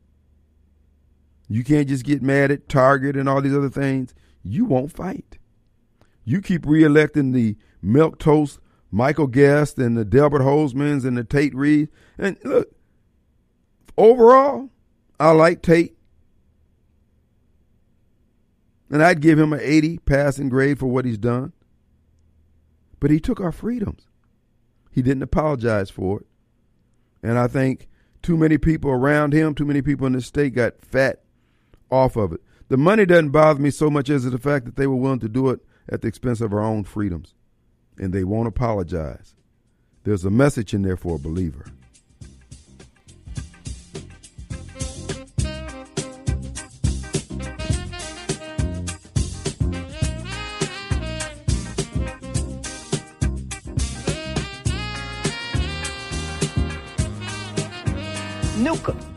You 1.52 1.64
can't 1.64 1.88
just 1.88 2.04
get 2.04 2.22
mad 2.22 2.52
at 2.52 2.68
Target 2.68 3.16
and 3.16 3.28
all 3.28 3.42
these 3.42 3.56
other 3.56 3.68
things. 3.68 4.14
You 4.44 4.64
won't 4.64 4.92
fight. 4.92 5.36
You 6.24 6.40
keep 6.40 6.62
reelecting 6.62 7.32
the 7.32 7.56
milk 7.82 8.20
toast 8.20 8.60
Michael 8.92 9.26
Guest 9.26 9.76
and 9.76 9.96
the 9.96 10.04
Delbert 10.04 10.42
Hosemanns 10.42 11.04
and 11.04 11.18
the 11.18 11.24
Tate 11.24 11.52
Reeves. 11.52 11.90
And 12.16 12.38
look, 12.44 12.72
overall, 13.98 14.70
I 15.18 15.32
like 15.32 15.60
Tate. 15.60 15.96
And 18.88 19.02
I'd 19.02 19.20
give 19.20 19.38
him 19.38 19.52
an 19.52 19.60
80 19.60 19.98
passing 19.98 20.50
grade 20.50 20.78
for 20.78 20.86
what 20.86 21.04
he's 21.04 21.18
done. 21.18 21.52
But 23.00 23.10
he 23.10 23.18
took 23.18 23.40
our 23.40 23.52
freedoms. 23.52 24.06
He 24.92 25.02
didn't 25.02 25.24
apologize 25.24 25.90
for 25.90 26.20
it. 26.20 26.26
And 27.24 27.38
I 27.40 27.48
think 27.48 27.88
too 28.22 28.36
many 28.36 28.56
people 28.56 28.90
around 28.90 29.32
him, 29.32 29.52
too 29.52 29.64
many 29.64 29.82
people 29.82 30.06
in 30.06 30.12
the 30.12 30.20
state 30.20 30.54
got 30.54 30.80
fat 30.80 31.24
off 31.90 32.16
of 32.16 32.32
it. 32.32 32.40
The 32.68 32.76
money 32.76 33.04
doesn't 33.04 33.30
bother 33.30 33.60
me 33.60 33.70
so 33.70 33.90
much 33.90 34.08
as 34.10 34.24
the 34.24 34.38
fact 34.38 34.64
that 34.64 34.76
they 34.76 34.86
were 34.86 34.96
willing 34.96 35.18
to 35.20 35.28
do 35.28 35.50
it 35.50 35.60
at 35.88 36.02
the 36.02 36.08
expense 36.08 36.40
of 36.40 36.52
our 36.52 36.60
own 36.60 36.84
freedoms. 36.84 37.34
And 37.98 38.12
they 38.12 38.24
won't 38.24 38.48
apologize. 38.48 39.34
There's 40.04 40.24
a 40.24 40.30
message 40.30 40.72
in 40.72 40.82
there 40.82 40.96
for 40.96 41.16
a 41.16 41.18
believer. 41.18 41.66
Nuka. 58.58 59.09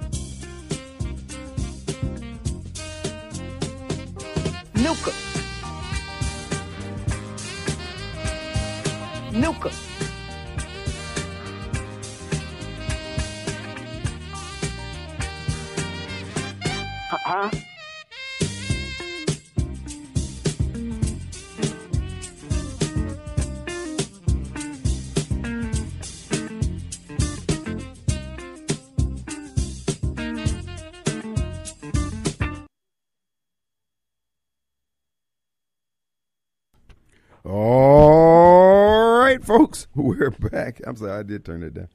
we're 39.95 40.31
back. 40.31 40.81
I'm 40.87 40.95
sorry, 40.95 41.19
I 41.19 41.23
did 41.23 41.45
turn 41.45 41.61
it 41.61 41.75
down. 41.75 41.89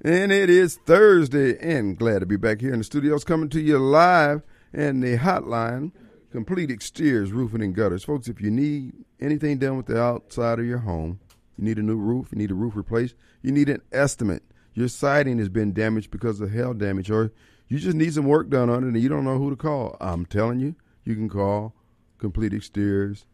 And 0.00 0.32
it 0.32 0.48
is 0.48 0.76
Thursday, 0.86 1.58
and 1.58 1.98
glad 1.98 2.20
to 2.20 2.26
be 2.26 2.36
back 2.36 2.62
here 2.62 2.72
in 2.72 2.78
the 2.78 2.84
studios, 2.84 3.22
coming 3.22 3.50
to 3.50 3.60
you 3.60 3.78
live 3.78 4.42
and 4.72 5.02
the 5.02 5.18
hotline, 5.18 5.92
Complete 6.32 6.70
Exteriors 6.70 7.32
Roofing 7.32 7.60
and 7.60 7.74
Gutters. 7.74 8.02
Folks, 8.02 8.28
if 8.28 8.40
you 8.40 8.50
need 8.50 8.94
anything 9.20 9.58
done 9.58 9.76
with 9.76 9.86
the 9.86 10.00
outside 10.00 10.58
of 10.58 10.64
your 10.64 10.78
home, 10.78 11.20
you 11.58 11.64
need 11.64 11.78
a 11.78 11.82
new 11.82 11.96
roof, 11.96 12.28
you 12.32 12.38
need 12.38 12.50
a 12.50 12.54
roof 12.54 12.74
replaced, 12.76 13.14
you 13.42 13.52
need 13.52 13.68
an 13.68 13.82
estimate. 13.92 14.42
Your 14.72 14.88
siding 14.88 15.38
has 15.38 15.50
been 15.50 15.74
damaged 15.74 16.10
because 16.10 16.40
of 16.40 16.50
hail 16.50 16.72
damage, 16.72 17.10
or 17.10 17.30
you 17.68 17.78
just 17.78 17.96
need 17.96 18.14
some 18.14 18.24
work 18.24 18.48
done 18.48 18.70
on 18.70 18.84
it 18.84 18.88
and 18.88 19.00
you 19.00 19.10
don't 19.10 19.24
know 19.24 19.38
who 19.38 19.50
to 19.50 19.56
call. 19.56 19.98
I'm 20.00 20.24
telling 20.24 20.60
you, 20.60 20.76
you 21.04 21.14
can 21.14 21.28
call 21.28 21.74
Complete 22.16 22.54
Exteriors 22.54 23.26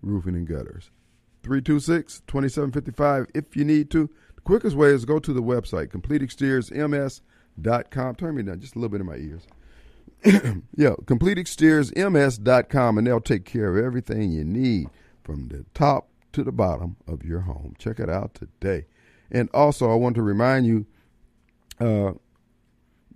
Roofing 0.00 0.36
and 0.36 0.48
Gutters. 0.48 0.90
326 1.42 2.22
2755 2.26 3.26
if 3.34 3.56
you 3.56 3.64
need 3.64 3.90
to. 3.90 4.08
The 4.36 4.42
quickest 4.42 4.76
way 4.76 4.88
is 4.88 5.04
go 5.04 5.18
to 5.18 5.32
the 5.32 5.42
website, 5.42 5.88
completeexteriorsms.com. 5.88 8.14
Turn 8.16 8.34
me 8.34 8.42
down 8.42 8.60
just 8.60 8.76
a 8.76 8.78
little 8.78 8.90
bit 8.90 9.00
in 9.00 9.06
my 9.06 9.16
ears. 9.16 9.46
yeah, 10.76 10.94
completeexteriorsms.com, 11.04 12.98
and 12.98 13.06
they'll 13.06 13.20
take 13.20 13.44
care 13.44 13.76
of 13.76 13.84
everything 13.84 14.30
you 14.30 14.44
need 14.44 14.88
from 15.22 15.48
the 15.48 15.64
top 15.74 16.08
to 16.32 16.44
the 16.44 16.52
bottom 16.52 16.96
of 17.06 17.24
your 17.24 17.40
home. 17.40 17.74
Check 17.78 17.98
it 17.98 18.08
out 18.08 18.34
today. 18.34 18.86
And 19.30 19.48
also, 19.52 19.90
I 19.90 19.94
want 19.94 20.14
to 20.16 20.22
remind 20.22 20.66
you 20.66 20.86
uh, 21.80 22.12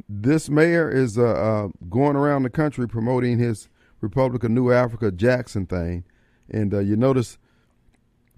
this 0.08 0.48
mayor 0.48 0.90
is 0.90 1.18
uh, 1.18 1.24
uh, 1.24 1.68
going 1.88 2.16
around 2.16 2.42
the 2.42 2.50
country 2.50 2.88
promoting 2.88 3.38
his 3.38 3.68
Republic 4.00 4.44
of 4.44 4.50
New 4.50 4.72
Africa 4.72 5.10
Jackson 5.10 5.66
thing. 5.66 6.04
And 6.50 6.72
uh, 6.72 6.80
you 6.80 6.96
notice 6.96 7.38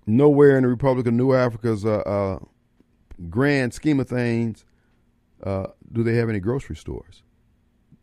nowhere 0.09 0.57
in 0.57 0.63
the 0.63 0.69
Republic 0.69 1.07
of 1.07 1.15
New 1.15 1.35
Africa's 1.35 1.85
uh, 1.85 1.99
uh, 1.99 2.39
grand 3.29 3.75
scheme 3.75 4.01
of 4.01 4.09
things 4.09 4.65
uh, 5.43 5.67
do 5.93 6.03
they 6.03 6.17
have 6.17 6.29
any 6.29 6.41
grocery 6.41 6.77
stores. 6.77 7.23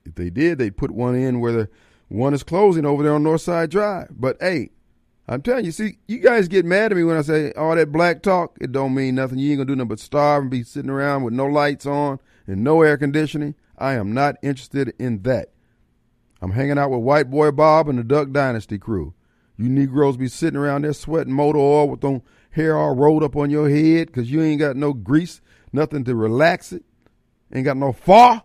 If 0.05 0.15
they 0.15 0.29
did, 0.29 0.57
they'd 0.57 0.77
put 0.77 0.91
one 0.91 1.15
in 1.15 1.39
where 1.39 1.51
the 1.51 1.69
one 2.07 2.33
is 2.33 2.43
closing 2.43 2.85
over 2.85 3.03
there 3.03 3.13
on 3.13 3.23
Northside 3.23 3.69
Drive. 3.69 4.09
But 4.11 4.37
hey, 4.39 4.69
I'm 5.27 5.41
telling 5.41 5.65
you, 5.65 5.71
see, 5.71 5.97
you 6.07 6.19
guys 6.19 6.47
get 6.47 6.65
mad 6.65 6.91
at 6.91 6.97
me 6.97 7.03
when 7.03 7.17
I 7.17 7.23
say 7.23 7.51
all 7.53 7.75
that 7.75 7.91
black 7.91 8.21
talk. 8.21 8.57
It 8.61 8.71
don't 8.71 8.93
mean 8.93 9.15
nothing. 9.15 9.39
You 9.39 9.51
ain't 9.51 9.59
gonna 9.59 9.67
do 9.67 9.75
nothing 9.75 9.89
but 9.89 9.99
starve 9.99 10.43
and 10.43 10.51
be 10.51 10.63
sitting 10.63 10.91
around 10.91 11.23
with 11.23 11.33
no 11.33 11.47
lights 11.47 11.85
on 11.85 12.19
and 12.45 12.63
no 12.63 12.83
air 12.83 12.97
conditioning. 12.97 13.55
I 13.77 13.93
am 13.93 14.13
not 14.13 14.35
interested 14.43 14.93
in 14.99 15.23
that. 15.23 15.49
I'm 16.41 16.51
hanging 16.51 16.77
out 16.77 16.91
with 16.91 17.01
White 17.01 17.31
Boy 17.31 17.51
Bob 17.51 17.89
and 17.89 17.97
the 17.97 18.03
Duck 18.03 18.31
Dynasty 18.31 18.77
crew. 18.77 19.13
You 19.57 19.69
Negroes 19.69 20.17
be 20.17 20.27
sitting 20.27 20.59
around 20.59 20.83
there 20.83 20.93
sweating 20.93 21.33
motor 21.33 21.59
oil 21.59 21.87
with 21.87 22.01
them 22.01 22.21
hair 22.51 22.77
all 22.77 22.95
rolled 22.95 23.23
up 23.23 23.35
on 23.35 23.49
your 23.49 23.69
head 23.69 24.07
because 24.07 24.31
you 24.31 24.41
ain't 24.41 24.59
got 24.59 24.75
no 24.75 24.93
grease, 24.93 25.41
nothing 25.71 26.03
to 26.05 26.15
relax 26.15 26.71
it. 26.73 26.83
Ain't 27.53 27.65
got 27.65 27.77
no 27.77 27.91
far. 27.91 28.43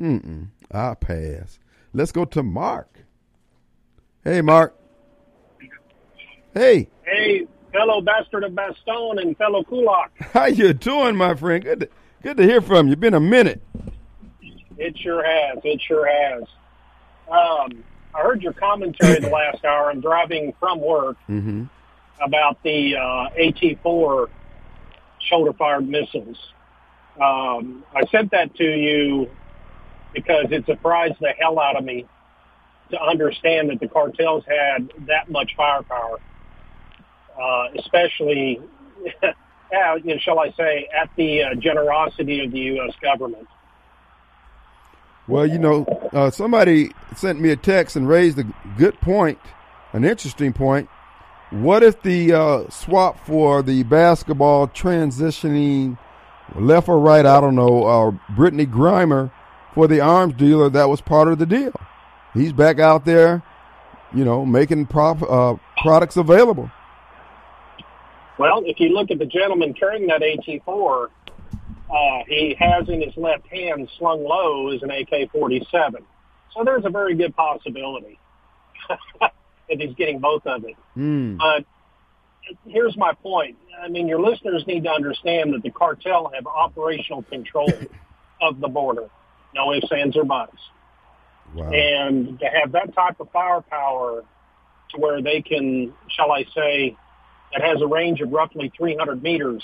Mm-mm. 0.00 0.48
I 0.70 0.94
pass. 0.94 1.58
Let's 1.92 2.12
go 2.12 2.24
to 2.26 2.42
Mark. 2.42 3.00
Hey, 4.24 4.40
Mark. 4.40 4.76
Hey. 6.54 6.88
Hey, 7.04 7.46
fellow 7.72 8.00
bastard 8.00 8.44
of 8.44 8.52
Bastogne 8.52 9.20
and 9.20 9.36
fellow 9.36 9.64
Kulak. 9.64 10.10
How 10.32 10.46
you 10.46 10.72
doing, 10.72 11.16
my 11.16 11.34
friend? 11.34 11.64
Good 11.64 11.80
to, 11.80 11.88
good 12.22 12.36
to 12.36 12.42
hear 12.44 12.60
from 12.60 12.88
you. 12.88 12.96
Been 12.96 13.14
a 13.14 13.20
minute. 13.20 13.62
It 14.76 14.96
sure 14.98 15.24
has. 15.24 15.58
It 15.64 15.80
sure 15.86 16.08
has. 16.08 16.44
Um, 17.30 17.84
I 18.14 18.22
heard 18.22 18.42
your 18.42 18.52
commentary 18.52 19.20
the 19.20 19.28
last 19.32 19.64
hour. 19.64 19.90
I'm 19.90 20.00
driving 20.00 20.52
from 20.58 20.80
work 20.80 21.16
Mm-hmm. 21.28 21.64
about 22.20 22.62
the 22.62 22.96
uh, 22.96 23.24
AT-4 23.40 24.28
shoulder-fired 25.28 25.88
missiles. 25.88 26.38
Um, 27.20 27.84
I 27.94 28.04
sent 28.10 28.30
that 28.32 28.54
to 28.56 28.64
you 28.64 29.30
because 30.12 30.46
it 30.50 30.66
surprised 30.66 31.14
the 31.20 31.32
hell 31.38 31.58
out 31.60 31.76
of 31.76 31.84
me 31.84 32.06
to 32.90 33.00
understand 33.00 33.70
that 33.70 33.80
the 33.80 33.88
cartels 33.88 34.44
had 34.46 34.90
that 35.06 35.30
much 35.30 35.52
firepower, 35.56 36.18
uh, 37.40 37.68
especially, 37.78 38.60
yeah, 39.72 39.94
you 40.02 40.14
know, 40.14 40.18
shall 40.18 40.40
I 40.40 40.50
say, 40.52 40.88
at 41.00 41.10
the 41.16 41.42
uh, 41.42 41.54
generosity 41.54 42.44
of 42.44 42.50
the 42.50 42.58
U.S. 42.58 42.94
government. 43.00 43.46
Well, 45.30 45.46
you 45.46 45.60
know, 45.60 45.84
uh, 46.12 46.32
somebody 46.32 46.90
sent 47.14 47.40
me 47.40 47.50
a 47.50 47.56
text 47.56 47.94
and 47.94 48.08
raised 48.08 48.40
a 48.40 48.44
good 48.76 49.00
point, 49.00 49.38
an 49.92 50.04
interesting 50.04 50.52
point. 50.52 50.88
What 51.50 51.84
if 51.84 52.02
the 52.02 52.32
uh, 52.32 52.68
swap 52.68 53.24
for 53.24 53.62
the 53.62 53.84
basketball 53.84 54.66
transitioning 54.66 55.98
left 56.56 56.88
or 56.88 56.98
right? 56.98 57.24
I 57.24 57.40
don't 57.40 57.54
know. 57.54 57.84
Uh, 57.84 58.10
Brittney 58.34 58.66
Griner 58.66 59.30
for 59.72 59.86
the 59.86 60.00
arms 60.00 60.34
dealer 60.34 60.68
that 60.68 60.88
was 60.88 61.00
part 61.00 61.28
of 61.28 61.38
the 61.38 61.46
deal. 61.46 61.74
He's 62.34 62.52
back 62.52 62.80
out 62.80 63.04
there, 63.04 63.44
you 64.12 64.24
know, 64.24 64.44
making 64.44 64.86
prop, 64.86 65.22
uh, 65.22 65.54
products 65.80 66.16
available. 66.16 66.72
Well, 68.36 68.64
if 68.66 68.80
you 68.80 68.88
look 68.88 69.12
at 69.12 69.20
the 69.20 69.26
gentleman 69.26 69.74
carrying 69.74 70.08
that 70.08 70.24
AT-4, 70.24 71.08
uh, 71.90 72.24
he 72.28 72.56
has 72.58 72.88
in 72.88 73.02
his 73.02 73.16
left 73.16 73.46
hand 73.48 73.88
slung 73.98 74.22
low 74.24 74.70
is 74.70 74.82
an 74.82 74.90
AK-47. 74.90 76.02
So 76.54 76.64
there's 76.64 76.84
a 76.84 76.90
very 76.90 77.14
good 77.14 77.34
possibility 77.34 78.18
that 79.20 79.32
he's 79.68 79.94
getting 79.94 80.18
both 80.18 80.46
of 80.46 80.64
it. 80.64 80.76
Mm. 80.96 81.38
But 81.38 81.64
here's 82.66 82.96
my 82.96 83.12
point. 83.14 83.56
I 83.82 83.88
mean, 83.88 84.08
your 84.08 84.20
listeners 84.20 84.64
need 84.66 84.84
to 84.84 84.90
understand 84.90 85.54
that 85.54 85.62
the 85.62 85.70
cartel 85.70 86.30
have 86.34 86.46
operational 86.46 87.22
control 87.22 87.72
of 88.40 88.60
the 88.60 88.68
border. 88.68 89.08
No 89.54 89.72
ifs, 89.72 89.90
ands, 89.90 90.16
or 90.16 90.24
buts. 90.24 90.56
Wow. 91.54 91.70
And 91.70 92.38
to 92.38 92.46
have 92.46 92.72
that 92.72 92.94
type 92.94 93.18
of 93.18 93.30
firepower 93.32 94.24
to 94.90 94.98
where 94.98 95.20
they 95.22 95.42
can, 95.42 95.92
shall 96.08 96.30
I 96.30 96.44
say, 96.54 96.96
that 97.52 97.62
has 97.62 97.82
a 97.82 97.86
range 97.86 98.20
of 98.20 98.30
roughly 98.30 98.72
300 98.76 99.22
meters, 99.22 99.62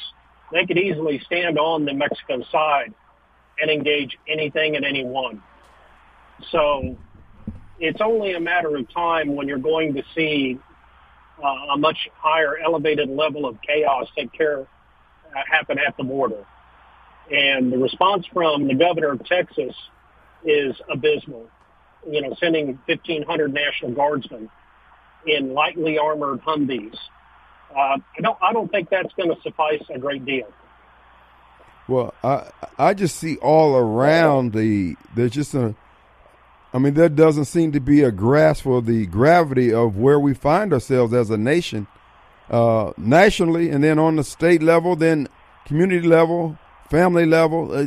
they 0.53 0.64
could 0.66 0.78
easily 0.78 1.20
stand 1.26 1.59
on 1.59 1.84
the 1.84 1.92
Mexico 1.92 2.42
side 2.51 2.94
and 3.61 3.70
engage 3.70 4.16
anything 4.28 4.76
and 4.76 4.84
anyone. 4.84 5.42
So 6.51 6.97
it's 7.78 8.01
only 8.01 8.34
a 8.34 8.40
matter 8.40 8.76
of 8.76 8.92
time 8.92 9.34
when 9.34 9.49
you're 9.49 9.59
going 9.59 9.94
to 9.94 10.03
see 10.14 10.59
uh, 11.42 11.74
a 11.74 11.78
much 11.78 12.09
higher 12.16 12.59
elevated 12.59 13.09
level 13.09 13.47
of 13.47 13.59
chaos 13.62 14.07
take 14.16 14.32
care 14.32 14.61
uh, 14.61 14.66
happen 15.51 15.78
at 15.78 15.97
the 15.97 16.05
border. 16.05 16.44
And 17.30 17.72
the 17.72 17.78
response 17.78 18.24
from 18.32 18.68
the 18.68 18.74
governor 18.74 19.12
of 19.12 19.24
Texas 19.24 19.74
is 20.44 20.74
abysmal. 20.90 21.49
You 22.09 22.22
know, 22.22 22.36
sending 22.40 22.78
1,500 22.86 23.53
National 23.53 23.92
Guardsmen 23.92 24.49
in 25.26 25.53
lightly 25.53 25.99
armored 25.99 26.40
Humvees. 26.42 26.97
Uh, 27.75 27.79
I 27.79 28.21
don't 28.21 28.39
I 28.43 28.53
don't 28.53 28.71
think 28.71 28.89
that's 28.91 29.12
going 29.14 29.35
to 29.35 29.41
suffice 29.43 29.83
a 29.91 29.99
great 29.99 30.25
deal. 30.25 30.49
Well, 31.89 32.14
I 32.25 32.51
I 32.79 32.95
just 32.95 33.17
see 33.17 33.37
all 33.37 33.77
around 33.77 34.53
the 34.53 34.97
there's 35.14 35.33
just 35.33 35.55
a 35.55 35.75
I 36.73 36.79
mean 36.79 36.95
there 36.95 37.09
doesn't 37.09 37.45
seem 37.47 37.73
to 37.73 37.81
be 37.81 38.03
a 38.03 38.11
grasp 38.11 38.64
for 38.64 38.83
the 38.83 39.07
gravity 39.07 39.73
of 39.73 39.97
where 39.97 40.19
we 40.19 40.35
find 40.35 40.73
ourselves 40.73 41.12
as 41.12 41.31
a 41.31 41.37
nation, 41.37 41.87
uh, 42.51 42.93
nationally, 42.97 43.71
and 43.71 43.85
then 43.85 43.99
on 43.99 44.17
the 44.17 44.25
state 44.25 44.62
level, 44.62 44.97
then 44.97 45.29
community 45.64 46.07
level, 46.07 46.59
family 46.91 47.27
level. 47.27 47.73
Uh, 47.73 47.87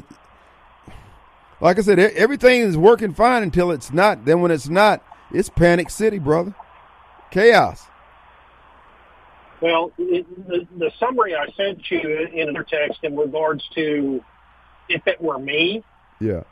like 1.61 1.77
I 1.77 1.81
said, 1.81 1.99
everything 1.99 2.61
is 2.61 2.77
working 2.77 3.13
fine 3.13 3.43
until 3.43 3.71
it's 3.71 3.91
not. 3.91 4.23
Then 4.25 4.39
when 4.41 4.51
it's 4.51 4.69
not, 4.69 5.03
it's 5.33 5.49
panic 5.49 5.89
city, 5.89 6.19
brother. 6.19 6.55
Chaos. 7.31 7.85
Well, 9.61 9.91
it, 9.97 10.25
the, 10.47 10.67
the 10.77 10.91
summary 10.99 11.35
I 11.35 11.45
sent 11.57 11.79
you 11.89 12.27
in 12.33 12.55
a 12.55 12.63
text 12.63 12.99
in 13.03 13.17
regards 13.17 13.63
to 13.75 14.23
if 14.87 15.05
it 15.05 15.21
were 15.21 15.37
me, 15.37 15.83
yeah, 16.19 16.43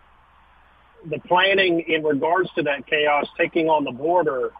the 1.09 1.19
planning 1.19 1.83
in 1.87 2.03
regards 2.03 2.49
to 2.55 2.63
that 2.63 2.85
chaos 2.87 3.25
taking 3.37 3.67
on 3.67 3.83
the 3.83 3.91
border 3.91 4.51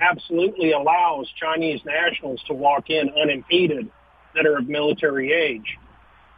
absolutely 0.00 0.72
allows 0.72 1.28
Chinese 1.38 1.80
nationals 1.84 2.40
to 2.46 2.54
walk 2.54 2.90
in 2.90 3.10
unimpeded 3.20 3.90
that 4.34 4.46
are 4.46 4.58
of 4.58 4.68
military 4.68 5.32
age. 5.32 5.76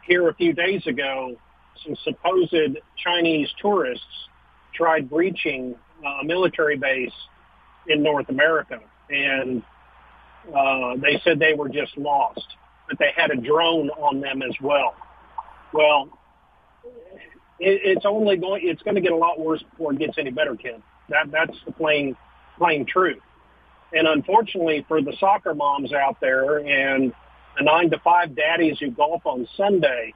Here 0.05 0.27
a 0.27 0.33
few 0.33 0.53
days 0.53 0.85
ago, 0.87 1.37
some 1.85 1.95
supposed 2.03 2.77
Chinese 2.97 3.47
tourists 3.61 4.05
tried 4.73 5.09
breaching 5.09 5.75
uh, 6.05 6.21
a 6.21 6.25
military 6.25 6.77
base 6.77 7.13
in 7.87 8.01
North 8.01 8.29
America, 8.29 8.79
and 9.09 9.63
uh, 10.49 10.95
they 10.97 11.21
said 11.23 11.39
they 11.39 11.53
were 11.53 11.69
just 11.69 11.97
lost, 11.97 12.45
but 12.87 12.99
they 12.99 13.11
had 13.15 13.31
a 13.31 13.35
drone 13.35 13.89
on 13.91 14.19
them 14.19 14.41
as 14.41 14.55
well. 14.61 14.95
Well, 15.73 16.09
it, 17.59 17.81
it's 17.83 18.05
only 18.05 18.37
going 18.37 18.61
it's 18.65 18.81
going 18.81 18.95
to 18.95 19.01
get 19.01 19.11
a 19.11 19.17
lot 19.17 19.39
worse 19.39 19.63
before 19.71 19.93
it 19.93 19.99
gets 19.99 20.17
any 20.17 20.31
better, 20.31 20.55
Ken. 20.55 20.83
That 21.09 21.31
that's 21.31 21.57
the 21.65 21.71
plain 21.71 22.15
plain 22.57 22.85
truth. 22.85 23.21
And 23.93 24.07
unfortunately 24.07 24.85
for 24.87 25.01
the 25.01 25.13
soccer 25.19 25.53
moms 25.53 25.93
out 25.93 26.17
there 26.19 26.57
and 26.57 27.13
the 27.57 27.63
nine 27.63 27.89
to 27.91 27.99
five 27.99 28.35
daddies 28.35 28.77
who 28.79 28.89
golf 28.89 29.21
on 29.25 29.47
Sunday, 29.55 30.13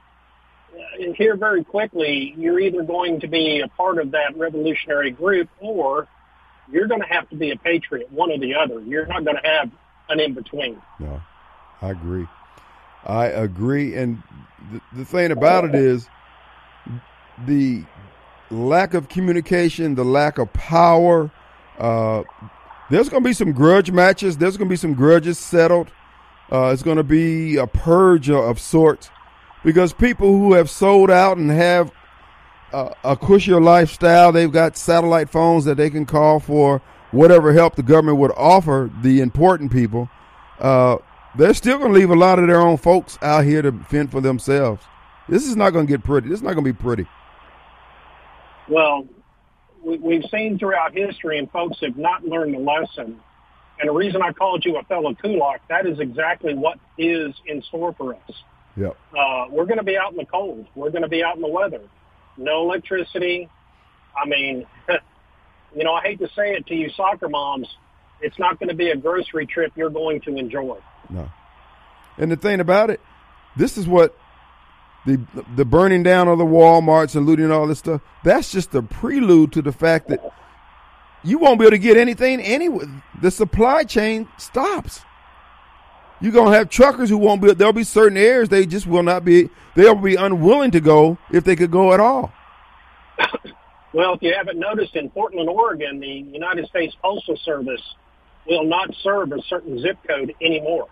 uh, 0.74 1.12
here 1.16 1.36
very 1.36 1.64
quickly, 1.64 2.34
you're 2.36 2.58
either 2.58 2.82
going 2.82 3.20
to 3.20 3.28
be 3.28 3.62
a 3.64 3.68
part 3.68 3.98
of 3.98 4.10
that 4.12 4.36
revolutionary 4.36 5.12
group 5.12 5.48
or 5.60 6.08
you're 6.70 6.88
going 6.88 7.00
to 7.00 7.06
have 7.06 7.28
to 7.30 7.36
be 7.36 7.50
a 7.52 7.56
patriot, 7.56 8.10
one 8.10 8.30
or 8.30 8.38
the 8.38 8.54
other. 8.54 8.80
You're 8.80 9.06
not 9.06 9.24
going 9.24 9.36
to 9.42 9.48
have 9.48 9.70
an 10.08 10.20
in 10.20 10.34
between. 10.34 10.80
No, 10.98 11.20
I 11.82 11.90
agree. 11.90 12.26
I 13.04 13.26
agree. 13.26 13.94
And 13.94 14.22
the, 14.72 14.80
the 14.92 15.04
thing 15.04 15.30
about 15.30 15.64
it 15.64 15.74
is 15.74 16.08
the 17.46 17.84
lack 18.50 18.94
of 18.94 19.08
communication, 19.08 19.94
the 19.94 20.04
lack 20.04 20.38
of 20.38 20.52
power. 20.52 21.30
Uh, 21.78 22.22
there's 22.90 23.08
going 23.08 23.22
to 23.22 23.28
be 23.28 23.34
some 23.34 23.52
grudge 23.52 23.90
matches. 23.90 24.36
There's 24.36 24.56
going 24.56 24.68
to 24.68 24.72
be 24.72 24.76
some 24.76 24.94
grudges 24.94 25.38
settled. 25.38 25.90
Uh, 26.50 26.70
it's 26.72 26.82
going 26.82 26.96
to 26.96 27.02
be 27.02 27.56
a 27.56 27.66
purge 27.66 28.30
of 28.30 28.58
sorts 28.58 29.10
because 29.64 29.92
people 29.92 30.38
who 30.38 30.54
have 30.54 30.70
sold 30.70 31.10
out 31.10 31.36
and 31.36 31.50
have 31.50 31.92
a, 32.72 32.94
a 33.04 33.16
cushier 33.16 33.62
lifestyle, 33.62 34.32
they've 34.32 34.50
got 34.52 34.76
satellite 34.76 35.28
phones 35.28 35.66
that 35.66 35.76
they 35.76 35.90
can 35.90 36.06
call 36.06 36.40
for 36.40 36.80
whatever 37.10 37.52
help 37.52 37.76
the 37.76 37.82
government 37.82 38.18
would 38.18 38.32
offer 38.36 38.90
the 39.02 39.20
important 39.20 39.72
people, 39.72 40.08
uh, 40.58 40.96
they're 41.36 41.54
still 41.54 41.78
going 41.78 41.92
to 41.92 41.98
leave 41.98 42.10
a 42.10 42.16
lot 42.16 42.38
of 42.38 42.46
their 42.46 42.60
own 42.60 42.76
folks 42.76 43.18
out 43.22 43.44
here 43.44 43.62
to 43.62 43.72
fend 43.90 44.10
for 44.10 44.20
themselves. 44.20 44.82
This 45.28 45.46
is 45.46 45.56
not 45.56 45.70
going 45.70 45.86
to 45.86 45.90
get 45.90 46.02
pretty. 46.02 46.28
This 46.28 46.38
is 46.38 46.42
not 46.42 46.54
going 46.54 46.64
to 46.64 46.72
be 46.72 46.78
pretty. 46.78 47.06
Well, 48.68 49.06
we, 49.82 50.16
have 50.16 50.30
seen 50.30 50.58
throughout 50.58 50.94
history, 50.94 51.38
and 51.38 51.50
folks 51.50 51.78
have 51.82 51.96
not 51.96 52.24
learned 52.24 52.54
the 52.54 52.58
lesson. 52.58 53.20
And 53.80 53.88
the 53.88 53.92
reason 53.92 54.22
I 54.22 54.32
called 54.32 54.64
you 54.64 54.76
a 54.78 54.82
fellow 54.84 55.14
kulak, 55.14 55.60
that 55.68 55.86
is 55.86 56.00
exactly 56.00 56.54
what 56.54 56.78
is 56.96 57.34
in 57.46 57.62
store 57.62 57.94
for 57.96 58.14
us. 58.14 58.32
Yep. 58.76 58.96
Uh, 59.16 59.46
we're 59.50 59.66
going 59.66 59.78
to 59.78 59.84
be 59.84 59.96
out 59.96 60.12
in 60.12 60.16
the 60.16 60.24
cold. 60.24 60.66
We're 60.74 60.90
going 60.90 61.02
to 61.02 61.08
be 61.08 61.22
out 61.22 61.36
in 61.36 61.42
the 61.42 61.48
weather. 61.48 61.82
No 62.36 62.62
electricity. 62.62 63.48
I 64.16 64.28
mean, 64.28 64.66
you 65.74 65.84
know, 65.84 65.92
I 65.92 66.02
hate 66.02 66.18
to 66.20 66.28
say 66.28 66.52
it 66.52 66.66
to 66.66 66.74
you 66.74 66.90
soccer 66.90 67.28
moms, 67.28 67.68
it's 68.20 68.38
not 68.38 68.58
going 68.58 68.68
to 68.68 68.74
be 68.74 68.90
a 68.90 68.96
grocery 68.96 69.46
trip 69.46 69.72
you're 69.76 69.90
going 69.90 70.20
to 70.22 70.36
enjoy. 70.36 70.78
No. 71.08 71.30
And 72.16 72.30
the 72.30 72.36
thing 72.36 72.60
about 72.60 72.90
it, 72.90 73.00
this 73.56 73.78
is 73.78 73.86
what 73.86 74.16
the 75.06 75.20
the 75.56 75.64
burning 75.64 76.02
down 76.02 76.28
of 76.28 76.38
the 76.38 76.44
Walmarts 76.44 77.14
and 77.14 77.26
looting 77.26 77.46
and 77.46 77.54
all 77.54 77.66
this 77.66 77.78
stuff. 77.78 78.00
That's 78.24 78.50
just 78.50 78.74
a 78.74 78.82
prelude 78.82 79.52
to 79.52 79.62
the 79.62 79.72
fact 79.72 80.08
that 80.08 80.20
you 81.22 81.38
won't 81.38 81.58
be 81.58 81.64
able 81.64 81.72
to 81.72 81.78
get 81.78 81.96
anything 81.96 82.40
anywhere. 82.40 82.86
The 83.20 83.30
supply 83.30 83.84
chain 83.84 84.28
stops. 84.36 85.02
You're 86.20 86.32
gonna 86.32 86.56
have 86.56 86.68
truckers 86.68 87.08
who 87.08 87.18
won't 87.18 87.40
be. 87.40 87.52
There'll 87.54 87.72
be 87.72 87.84
certain 87.84 88.18
areas 88.18 88.48
they 88.48 88.66
just 88.66 88.86
will 88.86 89.04
not 89.04 89.24
be. 89.24 89.50
They'll 89.76 89.94
be 89.94 90.16
unwilling 90.16 90.72
to 90.72 90.80
go 90.80 91.18
if 91.32 91.44
they 91.44 91.54
could 91.54 91.70
go 91.70 91.92
at 91.92 92.00
all. 92.00 92.32
Well, 93.98 94.14
if 94.14 94.22
you 94.22 94.32
haven't 94.32 94.60
noticed, 94.60 94.94
in 94.94 95.10
Portland, 95.10 95.48
Oregon, 95.48 95.98
the 95.98 96.06
United 96.06 96.68
States 96.68 96.94
Postal 97.02 97.36
Service 97.44 97.82
will 98.46 98.62
not 98.62 98.88
serve 99.02 99.32
a 99.32 99.42
certain 99.48 99.76
zip 99.80 99.98
code 100.06 100.32
anymore 100.40 100.86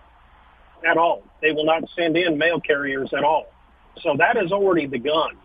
at 0.85 0.97
all. 0.97 1.23
They 1.41 1.53
will 1.53 1.65
not 1.65 1.85
send 1.95 2.17
in 2.17 2.37
mail 2.37 2.59
carriers 2.61 3.11
at 3.17 3.23
all. 3.23 3.47
So 4.03 4.17
that 4.19 4.35
has 4.35 4.51
already 4.51 4.87
begun. 4.87 5.37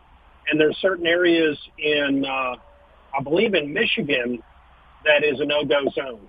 And 0.49 0.59
there's 0.59 0.75
certain 0.77 1.05
areas 1.05 1.55
in, 1.77 2.25
uh, 2.25 2.55
I 3.15 3.21
believe 3.23 3.53
in 3.53 3.71
Michigan, 3.71 4.41
that 5.05 5.23
is 5.23 5.39
a 5.39 5.45
no-go 5.45 5.83
zone 5.93 6.27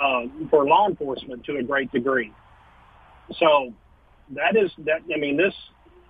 uh, 0.00 0.46
for 0.48 0.64
law 0.64 0.86
enforcement 0.86 1.44
to 1.46 1.56
a 1.56 1.62
great 1.64 1.90
degree. 1.90 2.32
So 3.40 3.74
that 4.36 4.54
is 4.56 4.70
that. 4.86 5.00
I 5.12 5.18
mean, 5.18 5.36
this 5.36 5.54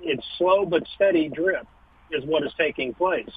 it's 0.03 0.23
slow 0.37 0.67
but 0.67 0.83
steady 0.95 1.31
drip 1.31 1.67
is 2.11 2.23
what 2.27 2.43
is 2.43 2.53
taking 2.59 2.93
place. 2.93 3.31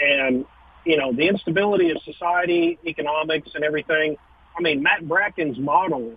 And, 0.00 0.44
you 0.84 0.96
know, 0.96 1.12
the 1.12 1.28
instability 1.28 1.90
of 1.90 1.98
society, 2.02 2.78
economics, 2.86 3.50
and 3.54 3.64
everything. 3.64 4.16
I 4.56 4.62
mean, 4.62 4.82
Matt 4.82 5.06
Bracken's 5.06 5.58
model 5.58 6.16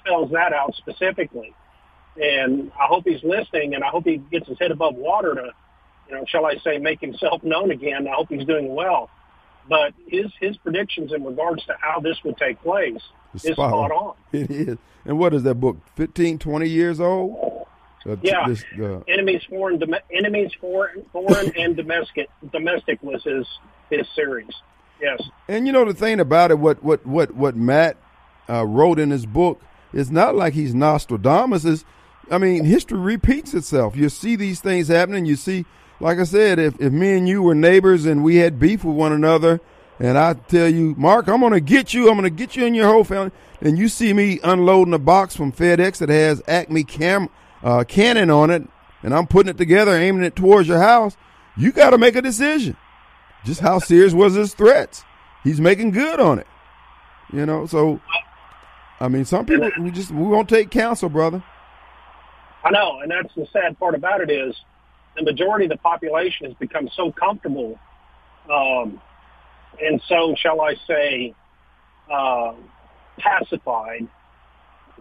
spells 0.00 0.30
that 0.32 0.52
out 0.52 0.74
specifically. 0.76 1.54
And 2.20 2.72
I 2.78 2.86
hope 2.86 3.04
he's 3.06 3.22
listening, 3.22 3.74
and 3.74 3.84
I 3.84 3.88
hope 3.88 4.04
he 4.04 4.16
gets 4.16 4.48
his 4.48 4.58
head 4.58 4.70
above 4.70 4.94
water 4.96 5.34
to, 5.34 5.52
you 6.08 6.16
know, 6.16 6.24
shall 6.26 6.44
I 6.44 6.56
say, 6.56 6.78
make 6.78 7.00
himself 7.00 7.42
known 7.42 7.70
again. 7.70 8.08
I 8.08 8.12
hope 8.12 8.28
he's 8.28 8.46
doing 8.46 8.74
well. 8.74 9.08
But 9.68 9.94
his 10.06 10.26
his 10.40 10.56
predictions 10.56 11.12
in 11.12 11.24
regards 11.24 11.64
to 11.66 11.76
how 11.78 12.00
this 12.00 12.16
would 12.24 12.36
take 12.36 12.60
place 12.62 13.00
is 13.34 13.42
spot, 13.42 13.70
spot 13.70 13.92
on. 13.92 14.14
It 14.32 14.50
is. 14.50 14.78
And 15.04 15.18
what 15.18 15.32
is 15.32 15.44
that 15.44 15.54
book? 15.54 15.78
15, 15.94 16.38
20 16.38 16.68
years 16.68 17.00
old? 17.00 17.49
Uh, 18.08 18.16
yeah, 18.22 18.48
this, 18.48 18.64
uh, 18.80 19.00
enemies 19.08 19.42
foreign, 19.48 19.78
dom- 19.78 19.94
enemies 20.12 20.50
foreign, 20.60 21.04
foreign 21.12 21.52
and 21.56 21.76
domestic. 21.76 22.28
Domestic 22.52 23.02
was 23.02 23.22
his 23.24 23.46
his 23.90 24.06
series. 24.14 24.50
Yes. 25.00 25.22
And 25.48 25.66
you 25.66 25.72
know 25.72 25.84
the 25.84 25.94
thing 25.94 26.20
about 26.20 26.50
it, 26.50 26.58
what 26.58 26.82
what 26.82 27.04
what 27.06 27.34
what 27.34 27.56
Matt 27.56 27.96
uh, 28.48 28.64
wrote 28.66 28.98
in 28.98 29.10
his 29.10 29.26
book 29.26 29.60
is 29.92 30.10
not 30.10 30.34
like 30.34 30.54
he's 30.54 30.74
Nostradamus. 30.74 31.64
Is 31.64 31.84
I 32.30 32.38
mean, 32.38 32.64
history 32.64 32.98
repeats 32.98 33.54
itself. 33.54 33.96
You 33.96 34.08
see 34.08 34.36
these 34.36 34.60
things 34.60 34.88
happening. 34.88 35.26
You 35.26 35.36
see, 35.36 35.66
like 36.00 36.18
I 36.18 36.24
said, 36.24 36.58
if 36.58 36.80
if 36.80 36.92
me 36.92 37.16
and 37.18 37.28
you 37.28 37.42
were 37.42 37.54
neighbors 37.54 38.06
and 38.06 38.24
we 38.24 38.36
had 38.36 38.58
beef 38.58 38.84
with 38.84 38.96
one 38.96 39.12
another, 39.12 39.60
and 39.98 40.16
I 40.16 40.34
tell 40.34 40.68
you, 40.68 40.94
Mark, 40.96 41.28
I'm 41.28 41.40
going 41.40 41.52
to 41.52 41.60
get 41.60 41.92
you. 41.92 42.08
I'm 42.08 42.16
going 42.18 42.24
to 42.24 42.30
get 42.30 42.56
you 42.56 42.64
and 42.64 42.74
your 42.74 42.88
whole 42.88 43.04
family. 43.04 43.32
And 43.60 43.76
you 43.76 43.88
see 43.88 44.14
me 44.14 44.40
unloading 44.42 44.94
a 44.94 44.98
box 44.98 45.36
from 45.36 45.52
FedEx 45.52 45.98
that 45.98 46.08
has 46.08 46.42
Acme 46.48 46.84
cam 46.84 47.28
uh, 47.62 47.84
cannon 47.84 48.30
on 48.30 48.50
it, 48.50 48.62
and 49.02 49.14
I'm 49.14 49.26
putting 49.26 49.50
it 49.50 49.58
together, 49.58 49.92
aiming 49.92 50.24
it 50.24 50.36
towards 50.36 50.68
your 50.68 50.78
house, 50.78 51.16
you 51.56 51.72
got 51.72 51.90
to 51.90 51.98
make 51.98 52.16
a 52.16 52.22
decision. 52.22 52.76
Just 53.44 53.60
how 53.60 53.78
serious 53.78 54.12
was 54.12 54.34
his 54.34 54.54
threats? 54.54 55.04
He's 55.44 55.60
making 55.60 55.92
good 55.92 56.20
on 56.20 56.38
it. 56.38 56.46
You 57.32 57.46
know, 57.46 57.66
so 57.66 58.00
I 59.00 59.08
mean, 59.08 59.24
some 59.24 59.46
people 59.46 59.70
we 59.80 59.90
just 59.90 60.10
we 60.10 60.22
won't 60.22 60.48
take 60.48 60.70
counsel, 60.70 61.08
brother. 61.08 61.42
I 62.62 62.70
know, 62.70 63.00
and 63.00 63.10
that's 63.10 63.34
the 63.34 63.46
sad 63.52 63.78
part 63.78 63.94
about 63.94 64.20
it 64.20 64.30
is 64.30 64.54
the 65.16 65.22
majority 65.22 65.64
of 65.64 65.70
the 65.70 65.78
population 65.78 66.46
has 66.46 66.54
become 66.56 66.90
so 66.94 67.10
comfortable, 67.10 67.78
um, 68.52 69.00
and 69.80 70.02
so 70.06 70.34
shall 70.36 70.60
I 70.60 70.74
say, 70.86 71.34
uh, 72.12 72.52
pacified, 73.18 74.06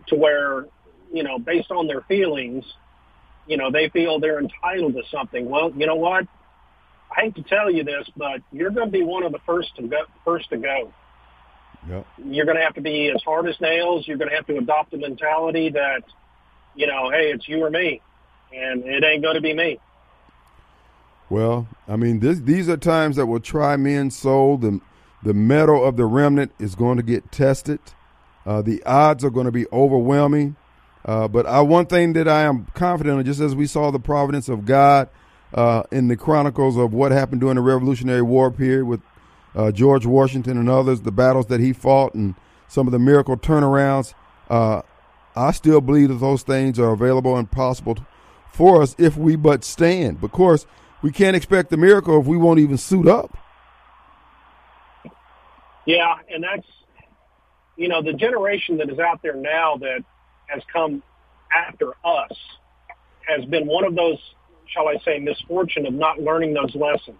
to 0.07 0.15
where 0.15 0.67
you 1.11 1.23
know, 1.23 1.39
based 1.39 1.71
on 1.71 1.87
their 1.87 2.01
feelings, 2.01 2.65
you 3.47 3.57
know, 3.57 3.71
they 3.71 3.89
feel 3.89 4.19
they're 4.19 4.39
entitled 4.39 4.93
to 4.93 5.03
something. 5.11 5.49
Well, 5.49 5.71
you 5.75 5.85
know 5.85 5.95
what? 5.95 6.27
I 7.11 7.21
hate 7.21 7.35
to 7.35 7.43
tell 7.43 7.71
you 7.71 7.83
this, 7.83 8.07
but 8.15 8.41
you're 8.51 8.69
going 8.69 8.87
to 8.87 8.91
be 8.91 9.03
one 9.03 9.23
of 9.23 9.31
the 9.31 9.39
first 9.45 9.75
to 9.77 9.87
go. 9.87 10.01
First 10.23 10.49
to 10.51 10.57
go. 10.57 10.93
Yep. 11.87 12.07
You're 12.25 12.45
going 12.45 12.57
to 12.57 12.63
have 12.63 12.75
to 12.75 12.81
be 12.81 13.09
as 13.09 13.21
hard 13.23 13.47
as 13.47 13.59
nails. 13.59 14.07
You're 14.07 14.17
going 14.17 14.29
to 14.29 14.35
have 14.35 14.45
to 14.47 14.57
adopt 14.57 14.93
a 14.93 14.97
mentality 14.97 15.69
that, 15.71 16.03
you 16.75 16.85
know, 16.85 17.09
hey, 17.09 17.31
it's 17.31 17.47
you 17.47 17.63
or 17.63 17.69
me, 17.69 18.01
and 18.53 18.83
it 18.83 19.03
ain't 19.03 19.23
going 19.23 19.35
to 19.35 19.41
be 19.41 19.53
me. 19.53 19.79
Well, 21.29 21.67
I 21.87 21.95
mean, 21.95 22.19
this, 22.19 22.39
these 22.39 22.69
are 22.69 22.77
times 22.77 23.15
that 23.15 23.25
will 23.25 23.39
try 23.39 23.77
men's 23.77 24.17
soul. 24.17 24.57
The, 24.57 24.79
the 25.23 25.33
mettle 25.33 25.83
of 25.83 25.95
the 25.95 26.05
remnant 26.05 26.51
is 26.59 26.75
going 26.75 26.97
to 26.97 27.03
get 27.03 27.31
tested. 27.31 27.79
Uh, 28.45 28.61
the 28.61 28.83
odds 28.83 29.23
are 29.23 29.29
going 29.29 29.45
to 29.45 29.51
be 29.51 29.65
overwhelming. 29.71 30.55
Uh, 31.05 31.27
but 31.27 31.45
I, 31.45 31.61
one 31.61 31.85
thing 31.85 32.13
that 32.13 32.27
I 32.27 32.43
am 32.43 32.65
confident 32.73 33.19
in, 33.19 33.25
just 33.25 33.39
as 33.39 33.55
we 33.55 33.67
saw 33.67 33.91
the 33.91 33.99
providence 33.99 34.49
of 34.49 34.65
God 34.65 35.09
uh, 35.53 35.83
in 35.91 36.07
the 36.07 36.17
chronicles 36.17 36.77
of 36.77 36.93
what 36.93 37.11
happened 37.11 37.41
during 37.41 37.55
the 37.55 37.61
Revolutionary 37.61 38.21
War 38.21 38.51
period 38.51 38.85
with 38.85 39.01
uh, 39.55 39.71
George 39.71 40.05
Washington 40.05 40.57
and 40.57 40.69
others, 40.69 41.01
the 41.01 41.11
battles 41.11 41.47
that 41.47 41.59
he 41.59 41.73
fought, 41.73 42.13
and 42.13 42.35
some 42.67 42.87
of 42.87 42.91
the 42.91 42.99
miracle 42.99 43.37
turnarounds, 43.37 44.13
uh, 44.49 44.81
I 45.35 45.51
still 45.51 45.81
believe 45.81 46.09
that 46.09 46.15
those 46.15 46.43
things 46.43 46.79
are 46.79 46.91
available 46.91 47.37
and 47.37 47.49
possible 47.49 47.97
for 48.51 48.81
us 48.81 48.95
if 48.97 49.15
we 49.15 49.35
but 49.35 49.63
stand. 49.63 50.21
But 50.21 50.27
of 50.27 50.31
course, 50.33 50.65
we 51.01 51.11
can't 51.11 51.35
expect 51.35 51.69
the 51.69 51.77
miracle 51.77 52.19
if 52.19 52.27
we 52.27 52.37
won't 52.37 52.59
even 52.59 52.77
suit 52.77 53.07
up. 53.07 53.37
Yeah, 55.85 56.15
and 56.29 56.43
that's 56.43 56.67
you 57.77 57.87
know 57.87 58.01
the 58.03 58.13
generation 58.13 58.77
that 58.77 58.89
is 58.89 58.99
out 58.99 59.21
there 59.23 59.35
now 59.35 59.77
that 59.77 60.03
has 60.49 60.61
come 60.71 61.03
after 61.51 61.89
us 62.03 62.31
has 63.27 63.45
been 63.45 63.67
one 63.67 63.85
of 63.85 63.95
those, 63.95 64.17
shall 64.67 64.87
I 64.87 64.97
say, 65.05 65.19
misfortune 65.19 65.85
of 65.85 65.93
not 65.93 66.19
learning 66.19 66.53
those 66.53 66.73
lessons. 66.75 67.17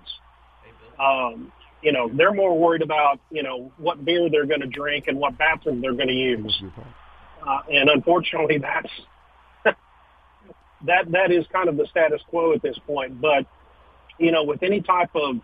Um, 1.00 1.52
you 1.82 1.92
know, 1.92 2.10
they're 2.14 2.34
more 2.34 2.58
worried 2.58 2.82
about 2.82 3.20
you 3.32 3.42
know 3.42 3.72
what 3.78 4.04
beer 4.04 4.30
they're 4.30 4.46
going 4.46 4.62
to 4.62 4.68
drink 4.68 5.06
and 5.08 5.18
what 5.18 5.38
bathroom 5.38 5.82
they're 5.82 5.94
going 5.94 6.10
to 6.10 6.14
use, 6.14 6.62
uh, 7.48 7.60
and 7.72 7.90
unfortunately, 7.90 8.58
that's 8.62 9.78
that 10.86 11.12
that 11.12 11.32
is 11.32 11.46
kind 11.54 11.70
of 11.70 11.78
the 11.78 11.88
status 11.90 12.22
quo 12.30 12.54
at 12.54 12.62
this 12.62 12.78
point. 12.86 13.22
But 13.22 13.46
you 14.18 14.32
know, 14.32 14.44
with 14.44 14.62
any 14.62 14.82
type 14.82 15.12
of 15.16 15.40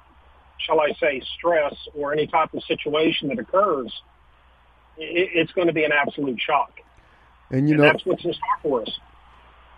shall 0.57 0.79
I 0.79 0.93
say, 0.99 1.21
stress 1.37 1.73
or 1.93 2.13
any 2.13 2.27
type 2.27 2.53
of 2.53 2.63
situation 2.63 3.29
that 3.29 3.39
occurs, 3.39 3.91
it, 4.97 5.29
it's 5.33 5.51
going 5.53 5.67
to 5.67 5.73
be 5.73 5.83
an 5.83 5.91
absolute 5.91 6.39
shock. 6.39 6.71
And 7.55 7.69
you 7.69 7.75
and 7.75 7.83
know, 7.83 7.91
that's 7.91 8.05
what's 8.05 8.25
in 8.25 8.33
store 8.33 8.57
for 8.61 8.81
us. 8.81 8.99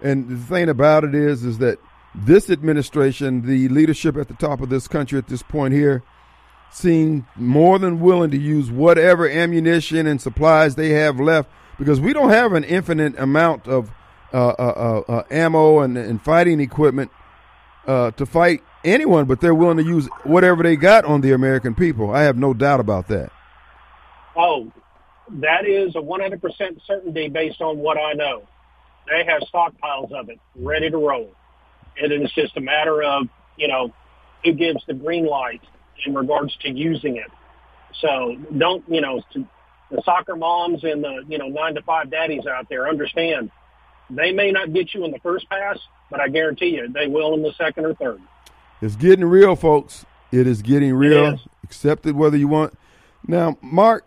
And 0.02 0.30
the 0.30 0.38
thing 0.38 0.68
about 0.68 1.04
it 1.04 1.14
is, 1.14 1.44
is 1.44 1.60
that 1.60 1.78
this 2.16 2.50
administration, 2.50 3.46
the 3.46 3.70
leadership 3.70 4.18
at 4.18 4.28
the 4.28 4.34
top 4.34 4.62
of 4.62 4.70
this 4.70 4.88
country 4.88 5.20
at 5.20 5.28
this 5.28 5.44
point 5.44 5.76
here, 5.76 6.02
seem 6.72 7.28
more 7.36 7.78
than 7.78 8.00
willing 8.00 8.32
to 8.32 8.38
use 8.38 8.72
whatever 8.72 9.30
ammunition 9.30 10.08
and 10.08 10.20
supplies 10.20 10.76
they 10.76 10.90
have 10.90 11.20
left 11.20 11.50
because 11.78 12.00
we 12.00 12.14
don't 12.14 12.30
have 12.30 12.54
an 12.54 12.64
infinite 12.64 13.18
amount 13.20 13.68
of 13.68 13.92
uh, 14.34 14.48
uh, 14.50 15.04
uh, 15.08 15.12
uh 15.12 15.24
ammo 15.32 15.80
and, 15.80 15.98
and, 15.98 16.22
fighting 16.22 16.60
equipment 16.60 17.10
uh, 17.86 18.12
to 18.12 18.26
fight 18.26 18.62
anyone, 18.84 19.26
but 19.26 19.40
they're 19.40 19.56
willing 19.56 19.78
to 19.78 19.84
use 19.84 20.10
whatever 20.24 20.64
they 20.64 20.76
got 20.76 21.06
on 21.06 21.22
the 21.22 21.32
American 21.32 21.74
people. 21.74 22.12
I 22.12 22.24
have 22.24 22.38
no 22.38 22.54
doubt 22.54 22.82
about 22.82 23.08
that. 23.08 23.32
Oh, 24.36 24.70
that 25.30 25.66
is 25.66 25.96
a 25.96 26.00
100% 26.00 26.42
certainty 26.86 27.30
based 27.30 27.62
on 27.62 27.78
what 27.78 27.98
I 27.98 28.14
know. 28.14 28.44
They 29.08 29.26
have 29.26 29.42
stockpiles 29.54 30.12
of 30.12 30.30
it 30.30 30.40
ready 30.56 30.90
to 30.90 30.98
roll. 30.98 31.32
And 32.02 32.12
it's 32.12 32.34
just 32.34 32.56
a 32.58 32.62
matter 32.62 33.02
of, 33.04 33.28
you 33.58 33.68
know, 33.68 33.94
who 34.44 34.54
gives 34.54 34.84
the 34.86 34.94
green 34.94 35.26
light 35.26 35.62
in 36.06 36.14
regards 36.14 36.56
to 36.58 36.70
using 36.70 37.18
it. 37.18 37.32
So 38.02 38.38
don't, 38.58 38.84
you 38.88 39.02
know, 39.02 39.22
to 39.34 39.48
the 39.90 40.02
soccer 40.04 40.36
moms 40.36 40.84
and 40.84 41.04
the, 41.04 41.24
you 41.28 41.38
know, 41.38 41.48
nine 41.48 41.76
to 41.76 41.82
five 41.82 42.12
daddies 42.12 42.46
out 42.46 42.68
there 42.70 42.88
understand 42.88 43.52
they 44.10 44.32
may 44.32 44.52
not 44.52 44.74
get 44.74 44.94
you 44.94 45.04
in 45.06 45.12
the 45.12 45.20
first 45.20 45.50
pass, 45.50 45.78
but 46.10 46.20
I 46.20 46.30
guarantee 46.30 46.68
you 46.68 46.92
they 46.92 47.08
will 47.08 47.34
in 47.34 47.42
the 47.42 47.54
second 47.58 47.86
or 47.86 47.94
third. 47.96 48.22
It's 48.82 48.96
getting 48.96 49.26
real, 49.26 49.56
folks. 49.56 50.06
It 50.32 50.48
is 50.48 50.62
getting 50.62 50.94
real. 50.94 51.40
Accept 51.64 52.06
it 52.06 52.16
whether 52.16 52.38
you 52.38 52.48
want. 52.48 52.78
Now, 53.26 53.58
Mark, 53.62 54.06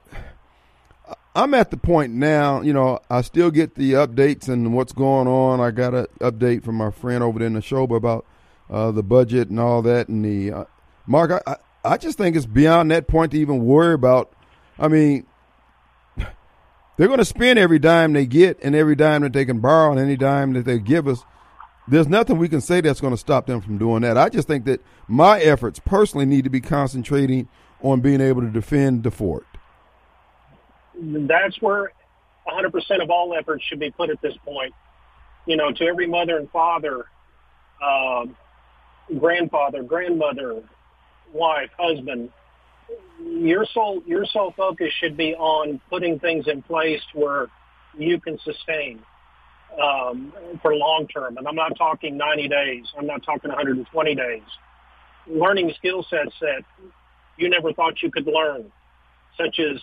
I'm 1.40 1.54
at 1.54 1.70
the 1.70 1.78
point 1.78 2.12
now, 2.12 2.60
you 2.60 2.74
know, 2.74 2.98
I 3.08 3.22
still 3.22 3.50
get 3.50 3.74
the 3.74 3.94
updates 3.94 4.46
and 4.46 4.74
what's 4.74 4.92
going 4.92 5.26
on. 5.26 5.58
I 5.58 5.70
got 5.70 5.94
an 5.94 6.06
update 6.20 6.62
from 6.62 6.74
my 6.74 6.90
friend 6.90 7.24
over 7.24 7.38
there 7.38 7.46
in 7.46 7.54
the 7.54 7.62
show 7.62 7.84
about 7.84 8.26
uh, 8.68 8.90
the 8.90 9.02
budget 9.02 9.48
and 9.48 9.58
all 9.58 9.80
that. 9.80 10.08
And 10.10 10.22
the 10.22 10.52
uh, 10.52 10.64
Mark, 11.06 11.30
I, 11.30 11.40
I, 11.50 11.56
I 11.92 11.96
just 11.96 12.18
think 12.18 12.36
it's 12.36 12.44
beyond 12.44 12.90
that 12.90 13.08
point 13.08 13.32
to 13.32 13.38
even 13.38 13.64
worry 13.64 13.94
about. 13.94 14.30
I 14.78 14.88
mean, 14.88 15.24
they're 16.18 17.06
going 17.08 17.18
to 17.18 17.24
spend 17.24 17.58
every 17.58 17.78
dime 17.78 18.12
they 18.12 18.26
get 18.26 18.58
and 18.62 18.74
every 18.74 18.94
dime 18.94 19.22
that 19.22 19.32
they 19.32 19.46
can 19.46 19.60
borrow 19.60 19.92
and 19.92 19.98
any 19.98 20.18
dime 20.18 20.52
that 20.52 20.66
they 20.66 20.78
give 20.78 21.08
us. 21.08 21.24
There's 21.88 22.06
nothing 22.06 22.36
we 22.36 22.50
can 22.50 22.60
say 22.60 22.82
that's 22.82 23.00
going 23.00 23.14
to 23.14 23.16
stop 23.16 23.46
them 23.46 23.62
from 23.62 23.78
doing 23.78 24.02
that. 24.02 24.18
I 24.18 24.28
just 24.28 24.46
think 24.46 24.66
that 24.66 24.82
my 25.08 25.40
efforts 25.40 25.80
personally 25.82 26.26
need 26.26 26.44
to 26.44 26.50
be 26.50 26.60
concentrating 26.60 27.48
on 27.80 28.02
being 28.02 28.20
able 28.20 28.42
to 28.42 28.50
defend 28.50 29.04
the 29.04 29.10
fort 29.10 29.46
that's 31.00 31.60
where 31.60 31.92
100% 32.48 33.02
of 33.02 33.10
all 33.10 33.34
efforts 33.38 33.64
should 33.64 33.80
be 33.80 33.90
put 33.90 34.10
at 34.10 34.20
this 34.22 34.34
point. 34.44 34.72
You 35.46 35.56
know, 35.56 35.72
to 35.72 35.84
every 35.84 36.06
mother 36.06 36.36
and 36.36 36.50
father, 36.50 37.04
uh, 37.82 38.26
grandfather, 39.18 39.82
grandmother, 39.82 40.62
wife, 41.32 41.70
husband, 41.78 42.30
your 43.24 43.64
sole 43.72 44.02
your 44.06 44.24
sole 44.26 44.52
focus 44.56 44.88
should 45.00 45.16
be 45.16 45.34
on 45.34 45.80
putting 45.88 46.18
things 46.18 46.46
in 46.48 46.62
place 46.62 47.02
where 47.14 47.48
you 47.96 48.20
can 48.20 48.38
sustain 48.44 49.00
um, 49.80 50.32
for 50.60 50.74
long 50.74 51.06
term. 51.06 51.36
And 51.36 51.46
I'm 51.46 51.54
not 51.54 51.76
talking 51.76 52.16
90 52.16 52.48
days. 52.48 52.84
I'm 52.98 53.06
not 53.06 53.22
talking 53.22 53.50
120 53.50 54.14
days. 54.14 54.42
Learning 55.26 55.72
skill 55.76 56.04
sets 56.08 56.34
that 56.40 56.62
you 57.36 57.48
never 57.48 57.72
thought 57.72 58.02
you 58.02 58.10
could 58.10 58.26
learn, 58.26 58.70
such 59.38 59.60
as 59.60 59.80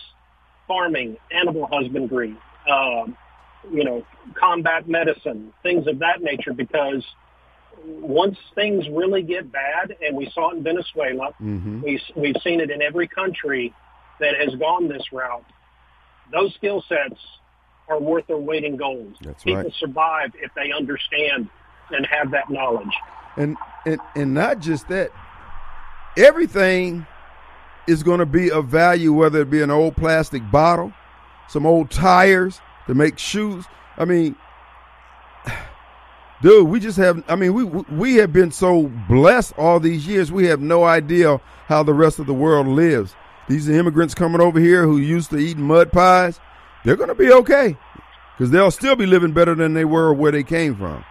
farming, 0.68 1.16
animal 1.32 1.66
husbandry, 1.72 2.36
um, 2.70 3.16
you 3.72 3.82
know, 3.82 4.06
combat 4.34 4.88
medicine, 4.88 5.52
things 5.64 5.86
of 5.88 5.98
that 5.98 6.22
nature, 6.22 6.52
because 6.52 7.04
once 7.84 8.36
things 8.54 8.84
really 8.92 9.22
get 9.22 9.50
bad, 9.50 9.96
and 10.00 10.16
we 10.16 10.30
saw 10.34 10.50
it 10.50 10.58
in 10.58 10.62
Venezuela, 10.62 11.32
mm-hmm. 11.42 11.80
we, 11.82 12.00
we've 12.14 12.36
seen 12.44 12.60
it 12.60 12.70
in 12.70 12.82
every 12.82 13.08
country 13.08 13.74
that 14.20 14.34
has 14.38 14.54
gone 14.56 14.86
this 14.88 15.12
route, 15.12 15.44
those 16.30 16.54
skill 16.54 16.84
sets 16.88 17.20
are 17.88 17.98
worth 17.98 18.26
their 18.26 18.36
weight 18.36 18.62
in 18.62 18.76
gold. 18.76 19.16
That's 19.22 19.42
People 19.42 19.62
right. 19.62 19.72
survive 19.80 20.32
if 20.34 20.52
they 20.54 20.70
understand 20.70 21.48
and 21.90 22.06
have 22.06 22.30
that 22.32 22.50
knowledge. 22.50 22.94
And, 23.36 23.56
and, 23.86 23.98
and 24.14 24.34
not 24.34 24.60
just 24.60 24.88
that, 24.88 25.10
everything– 26.16 27.06
is 27.88 28.02
going 28.02 28.18
to 28.18 28.26
be 28.26 28.50
of 28.50 28.66
value, 28.66 29.12
whether 29.12 29.40
it 29.40 29.50
be 29.50 29.62
an 29.62 29.70
old 29.70 29.96
plastic 29.96 30.48
bottle, 30.50 30.92
some 31.48 31.64
old 31.64 31.90
tires 31.90 32.60
to 32.86 32.94
make 32.94 33.18
shoes. 33.18 33.64
I 33.96 34.04
mean, 34.04 34.36
dude, 36.42 36.68
we 36.68 36.78
just 36.78 36.98
have. 36.98 37.24
I 37.28 37.34
mean, 37.34 37.54
we 37.54 37.64
we 37.64 38.14
have 38.16 38.32
been 38.32 38.52
so 38.52 38.92
blessed 39.08 39.54
all 39.56 39.80
these 39.80 40.06
years. 40.06 40.30
We 40.30 40.46
have 40.46 40.60
no 40.60 40.84
idea 40.84 41.40
how 41.66 41.82
the 41.82 41.94
rest 41.94 42.18
of 42.18 42.26
the 42.26 42.34
world 42.34 42.66
lives. 42.66 43.14
These 43.48 43.68
immigrants 43.70 44.14
coming 44.14 44.42
over 44.42 44.60
here 44.60 44.84
who 44.84 44.98
used 44.98 45.30
to 45.30 45.38
eat 45.38 45.56
mud 45.56 45.90
pies, 45.90 46.38
they're 46.84 46.96
going 46.96 47.08
to 47.08 47.14
be 47.14 47.32
okay 47.32 47.78
because 48.36 48.50
they'll 48.50 48.70
still 48.70 48.94
be 48.94 49.06
living 49.06 49.32
better 49.32 49.54
than 49.54 49.72
they 49.72 49.86
were 49.86 50.12
where 50.12 50.30
they 50.30 50.42
came 50.42 50.76
from. 50.76 51.02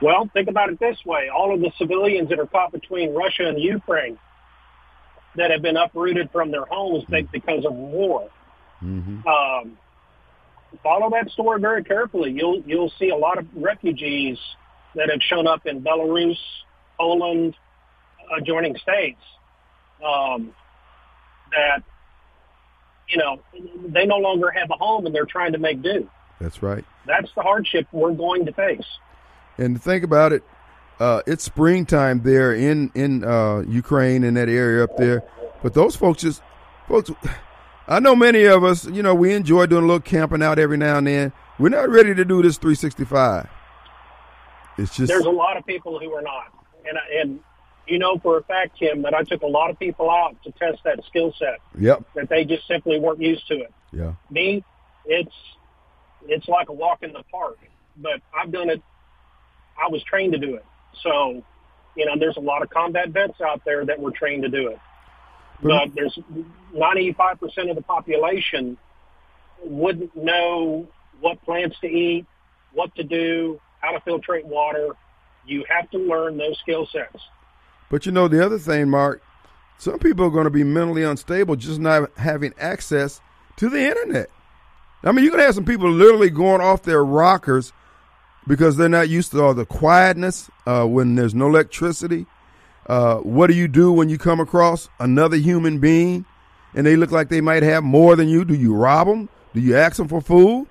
Well, 0.00 0.30
think 0.32 0.48
about 0.48 0.70
it 0.70 0.80
this 0.80 0.96
way: 1.04 1.28
all 1.28 1.52
of 1.52 1.60
the 1.60 1.70
civilians 1.76 2.30
that 2.30 2.38
are 2.38 2.46
caught 2.46 2.72
between 2.72 3.14
Russia 3.14 3.46
and 3.46 3.60
Ukraine 3.60 4.18
that 5.38 5.50
have 5.50 5.62
been 5.62 5.76
uprooted 5.76 6.30
from 6.30 6.50
their 6.50 6.64
homes 6.66 7.04
because 7.08 7.64
of 7.64 7.72
war. 7.72 8.30
Mm-hmm. 8.82 9.26
Um, 9.26 9.78
follow 10.82 11.10
that 11.10 11.30
story 11.30 11.60
very 11.60 11.84
carefully. 11.84 12.30
You'll 12.30 12.62
you'll 12.66 12.92
see 12.98 13.10
a 13.10 13.16
lot 13.16 13.38
of 13.38 13.46
refugees 13.54 14.38
that 14.94 15.10
have 15.10 15.20
shown 15.22 15.46
up 15.46 15.66
in 15.66 15.82
Belarus, 15.82 16.38
Poland, 16.98 17.54
adjoining 18.36 18.76
states. 18.76 19.20
Um, 20.04 20.54
that 21.50 21.82
you 23.08 23.18
know 23.18 23.40
they 23.88 24.06
no 24.06 24.18
longer 24.18 24.50
have 24.50 24.70
a 24.70 24.76
home 24.76 25.06
and 25.06 25.14
they're 25.14 25.26
trying 25.26 25.52
to 25.52 25.58
make 25.58 25.82
do. 25.82 26.08
That's 26.40 26.62
right. 26.62 26.84
That's 27.06 27.28
the 27.34 27.42
hardship 27.42 27.86
we're 27.90 28.12
going 28.12 28.46
to 28.46 28.52
face. 28.52 28.86
And 29.56 29.82
think 29.82 30.04
about 30.04 30.32
it, 30.32 30.44
uh, 31.00 31.22
it's 31.26 31.44
springtime 31.44 32.22
there 32.22 32.54
in 32.54 32.90
in 32.94 33.24
uh, 33.24 33.60
Ukraine 33.60 34.24
in 34.24 34.34
that 34.34 34.48
area 34.48 34.84
up 34.84 34.96
there. 34.96 35.22
But 35.62 35.74
those 35.74 35.96
folks 35.96 36.22
just 36.22 36.42
folks. 36.86 37.10
I 37.90 38.00
know 38.00 38.14
many 38.14 38.44
of 38.44 38.64
us, 38.64 38.84
you 38.84 39.02
know, 39.02 39.14
we 39.14 39.32
enjoy 39.32 39.64
doing 39.64 39.84
a 39.84 39.86
little 39.86 40.00
camping 40.00 40.42
out 40.42 40.58
every 40.58 40.76
now 40.76 40.98
and 40.98 41.06
then. 41.06 41.32
We're 41.58 41.70
not 41.70 41.88
ready 41.88 42.14
to 42.14 42.22
do 42.22 42.42
this 42.42 42.58
365. 42.58 43.48
It's 44.76 44.94
just 44.94 45.08
there's 45.08 45.24
a 45.24 45.30
lot 45.30 45.56
of 45.56 45.64
people 45.64 45.98
who 45.98 46.12
are 46.12 46.20
not, 46.20 46.52
and 46.86 46.98
and 47.20 47.40
you 47.86 47.98
know 47.98 48.18
for 48.18 48.38
a 48.38 48.42
fact, 48.42 48.78
Kim, 48.78 49.02
that 49.02 49.14
I 49.14 49.22
took 49.22 49.42
a 49.42 49.46
lot 49.46 49.70
of 49.70 49.78
people 49.78 50.10
out 50.10 50.36
to 50.44 50.52
test 50.52 50.84
that 50.84 51.02
skill 51.06 51.34
set. 51.38 51.60
Yep. 51.78 52.04
That 52.14 52.28
they 52.28 52.44
just 52.44 52.66
simply 52.68 53.00
weren't 53.00 53.20
used 53.20 53.48
to 53.48 53.54
it. 53.54 53.72
Yeah. 53.92 54.12
Me, 54.30 54.62
it's 55.06 55.34
it's 56.28 56.46
like 56.46 56.68
a 56.68 56.72
walk 56.72 57.02
in 57.02 57.12
the 57.12 57.24
park. 57.30 57.58
But 57.96 58.20
I've 58.32 58.52
done 58.52 58.70
it. 58.70 58.82
I 59.76 59.88
was 59.90 60.02
trained 60.04 60.34
to 60.34 60.38
do 60.38 60.54
it. 60.54 60.64
So, 61.02 61.42
you 61.96 62.06
know, 62.06 62.16
there's 62.18 62.36
a 62.36 62.40
lot 62.40 62.62
of 62.62 62.70
combat 62.70 63.10
vets 63.10 63.40
out 63.40 63.64
there 63.64 63.84
that 63.84 63.98
were 63.98 64.10
trained 64.10 64.42
to 64.42 64.48
do 64.48 64.68
it. 64.68 64.78
But 65.62 65.94
there's 65.94 66.16
95% 66.74 67.70
of 67.70 67.76
the 67.76 67.82
population 67.82 68.78
wouldn't 69.64 70.14
know 70.16 70.86
what 71.20 71.42
plants 71.44 71.76
to 71.80 71.88
eat, 71.88 72.26
what 72.72 72.94
to 72.94 73.02
do, 73.02 73.60
how 73.80 73.92
to 73.92 74.00
filtrate 74.00 74.44
water. 74.44 74.90
You 75.46 75.64
have 75.68 75.90
to 75.90 75.98
learn 75.98 76.36
those 76.36 76.58
skill 76.60 76.86
sets. 76.86 77.22
But 77.90 78.06
you 78.06 78.12
know, 78.12 78.28
the 78.28 78.44
other 78.44 78.58
thing, 78.58 78.88
Mark, 78.90 79.22
some 79.78 79.98
people 79.98 80.26
are 80.26 80.30
going 80.30 80.44
to 80.44 80.50
be 80.50 80.64
mentally 80.64 81.02
unstable 81.02 81.56
just 81.56 81.80
not 81.80 82.10
having 82.16 82.52
access 82.58 83.20
to 83.56 83.68
the 83.68 83.80
internet. 83.80 84.30
I 85.02 85.12
mean, 85.12 85.24
you're 85.24 85.30
going 85.30 85.40
to 85.40 85.46
have 85.46 85.54
some 85.54 85.64
people 85.64 85.90
literally 85.90 86.30
going 86.30 86.60
off 86.60 86.82
their 86.82 87.04
rockers 87.04 87.72
because 88.48 88.76
they're 88.76 88.88
not 88.88 89.08
used 89.08 89.30
to 89.32 89.42
all 89.42 89.54
the 89.54 89.66
quietness 89.66 90.50
uh, 90.66 90.84
when 90.84 91.14
there's 91.14 91.34
no 91.34 91.46
electricity. 91.46 92.26
Uh, 92.86 93.18
what 93.18 93.48
do 93.48 93.54
you 93.54 93.68
do 93.68 93.92
when 93.92 94.08
you 94.08 94.16
come 94.16 94.40
across 94.40 94.88
another 94.98 95.36
human 95.36 95.78
being 95.78 96.24
and 96.74 96.86
they 96.86 96.96
look 96.96 97.12
like 97.12 97.28
they 97.28 97.42
might 97.42 97.62
have 97.62 97.84
more 97.84 98.16
than 98.16 98.28
you? 98.28 98.44
Do 98.44 98.54
you 98.54 98.74
rob 98.74 99.06
them? 99.06 99.28
Do 99.54 99.60
you 99.60 99.76
ask 99.76 99.96
them 99.96 100.08
for 100.08 100.22
food? 100.22 100.66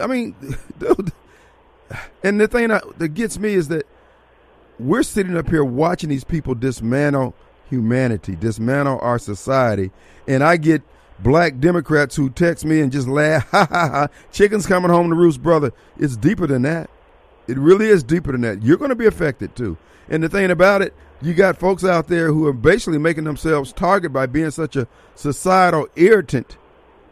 I 0.00 0.08
mean, 0.08 0.34
dude. 0.78 1.12
And 2.22 2.40
the 2.40 2.48
thing 2.48 2.68
that, 2.68 2.98
that 2.98 3.08
gets 3.08 3.38
me 3.38 3.54
is 3.54 3.68
that 3.68 3.86
we're 4.78 5.04
sitting 5.04 5.36
up 5.36 5.48
here 5.48 5.64
watching 5.64 6.10
these 6.10 6.24
people 6.24 6.54
dismantle 6.54 7.34
humanity, 7.70 8.34
dismantle 8.34 8.98
our 9.00 9.18
society, 9.18 9.92
and 10.26 10.42
I 10.42 10.56
get 10.56 10.82
black 11.20 11.58
Democrats 11.58 12.16
who 12.16 12.30
text 12.30 12.64
me 12.64 12.80
and 12.80 12.92
just 12.92 13.08
laugh, 13.08 13.48
ha 13.50 13.66
ha 13.70 13.88
ha, 13.88 14.08
chicken's 14.32 14.66
coming 14.66 14.90
home 14.90 15.10
to 15.10 15.16
roost, 15.16 15.42
brother. 15.42 15.72
It's 15.98 16.16
deeper 16.16 16.46
than 16.46 16.62
that. 16.62 16.90
It 17.46 17.58
really 17.58 17.86
is 17.86 18.02
deeper 18.02 18.32
than 18.32 18.42
that. 18.42 18.62
You're 18.62 18.76
going 18.76 18.90
to 18.90 18.94
be 18.94 19.06
affected 19.06 19.56
too. 19.56 19.76
And 20.08 20.22
the 20.22 20.28
thing 20.28 20.50
about 20.50 20.82
it, 20.82 20.94
you 21.20 21.34
got 21.34 21.58
folks 21.58 21.84
out 21.84 22.08
there 22.08 22.32
who 22.32 22.46
are 22.46 22.52
basically 22.52 22.98
making 22.98 23.24
themselves 23.24 23.72
target 23.72 24.12
by 24.12 24.26
being 24.26 24.50
such 24.50 24.76
a 24.76 24.86
societal 25.14 25.88
irritant 25.96 26.56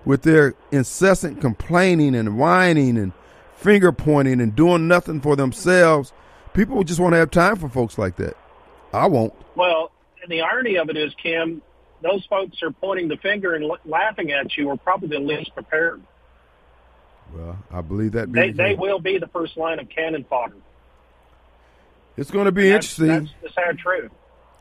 with 0.04 0.22
their 0.22 0.54
incessant 0.70 1.40
complaining 1.40 2.14
and 2.14 2.38
whining 2.38 2.96
and 2.96 3.12
finger 3.56 3.92
pointing 3.92 4.40
and 4.40 4.54
doing 4.54 4.86
nothing 4.86 5.20
for 5.20 5.34
themselves. 5.36 6.12
People 6.54 6.84
just 6.84 7.00
want 7.00 7.12
to 7.14 7.18
have 7.18 7.30
time 7.30 7.56
for 7.56 7.68
folks 7.68 7.98
like 7.98 8.16
that. 8.16 8.36
I 8.92 9.06
won't. 9.06 9.34
Well, 9.56 9.90
and 10.22 10.30
the 10.30 10.42
irony 10.42 10.76
of 10.76 10.88
it 10.88 10.96
is, 10.96 11.12
Kim, 11.20 11.60
those 12.02 12.24
folks 12.26 12.62
are 12.62 12.70
pointing 12.70 13.08
the 13.08 13.16
finger 13.16 13.54
and 13.54 13.64
l- 13.64 13.78
laughing 13.84 14.32
at 14.32 14.56
you 14.56 14.70
are 14.70 14.76
probably 14.76 15.08
the 15.08 15.18
least 15.18 15.54
prepared. 15.54 16.02
Well, 17.34 17.58
I 17.70 17.80
believe 17.80 18.12
that. 18.12 18.32
They, 18.32 18.52
they 18.52 18.74
will 18.74 19.00
be 19.00 19.18
the 19.18 19.26
first 19.28 19.56
line 19.56 19.78
of 19.78 19.88
cannon 19.88 20.24
fodder. 20.28 20.56
It's 22.16 22.30
going 22.30 22.46
to 22.46 22.52
be 22.52 22.70
That's, 22.70 22.98
interesting. 22.98 23.30
that's 23.42 23.54
the 23.54 23.60
sad 23.62 23.78
truth. 23.78 24.10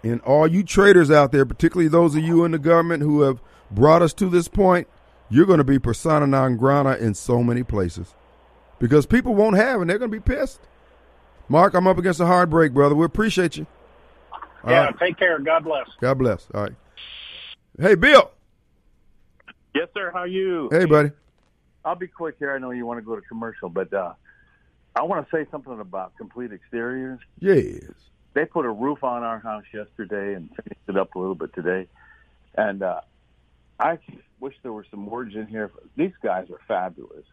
And 0.04 0.22
all 0.22 0.48
you 0.48 0.64
traitors 0.64 1.10
out 1.10 1.32
there, 1.32 1.46
particularly 1.46 1.88
those 1.88 2.16
of 2.16 2.24
you 2.24 2.44
in 2.44 2.52
the 2.52 2.60
government 2.60 3.02
who 3.02 3.22
have 3.22 3.42
brought 3.72 4.02
us 4.02 4.14
to 4.16 4.30
this 4.30 4.48
point, 4.48 4.88
you're 5.30 5.46
going 5.46 5.58
to 5.58 5.64
be 5.64 5.80
persona 5.80 6.28
non 6.28 6.58
grata 6.58 6.98
in 7.04 7.14
so 7.16 7.42
many 7.42 7.64
places 7.64 8.14
because 8.78 9.06
people 9.06 9.34
won't 9.34 9.56
have 9.56 9.82
and 9.82 9.90
they're 9.90 9.98
going 9.98 10.12
to 10.12 10.20
be 10.20 10.22
pissed. 10.22 10.60
Mark, 11.48 11.74
I'm 11.74 11.88
up 11.88 11.98
against 11.98 12.20
a 12.20 12.26
hard 12.26 12.50
break, 12.50 12.74
brother. 12.74 12.94
We 12.96 13.06
appreciate 13.06 13.58
you. 13.58 13.66
All 14.64 14.72
yeah, 14.72 14.86
right. 14.86 15.00
take 15.00 15.18
care. 15.18 15.40
God 15.40 15.64
bless. 15.64 15.88
God 16.02 16.18
bless. 16.18 16.48
All 16.54 16.64
right. 16.64 16.74
Hey, 17.80 17.96
Bill. 17.96 18.32
Yes, 19.74 19.90
sir. 19.94 20.10
How 20.14 20.20
are 20.20 20.28
you? 20.28 20.70
Hey, 20.72 20.86
buddy. 20.86 21.12
I'll 21.84 21.96
be 21.96 22.08
quick 22.08 22.36
here. 22.40 22.54
I 22.54 22.58
know 22.58 22.72
you 22.72 22.86
want 22.86 23.00
to 23.00 23.06
go 23.06 23.16
to 23.16 23.22
commercial, 23.22 23.68
but 23.68 23.94
uh, 23.94 24.14
I 24.96 25.04
want 25.04 25.30
to 25.30 25.36
say 25.36 25.46
something 25.52 25.80
about 25.80 26.16
complete 26.18 26.54
exteriors. 26.54 27.20
Yes. 27.40 27.84
They 28.34 28.46
put 28.46 28.66
a 28.66 28.72
roof 28.72 29.04
on 29.04 29.24
our 29.24 29.40
house 29.40 29.66
yesterday 29.74 30.36
and 30.36 30.50
finished 30.50 30.82
it 30.88 30.98
up 30.98 31.16
a 31.16 31.20
little 31.20 31.36
bit 31.36 31.54
today, 31.54 31.88
and 32.56 32.82
uh, 32.82 33.02
I 33.80 34.00
wish 34.40 34.56
there 34.64 34.74
were 34.74 34.86
some 34.90 35.06
words 35.06 35.36
in 35.36 35.48
here. 35.48 35.72
These 35.96 36.14
guys 36.22 36.50
are 36.50 36.60
fabulous. 36.68 37.26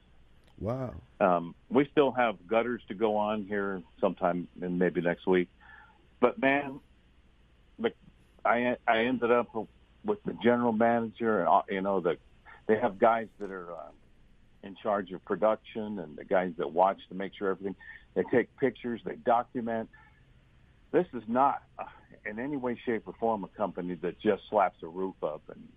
Wow. 0.61 0.95
Um, 1.21 1.55
we 1.71 1.89
still 1.91 2.13
have 2.13 2.47
gutters 2.47 2.83
to 2.89 2.95
go 2.95 3.17
on 3.17 3.45
here 3.45 3.83
sometime 4.01 4.49
in 4.61 4.79
maybe 4.79 5.01
next 5.01 5.27
week, 5.27 5.49
but 6.21 6.41
man, 6.41 6.81
the, 7.79 7.93
I 8.45 8.77
I 8.87 9.05
ended 9.05 9.33
up 9.33 9.49
with 10.05 10.23
the 10.25 10.37
general 10.43 10.73
manager, 10.73 11.45
and 11.45 11.63
you 11.69 11.81
know 11.81 12.01
the 12.01 12.17
they 12.67 12.79
have 12.79 12.99
guys 12.99 13.29
that 13.39 13.51
are 13.51 13.73
uh, 13.73 13.91
in 14.63 14.77
charge 14.83 15.11
of 15.13 15.25
production 15.25 15.99
and 15.99 16.17
the 16.17 16.25
guys 16.25 16.53
that 16.59 16.73
watch 16.73 16.99
to 17.09 17.15
make 17.15 17.33
sure 17.37 17.51
everything. 17.51 17.77
They 18.15 18.25
take 18.31 18.55
pictures, 18.59 19.01
they 19.05 19.17
document. 19.17 19.89
This 20.93 21.07
is 21.15 21.23
not 21.27 21.63
uh, 21.79 21.85
in 22.27 22.39
any 22.39 22.57
way, 22.57 22.79
shape, 22.85 23.03
or 23.07 23.15
form 23.19 23.45
a 23.45 23.49
company 23.49 23.95
that 24.03 24.21
just 24.21 24.43
slaps 24.51 24.83
a 24.83 24.87
roof 24.87 25.15
up 25.23 25.43
and 25.49 25.69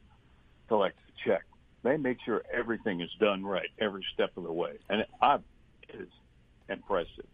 collects 0.68 1.02
a 1.08 1.30
check. 1.30 1.44
They 1.84 1.98
make 1.98 2.18
sure 2.26 2.44
everything 2.52 3.02
is 3.02 3.10
done 3.20 3.46
right 3.46 3.70
every 3.80 4.06
step 4.14 4.32
of 4.38 4.44
the 4.44 4.52
way, 4.52 4.74
and 4.90 5.02
it, 5.02 5.10
I, 5.22 5.38
is 5.94 6.08
impressive. 6.68 7.26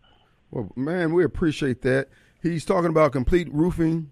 Well, 0.51 0.71
man, 0.75 1.13
we 1.13 1.23
appreciate 1.23 1.81
that. 1.83 2.09
He's 2.41 2.65
talking 2.65 2.89
about 2.89 3.13
complete 3.13 3.51
roofing, 3.53 4.11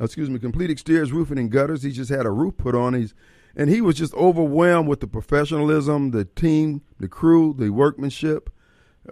excuse 0.00 0.30
me, 0.30 0.38
complete 0.38 0.70
exteriors, 0.70 1.12
roofing, 1.12 1.38
and 1.38 1.50
gutters. 1.50 1.82
He 1.82 1.90
just 1.90 2.10
had 2.10 2.26
a 2.26 2.30
roof 2.30 2.56
put 2.56 2.74
on. 2.74 2.94
He's 2.94 3.14
and 3.56 3.68
he 3.68 3.80
was 3.80 3.96
just 3.96 4.14
overwhelmed 4.14 4.88
with 4.88 5.00
the 5.00 5.06
professionalism, 5.06 6.12
the 6.12 6.24
team, 6.24 6.82
the 6.98 7.08
crew, 7.08 7.54
the 7.56 7.70
workmanship. 7.70 8.50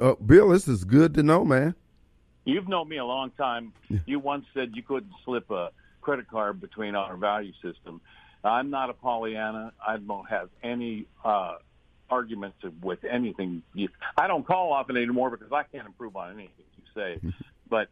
Uh, 0.00 0.14
Bill, 0.14 0.50
this 0.50 0.68
is 0.68 0.84
good 0.84 1.14
to 1.14 1.22
know, 1.22 1.44
man. 1.44 1.74
You've 2.44 2.68
known 2.68 2.88
me 2.88 2.98
a 2.98 3.04
long 3.04 3.30
time. 3.32 3.72
Yeah. 3.88 3.98
You 4.06 4.20
once 4.20 4.46
said 4.54 4.72
you 4.74 4.82
couldn't 4.82 5.12
slip 5.24 5.50
a 5.50 5.70
credit 6.00 6.28
card 6.28 6.60
between 6.60 6.94
our 6.94 7.16
value 7.16 7.52
system. 7.62 8.00
I'm 8.44 8.70
not 8.70 8.88
a 8.88 8.94
Pollyanna. 8.94 9.72
I 9.86 9.96
don't 9.96 10.28
have 10.30 10.48
any 10.62 11.06
uh, 11.24 11.56
arguments 12.08 12.58
with 12.80 13.04
anything. 13.04 13.62
You, 13.74 13.88
I 14.16 14.28
don't 14.28 14.46
call 14.46 14.72
often 14.72 14.96
anymore 14.96 15.30
because 15.30 15.52
I 15.52 15.64
can't 15.64 15.86
improve 15.86 16.16
on 16.16 16.32
anything 16.32 16.52
you 16.76 16.84
say. 16.94 17.20
but 17.68 17.88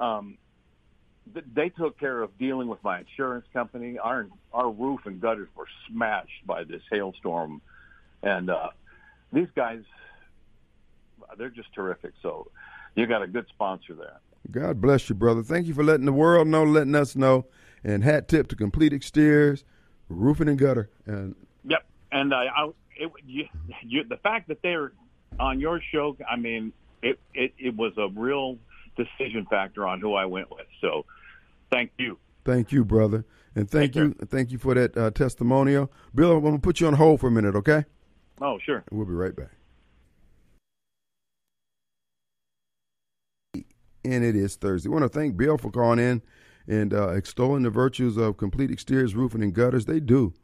um, 0.00 0.38
they 1.54 1.68
took 1.68 1.98
care 1.98 2.22
of 2.22 2.36
dealing 2.38 2.68
with 2.68 2.82
my 2.82 3.00
insurance 3.00 3.46
company. 3.52 3.98
Our 3.98 4.26
our 4.52 4.70
roof 4.70 5.00
and 5.04 5.20
gutters 5.20 5.48
were 5.56 5.68
smashed 5.88 6.46
by 6.46 6.64
this 6.64 6.82
hailstorm, 6.90 7.60
and 8.22 8.50
uh, 8.50 8.68
these 9.32 9.48
guys, 9.54 9.82
they're 11.38 11.50
just 11.50 11.72
terrific. 11.74 12.12
So 12.22 12.50
you 12.94 13.06
got 13.06 13.22
a 13.22 13.26
good 13.26 13.46
sponsor 13.48 13.94
there. 13.94 14.20
God 14.50 14.80
bless 14.80 15.08
you, 15.08 15.14
brother. 15.14 15.42
Thank 15.42 15.66
you 15.66 15.74
for 15.74 15.82
letting 15.82 16.06
the 16.06 16.12
world 16.12 16.48
know, 16.48 16.64
letting 16.64 16.94
us 16.94 17.16
know. 17.16 17.46
And 17.84 18.02
hat 18.02 18.26
tip 18.26 18.48
to 18.48 18.56
complete 18.56 18.92
exteriors, 18.92 19.64
roofing 20.08 20.48
and 20.48 20.58
gutter. 20.58 20.90
And 21.04 21.36
Yep, 21.68 21.84
and 22.10 22.34
I, 22.34 22.46
it, 22.96 23.10
you, 23.24 23.44
you, 23.82 24.04
the 24.04 24.16
fact 24.16 24.48
that 24.48 24.62
they're 24.62 24.92
on 25.38 25.60
your 25.60 25.80
show, 25.92 26.16
I 26.28 26.36
mean, 26.36 26.72
it, 27.02 27.18
it 27.34 27.52
it 27.58 27.76
was 27.76 27.92
a 27.96 28.08
real 28.08 28.58
decision 28.96 29.46
factor 29.48 29.86
on 29.86 30.00
who 30.00 30.14
I 30.14 30.24
went 30.24 30.50
with. 30.50 30.66
So, 30.80 31.04
thank 31.70 31.92
you. 31.98 32.18
thank 32.44 32.72
you, 32.72 32.84
brother. 32.84 33.24
And 33.54 33.70
thank 33.70 33.94
Take 33.94 34.02
you, 34.02 34.14
thank 34.26 34.50
you 34.50 34.58
for 34.58 34.74
that 34.74 34.96
uh, 34.96 35.10
testimonial. 35.10 35.90
Bill, 36.14 36.32
I'm 36.36 36.44
gonna 36.44 36.58
put 36.58 36.80
you 36.80 36.86
on 36.86 36.94
hold 36.94 37.20
for 37.20 37.28
a 37.28 37.30
minute, 37.30 37.56
okay? 37.56 37.84
Oh, 38.40 38.58
sure. 38.58 38.84
We'll 38.90 39.06
be 39.06 39.12
right 39.12 39.34
back. 39.34 39.52
And 44.04 44.22
it 44.24 44.36
is 44.36 44.56
Thursday. 44.56 44.88
I 44.88 44.92
want 44.92 45.04
to 45.04 45.08
thank 45.08 45.36
Bill 45.36 45.58
for 45.58 45.70
calling 45.70 45.98
in 45.98 46.22
and 46.68 46.92
uh, 46.92 47.08
extolling 47.08 47.62
the 47.62 47.70
virtues 47.70 48.16
of 48.16 48.36
complete 48.36 48.70
exteriors, 48.70 49.14
roofing, 49.14 49.42
and 49.42 49.54
gutters. 49.54 49.86
They 49.86 50.00
do. 50.00 50.34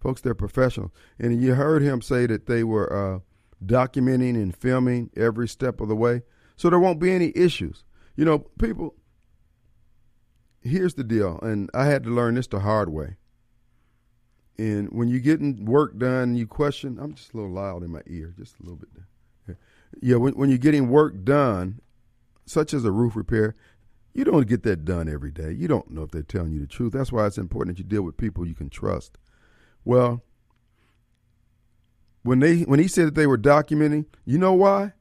Folks, 0.00 0.20
they're 0.20 0.34
professionals. 0.34 0.90
And 1.18 1.40
you 1.40 1.54
heard 1.54 1.82
him 1.82 2.02
say 2.02 2.26
that 2.26 2.46
they 2.46 2.64
were 2.64 2.92
uh, 2.92 3.20
documenting 3.64 4.34
and 4.34 4.56
filming 4.56 5.10
every 5.16 5.46
step 5.46 5.80
of 5.80 5.88
the 5.88 5.94
way. 5.94 6.22
So 6.56 6.70
there 6.70 6.80
won't 6.80 6.98
be 6.98 7.12
any 7.12 7.32
issues. 7.36 7.84
You 8.16 8.24
know, 8.24 8.38
people, 8.38 8.94
here's 10.62 10.94
the 10.94 11.04
deal. 11.04 11.38
And 11.42 11.70
I 11.74 11.86
had 11.86 12.04
to 12.04 12.10
learn 12.10 12.34
this 12.34 12.46
the 12.46 12.60
hard 12.60 12.88
way. 12.88 13.16
And 14.58 14.90
when 14.90 15.08
you're 15.08 15.20
getting 15.20 15.64
work 15.64 15.98
done, 15.98 16.34
you 16.34 16.46
question. 16.46 16.98
I'm 17.00 17.14
just 17.14 17.32
a 17.32 17.36
little 17.36 17.52
loud 17.52 17.82
in 17.82 17.90
my 17.90 18.02
ear, 18.06 18.34
just 18.38 18.56
a 18.60 18.62
little 18.62 18.78
bit. 18.78 18.88
Yeah, 20.00 20.16
when, 20.16 20.34
when 20.34 20.48
you're 20.48 20.58
getting 20.58 20.88
work 20.88 21.24
done, 21.24 21.80
such 22.46 22.72
as 22.72 22.84
a 22.84 22.90
roof 22.90 23.14
repair, 23.14 23.54
you 24.14 24.24
don't 24.24 24.46
get 24.46 24.62
that 24.62 24.84
done 24.84 25.08
every 25.08 25.30
day. 25.30 25.52
You 25.52 25.68
don't 25.68 25.90
know 25.90 26.02
if 26.02 26.10
they're 26.10 26.22
telling 26.22 26.52
you 26.52 26.60
the 26.60 26.66
truth. 26.66 26.92
That's 26.92 27.12
why 27.12 27.26
it's 27.26 27.38
important 27.38 27.76
that 27.76 27.82
you 27.82 27.88
deal 27.88 28.02
with 28.02 28.16
people 28.16 28.46
you 28.46 28.54
can 28.54 28.70
trust. 28.70 29.18
Well, 29.84 30.22
when 32.22 32.38
they 32.38 32.60
when 32.60 32.78
he 32.78 32.88
said 32.88 33.06
that 33.06 33.14
they 33.14 33.26
were 33.26 33.38
documenting, 33.38 34.06
you 34.24 34.38
know 34.38 34.52
why? 34.52 34.92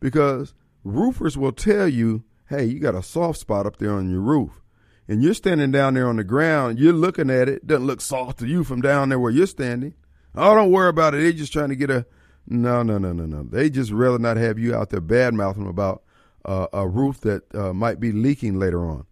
Because 0.00 0.54
roofers 0.82 1.38
will 1.38 1.52
tell 1.52 1.86
you, 1.86 2.24
"Hey, 2.48 2.64
you 2.64 2.80
got 2.80 2.94
a 2.94 3.02
soft 3.02 3.38
spot 3.38 3.66
up 3.66 3.76
there 3.76 3.92
on 3.92 4.10
your 4.10 4.20
roof." 4.20 4.62
And 5.08 5.22
you're 5.22 5.34
standing 5.34 5.72
down 5.72 5.94
there 5.94 6.08
on 6.08 6.16
the 6.16 6.24
ground, 6.24 6.78
you're 6.78 6.92
looking 6.92 7.30
at 7.30 7.48
it, 7.48 7.66
doesn't 7.66 7.86
look 7.86 8.00
soft 8.00 8.38
to 8.40 8.46
you 8.46 8.62
from 8.62 8.82
down 8.82 9.08
there 9.08 9.18
where 9.18 9.32
you're 9.32 9.46
standing. 9.46 9.94
Oh, 10.34 10.54
don't 10.54 10.70
worry 10.70 10.90
about 10.90 11.14
it. 11.14 11.22
They're 11.22 11.32
just 11.32 11.52
trying 11.52 11.70
to 11.70 11.76
get 11.76 11.90
a 11.90 12.06
no, 12.46 12.82
no, 12.82 12.98
no, 12.98 13.12
no, 13.12 13.26
no. 13.26 13.42
They 13.42 13.68
just 13.70 13.90
rather 13.90 14.18
not 14.18 14.36
have 14.36 14.58
you 14.58 14.74
out 14.74 14.90
there 14.90 15.00
bad 15.00 15.34
mouthing 15.34 15.66
about 15.66 16.02
uh, 16.44 16.66
a 16.72 16.86
roof 16.88 17.20
that 17.22 17.54
uh, 17.54 17.72
might 17.72 18.00
be 18.00 18.12
leaking 18.12 18.58
later 18.58 18.86
on. 18.86 19.06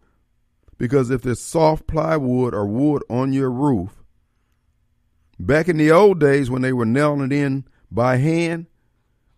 Because 0.79 1.11
if 1.11 1.23
there's 1.23 1.41
soft 1.41 1.87
plywood 1.87 2.55
or 2.55 2.67
wood 2.67 3.03
on 3.09 3.33
your 3.33 3.51
roof, 3.51 4.03
back 5.39 5.69
in 5.69 5.77
the 5.77 5.91
old 5.91 6.21
days 6.21 6.51
when 6.51 6.63
they 6.63 6.73
were 6.73 6.87
nailing 6.87 7.31
it 7.31 7.33
in 7.33 7.65
by 7.91 8.17
hand, 8.17 8.67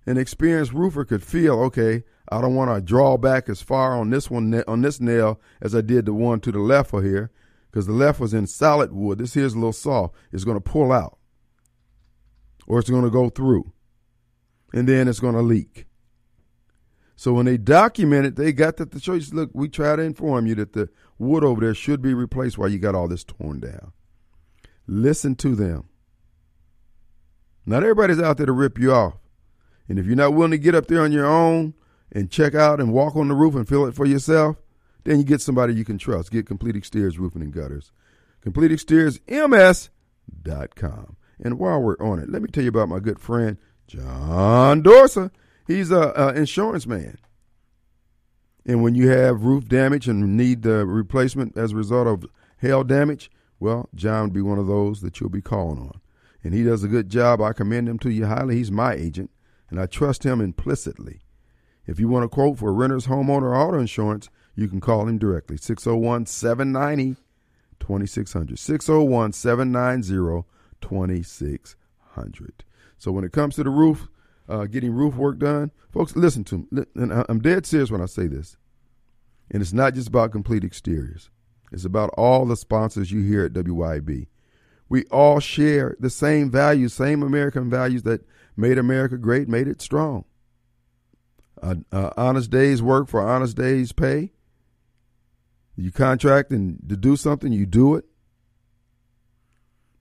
an 0.08 0.16
experienced 0.16 0.72
roofer 0.72 1.04
could 1.04 1.22
feel, 1.22 1.60
okay, 1.64 2.02
I 2.30 2.40
don't 2.40 2.54
want 2.54 2.74
to 2.74 2.80
draw 2.80 3.18
back 3.18 3.48
as 3.50 3.60
far 3.60 3.92
on 3.92 4.08
this 4.08 4.30
one 4.30 4.62
on 4.66 4.80
this 4.80 5.00
nail 5.00 5.38
as 5.60 5.74
I 5.74 5.82
did 5.82 6.06
the 6.06 6.14
one 6.14 6.40
to 6.40 6.50
the 6.50 6.60
left 6.60 6.94
of 6.94 7.04
here, 7.04 7.30
because 7.70 7.86
the 7.86 7.92
left 7.92 8.18
was 8.18 8.32
in 8.32 8.46
solid 8.46 8.90
wood. 8.90 9.18
This 9.18 9.34
here's 9.34 9.52
a 9.52 9.58
little 9.58 9.72
soft. 9.72 10.14
It's 10.32 10.44
going 10.44 10.56
to 10.56 10.62
pull 10.62 10.92
out, 10.92 11.18
or 12.66 12.78
it's 12.78 12.88
going 12.88 13.04
to 13.04 13.10
go 13.10 13.28
through, 13.28 13.72
and 14.72 14.88
then 14.88 15.08
it's 15.08 15.20
going 15.20 15.34
to 15.34 15.42
leak. 15.42 15.84
So 17.14 17.34
when 17.34 17.44
they 17.44 17.58
document 17.58 18.26
it, 18.26 18.36
they 18.36 18.52
got 18.52 18.78
that 18.78 18.92
the 18.92 19.00
choice. 19.00 19.32
Look, 19.32 19.50
we 19.52 19.68
try 19.68 19.96
to 19.96 20.02
inform 20.02 20.46
you 20.46 20.54
that 20.54 20.72
the 20.72 20.88
wood 21.18 21.44
over 21.44 21.60
there 21.60 21.74
should 21.74 22.00
be 22.00 22.14
replaced 22.14 22.56
while 22.56 22.68
you 22.68 22.78
got 22.78 22.94
all 22.94 23.08
this 23.08 23.24
torn 23.24 23.60
down. 23.60 23.92
Listen 24.86 25.34
to 25.34 25.54
them. 25.54 25.88
Not 27.66 27.82
everybody's 27.82 28.20
out 28.20 28.38
there 28.38 28.46
to 28.46 28.52
rip 28.52 28.78
you 28.78 28.94
off. 28.94 29.18
And 29.88 29.98
if 29.98 30.06
you're 30.06 30.16
not 30.16 30.34
willing 30.34 30.50
to 30.50 30.58
get 30.58 30.74
up 30.74 30.86
there 30.86 31.02
on 31.02 31.12
your 31.12 31.26
own 31.26 31.74
and 32.12 32.30
check 32.30 32.54
out 32.54 32.80
and 32.80 32.92
walk 32.92 33.16
on 33.16 33.28
the 33.28 33.34
roof 33.34 33.54
and 33.54 33.68
feel 33.68 33.86
it 33.86 33.94
for 33.94 34.06
yourself, 34.06 34.56
then 35.04 35.18
you 35.18 35.24
get 35.24 35.40
somebody 35.40 35.74
you 35.74 35.84
can 35.84 35.98
trust. 35.98 36.30
Get 36.30 36.46
Complete 36.46 36.76
Exteriors 36.76 37.18
Roofing 37.18 37.42
and 37.42 37.52
Gutters. 37.52 37.92
Complete 38.42 38.72
Exteriors 38.72 39.20
MS.com. 39.28 41.16
And 41.42 41.58
while 41.58 41.80
we're 41.80 41.98
on 41.98 42.18
it, 42.18 42.28
let 42.28 42.42
me 42.42 42.48
tell 42.48 42.64
you 42.64 42.68
about 42.68 42.88
my 42.88 42.98
good 42.98 43.20
friend, 43.20 43.56
John 43.86 44.82
Dorsa. 44.82 45.30
He's 45.66 45.90
a, 45.90 46.12
a 46.16 46.34
insurance 46.34 46.86
man. 46.86 47.18
And 48.66 48.82
when 48.82 48.94
you 48.94 49.08
have 49.08 49.44
roof 49.44 49.66
damage 49.66 50.08
and 50.08 50.36
need 50.36 50.62
the 50.62 50.84
replacement 50.84 51.56
as 51.56 51.72
a 51.72 51.76
result 51.76 52.06
of 52.06 52.26
hail 52.58 52.84
damage, 52.84 53.30
well, 53.60 53.88
John 53.94 54.24
would 54.24 54.32
be 54.32 54.42
one 54.42 54.58
of 54.58 54.66
those 54.66 55.00
that 55.00 55.20
you'll 55.20 55.30
be 55.30 55.40
calling 55.40 55.78
on. 55.78 56.00
And 56.44 56.54
he 56.54 56.62
does 56.62 56.84
a 56.84 56.88
good 56.88 57.08
job. 57.08 57.40
I 57.40 57.52
commend 57.52 57.88
him 57.88 57.98
to 58.00 58.10
you 58.10 58.26
highly. 58.26 58.56
He's 58.56 58.70
my 58.70 58.94
agent, 58.94 59.30
and 59.70 59.80
I 59.80 59.86
trust 59.86 60.24
him 60.24 60.40
implicitly. 60.40 61.20
If 61.86 61.98
you 61.98 62.08
want 62.08 62.24
a 62.24 62.28
quote 62.28 62.58
for 62.58 62.72
renter's 62.72 63.06
homeowner 63.06 63.56
auto 63.56 63.78
insurance, 63.78 64.28
you 64.54 64.68
can 64.68 64.80
call 64.80 65.08
him 65.08 65.18
directly 65.18 65.56
601 65.56 66.26
790 66.26 67.16
2600. 67.80 68.58
601 68.58 69.32
790 69.32 70.46
2600. 70.80 72.64
So 72.98 73.12
when 73.12 73.24
it 73.24 73.32
comes 73.32 73.54
to 73.54 73.62
the 73.62 73.70
roof, 73.70 74.08
uh, 74.48 74.64
getting 74.66 74.92
roof 74.92 75.14
work 75.14 75.38
done, 75.38 75.70
folks, 75.90 76.16
listen 76.16 76.44
to 76.44 76.66
me. 76.70 76.82
And 76.94 77.24
I'm 77.28 77.40
dead 77.40 77.66
serious 77.66 77.90
when 77.90 78.00
I 78.00 78.06
say 78.06 78.26
this. 78.26 78.56
And 79.50 79.62
it's 79.62 79.72
not 79.72 79.94
just 79.94 80.08
about 80.08 80.32
complete 80.32 80.64
exteriors. 80.64 81.30
It's 81.72 81.84
about 81.84 82.10
all 82.16 82.46
the 82.46 82.56
sponsors 82.56 83.12
you 83.12 83.22
hear 83.22 83.44
at 83.44 83.52
WYB. 83.52 84.26
We 84.88 85.04
all 85.04 85.38
share 85.38 85.96
the 86.00 86.10
same 86.10 86.50
values, 86.50 86.94
same 86.94 87.22
American 87.22 87.68
values 87.68 88.02
that 88.04 88.22
made 88.58 88.76
America 88.76 89.16
great, 89.16 89.48
made 89.48 89.68
it 89.68 89.80
strong. 89.80 90.24
Uh, 91.62 91.76
uh, 91.92 92.10
honest 92.16 92.50
day's 92.50 92.82
work 92.82 93.08
for 93.08 93.20
honest 93.20 93.56
day's 93.56 93.92
pay. 93.92 94.32
You 95.76 95.92
contract 95.92 96.50
and 96.50 96.78
to 96.88 96.96
do 96.96 97.16
something, 97.16 97.52
you 97.52 97.64
do 97.64 97.94
it. 97.94 98.04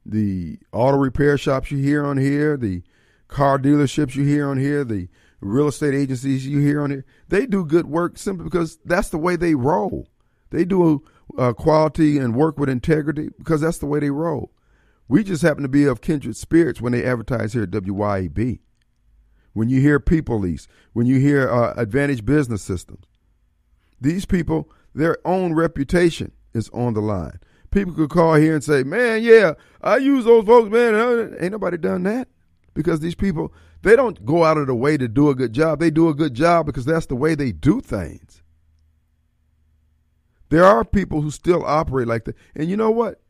The 0.05 0.57
auto 0.71 0.97
repair 0.97 1.37
shops 1.37 1.69
you 1.69 1.77
hear 1.77 2.05
on 2.05 2.17
here, 2.17 2.57
the 2.57 2.81
car 3.27 3.59
dealerships 3.59 4.15
you 4.15 4.23
hear 4.23 4.47
on 4.47 4.57
here, 4.57 4.83
the 4.83 5.09
real 5.39 5.67
estate 5.67 5.93
agencies 5.93 6.47
you 6.47 6.59
hear 6.59 6.81
on 6.81 6.89
here, 6.89 7.05
they 7.27 7.45
do 7.45 7.63
good 7.63 7.85
work 7.85 8.17
simply 8.17 8.45
because 8.45 8.79
that's 8.85 9.09
the 9.09 9.17
way 9.17 9.35
they 9.35 9.53
roll. 9.53 10.07
They 10.49 10.65
do 10.65 11.03
uh, 11.37 11.53
quality 11.53 12.17
and 12.17 12.35
work 12.35 12.57
with 12.57 12.69
integrity 12.69 13.29
because 13.37 13.61
that's 13.61 13.77
the 13.77 13.85
way 13.85 13.99
they 13.99 14.09
roll. 14.09 14.51
We 15.07 15.23
just 15.23 15.41
happen 15.41 15.63
to 15.63 15.69
be 15.69 15.85
of 15.85 16.01
kindred 16.01 16.35
spirits 16.35 16.81
when 16.81 16.91
they 16.91 17.03
advertise 17.03 17.53
here 17.53 17.63
at 17.63 17.71
WYAB. 17.71 18.59
When 19.53 19.69
you 19.69 19.81
hear 19.81 19.99
PeopleLease, 19.99 20.67
when 20.93 21.07
you 21.07 21.19
hear 21.19 21.49
uh, 21.49 21.73
Advantage 21.77 22.25
Business 22.25 22.61
Systems, 22.61 23.05
these 23.99 24.25
people, 24.25 24.69
their 24.93 25.17
own 25.25 25.53
reputation 25.53 26.31
is 26.53 26.69
on 26.69 26.93
the 26.93 27.01
line. 27.01 27.39
People 27.71 27.93
could 27.93 28.09
call 28.09 28.35
here 28.35 28.53
and 28.53 28.63
say, 28.63 28.83
"Man, 28.83 29.23
yeah, 29.23 29.53
I 29.81 29.97
use 29.97 30.25
those 30.25 30.45
folks, 30.45 30.69
man." 30.69 31.35
Ain't 31.39 31.51
nobody 31.51 31.77
done 31.77 32.03
that 32.03 32.27
because 32.73 32.99
these 32.99 33.15
people 33.15 33.51
they 33.81 33.95
don't 33.95 34.25
go 34.25 34.43
out 34.43 34.57
of 34.57 34.67
the 34.67 34.75
way 34.75 34.97
to 34.97 35.07
do 35.07 35.29
a 35.29 35.35
good 35.35 35.53
job. 35.53 35.79
They 35.79 35.91
do 35.91 36.09
a 36.09 36.13
good 36.13 36.33
job 36.33 36.65
because 36.65 36.85
that's 36.85 37.05
the 37.05 37.15
way 37.15 37.35
they 37.35 37.51
do 37.51 37.81
things. 37.81 38.41
There 40.49 40.63
are 40.63 40.85
people 40.85 41.21
who 41.21 41.31
still 41.31 41.65
operate 41.65 42.07
like 42.07 42.25
that. 42.25 42.35
And 42.55 42.69
you 42.69 42.77
know 42.77 42.91
what? 42.91 43.21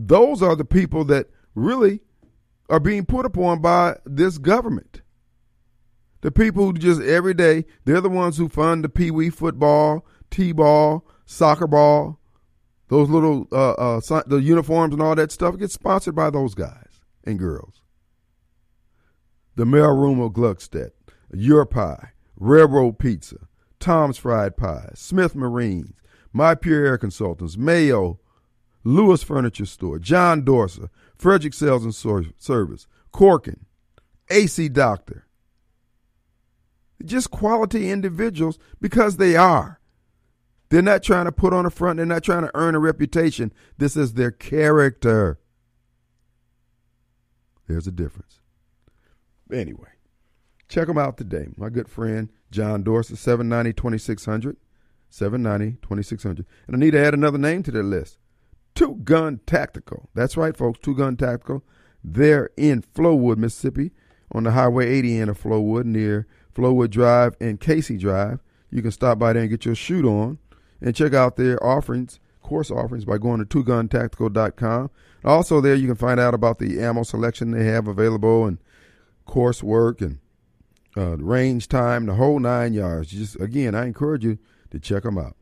Those 0.00 0.42
are 0.42 0.54
the 0.54 0.64
people 0.64 1.04
that 1.06 1.26
really 1.56 2.00
are 2.70 2.78
being 2.78 3.04
put 3.04 3.26
upon 3.26 3.60
by 3.60 3.96
this 4.06 4.38
government. 4.38 5.02
The 6.20 6.30
people 6.30 6.66
who 6.66 6.72
just 6.74 7.00
every 7.00 7.34
day, 7.34 7.64
they're 7.84 8.00
the 8.00 8.08
ones 8.08 8.36
who 8.36 8.48
fund 8.48 8.84
the 8.84 8.88
pee 8.88 9.10
wee 9.10 9.30
football, 9.30 10.06
t 10.30 10.52
ball, 10.52 11.04
soccer 11.26 11.66
ball, 11.66 12.20
those 12.86 13.08
little, 13.10 13.48
uh, 13.50 13.72
uh, 13.72 14.22
the 14.26 14.40
uniforms 14.40 14.94
and 14.94 15.02
all 15.02 15.16
that 15.16 15.32
stuff 15.32 15.58
gets 15.58 15.74
sponsored 15.74 16.14
by 16.14 16.30
those 16.30 16.54
guys 16.54 17.00
and 17.24 17.38
girls 17.38 17.82
the 19.56 19.64
Mailroom 19.64 20.24
of 20.24 20.32
Gluckstadt, 20.32 20.92
Your 21.34 21.66
Pie, 21.66 22.10
Railroad 22.36 23.00
Pizza, 23.00 23.48
Tom's 23.80 24.16
Fried 24.16 24.56
Pies, 24.56 24.92
Smith 24.94 25.34
Marines, 25.34 25.96
My 26.32 26.54
Pure 26.54 26.86
Air 26.86 26.98
Consultants, 26.98 27.56
Mayo, 27.56 28.20
Lewis 28.88 29.22
Furniture 29.22 29.66
Store, 29.66 29.98
John 29.98 30.42
Dorsa, 30.42 30.88
Frederick 31.14 31.52
Sales 31.52 31.84
and 31.84 31.94
Service, 31.94 32.86
Corkin, 33.12 33.66
AC 34.30 34.70
Doctor. 34.70 35.26
Just 37.04 37.30
quality 37.30 37.90
individuals 37.90 38.58
because 38.80 39.18
they 39.18 39.36
are. 39.36 39.78
They're 40.70 40.80
not 40.80 41.02
trying 41.02 41.26
to 41.26 41.32
put 41.32 41.52
on 41.52 41.66
a 41.66 41.70
front, 41.70 41.98
they're 41.98 42.06
not 42.06 42.22
trying 42.22 42.44
to 42.44 42.50
earn 42.54 42.74
a 42.74 42.78
reputation. 42.78 43.52
This 43.76 43.94
is 43.94 44.14
their 44.14 44.30
character. 44.30 45.38
There's 47.66 47.86
a 47.86 47.92
difference. 47.92 48.40
Anyway, 49.52 49.90
check 50.66 50.86
them 50.86 50.96
out 50.96 51.18
today. 51.18 51.48
My 51.58 51.68
good 51.68 51.90
friend 51.90 52.30
John 52.50 52.82
Dorsa, 52.84 53.18
790 53.18 53.74
2600. 53.74 54.56
790 55.10 55.78
2600. 55.82 56.46
And 56.66 56.76
I 56.76 56.78
need 56.78 56.92
to 56.92 57.04
add 57.04 57.12
another 57.12 57.38
name 57.38 57.62
to 57.64 57.70
the 57.70 57.82
list 57.82 58.18
Two 58.78 58.94
Gun 59.02 59.40
Tactical. 59.44 60.08
That's 60.14 60.36
right, 60.36 60.56
folks. 60.56 60.78
Two 60.78 60.94
Gun 60.94 61.16
Tactical. 61.16 61.64
They're 62.04 62.50
in 62.56 62.82
Flowood, 62.82 63.36
Mississippi, 63.36 63.90
on 64.30 64.44
the 64.44 64.52
Highway 64.52 64.88
80 64.88 65.18
end 65.18 65.30
of 65.30 65.42
Flowood, 65.42 65.84
near 65.84 66.28
Flowood 66.54 66.90
Drive 66.90 67.34
and 67.40 67.58
Casey 67.58 67.96
Drive. 67.96 68.38
You 68.70 68.80
can 68.80 68.92
stop 68.92 69.18
by 69.18 69.32
there 69.32 69.42
and 69.42 69.50
get 69.50 69.64
your 69.64 69.74
shoot 69.74 70.04
on 70.04 70.38
and 70.80 70.94
check 70.94 71.12
out 71.12 71.34
their 71.34 71.60
offerings, 71.60 72.20
course 72.40 72.70
offerings, 72.70 73.04
by 73.04 73.18
going 73.18 73.44
to 73.44 73.46
twoguntactical.com. 73.46 74.90
Also, 75.24 75.60
there 75.60 75.74
you 75.74 75.88
can 75.88 75.96
find 75.96 76.20
out 76.20 76.32
about 76.32 76.60
the 76.60 76.80
ammo 76.80 77.02
selection 77.02 77.50
they 77.50 77.64
have 77.64 77.88
available 77.88 78.46
and 78.46 78.58
coursework 79.26 80.00
and 80.00 80.20
uh, 80.96 81.16
range 81.16 81.66
time, 81.66 82.06
the 82.06 82.14
whole 82.14 82.38
nine 82.38 82.74
yards. 82.74 83.10
Just 83.10 83.40
again, 83.40 83.74
I 83.74 83.86
encourage 83.86 84.24
you 84.24 84.38
to 84.70 84.78
check 84.78 85.02
them 85.02 85.18
out. 85.18 85.34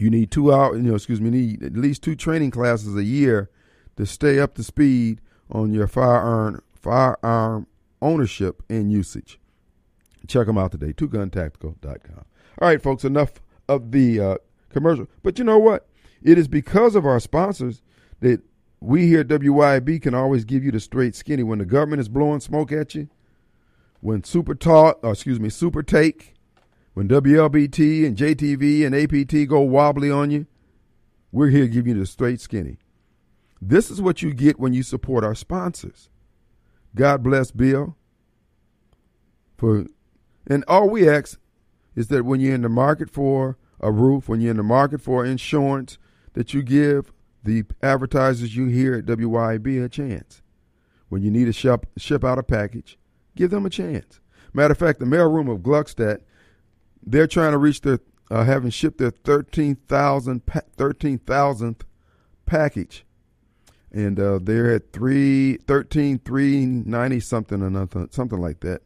You 0.00 0.10
need 0.10 0.30
two 0.30 0.52
hours, 0.52 0.78
you 0.78 0.82
know, 0.84 0.94
excuse 0.94 1.20
me, 1.20 1.30
need 1.30 1.62
at 1.62 1.74
least 1.74 2.02
two 2.02 2.16
training 2.16 2.50
classes 2.50 2.96
a 2.96 3.04
year 3.04 3.50
to 3.96 4.06
stay 4.06 4.38
up 4.38 4.54
to 4.54 4.62
speed 4.62 5.20
on 5.50 5.72
your 5.72 5.86
firearm 5.86 6.62
firearm 6.74 7.66
ownership 8.00 8.62
and 8.70 8.90
usage. 8.90 9.38
Check 10.26 10.46
them 10.46 10.56
out 10.56 10.72
today, 10.72 10.92
twoguntactical.com. 10.94 12.24
All 12.60 12.68
right, 12.68 12.80
folks, 12.80 13.04
enough 13.04 13.42
of 13.68 13.92
the 13.92 14.20
uh, 14.20 14.36
commercial. 14.70 15.06
But 15.22 15.38
you 15.38 15.44
know 15.44 15.58
what? 15.58 15.86
It 16.22 16.38
is 16.38 16.48
because 16.48 16.94
of 16.94 17.04
our 17.04 17.20
sponsors 17.20 17.82
that 18.20 18.40
we 18.80 19.06
here 19.06 19.20
at 19.20 19.28
WYB 19.28 20.00
can 20.00 20.14
always 20.14 20.44
give 20.44 20.64
you 20.64 20.70
the 20.70 20.80
straight 20.80 21.14
skinny. 21.14 21.42
When 21.42 21.58
the 21.58 21.66
government 21.66 22.00
is 22.00 22.08
blowing 22.08 22.40
smoke 22.40 22.72
at 22.72 22.94
you, 22.94 23.08
when 24.00 24.24
Super 24.24 24.54
Talk, 24.54 24.98
or 25.02 25.12
excuse 25.12 25.38
me, 25.38 25.50
Super 25.50 25.82
Take, 25.82 26.34
when 26.94 27.08
WLBT 27.08 28.04
and 28.06 28.16
JTV 28.16 28.84
and 28.84 28.94
APT 28.94 29.48
go 29.48 29.60
wobbly 29.60 30.10
on 30.10 30.30
you, 30.30 30.46
we're 31.32 31.48
here 31.48 31.66
giving 31.66 31.94
you 31.94 32.00
the 32.00 32.06
straight 32.06 32.40
skinny. 32.40 32.78
This 33.62 33.90
is 33.90 34.00
what 34.00 34.22
you 34.22 34.32
get 34.32 34.58
when 34.58 34.72
you 34.72 34.82
support 34.82 35.24
our 35.24 35.34
sponsors. 35.34 36.08
God 36.94 37.22
bless 37.22 37.50
Bill. 37.50 37.96
For 39.56 39.86
and 40.46 40.64
all 40.66 40.88
we 40.88 41.08
ask 41.08 41.38
is 41.94 42.08
that 42.08 42.24
when 42.24 42.40
you're 42.40 42.54
in 42.54 42.62
the 42.62 42.68
market 42.68 43.10
for 43.10 43.58
a 43.78 43.92
roof, 43.92 44.28
when 44.28 44.40
you're 44.40 44.50
in 44.50 44.56
the 44.56 44.62
market 44.62 45.00
for 45.00 45.24
insurance, 45.24 45.98
that 46.32 46.54
you 46.54 46.62
give 46.62 47.12
the 47.44 47.64
advertisers 47.82 48.56
you 48.56 48.66
hear 48.66 48.94
at 48.94 49.06
WYB 49.06 49.84
a 49.84 49.88
chance. 49.88 50.42
When 51.08 51.22
you 51.22 51.30
need 51.30 51.46
to 51.46 51.52
ship, 51.52 51.86
ship 51.96 52.24
out 52.24 52.38
a 52.38 52.42
package, 52.42 52.98
give 53.36 53.50
them 53.50 53.66
a 53.66 53.70
chance. 53.70 54.20
Matter 54.52 54.72
of 54.72 54.78
fact, 54.78 54.98
the 54.98 55.06
mailroom 55.06 55.50
of 55.50 55.60
Gluckstadt, 55.60 56.20
they're 57.02 57.26
trying 57.26 57.52
to 57.52 57.58
reach 57.58 57.80
their, 57.80 58.00
uh, 58.30 58.44
having 58.44 58.70
shipped 58.70 58.98
their 58.98 59.10
13,000, 59.10 60.46
13,000th 60.46 61.80
package. 62.46 63.04
And 63.92 64.20
uh, 64.20 64.38
they're 64.40 64.74
at 64.74 64.92
three, 64.92 65.56
13, 65.66 66.20
390 66.20 67.20
something 67.20 67.62
or 67.62 67.70
nothing, 67.70 68.08
something 68.12 68.40
like 68.40 68.60
that. 68.60 68.82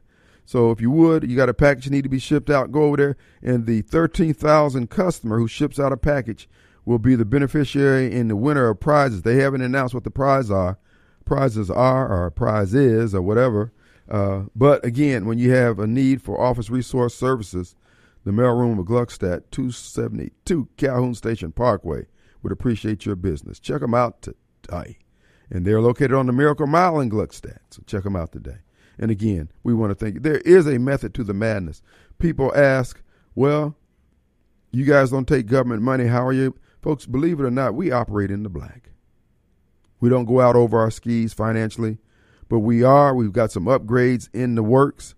So 0.47 0.71
if 0.71 0.81
you 0.81 0.91
would, 0.91 1.29
you 1.29 1.37
got 1.37 1.49
a 1.49 1.55
package 1.55 1.87
you 1.87 1.91
need 1.91 2.03
to 2.03 2.09
be 2.11 2.19
shipped 2.19 2.51
out, 2.51 2.73
go 2.73 2.85
over 2.85 2.97
there, 2.97 3.17
and 3.43 3.67
the 3.67 3.83
13,000 3.83 4.91
customer 4.91 5.39
who 5.39 5.49
ships 5.49 5.79
out 5.79 5.93
a 5.93 5.97
package 5.97 6.49
will 6.85 6.99
be 6.99 7.15
the 7.15 7.25
beneficiary 7.25 8.15
and 8.15 8.29
the 8.29 8.37
winner 8.37 8.69
of 8.69 8.81
prizes. 8.81 9.23
They 9.23 9.37
haven't 9.37 9.62
announced 9.62 9.95
what 9.95 10.05
the 10.05 10.11
prize 10.11 10.51
are, 10.51 10.79
prizes 11.25 11.71
are, 11.71 12.09
or 12.09 12.31
prize 12.31 12.75
is, 12.75 13.15
or 13.15 13.23
whatever. 13.23 13.73
Uh, 14.09 14.45
but 14.55 14.85
again, 14.85 15.25
when 15.25 15.39
you 15.39 15.51
have 15.53 15.79
a 15.79 15.87
need 15.87 16.21
for 16.21 16.39
office 16.39 16.69
resource 16.69 17.15
services, 17.15 17.75
the 18.25 18.31
mailroom 18.31 18.79
of 18.79 18.87
Gluckstadt, 18.87 19.45
272 19.51 20.68
Calhoun 20.77 21.14
Station 21.14 21.53
Parkway, 21.53 22.07
would 22.43 22.53
appreciate 22.53 23.07
your 23.07 23.16
business. 23.16 23.61
Check 23.61 23.81
them 23.81 23.95
out 23.95 24.22
today. 24.22 24.99
And 25.51 25.66
they're 25.66 25.81
located 25.81 26.14
on 26.14 26.27
the 26.27 26.33
Miracle 26.33 26.66
Mile 26.66 27.01
in 27.01 27.11
Gluckstadt. 27.11 27.59
So 27.70 27.83
check 27.87 28.03
them 28.03 28.16
out 28.16 28.33
today. 28.33 28.59
And 28.99 29.11
again, 29.11 29.51
we 29.62 29.75
want 29.75 29.91
to 29.91 29.95
thank 29.95 30.14
you. 30.14 30.20
There 30.20 30.39
is 30.39 30.66
a 30.66 30.79
method 30.79 31.14
to 31.14 31.25
the 31.25 31.35
madness. 31.35 31.83
People 32.18 32.55
ask, 32.55 33.03
well, 33.35 33.77
you 34.70 34.85
guys 34.85 35.11
don't 35.11 35.29
take 35.29 35.47
government 35.47 35.83
money. 35.83 36.07
How 36.07 36.27
are 36.27 36.33
you? 36.33 36.57
Folks, 36.83 37.07
believe 37.07 37.41
it 37.41 37.45
or 37.45 37.51
not, 37.51 37.75
we 37.75 37.91
operate 37.91 38.31
in 38.31 38.43
the 38.43 38.49
black. 38.49 38.91
We 40.01 40.09
don't 40.09 40.27
go 40.27 40.41
out 40.41 40.57
over 40.57 40.79
our 40.79 40.91
skis 40.91 41.33
financially, 41.33 41.99
but 42.49 42.59
we 42.61 42.83
are. 42.83 43.14
We've 43.14 43.33
got 43.33 43.53
some 43.53 43.64
upgrades 43.64 44.29
in 44.35 44.55
the 44.55 44.62
works. 44.62 45.14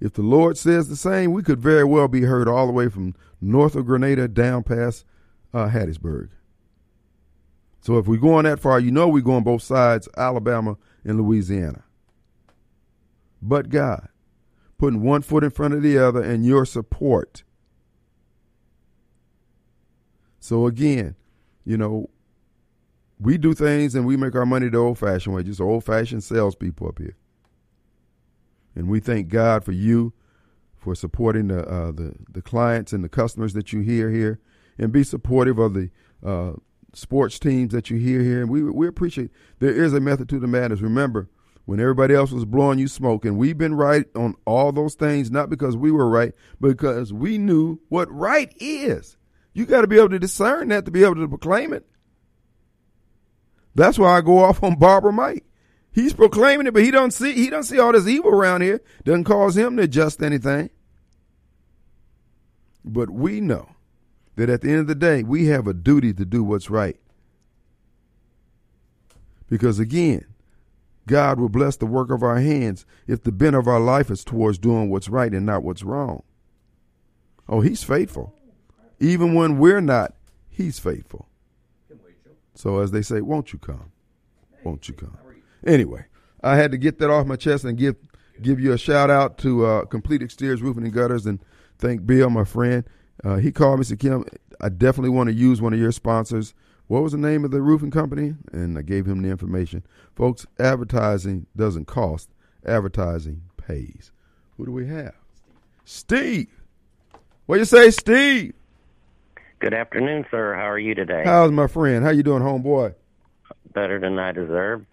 If 0.00 0.14
the 0.14 0.22
Lord 0.22 0.56
says 0.56 0.88
the 0.88 0.96
same, 0.96 1.32
we 1.32 1.42
could 1.42 1.60
very 1.60 1.84
well 1.84 2.08
be 2.08 2.22
heard 2.22 2.48
all 2.48 2.66
the 2.66 2.72
way 2.72 2.88
from 2.88 3.14
north 3.40 3.76
of 3.76 3.86
Grenada 3.86 4.28
down 4.28 4.62
past 4.62 5.04
uh, 5.52 5.68
Hattiesburg. 5.68 6.30
So 7.82 7.98
if 7.98 8.06
we're 8.06 8.16
going 8.18 8.44
that 8.44 8.60
far, 8.60 8.80
you 8.80 8.90
know 8.90 9.08
we're 9.08 9.22
going 9.22 9.44
both 9.44 9.62
sides, 9.62 10.08
Alabama 10.16 10.76
and 11.04 11.18
Louisiana 11.18 11.84
but 13.42 13.68
God, 13.68 14.08
putting 14.78 15.02
one 15.02 15.22
foot 15.22 15.44
in 15.44 15.50
front 15.50 15.74
of 15.74 15.82
the 15.82 15.98
other 15.98 16.22
and 16.22 16.44
your 16.44 16.64
support. 16.64 17.42
So 20.40 20.66
again, 20.66 21.16
you 21.64 21.76
know, 21.76 22.10
we 23.18 23.36
do 23.36 23.54
things 23.54 23.94
and 23.94 24.06
we 24.06 24.16
make 24.16 24.34
our 24.34 24.46
money 24.46 24.68
the 24.68 24.78
old 24.78 24.98
fashioned 24.98 25.34
way, 25.34 25.42
just 25.42 25.60
old 25.60 25.84
fashioned 25.84 26.24
salespeople 26.24 26.88
up 26.88 26.98
here. 26.98 27.16
And 28.74 28.88
we 28.88 29.00
thank 29.00 29.28
God 29.28 29.64
for 29.64 29.72
you 29.72 30.12
for 30.76 30.94
supporting 30.94 31.48
the, 31.48 31.66
uh, 31.66 31.92
the 31.92 32.14
the 32.30 32.42
clients 32.42 32.92
and 32.92 33.04
the 33.04 33.08
customers 33.08 33.52
that 33.54 33.72
you 33.72 33.80
hear 33.80 34.10
here, 34.10 34.40
and 34.78 34.92
be 34.92 35.04
supportive 35.04 35.58
of 35.58 35.74
the 35.74 35.90
uh, 36.24 36.52
sports 36.94 37.38
teams 37.38 37.72
that 37.72 37.90
you 37.90 37.98
hear 37.98 38.22
here. 38.22 38.40
And 38.40 38.50
we 38.50 38.62
we 38.62 38.86
appreciate 38.86 39.30
there 39.58 39.72
is 39.74 39.92
a 39.92 40.00
method 40.00 40.28
to 40.30 40.38
the 40.38 40.46
madness. 40.46 40.80
Remember, 40.80 41.28
when 41.70 41.78
everybody 41.78 42.12
else 42.14 42.32
was 42.32 42.44
blowing 42.44 42.80
you 42.80 42.88
smoke. 42.88 43.24
And 43.24 43.38
we've 43.38 43.56
been 43.56 43.74
right 43.74 44.04
on 44.16 44.34
all 44.44 44.72
those 44.72 44.94
things, 44.96 45.30
not 45.30 45.50
because 45.50 45.76
we 45.76 45.92
were 45.92 46.08
right, 46.08 46.32
because 46.60 47.12
we 47.12 47.38
knew 47.38 47.78
what 47.88 48.10
right 48.10 48.52
is. 48.58 49.16
You 49.52 49.66
got 49.66 49.82
to 49.82 49.86
be 49.86 49.96
able 49.96 50.08
to 50.08 50.18
discern 50.18 50.68
that 50.68 50.84
to 50.86 50.90
be 50.90 51.04
able 51.04 51.14
to 51.14 51.28
proclaim 51.28 51.72
it. 51.72 51.86
That's 53.76 54.00
why 54.00 54.16
I 54.16 54.20
go 54.20 54.38
off 54.38 54.64
on 54.64 54.80
Barbara 54.80 55.12
Mike. 55.12 55.44
He's 55.92 56.12
proclaiming 56.12 56.66
it, 56.66 56.74
but 56.74 56.84
he 56.84 56.90
don't 56.90 57.12
see 57.12 57.32
he 57.32 57.50
don't 57.50 57.64
see 57.64 57.78
all 57.78 57.92
this 57.92 58.06
evil 58.06 58.30
around 58.30 58.62
here. 58.62 58.80
Doesn't 59.04 59.24
cause 59.24 59.56
him 59.56 59.76
to 59.76 59.82
adjust 59.82 60.22
anything. 60.22 60.70
But 62.84 63.10
we 63.10 63.40
know 63.40 63.70
that 64.36 64.48
at 64.48 64.62
the 64.62 64.70
end 64.70 64.80
of 64.80 64.86
the 64.86 64.94
day, 64.94 65.22
we 65.22 65.46
have 65.46 65.66
a 65.66 65.74
duty 65.74 66.12
to 66.14 66.24
do 66.24 66.42
what's 66.42 66.70
right. 66.70 66.96
Because 69.48 69.78
again, 69.78 70.26
God 71.06 71.40
will 71.40 71.48
bless 71.48 71.76
the 71.76 71.86
work 71.86 72.10
of 72.10 72.22
our 72.22 72.38
hands 72.38 72.86
if 73.08 73.22
the 73.22 73.32
bent 73.32 73.56
of 73.56 73.66
our 73.66 73.80
life 73.80 74.10
is 74.10 74.22
towards 74.24 74.58
doing 74.58 74.88
what's 74.90 75.08
right 75.08 75.32
and 75.32 75.44
not 75.44 75.64
what's 75.64 75.82
wrong. 75.82 76.22
Oh, 77.48 77.60
He's 77.60 77.82
faithful. 77.82 78.32
Even 79.00 79.34
when 79.34 79.58
we're 79.58 79.80
not, 79.80 80.14
He's 80.48 80.78
faithful. 80.78 81.26
So, 82.54 82.80
as 82.80 82.90
they 82.92 83.02
say, 83.02 83.20
won't 83.22 83.52
you 83.52 83.58
come? 83.58 83.90
Won't 84.62 84.86
you 84.88 84.94
come? 84.94 85.16
Anyway, 85.66 86.04
I 86.42 86.56
had 86.56 86.70
to 86.72 86.78
get 86.78 86.98
that 86.98 87.10
off 87.10 87.26
my 87.26 87.36
chest 87.36 87.64
and 87.64 87.76
give 87.76 87.96
give 88.40 88.58
you 88.60 88.72
a 88.72 88.78
shout 88.78 89.10
out 89.10 89.38
to 89.38 89.66
uh, 89.66 89.84
Complete 89.84 90.22
Exteriors 90.22 90.62
Roofing 90.62 90.84
and 90.84 90.92
Gutters 90.92 91.26
and 91.26 91.40
thank 91.78 92.06
Bill, 92.06 92.30
my 92.30 92.44
friend. 92.44 92.84
Uh, 93.22 93.36
he 93.36 93.52
called 93.52 93.78
me, 93.78 93.84
said, 93.84 93.98
Kim, 93.98 94.24
I 94.62 94.70
definitely 94.70 95.10
want 95.10 95.28
to 95.28 95.34
use 95.34 95.60
one 95.60 95.74
of 95.74 95.78
your 95.78 95.92
sponsors 95.92 96.54
what 96.90 97.04
was 97.04 97.12
the 97.12 97.18
name 97.18 97.44
of 97.44 97.52
the 97.52 97.62
roofing 97.62 97.92
company? 97.92 98.34
And 98.50 98.76
I 98.76 98.82
gave 98.82 99.06
him 99.06 99.22
the 99.22 99.28
information. 99.28 99.84
Folks, 100.16 100.44
advertising 100.58 101.46
doesn't 101.56 101.84
cost, 101.84 102.30
advertising 102.66 103.42
pays. 103.56 104.10
Who 104.56 104.66
do 104.66 104.72
we 104.72 104.88
have? 104.88 105.14
Steve. 105.84 106.48
What 107.46 107.60
you 107.60 107.64
say, 107.64 107.92
Steve? 107.92 108.54
Good 109.60 109.72
afternoon, 109.72 110.26
sir. 110.32 110.54
How 110.54 110.68
are 110.68 110.80
you 110.80 110.96
today? 110.96 111.22
How's 111.24 111.52
my 111.52 111.68
friend? 111.68 112.02
How 112.02 112.10
you 112.10 112.24
doing, 112.24 112.42
homeboy? 112.42 112.96
Better 113.72 114.00
than 114.00 114.18
I 114.18 114.32
deserve. 114.32 114.84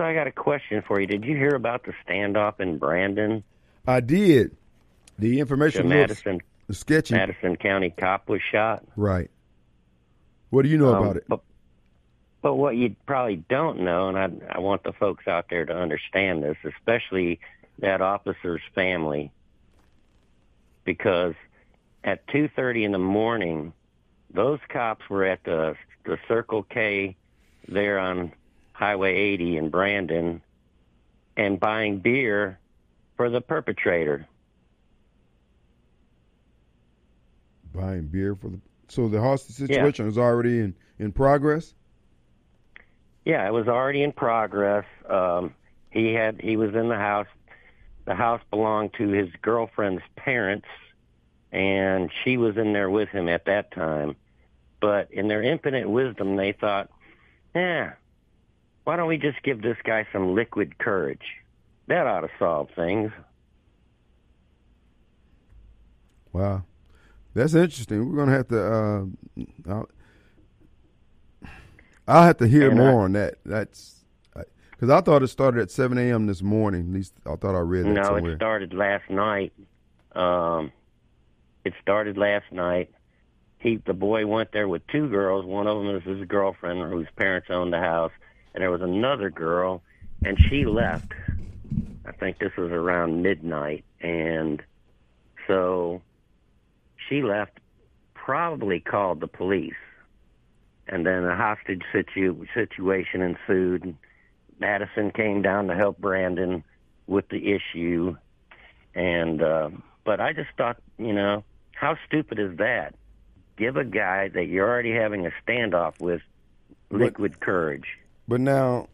I 0.00 0.14
got 0.14 0.26
a 0.26 0.32
question 0.32 0.82
for 0.86 1.00
you. 1.00 1.06
Did 1.06 1.24
you 1.24 1.36
hear 1.36 1.54
about 1.54 1.84
the 1.84 1.92
standoff 2.06 2.60
in 2.60 2.78
Brandon? 2.78 3.42
I 3.86 4.00
did. 4.00 4.56
The 5.18 5.40
information 5.40 5.88
the 5.88 5.94
Madison 5.94 6.40
sketchy. 6.70 7.14
Madison 7.14 7.56
County 7.56 7.90
cop 7.90 8.28
was 8.28 8.40
shot. 8.42 8.84
Right. 8.96 9.30
What 10.50 10.62
do 10.62 10.68
you 10.68 10.78
know 10.78 10.94
um, 10.94 11.02
about 11.02 11.16
it? 11.16 11.24
But, 11.28 11.40
but 12.42 12.54
what 12.54 12.76
you 12.76 12.96
probably 13.06 13.36
don't 13.36 13.80
know, 13.80 14.08
and 14.08 14.18
I, 14.18 14.56
I 14.56 14.58
want 14.60 14.82
the 14.82 14.92
folks 14.92 15.28
out 15.28 15.46
there 15.50 15.66
to 15.66 15.76
understand 15.76 16.42
this, 16.42 16.56
especially 16.64 17.40
that 17.78 18.00
officer's 18.00 18.62
family, 18.74 19.30
because 20.84 21.34
at 22.04 22.26
2:30 22.28 22.84
in 22.84 22.92
the 22.92 22.98
morning, 22.98 23.72
those 24.32 24.58
cops 24.68 25.08
were 25.08 25.24
at 25.24 25.44
the 25.44 25.76
the 26.04 26.18
Circle 26.28 26.62
K 26.64 27.16
there 27.68 27.98
on 27.98 28.32
Highway 28.80 29.14
80 29.14 29.58
in 29.58 29.68
Brandon 29.68 30.40
and 31.36 31.60
buying 31.60 31.98
beer 31.98 32.58
for 33.14 33.28
the 33.28 33.42
perpetrator. 33.42 34.26
Buying 37.74 38.06
beer 38.06 38.34
for 38.34 38.48
the 38.48 38.60
so 38.88 39.06
the 39.06 39.20
hostage 39.20 39.54
situation 39.54 40.06
yeah. 40.06 40.10
is 40.10 40.18
already 40.18 40.58
in, 40.58 40.74
in 40.98 41.12
progress. 41.12 41.74
Yeah, 43.24 43.46
it 43.46 43.52
was 43.52 43.68
already 43.68 44.02
in 44.02 44.12
progress. 44.12 44.86
Um, 45.08 45.54
he 45.90 46.14
had 46.14 46.40
he 46.40 46.56
was 46.56 46.74
in 46.74 46.88
the 46.88 46.96
house. 46.96 47.28
The 48.06 48.14
house 48.14 48.40
belonged 48.50 48.94
to 48.94 49.08
his 49.08 49.28
girlfriend's 49.42 50.02
parents, 50.16 50.66
and 51.52 52.10
she 52.24 52.38
was 52.38 52.56
in 52.56 52.72
there 52.72 52.90
with 52.90 53.10
him 53.10 53.28
at 53.28 53.44
that 53.44 53.70
time. 53.72 54.16
But 54.80 55.12
in 55.12 55.28
their 55.28 55.42
infinite 55.42 55.88
wisdom, 55.88 56.34
they 56.34 56.52
thought, 56.52 56.90
"Yeah, 57.54 57.92
why 58.84 58.96
don't 58.96 59.08
we 59.08 59.18
just 59.18 59.42
give 59.42 59.62
this 59.62 59.76
guy 59.84 60.06
some 60.12 60.34
liquid 60.34 60.78
courage? 60.78 61.24
That 61.88 62.06
ought 62.06 62.20
to 62.20 62.30
solve 62.38 62.68
things." 62.74 63.12
Wow. 66.32 66.62
That's 67.34 67.54
interesting. 67.54 68.10
We're 68.10 68.16
gonna 68.16 68.36
have 68.36 68.48
to. 68.48 68.64
Uh, 68.64 69.04
I'll, 69.68 69.88
I'll, 72.08 72.22
have 72.24 72.38
to 72.38 72.48
hear 72.48 72.70
and 72.70 72.78
more 72.78 73.02
I, 73.02 73.04
on 73.04 73.12
that. 73.12 73.36
That's 73.44 74.00
because 74.70 74.90
I 74.90 75.00
thought 75.00 75.22
it 75.22 75.28
started 75.28 75.60
at 75.60 75.70
seven 75.70 75.98
a.m. 75.98 76.26
this 76.26 76.42
morning. 76.42 76.88
At 76.88 76.94
least 76.94 77.14
I 77.26 77.36
thought 77.36 77.54
I 77.54 77.60
read 77.60 77.84
that 77.84 77.90
no, 77.90 78.02
somewhere. 78.02 78.32
it 78.32 78.36
started 78.36 78.74
last 78.74 79.08
night. 79.10 79.52
Um, 80.12 80.72
it 81.64 81.74
started 81.80 82.16
last 82.16 82.50
night. 82.50 82.90
He, 83.58 83.76
the 83.76 83.92
boy, 83.92 84.26
went 84.26 84.52
there 84.52 84.66
with 84.66 84.86
two 84.88 85.08
girls. 85.08 85.44
One 85.44 85.66
of 85.66 85.76
them 85.76 85.94
is 85.94 86.02
his 86.02 86.26
girlfriend, 86.26 86.90
whose 86.90 87.06
parents 87.16 87.48
owned 87.50 87.72
the 87.72 87.78
house, 87.78 88.12
and 88.54 88.62
there 88.62 88.70
was 88.70 88.82
another 88.82 89.30
girl, 89.30 89.82
and 90.24 90.38
she 90.38 90.64
left. 90.64 91.12
I 92.04 92.12
think 92.12 92.38
this 92.38 92.56
was 92.56 92.70
around 92.70 93.22
midnight, 93.22 93.84
and 94.00 94.62
so 95.46 96.02
she 97.08 97.22
left, 97.22 97.58
probably 98.14 98.80
called 98.80 99.20
the 99.20 99.28
police. 99.28 99.74
And 100.86 101.06
then 101.06 101.24
a 101.24 101.36
hostage 101.36 101.82
situ- 101.92 102.46
situation 102.52 103.22
ensued. 103.22 103.96
Madison 104.58 105.12
came 105.12 105.40
down 105.42 105.68
to 105.68 105.76
help 105.76 105.98
Brandon 105.98 106.64
with 107.06 107.28
the 107.28 107.52
issue. 107.52 108.16
And, 108.94 109.40
uh, 109.40 109.70
but 110.04 110.20
I 110.20 110.32
just 110.32 110.50
thought, 110.56 110.78
you 110.98 111.12
know, 111.12 111.44
how 111.72 111.96
stupid 112.06 112.40
is 112.40 112.56
that? 112.58 112.94
give 113.60 113.76
a 113.76 113.84
guy 113.84 114.28
that 114.28 114.46
you're 114.46 114.66
already 114.66 114.92
having 114.92 115.26
a 115.26 115.30
standoff 115.46 116.00
with 116.00 116.22
liquid 116.90 117.38
courage. 117.38 117.98
But 118.30 118.40
now, 118.40 118.86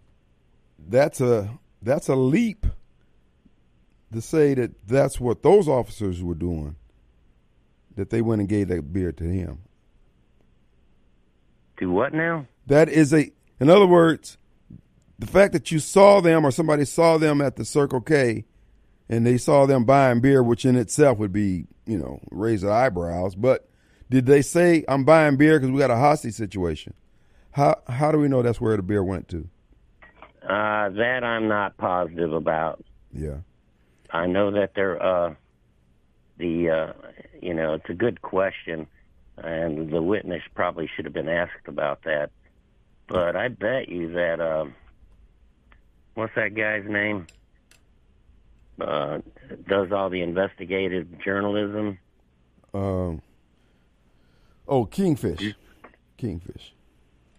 that's 0.78 1.20
a 1.20 1.58
that's 1.82 2.08
a 2.08 2.14
leap 2.16 2.64
to 4.10 4.22
say 4.22 4.54
that 4.54 4.86
that's 4.86 5.20
what 5.20 5.42
those 5.42 5.68
officers 5.68 6.22
were 6.22 6.34
doing. 6.34 6.76
That 7.96 8.08
they 8.08 8.22
went 8.22 8.40
and 8.40 8.48
gave 8.48 8.68
that 8.68 8.94
beer 8.94 9.12
to 9.12 9.24
him. 9.24 9.58
Do 11.76 11.90
what 11.90 12.14
now? 12.14 12.46
That 12.66 12.88
is 12.88 13.12
a, 13.12 13.30
in 13.60 13.68
other 13.68 13.86
words, 13.86 14.38
the 15.18 15.26
fact 15.26 15.52
that 15.52 15.70
you 15.70 15.80
saw 15.80 16.22
them 16.22 16.46
or 16.46 16.50
somebody 16.50 16.86
saw 16.86 17.18
them 17.18 17.42
at 17.42 17.56
the 17.56 17.66
Circle 17.66 18.00
K, 18.00 18.46
and 19.06 19.26
they 19.26 19.36
saw 19.36 19.66
them 19.66 19.84
buying 19.84 20.22
beer, 20.22 20.42
which 20.42 20.64
in 20.64 20.76
itself 20.76 21.18
would 21.18 21.34
be, 21.34 21.66
you 21.84 21.98
know, 21.98 22.20
raise 22.30 22.62
the 22.62 22.72
eyebrows. 22.72 23.34
But 23.34 23.68
did 24.08 24.24
they 24.24 24.40
say, 24.40 24.86
"I'm 24.88 25.04
buying 25.04 25.36
beer 25.36 25.58
because 25.58 25.72
we 25.72 25.78
got 25.78 25.90
a 25.90 25.96
hostage 25.96 26.32
situation"? 26.32 26.94
How 27.56 27.80
how 27.88 28.12
do 28.12 28.18
we 28.18 28.28
know 28.28 28.42
that's 28.42 28.60
where 28.60 28.76
the 28.76 28.82
beer 28.82 29.02
went 29.02 29.28
to? 29.30 29.48
Uh, 30.42 30.90
that 30.90 31.24
I'm 31.24 31.48
not 31.48 31.78
positive 31.78 32.34
about. 32.34 32.84
Yeah. 33.14 33.38
I 34.10 34.26
know 34.26 34.50
that 34.50 34.74
they're 34.74 35.02
uh, 35.02 35.34
the 36.36 36.68
uh, 36.68 36.92
you 37.40 37.54
know 37.54 37.72
it's 37.72 37.88
a 37.88 37.94
good 37.94 38.20
question, 38.20 38.86
and 39.38 39.90
the 39.90 40.02
witness 40.02 40.42
probably 40.54 40.86
should 40.94 41.06
have 41.06 41.14
been 41.14 41.30
asked 41.30 41.66
about 41.66 42.02
that. 42.02 42.30
But 43.08 43.36
I 43.36 43.48
bet 43.48 43.88
you 43.88 44.12
that 44.12 44.38
uh, 44.38 44.66
what's 46.12 46.34
that 46.34 46.54
guy's 46.54 46.84
name? 46.86 47.26
Uh, 48.78 49.20
does 49.66 49.92
all 49.92 50.10
the 50.10 50.20
investigative 50.20 51.06
journalism? 51.24 51.96
Um. 52.74 53.22
Oh, 54.68 54.84
Kingfish. 54.84 55.54
Kingfish. 56.18 56.75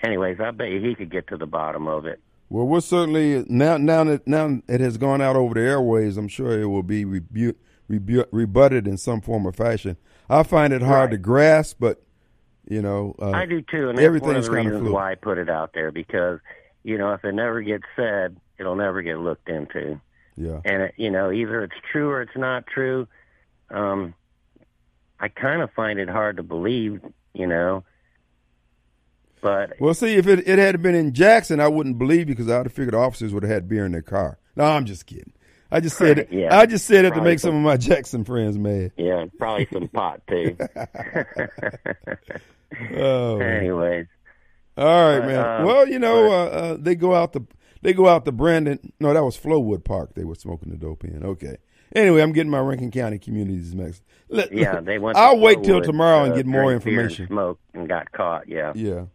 Anyways, 0.02 0.40
I 0.40 0.52
bet 0.52 0.70
he 0.72 0.96
could 0.96 1.10
get 1.10 1.28
to 1.28 1.38
the 1.38 1.48
bottom 1.48 1.88
of 1.88 2.06
it. 2.06 2.20
Well, 2.50 2.66
we're 2.66 2.80
certainly 2.82 3.44
now 3.50 3.78
now 3.78 4.04
that 4.06 4.28
now 4.28 4.62
it 4.68 4.80
has 4.80 4.98
gone 4.98 5.22
out 5.22 5.36
over 5.36 5.54
the 5.56 5.62
airways. 5.62 6.18
I'm 6.18 6.28
sure 6.30 6.60
it 6.60 6.66
will 6.68 6.84
be 6.84 7.04
rebu- 7.04 7.56
rebu- 7.90 8.26
rebutted 8.32 8.88
in 8.88 8.98
some 8.98 9.20
form 9.22 9.46
or 9.46 9.52
fashion. 9.52 9.98
I 10.30 10.44
find 10.44 10.72
it 10.72 10.82
hard 10.82 11.12
to 11.12 11.18
grasp, 11.18 11.78
but 11.80 12.02
you 12.70 12.82
know, 12.82 13.16
uh, 13.22 13.32
I 13.32 13.46
do 13.46 13.62
too, 13.62 13.90
and 13.90 13.98
that's 13.98 14.22
one 14.22 14.36
of 14.36 14.44
the 14.44 14.50
kind 14.52 14.70
reasons 14.72 14.90
why 14.90 15.12
I 15.12 15.16
put 15.16 15.38
it 15.38 15.50
out 15.50 15.72
there 15.74 15.92
because 15.92 16.40
you 16.84 16.98
know 16.98 17.14
if 17.14 17.26
it 17.26 17.34
never 17.34 17.62
gets 17.62 17.84
said, 17.96 18.38
it'll 18.58 18.76
never 18.76 19.02
get 19.02 19.20
looked 19.20 19.50
into, 19.50 20.00
Yeah. 20.38 20.62
and 20.64 20.84
it, 20.84 20.94
you 20.96 21.10
know 21.12 21.32
either 21.32 21.64
it's 21.64 21.76
true 21.92 22.10
or 22.10 22.22
it's 22.22 22.36
not 22.38 22.66
true. 22.68 23.08
Um, 23.70 24.14
I 25.20 25.28
kind 25.28 25.62
of 25.62 25.72
find 25.74 26.00
it 26.00 26.10
hard 26.10 26.38
to 26.38 26.44
believe, 26.44 27.02
you 27.34 27.48
know. 27.48 27.84
But 29.48 29.80
Well, 29.80 29.94
see, 29.94 30.16
if 30.16 30.28
it, 30.28 30.48
it 30.48 30.60
had 30.60 30.82
been 30.82 30.96
in 30.96 31.14
Jackson, 31.14 31.60
I 31.60 31.68
wouldn't 31.68 31.98
believe 31.98 32.30
you 32.30 32.36
because 32.36 32.50
I 32.50 32.58
would 32.58 32.68
have 32.68 32.74
figured 32.74 32.96
officers 32.96 33.34
would 33.34 33.44
have 33.44 33.52
had 33.52 33.68
beer 33.70 33.86
in 33.86 33.92
their 33.94 34.02
car. 34.02 34.38
No, 34.56 34.66
I'm 34.66 34.86
just 34.86 35.06
kidding. 35.06 35.34
I 35.72 35.80
just 35.82 35.98
said 35.98 36.20
it. 36.20 36.32
Yeah, 36.32 36.58
I 36.58 36.66
just 36.66 36.86
said 36.86 37.06
it 37.06 37.14
to 37.14 37.22
make 37.22 37.40
some 37.40 37.56
of 37.56 37.62
my 37.62 37.78
Jackson 37.78 38.24
friends 38.24 38.58
mad. 38.58 38.92
yeah, 38.98 39.26
probably 39.38 39.68
some 39.72 39.88
pot 39.90 40.22
too. 40.28 40.58
Oh. 42.98 43.40
Anyways, 43.40 44.08
all 44.78 44.86
right, 44.86 45.20
but, 45.20 45.28
man. 45.28 45.40
uh, 45.40 45.66
well, 45.66 45.88
you 45.88 46.00
know, 46.00 46.32
uh, 46.32 46.46
uh, 46.46 46.78
they 46.78 46.96
go 46.96 47.16
out 47.16 47.32
the 47.34 47.42
they 47.82 47.94
go 47.94 48.08
out 48.08 48.26
to 48.26 48.32
Brandon. 48.32 48.92
No, 49.00 49.14
that 49.14 49.24
was 49.24 49.38
Flowood 49.38 49.84
Park. 49.86 50.14
They 50.16 50.24
were 50.26 50.36
smoking 50.36 50.72
the 50.72 50.78
dope 50.78 51.04
in. 51.06 51.24
Okay. 51.24 51.58
Anyway, 51.96 52.22
I'm 52.22 52.34
getting 52.34 52.52
my 52.52 52.60
Rankin 52.60 52.92
County 52.92 53.18
communities 53.20 53.74
mixed. 53.74 54.04
Let- 54.30 54.52
yeah, 54.52 54.82
they 54.82 55.00
went. 55.00 55.18
I'll 55.18 55.40
wait 55.40 55.64
till 55.64 55.82
tomorrow 55.82 56.24
and 56.26 56.34
uh, 56.34 56.36
get 56.36 56.46
more 56.46 56.74
and 56.74 56.74
information. 56.74 57.28
Smoke 57.28 57.60
and 57.74 57.88
got 57.88 58.12
caught. 58.12 58.50
Yeah. 58.50 58.74
Yeah. 58.76 59.06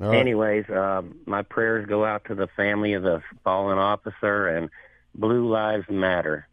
All 0.00 0.08
right. 0.08 0.18
Anyways, 0.18 0.64
um, 0.70 1.16
my 1.26 1.42
prayers 1.42 1.86
go 1.86 2.04
out 2.04 2.24
to 2.26 2.34
the 2.34 2.46
family 2.56 2.94
of 2.94 3.02
the 3.02 3.22
fallen 3.44 3.78
officer 3.78 4.48
and 4.48 4.70
Blue 5.14 5.48
Lives 5.48 5.88
Matter. 5.90 6.48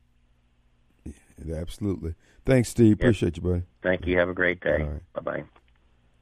Absolutely. 1.54 2.16
Thanks, 2.46 2.70
Steve. 2.70 2.94
Appreciate 2.94 3.38
you, 3.38 3.44
buddy. 3.44 3.64
Thank 3.84 4.06
you. 4.06 4.18
Have 4.18 4.30
a 4.30 4.34
great 4.34 4.60
day. 4.62 4.82
All 4.82 4.90
right. 4.90 5.14
Bye 5.14 5.22
bye. 5.22 5.44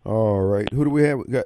All 0.03 0.41
right. 0.41 0.71
Who 0.71 0.83
do 0.83 0.89
we 0.89 1.03
have? 1.03 1.19
We 1.19 1.25
got 1.25 1.45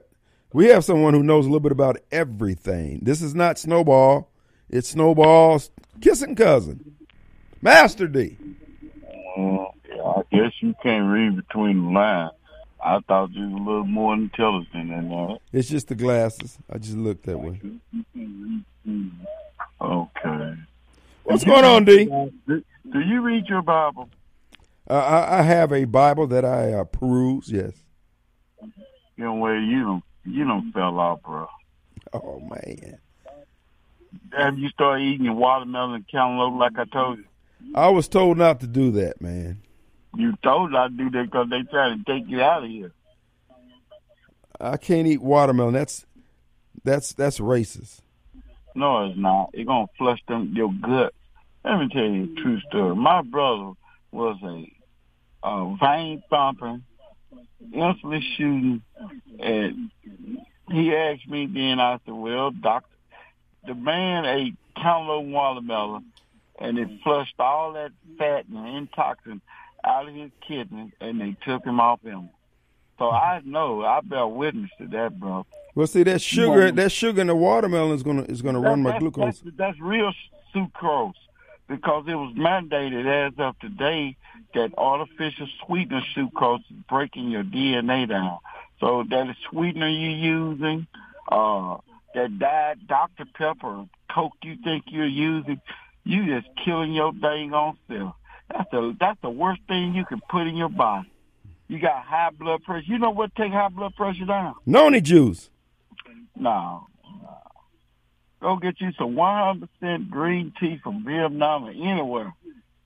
we 0.51 0.67
have 0.67 0.83
someone 0.83 1.13
who 1.13 1.23
knows 1.23 1.45
a 1.45 1.49
little 1.49 1.59
bit 1.59 1.71
about 1.71 1.97
everything. 2.11 2.99
This 3.03 3.21
is 3.21 3.35
not 3.35 3.57
Snowball. 3.57 4.31
It's 4.69 4.89
Snowball's 4.89 5.71
kissing 6.01 6.35
cousin, 6.35 6.95
Master 7.61 8.07
D. 8.07 8.37
Well, 9.37 9.75
I 10.05 10.21
guess 10.31 10.51
you 10.59 10.75
can't 10.81 11.11
read 11.11 11.35
between 11.35 11.83
the 11.85 11.89
lines. 11.91 12.31
I 12.83 12.99
thought 13.07 13.31
you 13.31 13.49
was 13.49 13.61
a 13.61 13.63
little 13.63 13.85
more 13.85 14.13
intelligent 14.13 14.89
than 14.89 15.09
that. 15.09 15.39
It's 15.51 15.69
just 15.69 15.89
the 15.89 15.95
glasses. 15.95 16.57
I 16.69 16.77
just 16.77 16.95
look 16.97 17.23
that 17.23 17.37
way. 17.37 17.59
Okay. 19.81 20.55
What's 21.23 21.43
going 21.43 21.65
on, 21.65 21.85
D? 21.85 22.05
Do, 22.05 22.63
do 22.91 22.99
you 22.99 23.21
read 23.21 23.47
your 23.47 23.61
Bible? 23.61 24.09
Uh, 24.89 24.93
I, 24.93 25.39
I 25.39 25.41
have 25.43 25.71
a 25.71 25.85
Bible 25.85 26.25
that 26.27 26.43
I 26.43 26.73
uh, 26.73 26.83
peruse. 26.85 27.51
Yes. 27.51 27.73
You 29.15 29.25
know 29.25 29.35
where 29.35 29.59
you 29.59 29.83
don't 29.83 30.03
you 30.25 30.45
don't 30.45 30.71
fell 30.71 30.97
off, 30.99 31.21
bro. 31.23 31.47
Oh 32.13 32.39
man. 32.39 32.97
Have 34.31 34.57
you 34.57 34.69
started 34.69 35.03
eating 35.03 35.25
your 35.25 35.35
watermelon 35.35 35.95
and 35.95 36.07
cantaloupe 36.07 36.59
like 36.59 36.79
I 36.79 36.85
told 36.85 37.19
you? 37.19 37.25
I 37.75 37.89
was 37.89 38.07
told 38.07 38.37
not 38.37 38.61
to 38.61 38.67
do 38.67 38.91
that, 38.91 39.21
man. 39.21 39.61
You 40.15 40.35
told 40.43 40.75
I 40.75 40.87
do 40.87 41.09
that 41.11 41.25
because 41.25 41.49
they 41.49 41.63
trying 41.63 42.03
to 42.03 42.05
take 42.05 42.29
you 42.29 42.41
out 42.41 42.63
of 42.63 42.69
here. 42.69 42.91
I 44.59 44.77
can't 44.77 45.07
eat 45.07 45.21
watermelon. 45.21 45.73
That's 45.73 46.05
that's 46.83 47.13
that's 47.13 47.39
racist. 47.39 48.01
No, 48.75 49.05
it's 49.09 49.17
not. 49.17 49.51
It's 49.53 49.67
gonna 49.67 49.87
flush 49.97 50.19
them 50.27 50.53
your 50.55 50.71
gut. 50.73 51.13
Let 51.63 51.79
me 51.79 51.89
tell 51.89 52.03
you 52.03 52.23
a 52.23 52.41
true 52.41 52.59
story. 52.61 52.95
My 52.95 53.21
brother 53.21 53.73
was 54.11 54.37
a, 54.43 55.47
a 55.47 55.77
vein 55.79 56.23
thumping, 56.29 56.83
instantly 57.73 58.21
shooting, 58.35 58.81
and 59.39 59.91
he 60.71 60.95
asked 60.95 61.27
me 61.27 61.45
then. 61.45 61.79
I 61.79 61.99
said, 62.05 62.13
"Well, 62.13 62.51
doctor, 62.51 62.95
the 63.65 63.75
man 63.75 64.25
ate 64.25 64.55
cantaloupe 64.75 65.25
watermelon, 65.25 66.05
and 66.59 66.79
it 66.79 66.89
flushed 67.03 67.35
all 67.39 67.73
that 67.73 67.91
fat 68.17 68.45
and 68.47 68.65
intoxin 68.67 69.41
out 69.83 70.07
of 70.07 70.13
his 70.15 70.31
kidneys, 70.47 70.91
and 70.99 71.19
they 71.19 71.35
took 71.45 71.65
him 71.65 71.79
off 71.79 72.01
him." 72.01 72.29
So 72.97 73.09
I 73.09 73.41
know 73.45 73.83
I 73.85 74.01
bear 74.01 74.27
witness 74.27 74.69
to 74.79 74.87
that, 74.87 75.19
bro. 75.19 75.45
Well, 75.75 75.87
see 75.87 76.03
that 76.03 76.21
sugar, 76.21 76.65
No. 76.65 76.71
that 76.71 76.91
sugar 76.91 77.21
in 77.21 77.27
the 77.27 77.35
watermelon 77.35 77.93
is 77.93 78.03
gonna 78.03 78.23
is 78.23 78.41
gonna 78.41 78.59
run 78.59 78.83
my 78.83 78.91
That- 78.91 78.99
glucose. 78.99 79.39
That's, 79.39 79.55
that's 79.55 79.79
real 79.79 80.11
sucrose 80.53 81.13
because 81.67 82.05
it 82.07 82.15
was 82.15 82.33
mandated 82.35 83.05
as 83.05 83.33
of 83.39 83.57
today 83.59 84.17
that 84.53 84.73
artificial 84.77 85.47
sweetener 85.65 86.01
sucrose 86.15 86.59
is 86.71 86.77
breaking 86.89 87.29
your 87.29 87.43
DNA 87.43 88.05
down. 88.07 88.39
So 88.79 89.03
that 89.03 89.35
sweetener 89.49 89.87
you're 89.87 90.09
using, 90.11 90.87
uh, 91.31 91.77
that 92.15 92.39
diet 92.39 92.87
Dr. 92.87 93.25
Pepper, 93.25 93.85
Coke 94.09 94.33
you 94.41 94.55
think 94.63 94.85
you're 94.87 95.05
using, 95.05 95.61
you 96.03 96.25
just 96.25 96.47
killing 96.65 96.93
your 96.93 97.11
dang 97.13 97.53
on 97.53 97.77
self. 97.87 98.15
That's 98.49 98.69
the 98.71 98.95
that's 98.99 99.19
the 99.21 99.29
worst 99.29 99.61
thing 99.67 99.93
you 99.93 100.05
can 100.05 100.21
put 100.29 100.47
in 100.47 100.55
your 100.55 100.69
body. 100.69 101.11
You 101.67 101.79
got 101.79 102.03
high 102.03 102.31
blood 102.31 102.63
pressure. 102.63 102.85
You 102.87 102.97
know 102.97 103.11
what 103.11 103.35
take 103.35 103.51
high 103.51 103.69
blood 103.69 103.95
pressure 103.95 104.25
down? 104.25 104.55
Noni 104.65 105.01
juice. 105.01 105.49
No. 106.35 106.87
no. 107.05 107.37
Go 108.41 108.55
get 108.55 108.81
you 108.81 108.91
some 108.97 109.15
100% 109.15 110.09
green 110.09 110.53
tea 110.59 110.79
from 110.81 111.05
Vietnam 111.05 111.65
or 111.65 111.71
anywhere 111.71 112.33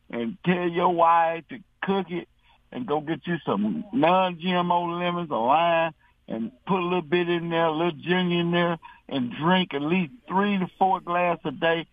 and 0.10 0.38
tell 0.45 0.68
your 0.68 0.90
wife 0.90 1.44
to 1.49 1.60
cook 1.81 2.07
it 2.10 2.27
and 2.72 2.85
go 2.85 2.99
get 3.02 3.26
you 3.26 3.38
some 3.45 3.85
non-GMO 3.94 4.99
lemons, 4.99 5.30
a 5.30 5.35
lime, 5.35 5.94
and 6.27 6.52
put 6.65 6.80
a 6.80 6.84
little 6.84 7.02
bit 7.02 7.30
in 7.30 7.49
there, 7.49 7.65
a 7.65 7.72
little 7.72 7.91
ginger 7.91 8.40
in 8.40 8.52
there, 8.52 8.77
and 9.07 9.31
drink 9.31 9.73
at 9.73 9.81
least 9.81 10.11
three 10.27 10.57
to 10.57 10.68
four 10.80 10.99
glasses 10.99 11.41
a 11.45 11.52
day. 11.52 11.88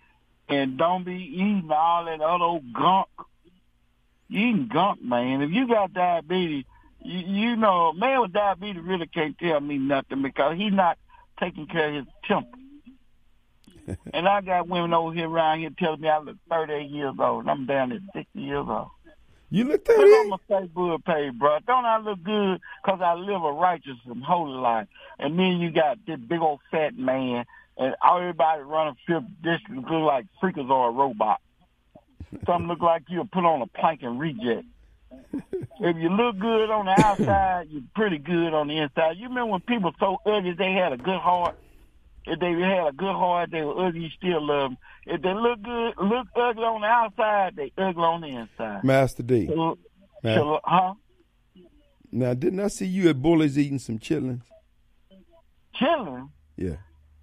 And 0.48 0.78
don't 0.78 1.04
be 1.04 1.14
eating 1.14 1.68
all 1.70 2.06
that 2.06 2.20
other 2.20 2.44
old 2.44 2.72
gunk. 2.72 3.08
You 4.30 4.46
eating 4.46 4.68
gunk, 4.72 5.02
man. 5.02 5.42
If 5.42 5.50
you 5.50 5.66
got 5.66 5.92
diabetes, 5.92 6.64
you, 7.00 7.18
you 7.18 7.56
know, 7.56 7.88
a 7.88 7.94
man 7.94 8.20
with 8.20 8.32
diabetes 8.32 8.82
really 8.82 9.08
can't 9.08 9.36
tell 9.36 9.60
me 9.60 9.76
nothing 9.76 10.22
because 10.22 10.56
he's 10.56 10.72
not 10.72 10.98
taking 11.40 11.66
care 11.66 11.88
of 11.88 11.94
his 11.96 12.04
temper. 12.28 12.58
and 14.14 14.28
I 14.28 14.40
got 14.40 14.68
women 14.68 14.94
over 14.94 15.12
here 15.12 15.28
around 15.28 15.58
here 15.58 15.70
telling 15.76 16.00
me 16.00 16.08
I 16.08 16.18
look 16.20 16.36
38 16.48 16.90
years 16.90 17.14
old. 17.18 17.42
and 17.42 17.50
I'm 17.50 17.66
down 17.66 17.90
at 17.90 18.00
60 18.14 18.40
years 18.40 18.66
old. 18.68 18.90
You 19.52 19.64
look 19.64 19.88
Look 19.88 19.96
that 19.96 19.98
on 19.98 20.28
my 20.28 20.36
Facebook 20.48 21.04
page, 21.04 21.32
bro. 21.36 21.58
Don't 21.66 21.84
I 21.84 21.98
look 21.98 22.22
good? 22.22 22.60
Cause 22.86 23.00
I 23.02 23.14
live 23.14 23.42
a 23.42 23.52
righteous 23.52 23.96
and 24.06 24.22
holy 24.22 24.56
life. 24.56 24.86
And 25.18 25.36
then 25.36 25.58
you 25.58 25.72
got 25.72 25.98
this 26.06 26.20
big 26.20 26.38
old 26.40 26.60
fat 26.70 26.96
man, 26.96 27.46
and 27.76 27.96
everybody 28.08 28.62
running 28.62 28.94
fifth 29.08 29.24
district 29.42 29.90
look 29.90 30.02
like 30.04 30.26
freakers 30.40 30.70
or 30.70 30.90
a 30.90 30.92
robot. 30.92 31.40
Some 32.46 32.68
look 32.68 32.80
like 32.80 33.02
you 33.08 33.24
put 33.24 33.44
on 33.44 33.62
a 33.62 33.66
plank 33.66 34.02
and 34.02 34.18
reject. 34.18 34.66
if 35.32 35.96
you 35.96 36.08
look 36.08 36.38
good 36.38 36.70
on 36.70 36.86
the 36.86 37.04
outside, 37.04 37.68
you're 37.70 37.82
pretty 37.94 38.18
good 38.18 38.54
on 38.54 38.68
the 38.68 38.78
inside. 38.78 39.16
You 39.16 39.28
remember 39.28 39.52
when 39.52 39.60
people 39.60 39.92
so 39.98 40.18
ugly 40.24 40.52
they 40.52 40.72
had 40.72 40.92
a 40.92 40.96
good 40.96 41.18
heart? 41.18 41.56
If 42.26 42.38
they 42.38 42.52
had 42.52 42.86
a 42.88 42.92
good 42.92 43.14
heart, 43.14 43.50
they 43.50 43.62
were 43.62 43.86
ugly, 43.86 44.02
you 44.02 44.08
still 44.10 44.46
love 44.46 44.70
them. 44.70 44.78
If 45.06 45.22
they 45.22 45.34
look 45.34 45.62
good, 45.62 45.94
look 45.98 46.28
ugly 46.36 46.62
on 46.62 46.82
the 46.82 46.86
outside, 46.86 47.56
they 47.56 47.72
ugly 47.76 48.02
on 48.02 48.20
the 48.20 48.28
inside. 48.28 48.84
Master 48.84 49.22
D. 49.22 49.46
So, 49.46 49.78
Ma- 50.22 50.34
so, 50.34 50.60
huh? 50.62 50.94
Now, 52.12 52.34
didn't 52.34 52.60
I 52.60 52.68
see 52.68 52.86
you 52.86 53.08
at 53.08 53.20
Bully's 53.22 53.58
eating 53.58 53.78
some 53.78 53.98
chitlins? 53.98 54.42
Chitlins? 55.74 56.28
Yeah. 56.56 56.76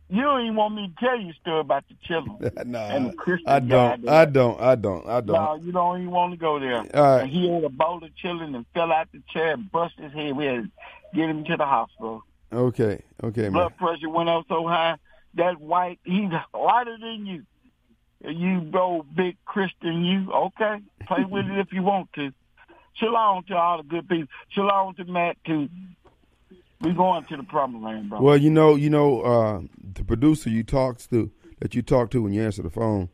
You 0.09 0.21
don't 0.21 0.41
even 0.41 0.55
want 0.55 0.75
me 0.75 0.87
to 0.87 1.05
tell 1.05 1.19
you 1.19 1.31
a 1.31 1.33
story 1.33 1.59
about 1.59 1.83
the 1.89 1.95
children. 2.03 2.37
no, 2.65 2.79
And 2.79 3.07
the 3.07 3.11
I, 3.11 3.15
Christian 3.15 3.49
I 3.49 3.59
don't. 3.59 4.07
I 4.07 4.25
don't. 4.25 4.61
I 4.61 4.75
don't. 4.75 5.07
I 5.07 5.21
don't. 5.21 5.27
No, 5.35 5.55
you 5.61 5.71
don't 5.73 5.99
even 6.01 6.11
want 6.11 6.31
to 6.31 6.37
go 6.37 6.59
there. 6.59 6.77
All 6.77 6.83
right. 6.83 7.21
And 7.23 7.29
he 7.29 7.49
ate 7.49 7.63
a 7.63 7.69
bowl 7.69 8.01
of 8.03 8.15
children 8.15 8.55
and 8.55 8.65
fell 8.73 8.91
out 8.91 9.09
the 9.11 9.21
chair 9.33 9.53
and 9.53 9.69
bust 9.69 9.95
his 9.97 10.13
head. 10.13 10.37
We 10.37 10.45
had 10.45 10.63
to 10.63 10.71
get 11.13 11.29
him 11.29 11.43
to 11.45 11.57
the 11.57 11.65
hospital. 11.65 12.23
Okay. 12.53 13.03
Okay, 13.21 13.41
man. 13.43 13.51
Blood 13.51 13.77
pressure 13.77 14.09
went 14.09 14.29
up 14.29 14.45
so 14.47 14.65
high. 14.65 14.95
That 15.33 15.59
white, 15.59 15.99
he's 16.05 16.31
whiter 16.53 16.97
than 16.99 17.25
you. 17.25 17.43
You 18.23 18.61
bro, 18.61 19.05
big 19.15 19.37
Christian, 19.45 20.03
you 20.03 20.31
okay? 20.31 20.77
Play 21.05 21.25
with 21.25 21.45
it 21.45 21.59
if 21.59 21.73
you 21.73 21.83
want 21.83 22.11
to. 22.13 22.31
Shalom 22.95 23.43
to 23.43 23.55
all 23.55 23.77
the 23.77 23.83
good 23.83 24.07
people. 24.09 24.27
Shalom 24.49 24.95
to 24.95 25.05
Matt 25.05 25.37
too. 25.45 25.69
We 26.81 26.93
going 26.93 27.25
to 27.25 27.37
the 27.37 27.43
promised 27.43 27.83
land, 27.83 28.09
bro. 28.09 28.21
Well, 28.21 28.37
you 28.37 28.49
know, 28.51 28.75
you 28.75 28.89
know, 28.89 29.21
uh, 29.21 29.61
the 29.95 30.03
producer 30.03 30.49
you 30.49 30.63
talks 30.63 31.07
to 31.07 31.31
that 31.59 31.73
you 31.73 31.81
talk 31.81 32.11
to 32.11 32.21
when 32.21 32.33
you 32.33 32.43
answer 32.43 32.61
the 32.61 32.69
phone, 32.69 33.09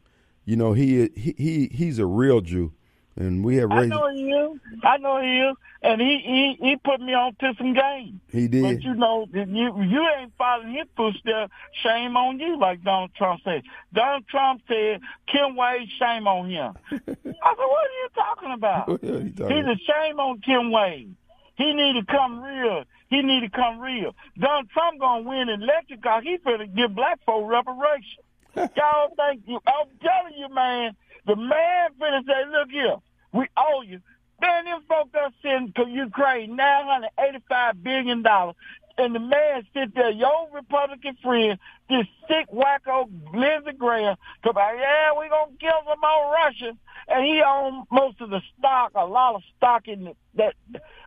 you 0.45 0.55
know, 0.57 0.73
he 0.73 1.09
he, 1.15 1.33
he 1.37 1.67
he's 1.71 1.97
a 1.97 2.05
real 2.05 2.41
Jew, 2.41 2.73
and 3.15 3.43
we 3.45 3.55
have 3.57 3.71
I 3.71 3.85
know 3.85 4.09
he 4.13 4.29
is. 4.31 4.59
I 4.83 4.97
know 4.97 5.21
he 5.21 5.39
is, 5.39 5.55
and 5.81 6.01
he 6.01 6.17
he 6.19 6.57
he 6.59 6.75
put 6.75 6.99
me 6.99 7.13
on 7.13 7.35
to 7.35 7.53
some 7.57 7.73
game. 7.73 8.19
He 8.29 8.49
did. 8.49 8.63
But 8.63 8.83
you 8.83 8.95
know, 8.95 9.27
you 9.33 9.81
you 9.81 10.09
ain't 10.19 10.33
following 10.37 10.73
his 10.73 10.87
footsteps. 10.97 11.53
Shame 11.81 12.17
on 12.17 12.39
you, 12.41 12.59
like 12.59 12.83
Donald 12.83 13.11
Trump 13.15 13.39
said. 13.45 13.63
Donald 13.93 14.27
Trump 14.27 14.61
said, 14.67 14.99
"Kim 15.31 15.55
Wade, 15.55 15.87
shame 15.97 16.27
on 16.27 16.49
him." 16.49 16.73
I 16.91 16.97
said, 16.97 17.07
"What 17.15 17.37
are 17.39 17.99
you 18.01 18.09
talking 18.13 18.51
about?" 18.51 18.87
What 18.89 19.01
the 19.01 19.07
hell 19.07 19.15
talking 19.37 19.55
He's 19.55 19.63
about? 19.63 19.75
a 19.77 19.79
shame 19.79 20.19
on 20.19 20.41
Kim 20.41 20.69
Wade. 20.71 21.15
He 21.55 21.73
need 21.73 21.93
to 21.93 22.05
come 22.11 22.41
real. 22.41 22.83
He 23.13 23.21
need 23.21 23.41
to 23.41 23.49
come 23.49 23.79
real. 23.79 24.15
Donald 24.39 24.71
Trump 24.71 24.99
gonna 24.99 25.21
win 25.21 25.47
an 25.47 25.61
election 25.61 25.99
cause 26.01 26.23
he 26.23 26.39
finna 26.39 26.73
give 26.75 26.95
black 26.95 27.19
folk 27.27 27.47
reparations. 27.47 28.25
Y'all 28.55 29.13
think 29.15 29.43
you? 29.45 29.59
I'm 29.67 29.87
telling 30.01 30.33
you, 30.35 30.49
man. 30.49 30.95
The 31.27 31.35
man 31.35 31.91
finna 32.01 32.25
say, 32.25 32.49
"Look 32.49 32.71
here, 32.71 32.95
we 33.31 33.45
owe 33.55 33.83
you." 33.83 34.01
Man, 34.41 34.65
them 34.65 34.81
folks 34.89 35.11
that 35.13 35.31
send 35.43 35.75
to 35.75 35.87
Ukraine 35.87 36.55
nine 36.55 36.87
hundred 36.87 37.11
eighty-five 37.19 37.83
billion 37.83 38.23
dollars, 38.23 38.55
and 38.97 39.13
the 39.13 39.19
man 39.19 39.63
sit 39.75 39.93
there, 39.93 40.09
your 40.09 40.49
Republican 40.51 41.15
friend, 41.21 41.59
this 41.89 42.07
sick 42.27 42.47
wacko 42.51 43.09
Lindsey 43.31 43.73
Graham, 43.77 44.15
come 44.43 44.49
about, 44.49 44.75
yeah, 44.75 45.11
we 45.19 45.29
gonna 45.29 45.51
kill 45.59 45.81
some 45.87 45.99
more 46.01 46.33
Russians, 46.33 46.79
and 47.07 47.23
he 47.23 47.43
own 47.45 47.83
most 47.91 48.21
of 48.21 48.31
the 48.31 48.41
stock, 48.57 48.93
a 48.95 49.05
lot 49.05 49.35
of 49.35 49.43
stock 49.55 49.87
in 49.87 50.05
the, 50.05 50.15
that 50.33 50.55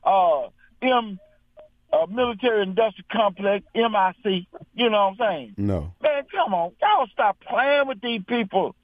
uh 0.04 0.48
M 0.80 1.18
uh, 1.92 2.06
military 2.06 2.62
industrial 2.62 3.06
complex, 3.12 3.64
MIC. 3.74 4.46
You 4.74 4.90
know 4.90 5.14
what 5.16 5.26
I'm 5.26 5.34
saying? 5.34 5.54
No. 5.56 5.92
Man, 6.02 6.24
come 6.30 6.54
on, 6.54 6.72
y'all 6.80 7.06
stop 7.12 7.38
playing 7.40 7.88
with 7.88 8.00
these 8.00 8.22
people. 8.26 8.74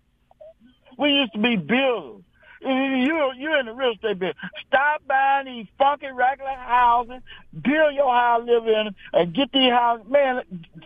We 0.99 1.11
used 1.11 1.33
to 1.33 1.39
be 1.39 1.57
builders. 1.57 2.23
You 2.65 3.33
you're 3.37 3.59
in 3.59 3.67
the 3.67 3.73
real 3.73 3.93
estate 3.93 4.21
business. 4.21 4.37
Stop 4.69 5.03
buying 5.07 5.47
these 5.47 5.67
funky 5.79 6.07
regular 6.13 6.53
houses, 6.53 7.21
build 7.53 7.95
your 7.95 8.13
house, 8.15 8.43
live 8.47 8.67
in 8.69 8.87
it, 8.89 8.95
and 9.13 9.35
get 9.35 9.51
these 9.53 9.73
houses. 9.73 10.07
Man, 10.09 10.43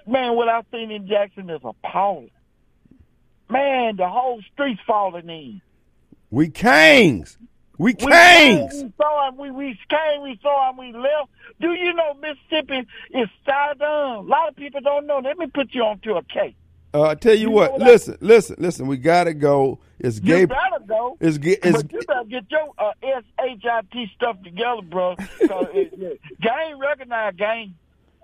man, 0.07 0.35
what 0.37 0.49
I've 0.49 0.65
seen 0.73 0.91
in 0.91 1.07
Jackson 1.07 1.51
is 1.51 1.61
appalling. 1.63 2.31
Man, 3.51 3.97
the 3.97 4.09
whole 4.09 4.41
street's 4.53 4.81
falling 4.87 5.29
in. 5.29 5.61
We 6.31 6.49
kings. 6.49 7.37
We 7.79 7.93
We 7.93 7.95
came, 7.95 8.69
kings. 8.69 8.83
we 8.85 8.93
saw 8.97 9.29
him, 9.29 9.37
we, 9.37 9.51
we 9.51 9.79
came, 9.89 10.23
we 10.23 10.39
saw 10.43 10.71
him, 10.71 10.77
we 10.79 10.93
left. 10.93 11.31
Do 11.61 11.73
you 11.73 11.93
know 11.95 12.15
Mississippi 12.15 12.87
is 13.11 13.29
Saddam? 13.47 14.19
A 14.19 14.21
lot 14.21 14.49
of 14.49 14.57
people 14.57 14.81
don't 14.81 15.07
know. 15.07 15.19
Let 15.19 15.39
me 15.39 15.47
put 15.47 15.75
you 15.75 15.83
onto 15.83 16.15
a 16.15 16.23
case. 16.23 16.55
Uh, 16.95 17.03
I 17.03 17.15
tell 17.15 17.35
you 17.35 17.49
You 17.49 17.51
what. 17.51 17.73
know 17.73 17.79
that- 17.81 17.87
Listen, 17.87 18.17
listen, 18.21 18.57
listen. 18.59 18.87
We 18.87 18.97
gotta 18.97 19.35
go. 19.35 19.79
It's 19.99 20.17
You 20.17 20.23
gay. 20.23 20.45
better 20.47 20.85
go. 20.87 21.17
It's 21.21 21.39
gay. 21.39 21.57
It's, 21.63 21.83
but 21.83 21.93
you 21.93 22.01
better 22.07 22.25
get 22.25 22.45
your 22.51 22.73
uh, 22.79 22.93
SHIT 23.03 24.09
stuff 24.15 24.43
together, 24.43 24.83
bro. 24.83 25.15
it, 25.41 25.93
it, 25.99 26.21
gang 26.41 26.79
recognize 26.79 27.35
gang. 27.37 27.75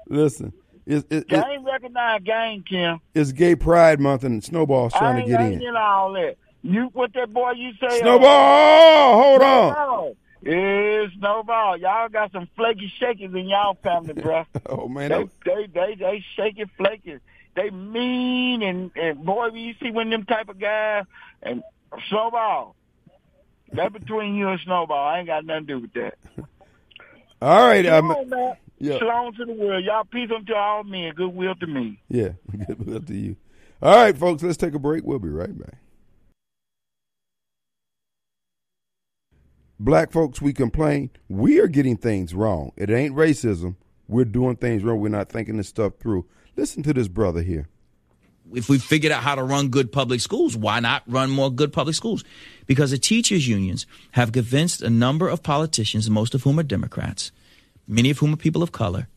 listen. 0.09 0.53
It's 0.85 1.07
it, 1.11 1.19
it, 1.25 1.29
Gang 1.29 1.65
recognize 1.65 2.23
gang, 2.25 2.65
Kim. 2.69 2.99
it's 3.15 3.31
Gay 3.31 3.55
Pride 3.55 4.01
Month, 4.01 4.25
and 4.25 4.43
Snowball's 4.43 4.93
trying 4.93 5.23
to 5.23 5.31
get 5.31 5.41
I 5.41 5.45
in. 5.47 5.63
in 5.63 5.77
all 5.77 6.13
that. 6.15 6.37
You 6.63 6.91
what 6.93 7.13
that 7.15 7.33
boy 7.33 7.53
you 7.53 7.73
say? 7.81 7.87
uh, 7.87 8.01
Snowball, 8.01 9.23
hold 9.23 9.43
on. 9.43 9.73
Snowball. 9.75 10.17
Yeah, 10.45 11.07
snowball. 11.19 11.77
Y'all 11.77 12.09
got 12.09 12.33
some 12.33 12.49
flaky 12.57 12.93
shakers 12.99 13.33
in 13.35 13.49
y'all 13.49 13.75
family, 13.83 14.15
bro. 14.15 14.45
Oh 14.67 14.89
man, 14.89 15.11
They 15.11 15.27
they 15.45 15.67
they 15.67 15.95
they 15.97 16.25
shaking 16.37 16.71
flaky. 16.77 17.19
They 17.55 17.71
mean 17.71 18.63
and 18.63 18.91
and 18.97 19.25
boy, 19.25 19.51
when 19.51 19.57
you 19.63 19.75
see 19.81 19.91
of 19.91 20.11
them 20.11 20.25
type 20.25 20.49
of 20.49 20.59
guys 20.59 21.05
and 21.43 21.63
snowball. 22.09 22.75
That 23.75 23.93
between 23.93 24.35
you 24.35 24.49
and 24.49 24.61
snowball. 24.61 25.09
I 25.09 25.19
ain't 25.21 25.27
got 25.29 25.45
nothing 25.47 25.67
to 25.67 25.75
do 25.75 25.81
with 25.81 25.93
that. 25.95 26.15
all 27.43 27.67
right. 27.67 27.87
Um, 27.87 28.11
on, 28.11 28.57
yeah. 28.79 28.99
Shalom 28.99 29.33
to 29.35 29.45
the 29.47 29.53
world. 29.53 29.83
Y'all 29.85 30.05
peace 30.05 30.31
unto 30.35 30.53
all 30.55 30.85
men. 30.85 31.15
Goodwill 31.15 31.55
to 31.55 31.67
me. 31.67 32.01
yeah. 32.09 32.31
Good 32.67 32.87
luck 32.87 33.07
to 33.07 33.15
you. 33.15 33.37
All 33.81 33.95
right, 33.97 34.17
folks. 34.17 34.43
Let's 34.43 34.59
take 34.59 34.75
a 34.75 34.79
break. 34.79 35.05
We'll 35.05 35.19
be 35.21 35.29
right 35.31 35.57
back. 35.59 35.75
Black 39.83 40.13
folks, 40.13 40.41
we 40.41 40.53
complain. 40.53 41.11
We 41.29 41.59
are 41.59 41.67
getting 41.67 41.97
things 41.97 42.37
wrong. 42.37 42.71
It 42.77 42.89
ain't 42.89 43.17
racism. 43.17 43.75
We're 44.07 44.25
doing 44.25 44.55
things 44.55 44.85
wrong. 44.85 45.01
We're 45.01 45.09
not 45.09 45.29
thinking 45.29 45.57
this 45.57 45.67
stuff 45.67 45.95
through. 45.99 46.25
Listen 46.55 46.85
to 46.85 46.95
this 46.95 47.09
brother 47.09 47.43
here. 47.43 47.67
if 48.55 48.69
we 48.69 48.79
figured 48.79 49.11
out 49.11 49.25
how 49.25 49.35
to 49.35 49.43
run 49.43 49.71
good 49.71 49.91
public 49.91 50.21
schools, 50.21 50.57
why 50.57 50.79
not 50.79 51.03
run 51.09 51.31
more 51.31 51.51
good 51.51 51.73
public 51.73 51.97
schools? 51.97 52.23
Because 52.67 52.93
the 52.93 52.99
teachers' 52.99 53.49
unions 53.49 53.85
have 54.13 54.31
convinced 54.31 54.83
a 54.83 54.91
number 54.91 55.29
of 55.29 55.43
politicians, 55.43 56.09
most 56.09 56.33
of 56.33 56.45
whom 56.45 56.61
are 56.61 56.63
Democrats, 56.63 57.33
many 57.89 58.11
of 58.11 58.19
whom 58.19 58.35
are 58.35 58.37
people 58.37 58.63
of 58.63 58.71
color, 58.71 59.09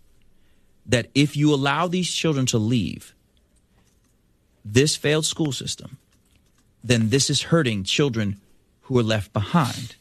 that 0.84 1.12
if 1.14 1.38
you 1.38 1.54
allow 1.54 1.88
these 1.88 2.12
children 2.12 2.48
to 2.48 2.58
leave 2.58 3.14
this 4.64 4.96
failed 4.96 5.26
school 5.26 5.52
system, 5.52 6.00
then 6.84 7.10
this 7.10 7.30
is 7.30 7.44
hurting 7.44 7.84
children 7.84 8.42
who 8.82 8.98
are 8.98 9.04
left 9.04 9.32
behind. 9.32 9.96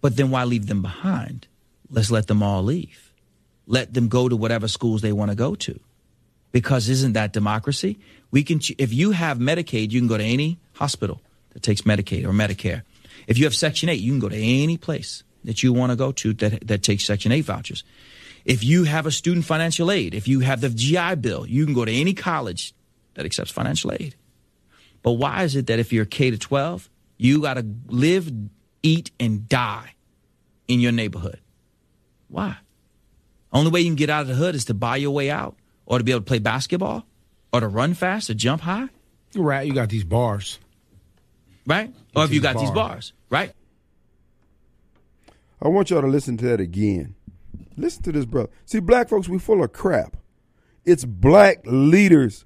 But 0.00 0.16
then 0.16 0.30
why 0.30 0.44
leave 0.44 0.66
them 0.66 0.82
behind? 0.82 1.46
Let's 1.90 2.10
let 2.10 2.26
them 2.26 2.42
all 2.42 2.62
leave. 2.62 3.12
Let 3.66 3.94
them 3.94 4.08
go 4.08 4.28
to 4.28 4.36
whatever 4.36 4.68
schools 4.68 5.02
they 5.02 5.12
want 5.12 5.30
to 5.30 5.36
go 5.36 5.54
to 5.54 5.80
because 6.52 6.88
isn't 6.88 7.12
that 7.12 7.32
democracy? 7.32 7.98
We 8.30 8.42
can, 8.42 8.60
if 8.78 8.92
you 8.92 9.12
have 9.12 9.38
Medicaid, 9.38 9.90
you 9.90 10.00
can 10.00 10.08
go 10.08 10.18
to 10.18 10.24
any 10.24 10.58
hospital 10.74 11.20
that 11.50 11.62
takes 11.62 11.82
Medicaid 11.82 12.24
or 12.24 12.30
Medicare. 12.30 12.82
If 13.26 13.38
you 13.38 13.44
have 13.44 13.54
Section 13.54 13.88
8, 13.88 13.94
you 13.94 14.12
can 14.12 14.20
go 14.20 14.28
to 14.28 14.36
any 14.36 14.76
place 14.76 15.22
that 15.44 15.62
you 15.62 15.72
want 15.72 15.90
to 15.90 15.96
go 15.96 16.12
to 16.12 16.32
that, 16.34 16.66
that 16.66 16.82
takes 16.82 17.04
Section 17.04 17.32
8 17.32 17.42
vouchers. 17.42 17.84
If 18.44 18.64
you 18.64 18.84
have 18.84 19.06
a 19.06 19.10
student 19.10 19.44
financial 19.44 19.90
aid, 19.90 20.14
if 20.14 20.26
you 20.26 20.40
have 20.40 20.60
the 20.60 20.70
GI 20.70 21.16
Bill, 21.16 21.46
you 21.46 21.64
can 21.64 21.74
go 21.74 21.84
to 21.84 21.92
any 21.92 22.14
college 22.14 22.74
that 23.14 23.26
accepts 23.26 23.50
financial 23.50 23.92
aid. 23.92 24.14
But 25.02 25.12
why 25.12 25.42
is 25.44 25.54
it 25.56 25.66
that 25.66 25.78
if 25.78 25.92
you're 25.92 26.04
K 26.04 26.30
to 26.30 26.38
12, 26.38 26.88
you 27.18 27.42
got 27.42 27.54
to 27.54 27.66
live, 27.88 28.30
eat, 28.82 29.10
and 29.18 29.48
die 29.48 29.94
in 30.66 30.80
your 30.80 30.92
neighborhood? 30.92 31.40
Why? 32.28 32.56
Only 33.52 33.70
way 33.70 33.80
you 33.80 33.86
can 33.86 33.96
get 33.96 34.10
out 34.10 34.22
of 34.22 34.28
the 34.28 34.34
hood 34.34 34.54
is 34.54 34.66
to 34.66 34.74
buy 34.74 34.96
your 34.96 35.10
way 35.12 35.30
out 35.30 35.56
or 35.86 35.98
to 35.98 36.04
be 36.04 36.12
able 36.12 36.20
to 36.20 36.26
play 36.26 36.38
basketball 36.38 37.06
or 37.52 37.60
to 37.60 37.68
run 37.68 37.94
fast 37.94 38.28
or 38.30 38.34
jump 38.34 38.62
high, 38.62 38.88
Right, 39.34 39.66
you 39.66 39.74
got 39.74 39.88
these 39.90 40.04
bars. 40.04 40.58
right? 41.66 41.94
Or 42.16 42.24
if 42.24 42.30
you 42.30 42.36
Into 42.38 42.48
the 42.48 42.54
got 42.54 42.60
these 42.60 42.70
bars, 42.70 43.12
right? 43.30 43.52
I 45.60 45.68
want 45.68 45.90
y'all 45.90 46.00
to 46.02 46.06
listen 46.06 46.36
to 46.38 46.44
that 46.46 46.60
again. 46.60 47.14
Listen 47.76 48.02
to 48.04 48.12
this, 48.12 48.24
brother. 48.24 48.50
See, 48.64 48.80
black 48.80 49.08
folks, 49.08 49.28
we 49.28 49.38
full 49.38 49.62
of 49.62 49.72
crap. 49.72 50.16
It's 50.84 51.04
black 51.04 51.58
leaders 51.64 52.44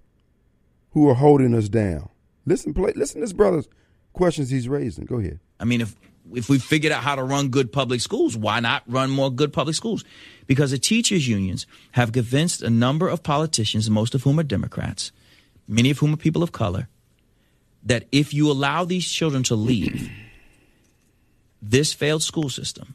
who 0.91 1.09
are 1.09 1.15
holding 1.15 1.55
us 1.55 1.69
down. 1.69 2.09
Listen, 2.47 2.75
play, 2.75 2.93
listen 2.97 3.21
to 3.21 3.25
this 3.25 3.33
brother's 3.33 3.69
questions 4.13 4.51
he's 4.51 4.69
raising. 4.69 5.05
Go 5.05 5.17
ahead. 5.19 5.41
I 5.61 5.65
mean, 5.65 5.81
if 5.81 5.95
if 6.35 6.49
we 6.49 6.59
figured 6.59 6.93
out 6.93 7.03
how 7.03 7.15
to 7.15 7.23
run 7.23 7.49
good 7.49 7.73
public 7.73 8.01
schools, 8.01 8.37
why 8.37 8.61
not 8.61 8.83
run 8.87 9.11
more 9.11 9.31
good 9.31 9.53
public 9.53 9.75
schools? 9.75 10.05
Because 10.47 10.71
the 10.71 10.79
teachers' 10.79 11.29
unions 11.29 11.67
have 11.93 12.13
convinced 12.13 12.63
a 12.63 12.71
number 12.71 13.09
of 13.09 13.23
politicians, 13.23 13.91
most 13.91 14.15
of 14.15 14.23
whom 14.23 14.39
are 14.39 14.45
Democrats, 14.45 15.13
many 15.67 15.91
of 15.91 15.99
whom 15.99 16.15
are 16.15 16.19
people 16.19 16.43
of 16.43 16.53
color, 16.53 16.89
that 17.83 18.07
if 18.13 18.33
you 18.33 18.51
allow 18.51 18.85
these 18.85 19.09
children 19.09 19.43
to 19.45 19.55
leave 19.55 20.11
this 21.61 21.93
failed 21.93 22.23
school 22.23 22.49
system, 22.49 22.95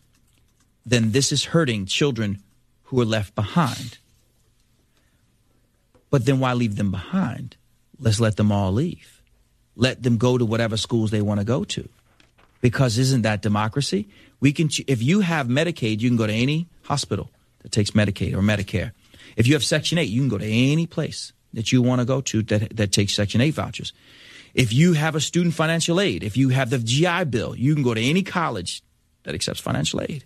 then 0.86 1.12
this 1.12 1.32
is 1.32 1.46
hurting 1.46 1.86
children 1.86 2.42
who 2.84 3.02
are 3.02 3.06
left 3.06 3.36
behind. 3.36 3.98
But 6.10 6.26
then 6.26 6.40
why 6.40 6.54
leave 6.54 6.78
them 6.78 6.92
behind? 6.92 7.58
Let's 8.00 8.20
let 8.20 8.38
them 8.38 8.52
all 8.52 8.72
leave. 8.72 9.22
Let 9.76 10.04
them 10.04 10.18
go 10.18 10.38
to 10.38 10.46
whatever 10.46 10.78
schools 10.78 11.12
they 11.12 11.22
want 11.22 11.40
to 11.40 11.46
go 11.46 11.64
to. 11.66 11.90
Because 12.62 12.98
isn't 12.98 13.22
that 13.22 13.42
democracy? 13.42 14.08
We 14.40 14.52
can 14.52 14.70
if 14.88 15.02
you 15.02 15.22
have 15.22 15.48
Medicaid, 15.48 16.02
you 16.02 16.10
can 16.10 16.18
go 16.18 16.28
to 16.28 16.34
any 16.34 16.68
hospital 16.84 17.30
that 17.62 17.72
takes 17.72 17.92
Medicaid 17.92 18.34
or 18.34 18.42
Medicare. 18.42 18.92
If 19.36 19.48
you 19.48 19.54
have 19.54 19.64
Section 19.64 19.98
8, 19.98 20.04
you 20.04 20.22
can 20.22 20.30
go 20.30 20.38
to 20.38 20.46
any 20.46 20.88
place 20.88 21.34
that 21.54 21.72
you 21.72 21.82
want 21.82 22.00
to 22.02 22.06
go 22.06 22.22
to 22.22 22.42
that, 22.44 22.76
that 22.76 22.92
takes 22.92 23.14
Section 23.14 23.42
8 23.42 23.52
vouchers. 23.52 23.94
If 24.54 24.74
you 24.74 24.94
have 24.94 25.16
a 25.16 25.22
student 25.22 25.54
financial 25.54 26.02
aid, 26.02 26.24
if 26.24 26.36
you 26.36 26.50
have 26.50 26.70
the 26.70 26.80
GI 26.80 27.26
Bill, 27.26 27.56
you 27.56 27.74
can 27.76 27.84
go 27.84 27.94
to 27.94 28.02
any 28.02 28.24
college 28.24 28.82
that 29.24 29.36
accepts 29.36 29.60
financial 29.60 30.02
aid. 30.02 30.26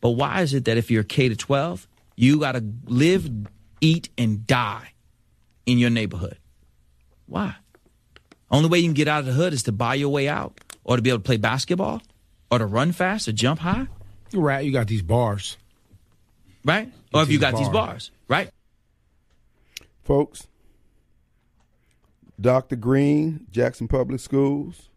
But 0.00 0.10
why 0.10 0.42
is 0.42 0.54
it 0.54 0.64
that 0.64 0.76
if 0.76 0.90
you're 0.90 1.04
K 1.04 1.28
to 1.28 1.36
12, 1.36 1.86
you 2.16 2.40
got 2.40 2.52
to 2.52 2.64
live, 2.86 3.30
eat, 3.80 4.08
and 4.18 4.46
die 4.46 4.92
in 5.64 5.78
your 5.78 5.90
neighborhood? 5.90 6.38
Why? 7.26 7.56
Only 8.50 8.68
way 8.68 8.78
you 8.78 8.84
can 8.86 8.94
get 8.94 9.08
out 9.08 9.20
of 9.20 9.26
the 9.26 9.32
hood 9.32 9.52
is 9.52 9.64
to 9.64 9.72
buy 9.72 9.94
your 9.94 10.08
way 10.08 10.28
out, 10.28 10.58
or 10.86 10.96
to 10.96 11.02
be 11.02 11.10
able 11.10 11.18
to 11.18 11.24
play 11.24 11.36
basketball, 11.36 12.00
or 12.50 12.58
to 12.58 12.64
run 12.64 12.92
fast, 12.92 13.26
or 13.28 13.32
jump 13.32 13.58
high. 13.60 13.88
Right, 14.32 14.64
you 14.64 14.72
got 14.72 14.86
these 14.86 15.02
bars. 15.02 15.56
Right? 16.64 16.92
Or 17.12 17.22
if 17.22 17.28
you 17.28 17.38
These 17.38 17.40
got 17.40 17.56
these 17.56 17.68
bars. 17.68 17.74
bars, 17.74 18.10
right? 18.28 18.50
folks. 20.02 20.46
Dr. 22.40 22.76
Greene, 22.76 23.46
Jackson 23.50 23.88
Public 23.88 24.20
Schools, 24.20 24.90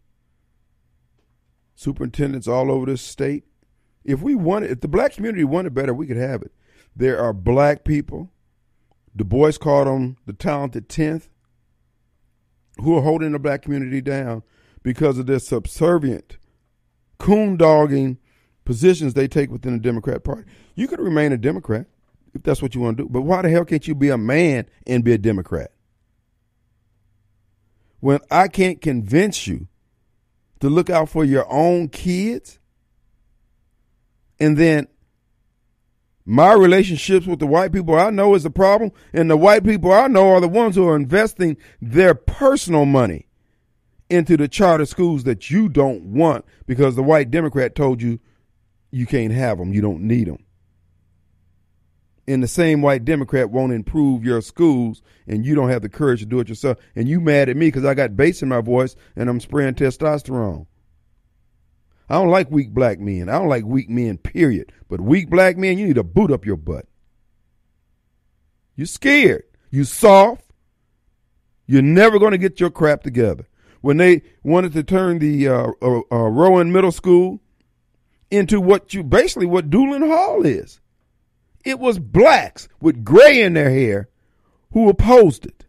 superintendents 1.74 2.46
all 2.46 2.70
over 2.70 2.86
this 2.86 3.00
state. 3.02 3.44
If 4.04 4.20
we 4.20 4.34
wanted, 4.34 4.70
if 4.70 4.80
the 4.80 4.88
black 4.88 5.14
community 5.14 5.44
wanted 5.44 5.74
better, 5.74 5.94
we 5.94 6.06
could 6.06 6.18
have 6.18 6.42
it. 6.42 6.52
There 6.94 7.18
are 7.18 7.32
black 7.32 7.82
people. 7.82 8.30
Du 9.16 9.24
Bois 9.24 9.52
called 9.58 9.86
them 9.86 10.16
the 10.26 10.32
talented 10.34 10.88
tenth, 10.88 11.28
who 12.76 12.96
are 12.96 13.02
holding 13.02 13.32
the 13.32 13.38
black 13.38 13.62
community 13.62 14.00
down 14.00 14.42
because 14.82 15.18
of 15.18 15.26
their 15.26 15.38
subservient, 15.38 16.38
coon 17.18 17.56
dogging 17.56 18.18
positions 18.64 19.14
they 19.14 19.28
take 19.28 19.50
within 19.50 19.74
the 19.74 19.78
Democrat 19.78 20.24
Party. 20.24 20.44
You 20.74 20.88
could 20.88 21.00
remain 21.00 21.32
a 21.32 21.38
Democrat 21.38 21.86
if 22.34 22.42
that's 22.42 22.62
what 22.62 22.74
you 22.74 22.80
want 22.80 22.96
to 22.96 23.04
do, 23.04 23.08
but 23.08 23.22
why 23.22 23.42
the 23.42 23.50
hell 23.50 23.64
can't 23.64 23.86
you 23.86 23.94
be 23.94 24.08
a 24.08 24.18
man 24.18 24.66
and 24.86 25.04
be 25.04 25.12
a 25.12 25.18
Democrat? 25.18 25.72
When 27.98 28.20
I 28.30 28.48
can't 28.48 28.80
convince 28.80 29.46
you 29.46 29.66
to 30.60 30.70
look 30.70 30.88
out 30.88 31.08
for 31.08 31.24
your 31.24 31.50
own 31.52 31.88
kids, 31.88 32.58
and 34.38 34.56
then 34.56 34.86
my 36.24 36.52
relationships 36.52 37.26
with 37.26 37.40
the 37.40 37.46
white 37.46 37.72
people 37.72 37.96
I 37.96 38.10
know 38.10 38.34
is 38.34 38.44
a 38.44 38.50
problem, 38.50 38.92
and 39.12 39.28
the 39.28 39.36
white 39.36 39.64
people 39.64 39.92
I 39.92 40.06
know 40.06 40.30
are 40.30 40.40
the 40.40 40.48
ones 40.48 40.76
who 40.76 40.88
are 40.88 40.96
investing 40.96 41.56
their 41.82 42.14
personal 42.14 42.86
money 42.86 43.26
into 44.10 44.36
the 44.36 44.48
charter 44.48 44.86
schools 44.86 45.24
that 45.24 45.50
you 45.50 45.68
don't 45.68 46.02
want 46.12 46.44
because 46.66 46.96
the 46.96 47.02
white 47.02 47.30
Democrat 47.30 47.74
told 47.74 48.02
you 48.02 48.18
you 48.90 49.06
can't 49.06 49.32
have 49.32 49.58
them, 49.58 49.72
you 49.72 49.80
don't 49.80 50.02
need 50.02 50.26
them. 50.26 50.44
And 52.26 52.42
the 52.42 52.48
same 52.48 52.80
white 52.80 53.04
Democrat 53.04 53.50
won't 53.50 53.72
improve 53.72 54.24
your 54.24 54.40
schools, 54.40 55.02
and 55.26 55.44
you 55.44 55.56
don't 55.56 55.70
have 55.70 55.82
the 55.82 55.88
courage 55.88 56.20
to 56.20 56.26
do 56.26 56.38
it 56.38 56.48
yourself. 56.48 56.78
And 56.94 57.08
you 57.08 57.20
mad 57.20 57.48
at 57.48 57.56
me 57.56 57.68
because 57.68 57.84
I 57.84 57.94
got 57.94 58.16
bass 58.16 58.42
in 58.42 58.48
my 58.48 58.60
voice 58.60 58.94
and 59.16 59.28
I'm 59.28 59.40
spraying 59.40 59.74
testosterone. 59.74 60.66
I 62.08 62.14
don't 62.14 62.28
like 62.28 62.50
weak 62.50 62.70
black 62.70 63.00
men. 63.00 63.28
I 63.28 63.38
don't 63.38 63.48
like 63.48 63.64
weak 63.64 63.88
men, 63.88 64.18
period. 64.18 64.72
But 64.88 65.00
weak 65.00 65.30
black 65.30 65.56
men, 65.56 65.78
you 65.78 65.86
need 65.86 65.94
to 65.94 66.04
boot 66.04 66.30
up 66.30 66.44
your 66.44 66.56
butt. 66.56 66.86
You're 68.74 68.86
scared. 68.86 69.44
You 69.70 69.84
soft. 69.84 70.44
You're 71.66 71.82
never 71.82 72.18
going 72.18 72.32
to 72.32 72.38
get 72.38 72.58
your 72.58 72.70
crap 72.70 73.02
together. 73.02 73.46
When 73.80 73.96
they 73.96 74.22
wanted 74.42 74.72
to 74.74 74.82
turn 74.82 75.18
the 75.18 75.48
uh, 75.48 75.72
uh, 75.80 76.00
uh, 76.12 76.28
Rowan 76.28 76.72
Middle 76.72 76.92
School 76.92 77.40
into 78.30 78.60
what 78.60 78.92
you 78.94 79.02
basically 79.02 79.46
what 79.46 79.70
Duling 79.70 80.06
Hall 80.06 80.44
is, 80.44 80.80
it 81.64 81.78
was 81.78 81.98
blacks 81.98 82.68
with 82.80 83.04
gray 83.04 83.42
in 83.42 83.54
their 83.54 83.70
hair 83.70 84.08
who 84.72 84.88
opposed 84.88 85.46
it. 85.46 85.66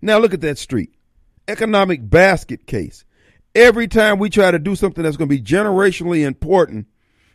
Now 0.00 0.18
look 0.18 0.34
at 0.34 0.40
that 0.42 0.58
street. 0.58 0.94
Economic 1.48 2.08
basket 2.08 2.66
case. 2.66 3.04
Every 3.54 3.88
time 3.88 4.18
we 4.18 4.30
try 4.30 4.50
to 4.50 4.58
do 4.58 4.76
something 4.76 5.02
that's 5.02 5.16
going 5.16 5.28
to 5.28 5.36
be 5.36 5.42
generationally 5.42 6.24
important, 6.24 6.86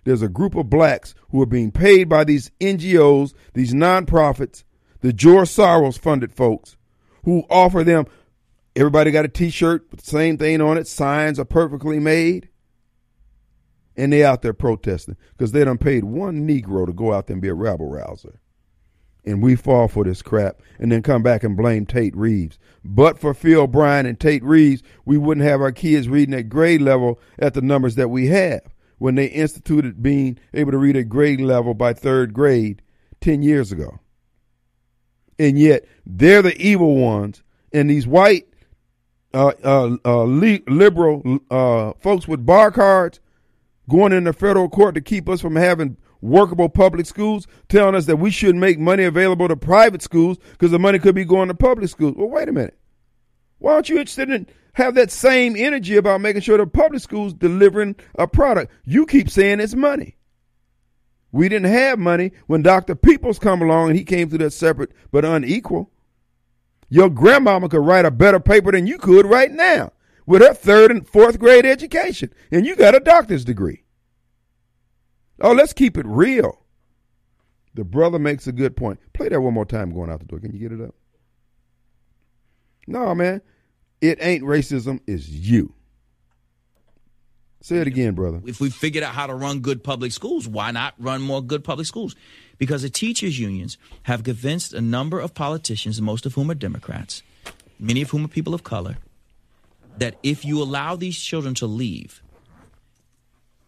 there's 0.06 0.22
a 0.22 0.30
group 0.30 0.56
of 0.56 0.69
blacks 0.69 1.14
who 1.32 1.41
are 1.41 1.48
being 1.48 1.72
paid 1.72 2.07
by 2.07 2.23
these 2.23 2.52
NGOs, 2.61 3.34
these 3.53 3.73
nonprofits, 3.73 4.64
the 5.02 5.11
George 5.11 5.49
Soros 5.49 5.99
funded 5.99 6.32
folks 6.34 6.77
who 7.26 7.44
offer 7.49 7.84
them 7.84 8.06
everybody 8.76 9.11
got 9.11 9.26
a 9.26 9.30
t-shirt 9.30 9.88
with 9.89 10.02
the 10.02 10.10
same 10.10 10.38
thing 10.38 10.61
on 10.61 10.77
it, 10.77 10.88
signs 10.88 11.39
are 11.39 11.45
perfectly 11.45 11.99
made. 11.99 12.49
And 13.97 14.11
they 14.11 14.26
out 14.26 14.41
there 14.41 14.53
protesting 14.53 15.15
because 15.31 15.53
they 15.53 15.64
done 15.64 15.77
paid 15.77 16.03
one 16.03 16.45
Negro 16.45 16.85
to 16.85 16.91
go 16.91 17.14
out 17.14 17.27
there 17.27 17.35
and 17.35 17.41
be 17.41 17.47
a 17.47 17.53
rabble 17.53 17.89
rouser. 17.89 18.41
And 19.23 19.41
we 19.41 19.56
fall 19.56 19.88
for 19.88 20.03
this 20.03 20.22
crap 20.22 20.61
and 20.77 20.91
then 20.91 21.02
come 21.02 21.23
back 21.23 21.43
and 21.43 21.56
blame 21.56 21.85
Tate 21.85 22.15
Reeves. 22.15 22.60
But 22.84 23.18
for 23.18 23.34
Phil 23.34 23.68
Bryant 23.68 24.07
and 24.07 24.19
Tate 24.19 24.43
Reeves, 24.43 24.84
we 25.06 25.18
wouldn't 25.18 25.47
have 25.47 25.61
our 25.61 25.72
kids 25.72 26.10
reading 26.10 26.35
at 26.35 26.49
grade 26.49 26.81
level 26.81 27.19
at 27.39 27.53
the 27.53 27.61
numbers 27.61 27.95
that 27.95 28.10
we 28.10 28.27
have 28.27 28.61
when 28.97 29.15
they 29.15 29.26
instituted 29.27 30.03
being 30.03 30.38
able 30.53 30.72
to 30.72 30.77
read 30.77 30.97
at 30.97 31.10
grade 31.10 31.41
level 31.41 31.73
by 31.73 31.93
third 31.93 32.34
grade 32.34 32.81
10 33.22 33.41
years 33.41 33.72
ago. 33.72 33.99
And 35.39 35.57
yet 35.57 35.85
they're 36.06 36.41
the 36.41 36.56
evil 36.61 36.95
ones. 36.95 37.41
And 37.73 37.89
these 37.89 38.06
white 38.06 38.47
uh, 39.36 39.52
uh, 39.64 39.98
uh, 40.06 40.24
li- 40.24 40.64
liberal 40.68 41.40
uh, 41.52 41.91
folks 41.99 42.28
with 42.28 42.45
bar 42.45 42.72
cards 42.72 43.20
going 43.90 44.14
into 44.14 44.34
federal 44.34 44.70
court 44.70 44.95
to 44.95 45.02
keep 45.02 45.28
us 45.28 45.41
from 45.41 45.56
having 45.56 45.98
workable 46.22 46.70
public 46.70 47.06
schools, 47.06 47.45
telling 47.70 47.95
us 47.95 48.06
that 48.06 48.16
we 48.16 48.32
shouldn't 48.32 48.60
make 48.60 48.80
money 48.80 49.03
available 49.03 49.48
to 49.48 49.56
private 49.56 50.02
schools 50.02 50.38
because 50.53 50.72
the 50.72 50.80
money 50.80 50.99
could 50.99 51.16
be 51.16 51.26
going 51.26 51.49
to 51.49 51.53
public 51.53 51.90
schools. 51.90 52.16
Well, 52.18 52.30
wait 52.30 52.49
a 52.49 52.53
minute. 52.53 52.78
Why 53.60 53.74
aren't 53.74 53.90
you 53.90 53.98
interested 53.99 54.30
in 54.30 54.48
have 54.74 54.95
that 54.95 55.12
same 55.12 55.56
energy 55.56 55.98
about 55.98 56.22
making 56.22 56.41
sure 56.41 56.57
the 56.57 56.66
public 56.68 57.02
schools 57.02 57.34
delivering 57.34 57.95
a 58.18 58.28
product? 58.28 58.72
You 58.86 59.06
keep 59.06 59.30
saying 59.30 59.60
it's 59.60 59.76
money. 59.76 60.16
We 61.32 61.49
didn't 61.49 61.72
have 61.72 61.99
money 61.99 62.32
when 62.48 62.62
Dr. 62.62 62.95
Peoples 62.95 63.40
come 63.40 63.62
along 63.62 63.90
and 63.90 63.98
he 63.98 64.06
came 64.06 64.30
through 64.30 64.38
that 64.40 64.52
separate 64.52 64.91
but 65.12 65.26
unequal. 65.26 65.91
Your 66.95 67.09
grandmama 67.09 67.67
could 67.67 67.85
write 67.85 68.05
a 68.05 68.09
better 68.09 68.39
paper 68.39 68.72
than 68.72 68.88
you 68.88 68.97
could 68.97 69.26
right 69.26 69.51
now 69.51 69.91
with 70.26 70.41
her 70.41 70.53
third 70.53 70.91
and 70.91 71.05
fourth 71.05 71.39
grade 71.39 71.65
education, 71.65 72.34
and 72.51 72.65
you 72.65 72.73
got 72.77 72.95
a 72.95 73.01
doctor's 73.01 73.43
degree. 73.43 73.84
Oh, 75.41 75.51
let's 75.51 75.73
keep 75.73 75.97
it 75.97 76.05
real. 76.05 76.61
The 77.73 77.84
brother 77.84 78.17
makes 78.17 78.47
a 78.47 78.53
good 78.53 78.77
point. 78.77 79.01
Play 79.11 79.27
that 79.27 79.41
one 79.41 79.53
more 79.53 79.65
time 79.65 79.93
going 79.93 80.09
out 80.09 80.22
the 80.22 80.26
door. 80.26 80.39
Can 80.39 80.53
you 80.53 80.59
get 80.59 80.72
it 80.72 80.81
up? 80.81 80.95
No, 82.88 83.13
man. 83.13 83.41
It 83.99 84.19
ain't 84.22 84.45
racism, 84.45 85.01
it's 85.05 85.27
you. 85.27 85.73
Say 87.59 87.80
it 87.80 87.88
again, 87.88 88.13
brother. 88.13 88.41
If 88.45 88.61
we 88.61 88.69
figured 88.69 89.03
out 89.03 89.13
how 89.13 89.27
to 89.27 89.35
run 89.35 89.59
good 89.59 89.84
public 89.84 90.13
schools, 90.13 90.47
why 90.47 90.72
not 90.72 90.93
run 90.97 91.22
more 91.22 91.41
good 91.41 91.65
public 91.65 91.88
schools? 91.88 92.15
Because 92.57 92.84
the 92.84 92.90
teachers' 92.90 93.40
unions 93.40 93.77
have 94.03 94.23
convinced 94.23 94.73
a 94.73 94.82
number 94.82 95.19
of 95.19 95.34
politicians, 95.34 96.02
most 96.02 96.26
of 96.26 96.36
whom 96.36 96.49
are 96.49 96.56
Democrats, 96.56 97.22
many 97.80 98.02
of 98.02 98.11
whom 98.11 98.26
are 98.26 98.30
people 98.30 98.53
of 98.53 98.64
color, 98.64 98.98
that 99.98 100.15
if 100.23 100.45
you 100.45 100.61
allow 100.61 100.95
these 100.95 101.19
children 101.19 101.53
to 101.56 101.65
leave 101.65 102.22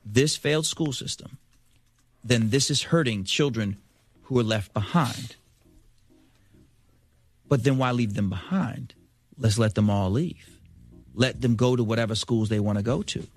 this 0.05 0.37
failed 0.37 0.65
school 0.65 0.93
system, 0.93 1.37
then 2.23 2.49
this 2.49 2.69
is 2.69 2.83
hurting 2.83 3.23
children 3.23 3.77
who 4.23 4.39
are 4.39 4.43
left 4.43 4.73
behind. 4.73 5.35
But 7.47 7.63
then 7.63 7.77
why 7.77 7.91
leave 7.91 8.13
them 8.13 8.29
behind? 8.29 8.93
Let's 9.37 9.57
let 9.57 9.75
them 9.75 9.89
all 9.89 10.09
leave. 10.09 10.59
Let 11.13 11.41
them 11.41 11.55
go 11.55 11.75
to 11.75 11.83
whatever 11.83 12.15
schools 12.15 12.49
they 12.49 12.59
want 12.59 12.77
to 12.77 12.83
go 12.83 13.01
to. 13.03 13.27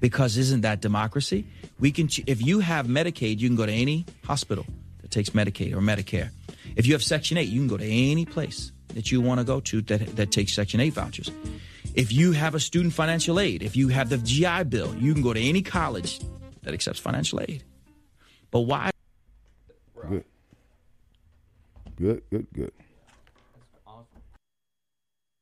Because 0.00 0.36
isn't 0.36 0.60
that 0.62 0.80
democracy? 0.80 1.46
We 1.80 1.90
can 1.90 2.08
if 2.26 2.44
you 2.44 2.60
have 2.60 2.86
Medicaid, 2.86 3.38
you 3.38 3.48
can 3.48 3.56
go 3.56 3.66
to 3.66 3.72
any 3.72 4.06
hospital 4.24 4.64
that 5.02 5.10
takes 5.10 5.30
Medicaid 5.30 5.72
or 5.72 5.80
Medicare. 5.80 6.30
If 6.76 6.86
you 6.86 6.92
have 6.92 7.02
Section 7.02 7.38
8, 7.38 7.48
you 7.48 7.60
can 7.60 7.68
go 7.68 7.76
to 7.76 7.84
any 7.84 8.24
place 8.24 8.72
that 8.94 9.10
you 9.10 9.20
want 9.20 9.40
to 9.40 9.44
go 9.44 9.60
to 9.60 9.80
that, 9.82 10.16
that 10.16 10.30
takes 10.30 10.52
Section 10.52 10.80
8 10.80 10.92
vouchers. 10.92 11.30
If 11.94 12.12
you 12.12 12.32
have 12.32 12.54
a 12.54 12.60
student 12.60 12.94
financial 12.94 13.40
aid, 13.40 13.62
if 13.62 13.76
you 13.76 13.88
have 13.88 14.08
the 14.08 14.18
GI 14.18 14.64
Bill, 14.64 14.94
you 14.94 15.12
can 15.12 15.22
go 15.22 15.32
to 15.32 15.40
any 15.40 15.62
college 15.62 16.20
that 16.62 16.74
accepts 16.74 17.00
financial 17.00 17.40
aid. 17.40 17.64
But 18.50 18.60
why? 18.60 18.90
Good. 20.08 20.24
Good, 21.96 22.22
good, 22.30 22.46
good. 22.52 22.72